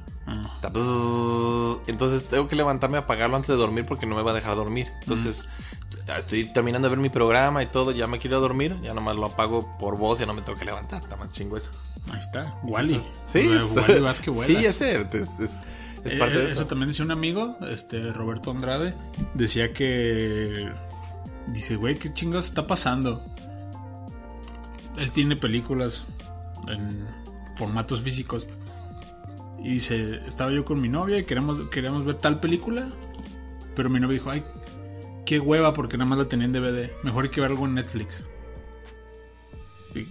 Entonces 1.87 2.25
tengo 2.29 2.49
que 2.49 2.57
levantarme 2.57 2.97
a 2.99 3.01
apagarlo 3.01 3.37
antes 3.37 3.49
de 3.49 3.57
dormir 3.57 3.85
porque 3.87 4.07
no 4.07 4.15
me 4.17 4.23
va 4.23 4.31
a 4.31 4.35
dejar 4.35 4.55
dormir. 4.57 4.89
Entonces 5.01 5.49
ya 6.07 6.19
estoy 6.19 6.45
terminando 6.53 6.89
de 6.89 6.91
ver 6.95 6.99
mi 7.03 7.09
programa 7.11 7.63
y 7.63 7.67
todo. 7.67 7.91
Ya 7.93 8.07
me 8.07 8.19
quiero 8.19 8.41
dormir. 8.41 8.77
Ya 8.83 8.95
nomás 8.95 9.17
lo 9.17 9.27
apago 9.27 9.77
por 9.79 9.97
voz. 9.99 10.19
Ya 10.19 10.27
no 10.27 10.33
me 10.35 10.43
tengo 10.43 10.59
que 10.59 10.65
levantar. 10.65 11.03
Está 11.03 11.17
más 11.17 11.31
chingo 11.33 11.57
eso. 11.57 11.71
Ahí 12.13 12.19
está, 12.19 12.59
Wally. 12.63 13.03
Sí, 13.25 13.41
es- 13.41 13.77
Wally 13.77 14.01
Vázquez 14.01 14.35
sí, 14.47 14.57
ese 14.65 14.97
es, 15.01 15.15
es- 15.15 15.29
es- 15.41 15.51
es 16.05 16.13
Eh, 16.13 16.19
parte 16.19 16.39
de 16.39 16.45
eso. 16.45 16.53
eso. 16.55 16.67
también 16.67 16.89
decía 16.89 17.05
un 17.05 17.11
amigo, 17.11 17.57
este 17.71 18.13
Roberto 18.13 18.51
Andrade, 18.51 18.95
decía 19.35 19.73
que 19.75 20.71
dice, 21.49 21.77
güey, 21.77 21.97
¿qué 21.97 22.13
chingados 22.15 22.47
está 22.47 22.67
pasando? 22.67 23.23
Él 24.97 25.11
tiene 25.13 25.37
películas 25.37 26.05
en 26.69 27.07
formatos 27.57 28.01
físicos. 28.01 28.47
Y 29.63 29.75
dice, 29.75 30.21
estaba 30.27 30.51
yo 30.53 30.65
con 30.65 30.81
mi 30.81 30.89
novia 30.89 31.19
y 31.19 31.25
queríamos, 31.25 31.69
queríamos 31.71 32.05
ver 32.05 32.15
tal 32.17 32.41
película, 32.41 32.89
pero 33.77 33.91
mi 33.91 34.01
novia 34.01 34.15
dijo, 34.15 34.31
ay, 34.31 34.43
qué 35.27 35.39
hueva 35.39 35.73
porque 35.75 35.97
nada 35.99 36.09
más 36.09 36.19
la 36.19 36.29
tenía 36.29 36.47
en 36.47 36.53
DVD. 36.53 36.91
Mejor 37.03 37.25
hay 37.25 37.31
que 37.31 37.41
ver 37.41 37.51
algo 37.51 37.67
en 37.67 37.75
Netflix. 37.75 38.23
Y- 39.95 40.07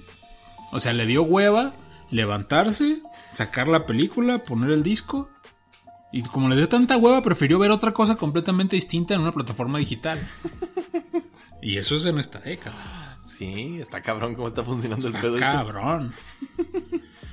o 0.72 0.80
sea, 0.80 0.94
le 0.94 1.06
dio 1.06 1.24
hueva 1.24 1.74
levantarse, 2.12 3.02
sacar 3.34 3.68
la 3.68 3.86
película, 3.86 4.40
poner 4.44 4.70
el 4.72 4.84
disco. 4.84 5.30
Y 6.12 6.24
como 6.24 6.48
le 6.50 6.56
dio 6.56 6.68
tanta 6.70 6.98
hueva, 6.98 7.22
prefirió 7.22 7.60
ver 7.60 7.72
otra 7.72 7.92
cosa 7.94 8.16
completamente 8.16 8.76
distinta 8.76 9.14
en 9.16 9.22
una 9.22 9.32
plataforma 9.32 9.78
digital. 9.80 10.20
y 11.62 11.78
eso 11.78 11.96
es 11.96 12.06
en 12.06 12.20
esta 12.20 12.40
década. 12.40 13.20
Sí, 13.26 13.78
está 13.80 14.02
cabrón 14.02 14.36
cómo 14.36 14.48
está 14.48 14.64
funcionando 14.64 15.08
el 15.08 15.14
pedo. 15.14 15.36
este. 15.36 15.46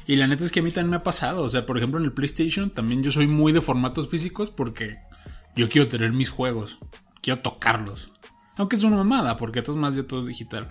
Y 0.07 0.17
la 0.17 0.27
neta 0.27 0.45
es 0.45 0.53
que 0.53 0.61
a 0.61 0.63
mí 0.63 0.71
también 0.71 0.91
me 0.91 0.97
ha 0.97 1.03
pasado. 1.03 1.43
O 1.43 1.49
sea, 1.49 1.67
por 1.67 1.77
ejemplo, 1.77 1.99
en 1.99 2.07
el 2.07 2.13
PlayStation 2.13 2.71
también 2.71 3.03
yo 3.03 3.11
soy 3.11 3.27
muy 3.27 3.53
de 3.53 3.61
formatos 3.61 4.09
físicos 4.09 4.51
porque 4.51 4.99
yo 5.57 5.69
quiero 5.69 5.89
tener 5.89 6.13
mis 6.13 6.31
juegos. 6.31 6.79
Quiero 7.23 7.41
tocarlos. 7.41 8.15
Aunque 8.57 8.77
es 8.77 8.85
una 8.85 8.97
mamada, 8.97 9.37
porque 9.37 9.63
todo 9.63 9.77
es 9.77 9.81
más 9.81 9.95
ya 9.97 10.07
todo 10.07 10.21
es 10.21 10.27
digital. 10.27 10.69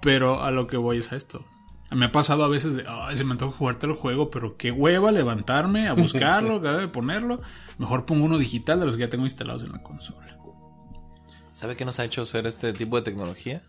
Pero 0.00 0.42
a 0.42 0.50
lo 0.50 0.66
que 0.66 0.76
voy 0.76 0.98
es 0.98 1.12
a 1.12 1.16
esto. 1.16 1.44
Me 1.90 2.06
ha 2.06 2.12
pasado 2.12 2.44
a 2.44 2.48
veces 2.48 2.76
de, 2.76 2.84
ay, 2.86 3.16
se 3.16 3.24
me 3.24 3.32
antoja 3.32 3.56
jugarte 3.56 3.86
el 3.86 3.94
juego, 3.94 4.30
pero 4.30 4.56
qué 4.56 4.70
hueva 4.70 5.10
levantarme 5.10 5.88
a 5.88 5.94
buscarlo, 5.94 6.56
a 6.68 6.92
ponerlo. 6.92 7.40
Mejor 7.78 8.04
pongo 8.04 8.26
uno 8.26 8.38
digital 8.38 8.78
de 8.78 8.86
los 8.86 8.96
que 8.96 9.00
ya 9.00 9.10
tengo 9.10 9.24
instalados 9.24 9.64
en 9.64 9.72
la 9.72 9.82
consola. 9.82 10.38
¿Sabe 11.54 11.74
qué 11.74 11.84
nos 11.84 11.98
ha 11.98 12.04
hecho 12.04 12.24
ser 12.24 12.46
este 12.46 12.72
tipo 12.72 12.94
de 12.96 13.02
tecnología? 13.02 13.64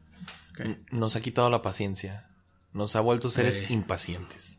Nos 0.91 1.15
ha 1.15 1.21
quitado 1.21 1.49
la 1.49 1.63
paciencia. 1.63 2.29
Nos 2.71 2.95
ha 2.95 3.01
vuelto 3.01 3.31
seres 3.31 3.71
impacientes. 3.71 4.58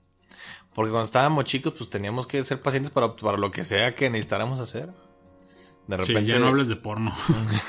Porque 0.75 0.91
cuando 0.91 1.05
estábamos 1.05 1.45
chicos, 1.45 1.75
pues 1.77 1.91
teníamos 1.91 2.27
que 2.27 2.43
ser 2.45 2.61
pacientes 2.63 2.91
para, 2.91 3.15
para 3.17 3.37
lo 3.39 3.51
que 3.51 3.65
sea 3.65 3.95
que 3.95 4.09
necesitáramos 4.11 4.61
hacer. 4.61 4.89
De 5.87 5.97
Sí, 5.97 6.13
repente. 6.13 6.31
ya 6.33 6.39
no 6.39 6.47
hables 6.47 6.69
de 6.69 6.77
porno. 6.77 7.13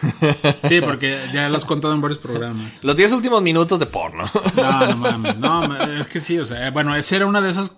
sí, 0.69 0.79
porque 0.81 1.19
ya 1.33 1.49
lo 1.49 1.57
has 1.57 1.65
contado 1.65 1.93
en 1.95 2.01
varios 2.01 2.19
programas. 2.19 2.71
Los 2.83 2.95
10 2.95 3.13
últimos 3.13 3.41
minutos 3.41 3.79
de 3.79 3.87
porno. 3.87 4.25
No, 4.55 4.87
no 4.87 4.95
mames. 4.97 5.37
No, 5.37 5.75
es 5.99 6.05
que 6.07 6.19
sí, 6.19 6.37
o 6.37 6.45
sea, 6.45 6.69
bueno, 6.69 6.95
esa 6.95 7.15
era 7.15 7.25
una 7.25 7.41
de 7.41 7.49
esas 7.49 7.75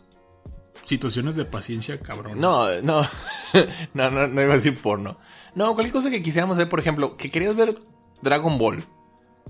situaciones 0.83 1.37
de 1.37 1.45
paciencia, 1.45 1.97
cabrón. 2.01 2.41
No, 2.41 2.65
no. 2.81 3.07
no, 3.93 4.11
no, 4.11 4.27
no 4.27 4.41
iba 4.41 4.53
a 4.53 4.57
decir 4.57 4.77
porno. 4.77 5.17
No, 5.55 5.73
cualquier 5.75 5.93
cosa 5.93 6.09
que 6.09 6.21
quisiéramos 6.21 6.57
ver, 6.57 6.67
por 6.67 6.79
ejemplo, 6.81 7.15
que 7.15 7.31
querías 7.31 7.55
ver 7.55 7.77
Dragon 8.21 8.57
Ball. 8.57 8.83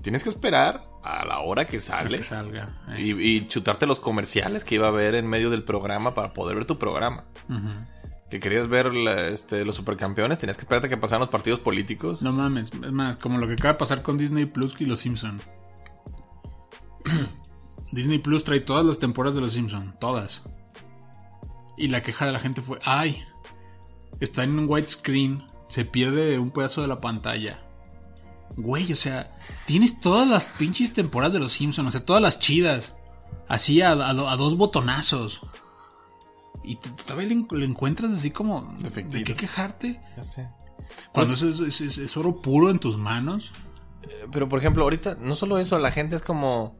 Tienes 0.02 0.22
que 0.22 0.28
esperar 0.28 0.84
a 1.02 1.24
la 1.24 1.40
hora 1.40 1.66
que 1.66 1.80
sale. 1.80 2.18
que 2.18 2.24
salga. 2.24 2.82
eh. 2.90 3.00
Y, 3.02 3.12
y 3.36 3.46
chutarte 3.46 3.86
los 3.86 4.00
comerciales 4.00 4.64
que 4.64 4.74
iba 4.76 4.86
a 4.86 4.90
haber 4.90 5.14
en 5.14 5.26
medio 5.26 5.50
del 5.50 5.64
programa 5.64 6.12
para 6.14 6.32
poder 6.32 6.56
ver 6.56 6.64
tu 6.66 6.78
programa. 6.78 7.24
Que 8.30 8.40
querías 8.40 8.68
ver 8.68 8.92
la- 8.92 9.28
este, 9.28 9.64
los 9.64 9.76
supercampeones, 9.76 10.38
tenías 10.38 10.56
que 10.56 10.62
esperarte 10.62 10.88
a 10.88 10.90
que 10.90 10.96
pasaran 10.96 11.20
los 11.20 11.28
partidos 11.28 11.60
políticos. 11.60 12.20
No 12.22 12.32
mames, 12.32 12.72
es 12.72 12.92
más, 12.92 13.16
como 13.16 13.38
lo 13.38 13.46
que 13.46 13.52
acaba 13.54 13.74
de 13.74 13.78
pasar 13.78 14.02
con 14.02 14.16
Disney 14.16 14.44
Plus 14.46 14.74
y 14.80 14.86
los 14.86 15.00
Simpson. 15.00 15.40
Disney 17.92 18.18
Plus 18.18 18.44
trae 18.44 18.60
todas 18.60 18.84
las 18.84 18.98
temporadas 18.98 19.34
de 19.36 19.40
los 19.42 19.52
Simpson, 19.52 19.94
todas. 20.00 20.42
Y 21.76 21.88
la 21.88 22.02
queja 22.02 22.26
de 22.26 22.32
la 22.32 22.40
gente 22.40 22.60
fue, 22.60 22.78
ay, 22.84 23.22
está 24.20 24.42
en 24.42 24.58
un 24.58 24.68
widescreen, 24.68 25.44
se 25.68 25.84
pierde 25.84 26.38
un 26.38 26.50
pedazo 26.50 26.82
de 26.82 26.88
la 26.88 27.00
pantalla. 27.00 27.60
Güey, 28.56 28.92
o 28.92 28.96
sea, 28.96 29.36
tienes 29.66 30.00
todas 30.00 30.28
las 30.28 30.44
pinches 30.44 30.92
temporadas 30.92 31.32
de 31.32 31.40
los 31.40 31.52
Simpson, 31.52 31.86
o 31.86 31.90
sea, 31.90 32.04
todas 32.04 32.22
las 32.22 32.38
chidas. 32.38 32.92
Así 33.48 33.82
a, 33.82 33.90
a 33.92 34.14
do- 34.14 34.28
a 34.28 34.36
dos 34.36 34.56
botonazos. 34.56 35.40
Y 36.62 36.76
todavía 36.76 37.28
le 37.50 37.64
encuentras 37.64 38.10
así 38.12 38.30
como... 38.30 38.72
Efectivo. 38.84 39.12
¿De 39.18 39.24
qué 39.24 39.34
quejarte? 39.34 40.00
Ya 40.16 40.24
sé. 40.24 40.48
Cuando 41.12 41.34
eso 41.34 41.48
es, 41.50 41.60
es- 41.60 41.80
es- 41.80 41.98
es 41.98 42.16
oro 42.16 42.40
puro 42.40 42.70
en 42.70 42.78
tus 42.78 42.96
manos. 42.96 43.52
Eh, 44.04 44.26
Pero 44.32 44.48
por 44.48 44.58
ejemplo, 44.60 44.82
ahorita 44.84 45.16
no 45.20 45.36
solo 45.36 45.58
eso, 45.58 45.78
la 45.78 45.90
gente 45.90 46.16
es 46.16 46.22
como, 46.22 46.78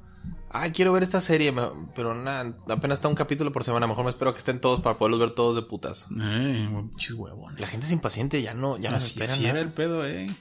ah, 0.50 0.70
quiero 0.70 0.92
ver 0.92 1.02
esta 1.02 1.20
serie, 1.20 1.52
pero 1.94 2.14
nada, 2.14 2.56
apenas 2.68 2.98
está 2.98 3.08
un 3.08 3.14
capítulo 3.14 3.52
por 3.52 3.64
semana, 3.64 3.86
mejor 3.86 4.04
me 4.04 4.10
espero 4.10 4.32
que 4.32 4.38
estén 4.38 4.60
todos 4.60 4.80
para 4.80 4.96
poderlos 4.96 5.20
ver 5.20 5.30
todos 5.30 5.54
de 5.56 5.62
putas. 5.62 6.06
Eh, 6.18 6.68
pinches 6.90 7.12
huevones. 7.12 7.60
La 7.60 7.66
gente 7.66 7.84
es 7.86 7.92
impaciente, 7.92 8.40
ya 8.40 8.54
no, 8.54 8.78
ya 8.78 8.90
no 8.90 9.00
se 9.00 9.08
espera 9.08 9.32
así 9.32 9.42
nada. 9.44 9.60
el 9.60 9.72
pedo, 9.72 10.06
eh. 10.06 10.34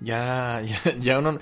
Ya, 0.00 0.60
ya, 0.84 0.94
ya 0.98 1.18
uno, 1.18 1.38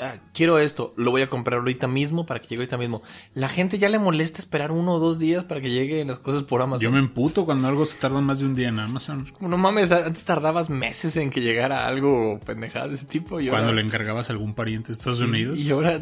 ah, 0.00 0.14
quiero 0.32 0.58
esto, 0.58 0.94
lo 0.96 1.10
voy 1.10 1.20
a 1.22 1.28
comprar 1.28 1.60
ahorita 1.60 1.86
mismo 1.86 2.24
para 2.24 2.40
que 2.40 2.48
llegue 2.48 2.62
ahorita 2.62 2.78
mismo. 2.78 3.02
La 3.34 3.48
gente 3.48 3.78
ya 3.78 3.88
le 3.90 3.98
molesta 3.98 4.38
esperar 4.38 4.72
uno 4.72 4.92
o 4.94 4.98
dos 4.98 5.18
días 5.18 5.44
para 5.44 5.60
que 5.60 5.70
lleguen 5.70 6.08
las 6.08 6.18
cosas 6.18 6.42
por 6.44 6.62
Amazon. 6.62 6.82
Yo 6.82 6.90
me 6.90 6.98
emputo 6.98 7.44
cuando 7.44 7.68
algo 7.68 7.84
se 7.84 7.98
tarda 7.98 8.20
más 8.22 8.38
de 8.38 8.46
un 8.46 8.54
día 8.54 8.68
en 8.68 8.78
Amazon. 8.78 9.30
No 9.40 9.58
mames, 9.58 9.92
antes 9.92 10.24
tardabas 10.24 10.70
meses 10.70 11.16
en 11.16 11.30
que 11.30 11.42
llegara 11.42 11.86
algo 11.86 12.40
pendejada 12.46 12.88
de 12.88 12.94
ese 12.94 13.04
tipo. 13.04 13.38
Y 13.40 13.48
Cuando 13.48 13.68
ahora, 13.68 13.80
le 13.80 13.86
encargabas 13.86 14.30
a 14.30 14.32
algún 14.32 14.54
pariente 14.54 14.88
de 14.88 14.94
Estados 14.98 15.20
Unidos. 15.20 15.58
Y 15.58 15.70
ahora, 15.70 16.00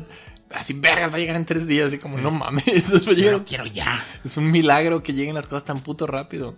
así, 0.51 0.74
vergas, 0.74 1.11
va 1.12 1.16
a 1.16 1.18
llegar 1.18 1.35
en 1.37 1.45
tres 1.47 1.66
días. 1.66 1.89
Así 1.89 1.99
como, 1.99 2.16
no 2.18 2.30
mames, 2.30 2.66
eso 2.93 3.05
va 3.05 3.11
a 3.12 3.14
llegar- 3.16 3.45
Quiero 3.45 3.66
ya. 3.66 4.05
Es 4.24 4.37
un 4.37 4.51
milagro 4.53 5.03
que 5.03 5.14
lleguen 5.14 5.35
las 5.35 5.49
cosas 5.49 5.64
tan 5.64 5.80
puto 5.80 6.07
rápido. 6.07 6.55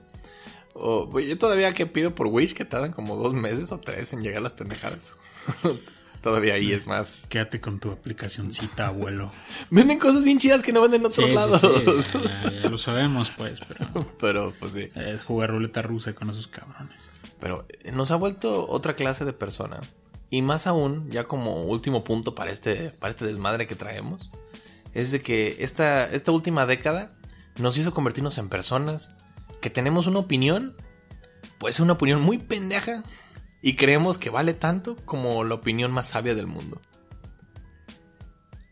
Yo 0.74 1.38
todavía 1.38 1.72
que 1.74 1.86
pido 1.86 2.14
por 2.14 2.26
Wish 2.28 2.54
que 2.54 2.64
tardan 2.64 2.92
como 2.92 3.16
dos 3.16 3.32
meses 3.34 3.70
o 3.72 3.78
tres 3.78 4.12
en 4.12 4.22
llegar 4.22 4.42
las 4.42 4.52
pendejadas. 4.52 5.16
todavía 6.20 6.54
ahí 6.54 6.72
es 6.72 6.86
más. 6.86 7.26
Quédate 7.28 7.60
con 7.60 7.78
tu 7.78 7.90
aplicacioncita, 7.92 8.86
abuelo. 8.88 9.30
Venden 9.70 9.98
cosas 9.98 10.22
bien 10.24 10.38
chidas 10.38 10.62
que 10.62 10.72
no 10.72 10.80
venden 10.82 11.02
en 11.02 11.06
otros 11.06 11.26
Sí, 11.26 11.32
lados. 11.34 11.60
sí, 11.60 12.18
ya, 12.24 12.52
ya 12.62 12.68
lo 12.68 12.78
sabemos, 12.78 13.30
pues, 13.36 13.60
pero 13.68 14.16
Pero, 14.18 14.54
pues 14.58 14.72
sí. 14.72 14.88
es 14.94 15.22
jugar 15.22 15.50
ruleta 15.50 15.82
rusa 15.82 16.14
con 16.14 16.30
esos 16.30 16.46
cabrones. 16.48 17.06
Pero 17.40 17.66
eh, 17.84 17.92
nos 17.92 18.10
ha 18.10 18.16
vuelto 18.16 18.66
otra 18.68 18.96
clase 18.96 19.24
de 19.24 19.32
persona. 19.32 19.80
Y 20.30 20.42
más 20.42 20.66
aún, 20.66 21.08
ya 21.10 21.24
como 21.24 21.62
último 21.64 22.02
punto 22.02 22.34
para 22.34 22.50
este, 22.50 22.90
para 22.90 23.10
este 23.10 23.26
desmadre 23.26 23.66
que 23.68 23.76
traemos, 23.76 24.30
es 24.92 25.10
de 25.12 25.20
que 25.20 25.56
esta, 25.60 26.06
esta 26.10 26.32
última 26.32 26.66
década 26.66 27.12
nos 27.58 27.76
hizo 27.78 27.94
convertirnos 27.94 28.38
en 28.38 28.48
personas 28.48 29.12
que 29.64 29.70
tenemos 29.70 30.06
una 30.06 30.18
opinión, 30.18 30.74
puede 31.56 31.72
ser 31.72 31.84
una 31.84 31.94
opinión 31.94 32.20
muy 32.20 32.36
pendeja, 32.36 33.02
y 33.62 33.76
creemos 33.76 34.18
que 34.18 34.28
vale 34.28 34.52
tanto 34.52 34.94
como 35.06 35.42
la 35.42 35.54
opinión 35.54 35.90
más 35.90 36.08
sabia 36.08 36.34
del 36.34 36.46
mundo. 36.46 36.82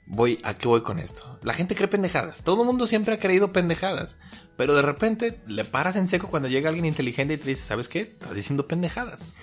Voy, 0.04 0.38
¿a 0.44 0.58
qué 0.58 0.68
voy 0.68 0.82
con 0.82 0.98
esto? 0.98 1.38
La 1.44 1.54
gente 1.54 1.74
cree 1.74 1.88
pendejadas. 1.88 2.42
Todo 2.42 2.60
el 2.60 2.66
mundo 2.66 2.86
siempre 2.86 3.14
ha 3.14 3.18
creído 3.18 3.54
pendejadas. 3.54 4.18
Pero 4.58 4.74
de 4.74 4.82
repente 4.82 5.40
le 5.46 5.64
paras 5.64 5.96
en 5.96 6.08
seco 6.08 6.28
cuando 6.28 6.50
llega 6.50 6.68
alguien 6.68 6.84
inteligente 6.84 7.32
y 7.32 7.38
te 7.38 7.48
dice, 7.48 7.64
¿sabes 7.64 7.88
qué? 7.88 8.00
Estás 8.00 8.34
diciendo 8.34 8.68
pendejadas. 8.68 9.36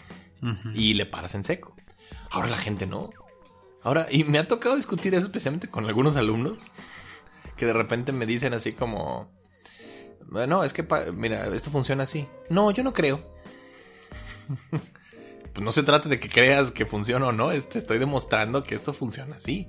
Y 0.75 0.93
le 0.93 1.07
paras 1.07 1.33
en 1.33 1.43
seco. 1.43 1.75
Ahora 2.29 2.49
la 2.49 2.57
gente 2.57 2.85
no. 2.85 3.09
Ahora, 3.81 4.05
y 4.11 4.23
me 4.23 4.37
ha 4.37 4.47
tocado 4.47 4.75
discutir 4.75 5.15
eso 5.15 5.25
especialmente 5.25 5.67
con 5.67 5.87
algunos 5.87 6.15
alumnos 6.15 6.59
que 7.57 7.65
de 7.65 7.73
repente 7.73 8.11
me 8.11 8.27
dicen 8.27 8.53
así 8.53 8.73
como, 8.73 9.31
bueno, 10.31 10.63
es 10.63 10.73
que, 10.73 10.85
mira, 11.15 11.47
esto 11.53 11.69
funciona 11.71 12.03
así. 12.03 12.27
No, 12.49 12.71
yo 12.71 12.83
no 12.83 12.93
creo. 12.93 13.19
pues 15.53 15.63
no 15.63 15.71
se 15.71 15.83
trata 15.83 16.09
de 16.09 16.19
que 16.19 16.29
creas 16.29 16.71
que 16.71 16.85
funciona 16.85 17.27
o 17.27 17.31
no, 17.31 17.51
es- 17.51 17.69
te 17.69 17.79
estoy 17.79 17.97
demostrando 17.97 18.63
que 18.63 18.75
esto 18.75 18.93
funciona 18.93 19.35
así. 19.35 19.67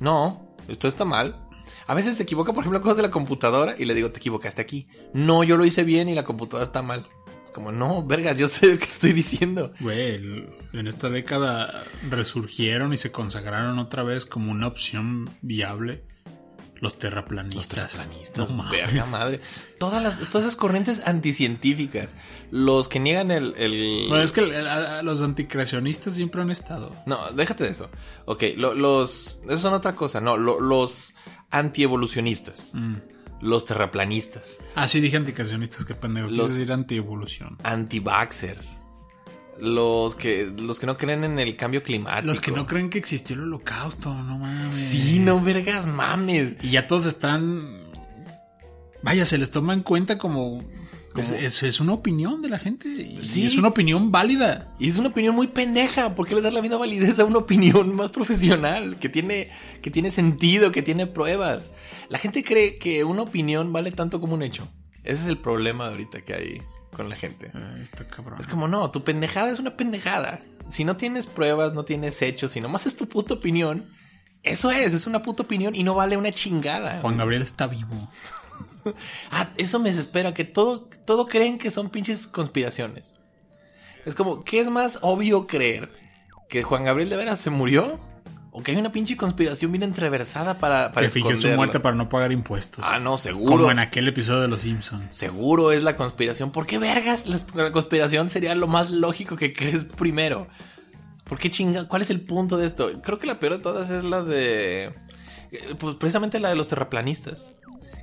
No, 0.00 0.54
esto 0.68 0.88
está 0.88 1.04
mal. 1.04 1.40
A 1.86 1.94
veces 1.94 2.16
se 2.16 2.22
equivoca, 2.24 2.52
por 2.52 2.62
ejemplo, 2.62 2.80
cosas 2.82 2.98
de 2.98 3.02
la 3.02 3.10
computadora 3.10 3.74
y 3.78 3.84
le 3.84 3.94
digo, 3.94 4.10
te 4.10 4.18
equivocaste 4.18 4.60
aquí. 4.60 4.88
No, 5.12 5.44
yo 5.44 5.56
lo 5.56 5.64
hice 5.64 5.84
bien 5.84 6.08
y 6.08 6.14
la 6.14 6.24
computadora 6.24 6.64
está 6.66 6.82
mal. 6.82 7.06
Es 7.44 7.50
como, 7.50 7.72
no, 7.72 8.04
vergas, 8.04 8.36
yo 8.38 8.48
sé 8.48 8.66
lo 8.72 8.78
que 8.78 8.86
te 8.86 8.92
estoy 8.92 9.12
diciendo. 9.12 9.72
Güey, 9.80 10.46
en 10.72 10.86
esta 10.86 11.08
década 11.10 11.84
resurgieron 12.10 12.92
y 12.92 12.98
se 12.98 13.12
consagraron 13.12 13.78
otra 13.78 14.02
vez 14.02 14.26
como 14.26 14.50
una 14.50 14.66
opción 14.66 15.28
viable 15.42 16.04
Los 16.84 16.98
terraplanistas. 16.98 17.56
Los 17.56 17.68
terraplanistas, 17.68 18.50
No 18.50 18.70
verga 18.70 19.04
madre. 19.06 19.40
Todas 19.78 20.02
las, 20.02 20.18
todas 20.30 20.46
esas 20.46 20.56
corrientes 20.56 21.02
anticientíficas. 21.04 22.14
Los 22.52 22.86
que 22.88 23.00
niegan 23.00 23.30
el. 23.32 23.54
el- 23.56 24.06
Bueno, 24.08 24.22
es 24.22 24.30
que 24.30 24.40
el- 24.42 25.04
los 25.04 25.20
anticreacionistas 25.22 26.14
siempre 26.14 26.42
han 26.42 26.50
estado. 26.50 26.94
No, 27.06 27.18
déjate 27.32 27.64
de 27.64 27.70
eso. 27.70 27.90
Ok, 28.26 28.42
lo- 28.56 28.74
los. 28.74 29.40
Eso 29.46 29.58
son 29.58 29.74
otra 29.74 29.94
cosa. 29.94 30.20
No, 30.20 30.36
lo- 30.36 30.60
los 30.60 31.14
antievolucionistas. 31.50 32.68
Mm. 32.74 32.94
Los 33.40 33.66
terraplanistas. 33.66 34.58
Ah, 34.74 34.88
sí, 34.88 35.00
dije 35.00 35.16
anticreacionistas, 35.16 35.84
qué 35.84 35.94
pendejo. 35.94 36.28
Los- 36.28 36.54
decir 36.54 36.72
antievolución. 36.72 37.58
Antivaxers. 37.64 38.80
Los 39.60 40.14
que, 40.14 40.52
los 40.58 40.80
que 40.80 40.86
no 40.86 40.96
creen 40.96 41.24
en 41.24 41.38
el 41.38 41.56
cambio 41.56 41.82
climático. 41.82 42.26
Los 42.26 42.40
que 42.40 42.50
no 42.50 42.66
creen 42.66 42.90
que 42.90 42.98
existió 42.98 43.36
el 43.36 43.42
holocausto, 43.42 44.12
no 44.12 44.38
mames. 44.38 44.74
Sí, 44.74 45.18
no 45.20 45.40
vergas 45.40 45.86
mames. 45.86 46.54
Y 46.62 46.70
ya 46.70 46.86
todos 46.86 47.06
están. 47.06 47.84
Vaya, 49.02 49.26
se 49.26 49.38
les 49.38 49.50
toma 49.50 49.74
en 49.74 49.82
cuenta 49.82 50.18
como. 50.18 50.62
Es, 51.16 51.30
es- 51.30 51.62
es 51.62 51.78
una 51.80 51.92
opinión 51.92 52.42
de 52.42 52.48
la 52.48 52.58
gente. 52.58 52.88
Y 52.88 53.20
Sí. 53.24 53.46
es 53.46 53.56
una 53.56 53.68
opinión 53.68 54.10
válida. 54.10 54.74
Y 54.80 54.88
es 54.88 54.96
una 54.96 55.10
opinión 55.10 55.34
muy 55.36 55.46
pendeja. 55.46 56.14
¿Por 56.16 56.26
qué 56.26 56.34
le 56.34 56.40
das 56.40 56.52
la 56.52 56.60
misma 56.60 56.78
validez 56.78 57.20
a 57.20 57.24
una 57.24 57.38
opinión 57.38 57.94
más 57.94 58.10
profesional? 58.10 58.98
Que 58.98 59.08
tiene, 59.08 59.50
que 59.80 59.90
tiene 59.92 60.10
sentido, 60.10 60.72
que 60.72 60.82
tiene 60.82 61.06
pruebas. 61.06 61.70
La 62.08 62.18
gente 62.18 62.42
cree 62.42 62.78
que 62.78 63.04
una 63.04 63.22
opinión 63.22 63.72
vale 63.72 63.92
tanto 63.92 64.20
como 64.20 64.34
un 64.34 64.42
hecho. 64.42 64.66
Ese 65.04 65.20
es 65.22 65.26
el 65.28 65.38
problema 65.38 65.86
ahorita 65.86 66.22
que 66.22 66.34
hay 66.34 66.62
con 66.94 67.08
la 67.08 67.16
gente. 67.16 67.50
Cabrón. 68.10 68.40
Es 68.40 68.46
como, 68.46 68.68
no, 68.68 68.90
tu 68.90 69.04
pendejada 69.04 69.50
es 69.50 69.58
una 69.58 69.76
pendejada. 69.76 70.40
Si 70.70 70.84
no 70.84 70.96
tienes 70.96 71.26
pruebas, 71.26 71.74
no 71.74 71.84
tienes 71.84 72.22
hechos, 72.22 72.52
si 72.52 72.60
nomás 72.60 72.86
es 72.86 72.96
tu 72.96 73.06
puta 73.06 73.34
opinión, 73.34 73.90
eso 74.42 74.70
es, 74.70 74.92
es 74.92 75.06
una 75.06 75.22
puta 75.22 75.42
opinión 75.42 75.74
y 75.74 75.82
no 75.82 75.94
vale 75.94 76.16
una 76.16 76.32
chingada. 76.32 77.00
Juan 77.00 77.18
Gabriel 77.18 77.42
está 77.42 77.66
vivo. 77.66 78.10
Ah, 79.30 79.48
eso 79.56 79.78
me 79.78 79.88
desespera, 79.88 80.34
que 80.34 80.44
todo, 80.44 80.90
todo 81.06 81.26
creen 81.26 81.56
que 81.56 81.70
son 81.70 81.88
pinches 81.88 82.26
conspiraciones. 82.26 83.14
Es 84.04 84.14
como, 84.14 84.44
¿qué 84.44 84.60
es 84.60 84.68
más 84.68 84.98
obvio 85.00 85.46
creer? 85.46 85.90
¿Que 86.50 86.62
Juan 86.62 86.84
Gabriel 86.84 87.08
de 87.08 87.16
veras 87.16 87.40
se 87.40 87.48
murió? 87.48 87.98
¿O 88.56 88.62
que 88.62 88.70
hay 88.70 88.76
una 88.76 88.92
pinche 88.92 89.16
conspiración 89.16 89.72
bien 89.72 89.82
entreversada 89.82 90.60
para, 90.60 90.92
para 90.92 91.06
que 91.08 91.10
fingió 91.10 91.34
su 91.34 91.48
muerte 91.48 91.80
para 91.80 91.96
no 91.96 92.08
pagar 92.08 92.30
impuestos. 92.30 92.84
Ah, 92.86 93.00
no, 93.00 93.10
como 93.10 93.18
seguro. 93.18 93.70
en 93.72 93.80
aquel 93.80 94.06
episodio 94.06 94.42
de 94.42 94.46
Los 94.46 94.60
Simpsons. 94.60 95.06
Seguro 95.12 95.72
es 95.72 95.82
la 95.82 95.96
conspiración. 95.96 96.52
¿Por 96.52 96.64
qué 96.64 96.78
vergas 96.78 97.26
la, 97.26 97.72
conspiración 97.72 98.30
sería 98.30 98.54
lo 98.54 98.68
más 98.68 98.92
lógico 98.92 99.34
que 99.34 99.52
crees 99.52 99.82
primero? 99.82 100.46
¿Por 101.24 101.38
qué 101.38 101.50
chinga? 101.50 101.88
¿Cuál 101.88 102.02
es 102.02 102.10
el 102.10 102.20
punto 102.20 102.56
de 102.56 102.66
esto? 102.68 103.02
Creo 103.02 103.18
que 103.18 103.26
la 103.26 103.40
peor 103.40 103.56
de 103.56 103.58
todas 103.58 103.90
es 103.90 104.04
la 104.04 104.22
de... 104.22 104.84
eh, 105.50 105.74
Pues 105.76 105.96
precisamente 105.96 106.38
la 106.38 106.50
de 106.50 106.54
los 106.54 106.68
terraplanistas. 106.68 107.50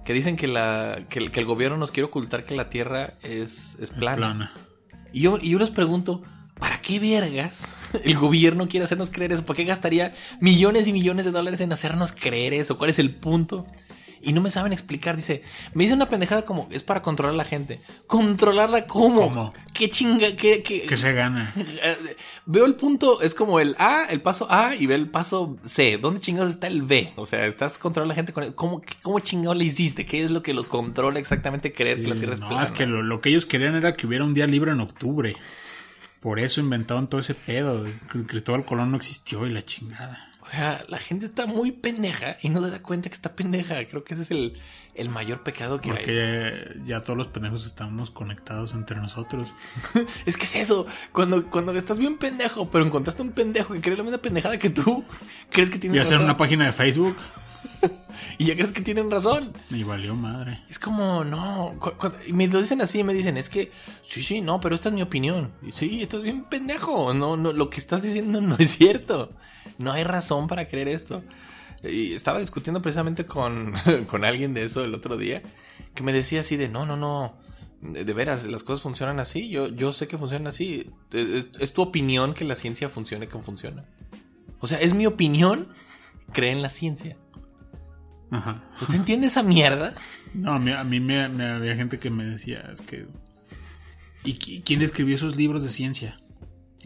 Que 0.03 0.11
dicen 0.11 0.35
que, 0.35 0.47
la, 0.47 0.99
que, 1.09 1.19
el, 1.19 1.31
que 1.31 1.39
el 1.39 1.45
gobierno 1.45 1.77
nos 1.77 1.91
quiere 1.91 2.07
ocultar 2.07 2.43
que 2.43 2.55
la 2.55 2.69
Tierra 2.69 3.13
es, 3.23 3.77
es 3.79 3.91
plana. 3.91 4.17
Plana. 4.17 4.53
Y 5.13 5.21
yo, 5.21 5.37
y 5.41 5.51
yo 5.51 5.59
les 5.59 5.69
pregunto, 5.69 6.21
¿para 6.59 6.81
qué 6.81 6.99
vergas 6.99 7.69
el 8.03 8.17
gobierno 8.17 8.67
quiere 8.67 8.85
hacernos 8.85 9.09
creer 9.09 9.31
eso? 9.31 9.45
¿Por 9.45 9.55
qué 9.55 9.63
gastaría 9.63 10.13
millones 10.39 10.87
y 10.87 10.93
millones 10.93 11.25
de 11.25 11.31
dólares 11.31 11.61
en 11.61 11.73
hacernos 11.73 12.11
creer 12.11 12.53
eso? 12.53 12.77
¿Cuál 12.77 12.89
es 12.89 12.99
el 12.99 13.13
punto? 13.13 13.65
Y 14.23 14.33
no 14.33 14.41
me 14.41 14.51
saben 14.51 14.71
explicar. 14.71 15.15
Dice, 15.15 15.41
me 15.73 15.83
dice 15.83 15.95
una 15.95 16.07
pendejada 16.07 16.43
como, 16.45 16.67
es 16.71 16.83
para 16.83 17.01
controlar 17.01 17.33
a 17.33 17.37
la 17.37 17.43
gente. 17.43 17.79
¿Controlarla 18.05 18.85
cómo? 18.85 19.21
¿Cómo? 19.21 19.53
¿Qué 19.73 19.89
chinga? 19.89 20.27
¿Qué, 20.37 20.61
qué? 20.61 20.83
Que 20.83 20.97
se 20.97 21.13
gana. 21.13 21.51
Veo 22.45 22.65
el 22.65 22.75
punto, 22.75 23.21
es 23.21 23.33
como 23.33 23.59
el 23.59 23.75
A, 23.79 24.05
el 24.09 24.21
paso 24.21 24.47
A 24.49 24.75
y 24.75 24.85
ve 24.85 24.95
el 24.95 25.09
paso 25.09 25.57
C. 25.63 25.97
¿Dónde 25.97 26.19
chingados 26.19 26.51
está 26.51 26.67
el 26.67 26.83
B? 26.83 27.13
O 27.15 27.25
sea, 27.25 27.45
estás 27.47 27.77
controlando 27.77 28.11
a 28.11 28.13
la 28.13 28.15
gente 28.15 28.33
con 28.33 28.51
¿Cómo, 28.53 28.81
cómo 29.01 29.19
chingados 29.19 29.57
le 29.57 29.65
hiciste? 29.65 30.05
¿Qué 30.05 30.23
es 30.23 30.31
lo 30.31 30.43
que 30.43 30.53
los 30.53 30.67
controla 30.67 31.19
exactamente 31.19 31.73
creer 31.73 32.01
que 32.01 32.07
la 32.07 32.15
Tierra 32.15 32.35
es 32.35 32.41
no, 32.41 32.49
plana? 32.49 32.63
es 32.63 32.71
que 32.71 32.85
lo, 32.85 33.01
lo 33.01 33.21
que 33.21 33.29
ellos 33.29 33.45
querían 33.45 33.75
era 33.75 33.95
que 33.95 34.05
hubiera 34.05 34.23
un 34.23 34.33
día 34.33 34.45
libre 34.45 34.71
en 34.71 34.81
octubre. 34.81 35.35
Por 36.21 36.39
eso 36.39 36.61
inventaron 36.61 37.09
todo 37.09 37.19
ese 37.19 37.33
pedo. 37.33 37.83
Cristóbal 38.27 38.63
Colón 38.63 38.91
no 38.91 38.97
existió 38.97 39.45
y 39.47 39.49
la 39.49 39.63
chingada. 39.63 40.31
O 40.41 40.47
sea, 40.47 40.85
la 40.87 40.97
gente 40.97 41.25
está 41.25 41.47
muy 41.47 41.71
pendeja 41.71 42.37
y 42.41 42.49
no 42.49 42.61
se 42.61 42.69
da 42.71 42.81
cuenta 42.81 43.09
que 43.09 43.15
está 43.15 43.35
pendeja. 43.35 43.83
Creo 43.85 44.03
que 44.03 44.13
ese 44.13 44.23
es 44.23 44.31
el, 44.31 44.53
el 44.93 45.09
mayor 45.09 45.43
pecado 45.43 45.81
que 45.81 45.89
hay. 45.89 45.97
Porque 45.97 46.75
ya, 46.85 46.99
ya 46.99 47.03
todos 47.03 47.17
los 47.17 47.27
pendejos 47.27 47.65
estamos 47.65 48.11
conectados 48.11 48.73
entre 48.73 48.97
nosotros. 48.97 49.49
Es 50.25 50.37
que 50.37 50.43
es 50.43 50.55
eso. 50.55 50.85
Cuando, 51.11 51.49
cuando 51.49 51.71
estás 51.73 51.97
bien 51.97 52.17
pendejo, 52.17 52.69
pero 52.69 52.85
encontraste 52.85 53.23
un 53.23 53.31
pendejo 53.31 53.73
que 53.73 53.81
cree 53.81 53.97
la 53.97 54.03
misma 54.03 54.19
pendejada 54.19 54.59
que 54.59 54.69
tú, 54.69 55.03
crees 55.51 55.69
que 55.71 55.79
tiene 55.79 55.97
Y 55.97 55.99
hacer 55.99 56.21
una 56.21 56.37
página 56.37 56.65
de 56.65 56.71
Facebook 56.71 57.15
Y 58.37 58.45
ya 58.45 58.55
crees 58.55 58.71
que 58.71 58.81
tienen 58.81 59.09
razón. 59.09 59.53
y 59.69 59.83
valió 59.83 60.15
madre. 60.15 60.61
Es 60.69 60.77
como, 60.79 61.23
no. 61.23 61.75
y 62.27 62.33
me 62.33 62.47
lo 62.47 62.59
dicen 62.59 62.81
así, 62.81 63.03
me 63.03 63.13
dicen, 63.13 63.37
es 63.37 63.49
que, 63.49 63.71
sí, 64.01 64.21
sí, 64.23 64.41
no, 64.41 64.59
pero 64.59 64.75
esta 64.75 64.89
es 64.89 64.95
mi 64.95 65.01
opinión. 65.01 65.51
Y 65.61 65.71
sí, 65.71 66.01
estás 66.01 66.21
bien 66.21 66.43
pendejo. 66.45 67.13
No, 67.13 67.37
no, 67.37 67.51
lo 67.53 67.69
que 67.69 67.79
estás 67.79 68.01
diciendo 68.03 68.41
no 68.41 68.55
es 68.57 68.77
cierto. 68.77 69.31
No 69.77 69.91
hay 69.91 70.03
razón 70.03 70.47
para 70.47 70.67
creer 70.67 70.87
esto. 70.87 71.23
Y 71.83 72.13
estaba 72.13 72.39
discutiendo 72.39 72.81
precisamente 72.81 73.25
con, 73.25 73.73
con 74.09 74.23
alguien 74.25 74.53
de 74.53 74.63
eso 74.65 74.83
el 74.83 74.93
otro 74.93 75.17
día, 75.17 75.41
que 75.95 76.03
me 76.03 76.13
decía 76.13 76.41
así 76.41 76.57
de, 76.57 76.67
no, 76.69 76.85
no, 76.85 76.97
no. 76.97 77.33
De, 77.81 78.05
de 78.05 78.13
veras, 78.13 78.43
las 78.43 78.63
cosas 78.63 78.83
funcionan 78.83 79.19
así. 79.19 79.49
Yo, 79.49 79.67
yo 79.67 79.93
sé 79.93 80.07
que 80.07 80.17
funcionan 80.17 80.47
así. 80.47 80.91
Es, 81.11 81.27
es- 81.27 81.47
es 81.59 81.73
tu 81.73 81.81
opinión 81.81 82.33
que 82.35 82.45
la 82.45 82.55
ciencia 82.55 82.89
funcione 82.89 83.27
como 83.27 83.43
funciona. 83.43 83.85
O 84.59 84.67
sea, 84.67 84.79
es 84.79 84.93
mi 84.93 85.05
opinión. 85.07 85.67
Cree 86.33 86.51
en 86.51 86.61
la 86.61 86.69
ciencia. 86.69 87.17
Ajá. 88.31 88.63
¿Usted 88.81 88.95
entiende 88.95 89.27
esa 89.27 89.43
mierda? 89.43 89.93
No, 90.33 90.53
a 90.53 90.59
mí, 90.59 90.71
a 90.71 90.83
mí 90.83 90.99
me, 90.99 91.27
me 91.29 91.45
había 91.49 91.75
gente 91.75 91.99
que 91.99 92.09
me 92.09 92.23
decía, 92.25 92.69
es 92.71 92.81
que... 92.81 93.05
¿Y 94.23 94.35
qui- 94.39 94.63
quién 94.63 94.81
escribió 94.81 95.15
esos 95.15 95.35
libros 95.35 95.63
de 95.63 95.69
ciencia? 95.69 96.19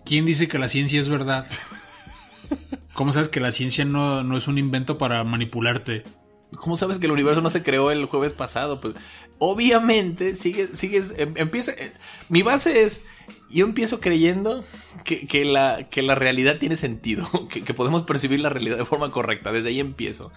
¿Quién 0.06 0.26
dice 0.26 0.48
que 0.48 0.58
la 0.58 0.68
ciencia 0.68 1.00
es 1.00 1.10
verdad? 1.10 1.46
¿Cómo 2.94 3.12
sabes 3.12 3.30
que 3.30 3.40
la 3.40 3.52
ciencia 3.52 3.86
no, 3.86 4.24
no 4.24 4.38
es 4.38 4.48
un 4.48 4.58
invento 4.58 4.98
para 4.98 5.24
manipularte? 5.24 6.04
¿Cómo 6.56 6.78
sabes 6.78 6.98
que 6.98 7.08
el 7.08 7.12
universo 7.12 7.42
no 7.42 7.50
se 7.50 7.62
creó 7.64 7.92
el 7.92 8.06
jueves 8.06 8.32
pasado? 8.34 8.80
Pues 8.80 8.96
obviamente 9.40 10.36
sigues, 10.36 10.70
sigues, 10.78 11.14
em- 11.18 11.34
empieza. 11.36 11.72
eh, 11.74 11.92
mi 12.30 12.42
base 12.44 12.84
es, 12.84 13.04
yo 13.50 13.66
empiezo 13.66 14.00
creyendo 14.00 14.64
que, 15.04 15.28
que 15.28 15.44
la, 15.44 15.90
que 15.90 16.02
la 16.02 16.16
realidad 16.16 16.58
tiene 16.58 16.78
sentido, 16.78 17.28
que, 17.50 17.64
que 17.64 17.74
podemos 17.74 18.04
percibir 18.04 18.40
la 18.40 18.50
realidad 18.50 18.78
de 18.78 18.86
forma 18.86 19.12
correcta. 19.12 19.52
Desde 19.52 19.70
ahí 19.70 19.80
empiezo. 19.82 20.32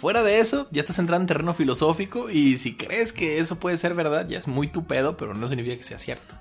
Fuera 0.00 0.22
de 0.22 0.40
eso, 0.40 0.66
ya 0.70 0.80
estás 0.80 0.98
entrando 0.98 1.22
en 1.22 1.26
terreno 1.26 1.52
filosófico 1.52 2.30
y 2.30 2.56
si 2.58 2.74
crees 2.74 3.12
que 3.12 3.38
eso 3.38 3.58
puede 3.58 3.76
ser 3.76 3.94
verdad, 3.94 4.26
ya 4.26 4.38
es 4.38 4.48
muy 4.48 4.68
tu 4.68 4.86
pedo, 4.86 5.16
pero 5.16 5.34
no 5.34 5.46
significa 5.48 5.76
que 5.76 5.82
sea 5.82 5.98
cierto. 5.98 6.34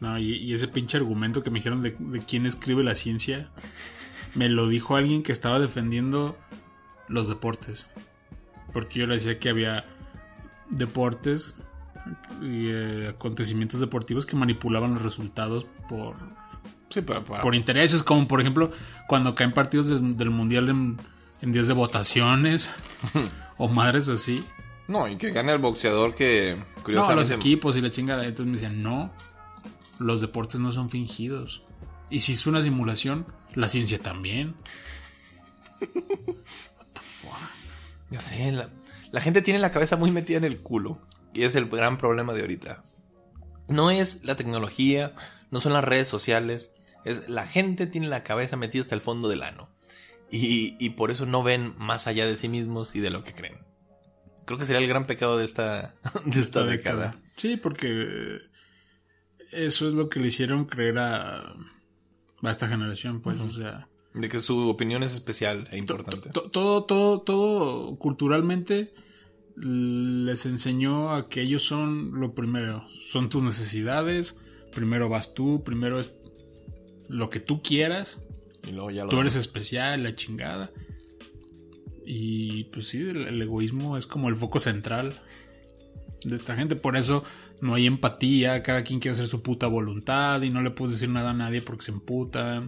No, 0.00 0.18
y, 0.18 0.34
y 0.36 0.52
ese 0.52 0.66
pinche 0.66 0.96
argumento 0.96 1.42
que 1.44 1.50
me 1.50 1.58
dijeron 1.60 1.80
de, 1.80 1.94
de 1.98 2.18
quién 2.20 2.46
escribe 2.46 2.82
la 2.82 2.94
ciencia, 2.96 3.50
me 4.34 4.48
lo 4.48 4.66
dijo 4.66 4.96
alguien 4.96 5.22
que 5.22 5.30
estaba 5.30 5.60
defendiendo 5.60 6.36
los 7.06 7.28
deportes. 7.28 7.86
Porque 8.72 8.98
yo 9.00 9.06
le 9.06 9.14
decía 9.14 9.38
que 9.38 9.48
había 9.48 9.84
deportes 10.70 11.56
y 12.42 12.68
eh, 12.68 13.08
acontecimientos 13.10 13.78
deportivos 13.80 14.26
que 14.26 14.36
manipulaban 14.36 14.94
los 14.94 15.02
resultados 15.02 15.66
por, 15.88 16.16
Sí, 16.88 17.02
pero, 17.02 17.22
pero- 17.24 17.40
por 17.42 17.54
intereses, 17.54 18.02
como 18.02 18.26
por 18.26 18.40
ejemplo 18.40 18.70
cuando 19.06 19.34
caen 19.34 19.52
partidos 19.52 19.88
del 19.88 20.30
mundial 20.30 20.68
en, 20.68 20.96
en 21.42 21.52
días 21.52 21.68
de 21.68 21.74
votaciones 21.74 22.70
o 23.56 23.68
madres 23.68 24.08
así. 24.08 24.44
No, 24.88 25.06
y 25.06 25.16
que 25.16 25.30
gane 25.30 25.52
el 25.52 25.58
boxeador 25.58 26.14
que 26.14 26.56
No, 26.56 26.64
los 26.74 26.82
curiosamente... 26.82 27.34
equipos 27.34 27.76
y 27.76 27.80
la 27.80 27.90
chingada. 27.90 28.24
Entonces 28.26 28.46
me 28.46 28.52
decían, 28.58 28.82
no, 28.82 29.12
los 29.98 30.20
deportes 30.20 30.60
no 30.60 30.72
son 30.72 30.90
fingidos. 30.90 31.62
Y 32.10 32.20
si 32.20 32.32
es 32.32 32.46
una 32.46 32.62
simulación, 32.62 33.26
la 33.54 33.68
ciencia 33.68 33.98
también. 33.98 34.54
Ya 38.10 38.20
sé, 38.20 38.50
la, 38.50 38.68
la 39.12 39.20
gente 39.20 39.40
tiene 39.40 39.60
la 39.60 39.70
cabeza 39.70 39.96
muy 39.96 40.10
metida 40.10 40.38
en 40.38 40.44
el 40.44 40.60
culo. 40.60 40.98
Y 41.32 41.44
es 41.44 41.54
el 41.54 41.68
gran 41.68 41.96
problema 41.96 42.32
de 42.32 42.40
ahorita. 42.40 42.82
No 43.68 43.92
es 43.92 44.24
la 44.24 44.36
tecnología, 44.36 45.14
no 45.52 45.60
son 45.60 45.72
las 45.74 45.84
redes 45.84 46.08
sociales. 46.08 46.72
Es 47.04 47.28
la 47.28 47.46
gente 47.46 47.86
tiene 47.86 48.08
la 48.08 48.24
cabeza 48.24 48.56
metida 48.56 48.82
hasta 48.82 48.96
el 48.96 49.00
fondo 49.00 49.28
del 49.28 49.44
ano. 49.44 49.68
Y, 50.32 50.76
y 50.78 50.90
por 50.90 51.10
eso 51.10 51.26
no 51.26 51.42
ven 51.42 51.74
más 51.76 52.06
allá 52.06 52.26
de 52.26 52.36
sí 52.36 52.48
mismos 52.48 52.94
y 52.94 53.00
de 53.00 53.10
lo 53.10 53.22
que 53.24 53.34
creen. 53.34 53.58
Creo 54.44 54.58
que 54.58 54.64
sería 54.64 54.80
el 54.80 54.88
gran 54.88 55.04
pecado 55.04 55.36
de 55.36 55.44
esta, 55.44 55.94
de 56.24 56.40
esta 56.40 56.64
década. 56.64 57.20
Sí, 57.36 57.56
porque 57.56 58.38
eso 59.52 59.88
es 59.88 59.94
lo 59.94 60.08
que 60.08 60.20
le 60.20 60.28
hicieron 60.28 60.64
creer 60.66 60.98
a, 60.98 61.38
a 62.42 62.50
esta 62.50 62.68
generación, 62.68 63.20
pues, 63.22 63.40
o 63.40 63.50
sea, 63.50 63.88
De 64.14 64.28
que 64.28 64.40
su 64.40 64.68
opinión 64.68 65.02
es 65.02 65.12
especial 65.14 65.66
e 65.72 65.78
importante. 65.78 66.30
to- 66.30 66.50
todo, 66.50 66.84
todo, 66.84 67.20
todo 67.22 67.96
culturalmente 67.98 68.94
les 69.56 70.46
enseñó 70.46 71.10
a 71.12 71.28
que 71.28 71.42
ellos 71.42 71.64
son 71.64 72.12
lo 72.20 72.34
primero, 72.34 72.86
son 73.00 73.28
tus 73.28 73.42
necesidades, 73.42 74.36
primero 74.72 75.08
vas 75.08 75.34
tú, 75.34 75.62
primero 75.64 75.98
es 75.98 76.14
lo 77.08 77.28
que 77.30 77.40
tú 77.40 77.62
quieras, 77.62 78.18
Y 78.66 78.72
luego 78.72 78.90
ya 78.90 79.04
lo 79.04 79.10
tú 79.10 79.20
eres 79.20 79.36
especial, 79.36 80.02
la 80.02 80.14
chingada. 80.14 80.70
Y 82.04 82.64
pues 82.64 82.88
sí, 82.88 82.98
el, 82.98 83.26
el 83.26 83.42
egoísmo 83.42 83.96
es 83.96 84.06
como 84.06 84.28
el 84.28 84.36
foco 84.36 84.58
central 84.58 85.14
de 86.24 86.36
esta 86.36 86.56
gente. 86.56 86.76
Por 86.76 86.96
eso 86.96 87.24
no 87.60 87.74
hay 87.74 87.86
empatía, 87.86 88.62
cada 88.62 88.82
quien 88.82 89.00
quiere 89.00 89.14
hacer 89.14 89.28
su 89.28 89.42
puta 89.42 89.66
voluntad 89.66 90.42
y 90.42 90.50
no 90.50 90.62
le 90.62 90.70
puedes 90.70 90.94
decir 90.94 91.08
nada 91.08 91.30
a 91.30 91.34
nadie 91.34 91.62
porque 91.62 91.84
se 91.84 91.92
emputa. 91.92 92.62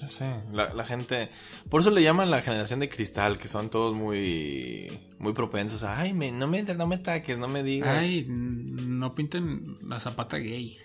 Ya 0.00 0.08
sé, 0.08 0.34
la, 0.52 0.74
la 0.74 0.84
gente... 0.84 1.30
Por 1.68 1.80
eso 1.80 1.90
le 1.92 2.02
llaman 2.02 2.30
la 2.30 2.42
generación 2.42 2.80
de 2.80 2.88
cristal, 2.88 3.38
que 3.38 3.46
son 3.46 3.70
todos 3.70 3.94
muy... 3.94 4.90
Muy 5.18 5.32
propensos 5.32 5.84
a... 5.84 6.00
Ay, 6.00 6.12
me, 6.12 6.32
no, 6.32 6.48
me, 6.48 6.62
no 6.64 6.86
me 6.88 6.96
ataques, 6.96 7.38
no 7.38 7.46
me 7.46 7.62
digas. 7.62 7.98
Ay, 7.98 8.26
no 8.28 9.12
pinten 9.12 9.76
la 9.86 10.00
zapata 10.00 10.38
gay. 10.38 10.76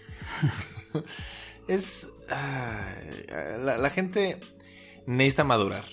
Es... 1.68 2.10
la, 2.30 3.78
la 3.78 3.90
gente 3.90 4.40
necesita 5.06 5.44
madurar. 5.44 5.84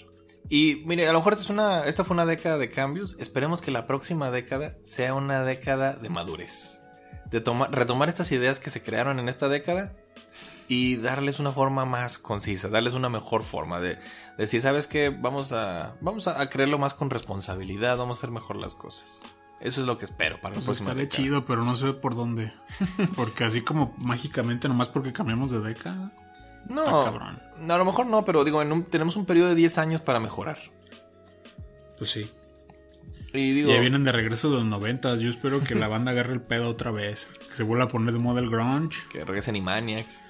Y 0.49 0.83
mire, 0.87 1.09
a 1.09 1.13
lo 1.13 1.19
mejor 1.21 1.33
esta, 1.33 1.45
es 1.45 1.51
una, 1.51 1.85
esta 1.87 2.05
fue 2.05 2.15
una 2.15 2.27
década 2.27 2.59
de 2.59 2.69
cambios. 2.71 3.17
Esperemos 3.19 3.63
que 3.63 3.71
la 3.71 3.87
próxima 3.87 4.31
década 4.31 4.77
sea 4.83 5.15
una 5.15 5.43
década 5.43 5.95
de 5.95 6.11
madurez. 6.11 6.81
De 7.31 7.41
tomar, 7.41 7.73
retomar 7.75 8.09
estas 8.09 8.31
ideas 8.33 8.61
que 8.61 8.71
se 8.71 8.83
crearon 8.83 9.19
en 9.19 9.29
esta 9.29 9.49
década 9.49 9.95
y 10.69 10.97
darles 10.97 11.41
una 11.41 11.53
forma 11.53 11.85
más 11.85 12.19
concisa, 12.19 12.69
darles 12.69 12.95
una 12.95 13.09
mejor 13.09 13.43
forma 13.43 13.81
de, 13.81 13.95
de 13.97 14.01
decir, 14.37 14.61
¿sabes 14.61 14.87
qué? 14.87 15.09
Vamos 15.09 15.53
a, 15.53 15.97
vamos 16.01 16.29
a, 16.29 16.41
a 16.41 16.49
creerlo 16.51 16.79
más 16.79 16.95
con 16.95 17.11
responsabilidad, 17.11 17.97
vamos 17.97 18.19
a 18.19 18.21
hacer 18.21 18.31
mejor 18.31 18.57
las 18.57 18.75
cosas. 18.75 19.21
Eso 19.61 19.81
es 19.81 19.87
lo 19.87 19.97
que 19.97 20.05
espero 20.05 20.37
para 20.41 20.51
la 20.51 20.55
Pues 20.57 20.67
próxima 20.67 20.91
estaría 20.91 21.05
década. 21.05 21.23
chido, 21.23 21.45
pero 21.47 21.65
no 21.65 21.75
sé 21.75 21.93
por 21.95 22.15
dónde. 22.15 22.53
Porque 23.17 23.45
así 23.45 23.63
como 23.63 23.95
mágicamente, 23.99 24.69
nomás 24.69 24.89
porque 24.89 25.13
cambiamos 25.15 25.51
de 25.51 25.61
década. 25.61 26.13
No, 26.69 26.85
cabrón. 27.05 27.39
a 27.71 27.79
lo 27.79 27.85
mejor 27.85 28.07
no, 28.07 28.25
pero 28.25 28.45
digo, 28.45 28.63
en 28.63 28.73
un- 28.73 28.85
tenemos 28.85 29.17
un 29.17 29.27
periodo 29.27 29.49
de 29.51 29.55
10 29.55 29.79
años 29.79 30.01
para 30.01 30.21
mejorar. 30.21 30.59
Pues 31.99 32.11
sí. 32.11 32.31
Y 33.33 33.51
digo, 33.53 33.71
Ya 33.73 33.81
vienen 33.81 34.05
de 34.05 34.13
regreso 34.13 34.51
de 34.51 34.57
los 34.59 34.65
noventas. 34.67 35.21
Yo 35.21 35.29
espero 35.31 35.63
que 35.63 35.75
la 35.75 35.89
banda 35.89 36.13
agarre 36.13 36.33
el 36.35 36.41
pedo 36.43 36.69
otra 36.69 36.91
vez. 36.93 37.27
Que 37.49 37.55
se 37.55 37.63
vuelva 37.65 37.85
a 37.85 37.89
poner 37.89 38.13
de 38.13 38.19
moda 38.21 38.41
el 38.41 38.49
grunge. 38.51 38.99
que 39.11 39.25
regresen 39.25 39.55
Animaniacs. 39.55 40.23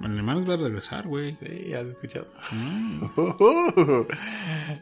El 0.00 0.06
Animaniacs 0.12 0.48
va 0.48 0.54
a 0.54 0.56
regresar, 0.56 1.06
güey. 1.06 1.32
Sí, 1.34 1.74
has 1.74 1.84
escuchado. 1.86 2.26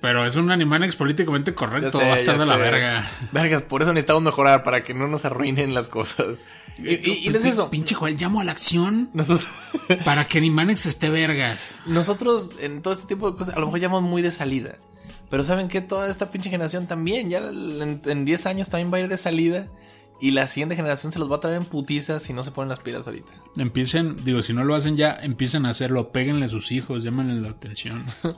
Pero 0.01 0.25
es 0.27 0.37
un 0.37 0.51
Animaniacs 0.51 0.97
políticamente 0.97 1.55
correcto. 1.55 1.99
Sé, 1.99 2.07
va 2.07 2.15
a 2.15 2.17
estar 2.19 2.39
de 2.39 2.47
la 2.47 2.57
verga. 2.57 3.09
Vergas, 3.33 3.63
por 3.63 3.83
eso 3.83 3.93
necesitamos 3.93 4.23
mejorar, 4.23 4.63
para 4.65 4.83
que 4.83 4.95
no 4.95 5.09
nos 5.09 5.25
arruinen 5.25 5.75
las 5.75 5.89
cosas. 5.89 6.39
Y, 6.79 6.91
y- 6.95 7.27
y 7.27 7.29
no 7.31 7.39
es 7.39 7.45
eso. 7.45 7.71
Pinche 7.71 7.95
Joel, 7.97 8.17
llamo 8.17 8.41
a 8.41 8.45
la 8.45 8.53
acción 8.53 9.11
Nosotros, 9.13 9.49
para 10.05 10.27
que 10.29 10.39
Animaniacs 10.39 10.87
esté 10.87 11.11
vergas. 11.11 11.59
nosotros, 11.87 12.51
en 12.61 12.83
todo 12.83 12.95
este 12.95 13.07
tipo 13.07 13.31
de 13.31 13.37
cosas, 13.37 13.57
a 13.57 13.59
lo 13.59 13.67
mejor 13.67 13.81
llamamos 13.81 14.09
muy 14.09 14.23
de 14.23 14.31
salida. 14.31 14.77
Pero 15.31 15.45
¿saben 15.45 15.69
que 15.69 15.81
Toda 15.81 16.09
esta 16.09 16.31
pinche 16.31 16.49
generación 16.49 16.87
también, 16.87 17.29
ya 17.29 17.39
en, 17.39 18.01
en 18.05 18.25
10 18.25 18.47
años 18.47 18.69
también 18.69 18.93
va 18.93 18.99
a 18.99 19.01
ir 19.01 19.09
de 19.09 19.19
salida. 19.19 19.67
Y 20.21 20.33
la 20.33 20.47
siguiente 20.49 20.75
generación 20.77 21.13
se 21.13 21.19
los 21.21 21.31
va 21.31 21.37
a 21.37 21.41
traer 21.41 21.57
en 21.57 21.65
putizas 21.65 22.23
si 22.25 22.33
no 22.33 22.43
se 22.43 22.51
ponen 22.51 22.69
las 22.71 22.81
pilas 22.81 23.07
ahorita. 23.07 23.29
Empiecen, 23.57 24.17
digo, 24.25 24.43
si 24.43 24.53
no 24.53 24.65
lo 24.65 24.75
hacen 24.75 24.97
ya, 24.97 25.17
empiecen 25.23 25.65
a 25.67 25.71
hacerlo. 25.71 26.11
Péguenle 26.11 26.47
a 26.47 26.49
sus 26.49 26.73
hijos, 26.73 27.05
llámenle 27.05 27.41
la 27.41 27.51
atención. 27.51 28.05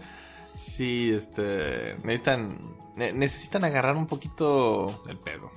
Sí, 0.59 1.11
este. 1.11 1.94
Necesitan. 2.05 2.59
ne- 2.94 3.15
necesitan 3.15 3.65
agarrar 3.65 3.97
un 3.97 4.07
poquito 4.07 5.02
el 5.09 5.16
pedo. 5.16 5.51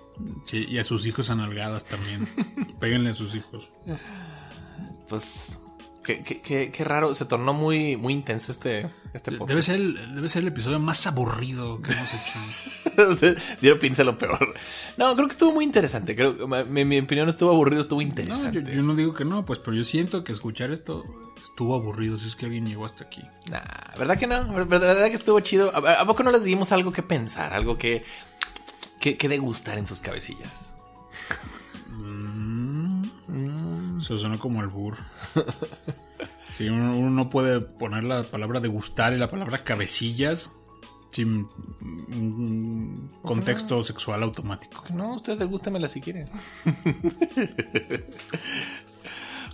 Sí, 0.45 0.66
y 0.70 0.78
a 0.78 0.86
sus 0.86 1.06
hijos 1.06 1.30
analgadas 1.30 1.84
también. 1.84 2.26
Péguenle 2.80 3.10
a 3.10 3.14
sus 3.14 3.36
hijos. 3.36 3.70
Pues. 5.10 5.60
Qué, 6.04 6.22
qué- 6.24 6.42
qué- 6.42 6.72
qué 6.72 6.84
raro. 6.84 7.14
Se 7.16 7.26
tornó 7.26 7.54
muy, 7.54 7.96
muy 7.98 8.14
intenso 8.14 8.52
este, 8.52 8.88
este 9.14 9.32
podcast. 9.32 9.50
Debe 9.50 9.64
ser, 9.64 9.76
el, 9.76 10.16
debe 10.16 10.28
ser 10.30 10.42
el 10.42 10.50
episodio 10.50 10.80
más 10.80 11.08
aburrido 11.08 11.82
que 11.82 11.92
hemos 11.92 12.10
hecho. 12.14 13.10
Usted 13.12 13.38
dieron 13.62 13.80
pinza 13.80 14.04
lo 14.04 14.18
peor. 14.18 14.54
No, 14.98 15.14
creo 15.16 15.28
que 15.28 15.32
estuvo 15.34 15.54
muy 15.54 15.64
interesante. 15.66 16.16
Creo 16.16 16.36
mi, 16.66 16.84
mi 16.86 17.00
opinión 17.00 17.30
estuvo 17.30 17.52
aburrido, 17.52 17.82
estuvo 17.82 18.02
No, 18.02 18.08
interesante. 18.08 18.62
yo, 18.64 18.70
yo 18.70 18.84
no 18.84 18.96
digo 18.96 19.14
que 19.14 19.24
no, 19.26 19.46
pues, 19.46 19.60
pero 19.60 19.76
yo 19.78 19.84
siento 19.84 20.24
que 20.24 20.32
escuchar 20.34 20.72
esto 20.72 21.04
estuvo 21.42 21.76
aburrido 21.76 22.18
si 22.18 22.28
es 22.28 22.36
que 22.36 22.46
alguien 22.46 22.66
llegó 22.66 22.86
hasta 22.86 23.04
aquí. 23.06 23.22
Nah, 23.52 23.62
¿verdad 23.98 24.18
que 24.18 24.28
no? 24.28 24.48
¿Verdad, 24.54 24.80
verdad 24.82 25.08
que 25.08 25.16
estuvo 25.16 25.40
chido? 25.42 25.72
¿A, 25.76 26.02
a 26.02 26.06
poco 26.06 26.24
no 26.24 26.32
les 26.32 26.44
dimos 26.44 26.72
algo 26.72 26.92
que 26.92 27.04
pensar? 27.04 27.54
Algo 27.54 27.78
que, 27.78 28.04
que, 29.00 29.18
que 29.18 29.30
degustar 29.30 29.78
en 29.78 29.86
sus 29.88 30.00
cabecillas. 30.02 30.74
Eso 34.04 34.18
suena 34.18 34.38
como 34.38 34.60
albur. 34.62 34.98
Sí, 36.56 36.70
uno, 36.70 36.96
uno 36.96 37.10
no 37.10 37.32
puede 37.32 37.62
poner 37.62 38.04
la 38.04 38.22
palabra 38.22 38.60
degustar 38.60 39.12
y 39.14 39.18
la 39.18 39.28
palabra 39.28 39.64
cabecillas 39.64 40.52
sin 41.10 41.48
un 41.82 43.10
contexto 43.24 43.82
sexual 43.82 44.22
automático. 44.22 44.84
No, 44.92 45.16
usted 45.16 45.36
degústemela 45.40 45.88
si 45.90 46.00
quiere. 46.00 46.28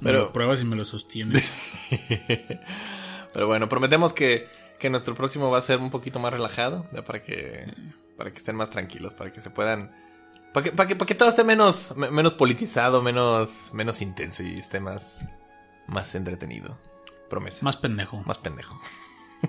Pero- 0.02 0.34
pruebas 0.34 0.62
y 0.62 0.66
me 0.66 0.76
lo 0.76 0.84
sostienes. 0.84 1.88
Pero 3.34 3.48
bueno, 3.48 3.70
prometemos 3.70 4.14
que, 4.14 4.48
que 4.78 4.90
nuestro 4.90 5.16
próximo 5.16 5.50
va 5.50 5.58
a 5.60 5.62
ser 5.62 5.80
un 5.80 5.90
poquito 5.92 6.20
más 6.20 6.34
relajado, 6.34 6.86
ya 6.94 7.04
para 7.06 7.24
que 7.24 7.74
para 8.18 8.32
que 8.32 8.40
estén 8.40 8.58
más 8.58 8.70
tranquilos, 8.70 9.16
para 9.16 9.32
que 9.32 9.40
se 9.40 9.50
puedan 9.50 9.92
para 10.54 10.64
que, 10.64 10.72
para 10.72 10.88
que, 10.88 10.96
para 10.96 11.08
que 11.08 11.16
todo 11.16 11.30
esté 11.30 11.44
menos 11.44 11.94
me- 11.96 12.12
menos 12.12 12.34
politizado, 12.34 13.02
menos 13.02 13.72
menos 13.74 14.02
intenso 14.02 14.44
y 14.44 14.58
esté 14.60 14.80
más 14.80 15.20
más 15.88 16.14
entretenido. 16.16 16.78
Promesa. 17.30 17.64
Más 17.64 17.78
pendejo. 17.78 18.24
más 18.26 18.38
pendejo. 18.40 18.80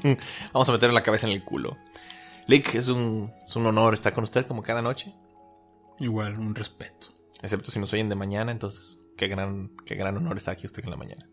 Vamos 0.52 0.68
a 0.68 0.72
meter 0.72 0.92
la 0.92 1.02
cabeza 1.02 1.26
en 1.26 1.32
el 1.32 1.42
culo. 1.44 1.76
Lick, 2.46 2.74
es 2.74 2.88
un, 2.88 3.32
es 3.46 3.56
un 3.56 3.66
honor 3.66 3.94
estar 3.94 4.12
con 4.12 4.24
usted 4.24 4.46
como 4.46 4.62
cada 4.62 4.82
noche. 4.82 5.14
Igual, 5.98 6.38
un 6.38 6.54
respeto. 6.54 7.08
Excepto 7.42 7.70
si 7.70 7.78
nos 7.78 7.92
oyen 7.92 8.08
de 8.08 8.14
mañana, 8.16 8.52
entonces 8.52 8.98
qué 9.16 9.28
gran, 9.28 9.70
qué 9.86 9.94
gran 9.94 10.16
honor 10.16 10.36
estar 10.36 10.52
aquí 10.52 10.66
usted 10.66 10.84
en 10.84 10.90
la 10.90 10.96
mañana. 10.96 11.26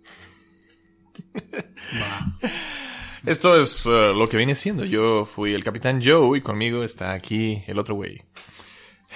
Esto 3.26 3.60
es 3.60 3.86
eh, 3.86 4.14
lo 4.16 4.30
que 4.30 4.38
viene 4.38 4.56
siendo. 4.56 4.86
Yo 4.86 5.26
fui 5.26 5.54
el 5.54 5.64
Capitán 5.64 6.02
Joe 6.04 6.38
y 6.38 6.42
conmigo 6.42 6.84
está 6.84 7.14
aquí 7.14 7.64
el 7.68 7.80
otro 7.80 7.96
güey. 7.96 8.24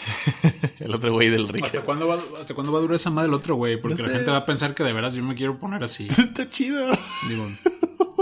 el 0.80 0.94
otro 0.94 1.14
güey 1.14 1.30
del 1.30 1.48
Rick. 1.48 1.66
¿Hasta 1.66 1.82
cuándo, 1.82 2.08
va, 2.08 2.18
¿Hasta 2.40 2.54
cuándo 2.54 2.72
va 2.72 2.80
a 2.80 2.82
durar 2.82 2.96
esa 2.96 3.10
madre 3.10 3.30
el 3.30 3.34
otro 3.34 3.56
güey? 3.56 3.78
Porque 3.80 4.02
No 4.02 4.08
la 4.08 4.16
gente 4.16 4.32
va 4.32 4.38
a 4.38 4.46
pensar 4.46 4.74
que 4.74 4.84
de 4.84 4.94
veras 4.94 5.14
yo 5.14 5.24
me 5.24 5.36
quiero 5.36 5.58
poner 5.60 5.84
así. 5.84 6.08
Está 6.10 6.48
chido. 6.50 6.90
Digo, 7.28 7.48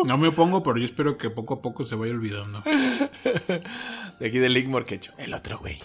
no 0.05 0.17
me 0.17 0.29
opongo, 0.29 0.63
pero 0.63 0.77
yo 0.77 0.85
espero 0.85 1.17
que 1.17 1.29
poco 1.29 1.55
a 1.55 1.61
poco 1.61 1.83
se 1.83 1.95
vaya 1.95 2.13
olvidando. 2.13 2.61
De 2.63 4.27
aquí 4.27 4.37
del 4.39 4.53
Lick 4.53 4.67
Morquecho. 4.67 5.13
El 5.17 5.33
otro 5.33 5.59
güey. 5.59 5.77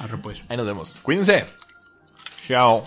Arre 0.00 0.18
pues. 0.18 0.42
Ahí 0.48 0.56
nos 0.56 0.66
vemos. 0.66 1.00
Cuídense. 1.02 1.46
Chao. 2.46 2.84